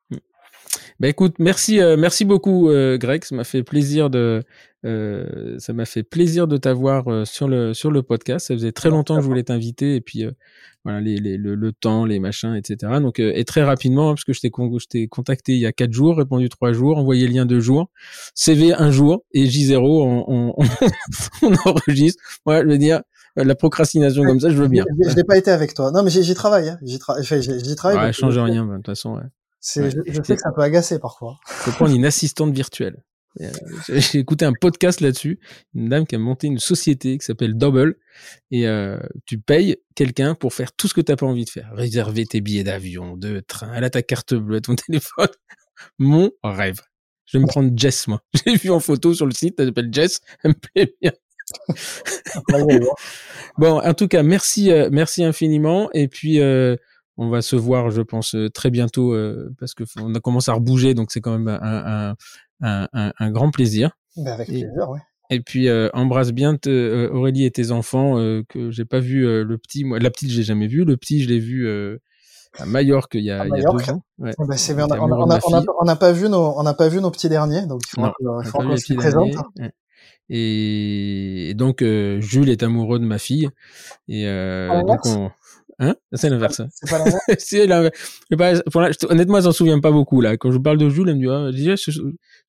Bah 0.98 1.08
écoute, 1.08 1.34
merci, 1.38 1.78
merci 1.98 2.24
beaucoup, 2.24 2.70
Greg. 2.70 3.22
Ça 3.24 3.36
m'a 3.36 3.44
fait 3.44 3.62
plaisir 3.62 4.08
de, 4.08 4.42
euh, 4.86 5.58
ça 5.58 5.72
m'a 5.72 5.84
fait 5.84 6.04
plaisir 6.04 6.46
de 6.46 6.56
t'avoir 6.58 7.08
euh, 7.08 7.24
sur 7.24 7.48
le 7.48 7.74
sur 7.74 7.90
le 7.90 8.02
podcast. 8.02 8.46
Ça 8.46 8.54
faisait 8.54 8.70
très 8.72 8.88
longtemps 8.88 9.16
que 9.16 9.22
je 9.22 9.26
voulais 9.26 9.42
t'inviter 9.42 9.96
et 9.96 10.00
puis 10.00 10.24
euh, 10.24 10.30
voilà 10.84 11.00
les, 11.00 11.16
les, 11.16 11.36
le, 11.36 11.72
temps, 11.72 12.04
les 12.04 12.20
machins, 12.20 12.54
etc. 12.54 12.92
Donc 13.00 13.18
et 13.18 13.44
très 13.44 13.64
rapidement 13.64 14.10
parce 14.10 14.24
que 14.24 14.32
je 14.32 14.40
t'ai 14.40 14.50
je 14.56 14.86
t'ai 14.86 15.08
contacté 15.08 15.52
il 15.52 15.58
y 15.58 15.66
a 15.66 15.72
quatre 15.72 15.92
jours, 15.92 16.16
répondu 16.16 16.48
trois 16.48 16.72
jours, 16.72 16.98
envoyé 16.98 17.26
le 17.26 17.32
lien 17.32 17.46
deux 17.46 17.58
jours, 17.58 17.90
CV 18.34 18.74
un 18.74 18.92
jour 18.92 19.24
et 19.32 19.46
J0 19.46 19.80
on, 19.80 20.54
on, 20.56 20.66
on 21.42 21.52
enregistre. 21.68 22.22
Ouais, 22.46 22.60
je 22.62 22.68
veux 22.68 22.78
dire 22.78 23.02
la 23.36 23.54
procrastination 23.54 24.24
comme 24.24 24.40
ça, 24.40 24.50
je 24.50 24.56
veux 24.56 24.68
bien. 24.68 24.84
Je 25.06 25.14
n'ai 25.14 25.24
pas 25.24 25.36
été 25.36 25.50
avec 25.50 25.74
toi. 25.74 25.90
Non 25.92 26.02
mais 26.02 26.10
j'y 26.10 26.34
travaille. 26.34 26.68
Hein. 26.68 26.78
J'y 26.82 26.98
travaille. 26.98 27.24
J'y 27.24 27.76
travaille. 27.76 27.98
Ouais, 27.98 28.12
change 28.12 28.38
rien. 28.38 28.66
De 28.66 28.76
toute 28.76 28.86
façon. 28.86 29.16
Ouais. 29.16 29.22
Je, 29.74 29.90
je, 30.06 30.22
sais 30.22 30.36
que 30.36 30.42
ça 30.42 30.52
peut 30.54 30.62
agacer 30.62 30.98
parfois. 30.98 31.36
Faut 31.46 31.72
prendre 31.72 31.94
une 31.94 32.04
assistante 32.04 32.52
virtuelle. 32.52 33.02
Euh, 33.40 33.50
j'ai 33.88 34.18
écouté 34.18 34.44
un 34.44 34.52
podcast 34.58 35.00
là-dessus, 35.00 35.40
une 35.74 35.88
dame 35.88 36.06
qui 36.06 36.14
a 36.14 36.18
monté 36.18 36.46
une 36.46 36.58
société 36.58 37.18
qui 37.18 37.24
s'appelle 37.24 37.54
Double, 37.54 37.96
et 38.50 38.66
euh, 38.66 38.98
tu 39.26 39.38
payes 39.38 39.76
quelqu'un 39.94 40.34
pour 40.34 40.54
faire 40.54 40.72
tout 40.72 40.88
ce 40.88 40.94
que 40.94 41.00
tu 41.00 41.12
n'as 41.12 41.16
pas 41.16 41.26
envie 41.26 41.44
de 41.44 41.50
faire. 41.50 41.70
Réserver 41.74 42.24
tes 42.26 42.40
billets 42.40 42.64
d'avion, 42.64 43.16
de 43.16 43.40
train, 43.40 43.72
elle 43.74 43.84
a 43.84 43.90
ta 43.90 44.02
carte 44.02 44.34
bleue, 44.34 44.60
ton 44.60 44.74
téléphone. 44.86 45.28
Mon 45.98 46.30
rêve. 46.42 46.80
Je 47.26 47.38
vais 47.38 47.42
me 47.42 47.48
prendre 47.48 47.72
Jess, 47.76 48.06
moi. 48.06 48.22
J'ai 48.46 48.56
vu 48.56 48.70
en 48.70 48.80
photo 48.80 49.12
sur 49.12 49.26
le 49.26 49.32
site, 49.32 49.56
elle 49.58 49.66
s'appelle 49.66 49.92
Jess, 49.92 50.20
elle 50.42 50.52
me 50.52 50.54
plaît 50.54 50.94
bien. 51.02 51.12
bon, 53.58 53.80
en 53.80 53.94
tout 53.94 54.08
cas, 54.08 54.22
merci, 54.22 54.70
euh, 54.70 54.88
merci 54.90 55.24
infiniment. 55.24 55.90
Et 55.92 56.08
puis, 56.08 56.40
euh, 56.40 56.76
on 57.16 57.28
va 57.28 57.42
se 57.42 57.56
voir, 57.56 57.90
je 57.90 58.02
pense, 58.02 58.34
euh, 58.34 58.50
très 58.50 58.70
bientôt 58.70 59.16
parce 59.58 59.74
que 59.74 59.84
on 60.00 60.14
a 60.14 60.20
commencé 60.20 60.50
à 60.50 60.54
rebouger, 60.54 60.94
donc 60.94 61.10
c'est 61.10 61.20
quand 61.20 61.38
même 61.38 61.48
un, 61.48 62.14
un, 62.60 62.88
un, 62.92 63.12
un, 63.18 63.30
grand 63.30 63.50
plaisir. 63.50 63.92
Ben 64.16 64.32
avec 64.32 64.48
et, 64.48 64.64
plaisir, 64.64 64.90
ouais. 64.90 65.00
Et 65.28 65.40
puis 65.40 65.68
euh, 65.68 65.88
embrasse 65.92 66.30
bien 66.30 66.56
Aurélie 66.66 67.44
et 67.44 67.50
tes 67.50 67.72
enfants 67.72 68.14
que 68.48 68.70
j'ai 68.70 68.84
pas 68.84 69.00
vu 69.00 69.22
le 69.22 69.58
petit. 69.58 69.84
Moi, 69.84 69.98
la 69.98 70.10
petite, 70.10 70.30
je 70.30 70.38
l'ai 70.38 70.44
jamais 70.44 70.68
vu. 70.68 70.84
Le 70.84 70.96
petit, 70.96 71.22
je 71.22 71.28
l'ai 71.28 71.40
vu 71.40 71.68
à 72.58 72.64
Majorque 72.64 73.14
il 73.14 73.24
y 73.24 73.30
a, 73.30 73.44
il 73.46 73.50
y 73.50 73.66
a 73.66 73.70
deux 73.70 73.90
ans. 73.90 74.02
Ouais. 74.18 74.32
Ben, 74.38 74.56
on 74.78 75.84
n'a 75.84 75.92
on 75.92 75.96
pas 75.96 76.12
vu 76.12 76.28
nos 76.28 76.58
on 76.58 76.62
n'a 76.62 76.74
pas 76.74 76.88
vu 76.88 77.00
nos 77.00 77.10
petits 77.10 77.28
derniers 77.28 77.66
donc 77.66 77.82
il 77.92 78.12
faut 78.44 78.58
qu'on 78.58 78.76
s'y 78.76 78.94
présente. 78.94 79.34
Et, 80.28 81.50
et 81.50 81.54
donc 81.54 81.82
Jules 81.82 82.48
est 82.50 82.62
amoureux 82.62 82.98
de 82.98 83.04
ma 83.04 83.18
fille. 83.18 83.48
Et 84.08 84.24
donc 84.24 85.06
on 85.06 85.30
Hein? 85.78 85.94
C'est 86.12 86.30
l'inverse. 86.30 86.62
C'est 86.70 86.90
pas 86.90 86.98
l'inverse. 86.98 87.52
honnêtement, 89.10 89.40
j'en 89.40 89.52
souviens 89.52 89.80
pas 89.80 89.90
beaucoup 89.90 90.22
là. 90.22 90.38
Quand 90.38 90.50
je 90.50 90.58
parle 90.58 90.78
de 90.78 90.88
Jules, 90.88 91.08
elle 91.08 91.16
me 91.16 91.52
dit, 91.52 91.70
ah, 91.70 91.74
je, 91.76 92.00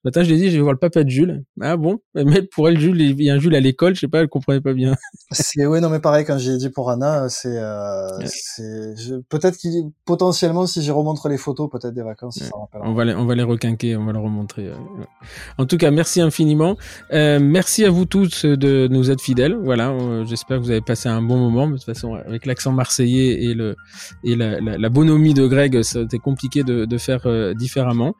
matin, 0.05 0.23
je 0.23 0.29
lui 0.29 0.35
ai 0.35 0.37
dit, 0.37 0.49
je 0.49 0.55
vais 0.55 0.61
voir 0.61 0.71
le 0.71 0.79
papa 0.79 1.03
de 1.03 1.09
Jules. 1.09 1.43
Ah 1.61 1.75
bon? 1.75 1.99
Mais 2.15 2.41
pour 2.41 2.69
elle, 2.69 2.79
Jules, 2.79 3.01
il 3.01 3.21
y 3.21 3.29
a 3.29 3.33
un 3.33 3.39
Jules 3.39 3.55
à 3.55 3.59
l'école, 3.59 3.95
je 3.95 4.01
sais 4.01 4.07
pas, 4.07 4.21
elle 4.21 4.29
comprenait 4.29 4.61
pas 4.61 4.73
bien. 4.73 4.95
c'est 5.31 5.65
ouais, 5.65 5.81
non 5.81 5.89
mais 5.89 5.99
pareil 5.99 6.23
quand 6.23 6.37
j'ai 6.37 6.57
dit 6.57 6.69
pour 6.69 6.89
Anna, 6.89 7.27
c'est 7.29 7.57
euh, 7.57 8.07
c'est 8.25 8.95
peut-être 9.29 9.57
qu'il 9.57 9.91
potentiellement 10.05 10.65
si 10.65 10.81
j'y 10.81 10.91
remontre 10.91 11.27
les 11.27 11.37
photos, 11.37 11.69
peut-être 11.69 11.93
des 11.93 12.03
vacances, 12.03 12.39
ça 12.39 12.45
On 12.81 12.93
va 12.93 13.03
les 13.03 13.13
on 13.13 13.25
va 13.25 13.35
les 13.35 13.43
requinquer, 13.43 13.97
on 13.97 14.05
va 14.05 14.13
les 14.13 14.19
remontrer. 14.19 14.67
Euh, 14.67 14.75
en 15.57 15.65
tout 15.65 15.77
cas, 15.77 15.91
merci 15.91 16.21
infiniment. 16.21 16.77
Euh, 17.11 17.39
merci 17.41 17.83
à 17.83 17.89
vous 17.89 18.05
tous 18.05 18.45
de 18.45 18.87
nous 18.89 19.11
être 19.11 19.21
fidèles. 19.21 19.55
Voilà, 19.55 19.93
j'espère 20.25 20.57
que 20.57 20.63
vous 20.63 20.71
avez 20.71 20.81
passé 20.81 21.09
un 21.09 21.21
bon 21.21 21.37
moment. 21.37 21.67
De 21.67 21.73
toute 21.73 21.83
façon, 21.83 22.15
avec 22.15 22.45
l'accent 22.45 22.71
marseillais 22.71 23.16
et 23.17 23.53
le 23.53 23.75
et 24.23 24.35
la, 24.35 24.59
la, 24.59 24.89
bonhomie 24.89 25.33
de 25.33 25.45
Greg, 25.47 25.81
c'était 25.81 26.19
compliqué 26.19 26.63
de, 26.63 26.97
faire 26.97 27.21
euh, 27.25 27.53
différemment. 27.53 28.15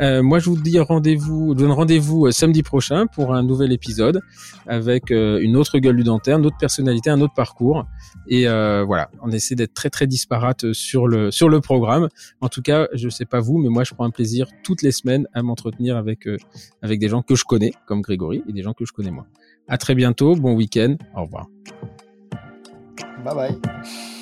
moi, 0.00 0.38
je 0.38 0.50
vous 0.50 0.56
dis 0.56 0.78
rendez-vous 0.78 1.32
vous 1.32 1.54
donne 1.54 1.70
rendez-vous 1.70 2.26
euh, 2.26 2.30
samedi 2.30 2.62
prochain 2.62 3.06
pour 3.06 3.34
un 3.34 3.42
nouvel 3.42 3.72
épisode 3.72 4.20
avec 4.66 5.10
euh, 5.10 5.40
une 5.40 5.56
autre 5.56 5.78
gueule 5.78 5.96
du 5.96 6.04
dentaire, 6.04 6.38
une 6.38 6.46
autre 6.46 6.58
personnalité, 6.58 7.10
un 7.10 7.20
autre 7.20 7.34
parcours. 7.34 7.84
Et 8.28 8.48
euh, 8.48 8.84
voilà, 8.84 9.10
on 9.22 9.30
essaie 9.30 9.54
d'être 9.54 9.74
très 9.74 9.90
très 9.90 10.06
disparate 10.06 10.72
sur 10.72 11.08
le 11.08 11.30
sur 11.30 11.48
le 11.48 11.60
programme. 11.60 12.08
En 12.40 12.48
tout 12.48 12.62
cas, 12.62 12.88
je 12.92 13.08
sais 13.08 13.24
pas 13.24 13.40
vous, 13.40 13.58
mais 13.58 13.68
moi 13.68 13.84
je 13.84 13.94
prends 13.94 14.04
un 14.04 14.10
plaisir 14.10 14.48
toutes 14.62 14.82
les 14.82 14.92
semaines 14.92 15.26
à 15.32 15.42
m'entretenir 15.42 15.96
avec 15.96 16.28
avec 16.82 17.00
des 17.00 17.08
gens 17.08 17.22
que 17.22 17.34
je 17.34 17.44
connais, 17.44 17.72
comme 17.86 18.00
Grégory, 18.00 18.42
et 18.48 18.52
des 18.52 18.62
gens 18.62 18.72
que 18.72 18.84
je 18.84 18.92
connais 18.92 19.10
moi. 19.10 19.26
À 19.68 19.78
très 19.78 19.94
bientôt, 19.94 20.34
bon 20.36 20.54
week-end, 20.54 20.96
au 21.16 21.22
revoir. 21.22 21.46
Bye 23.24 23.34
bye. 23.34 24.12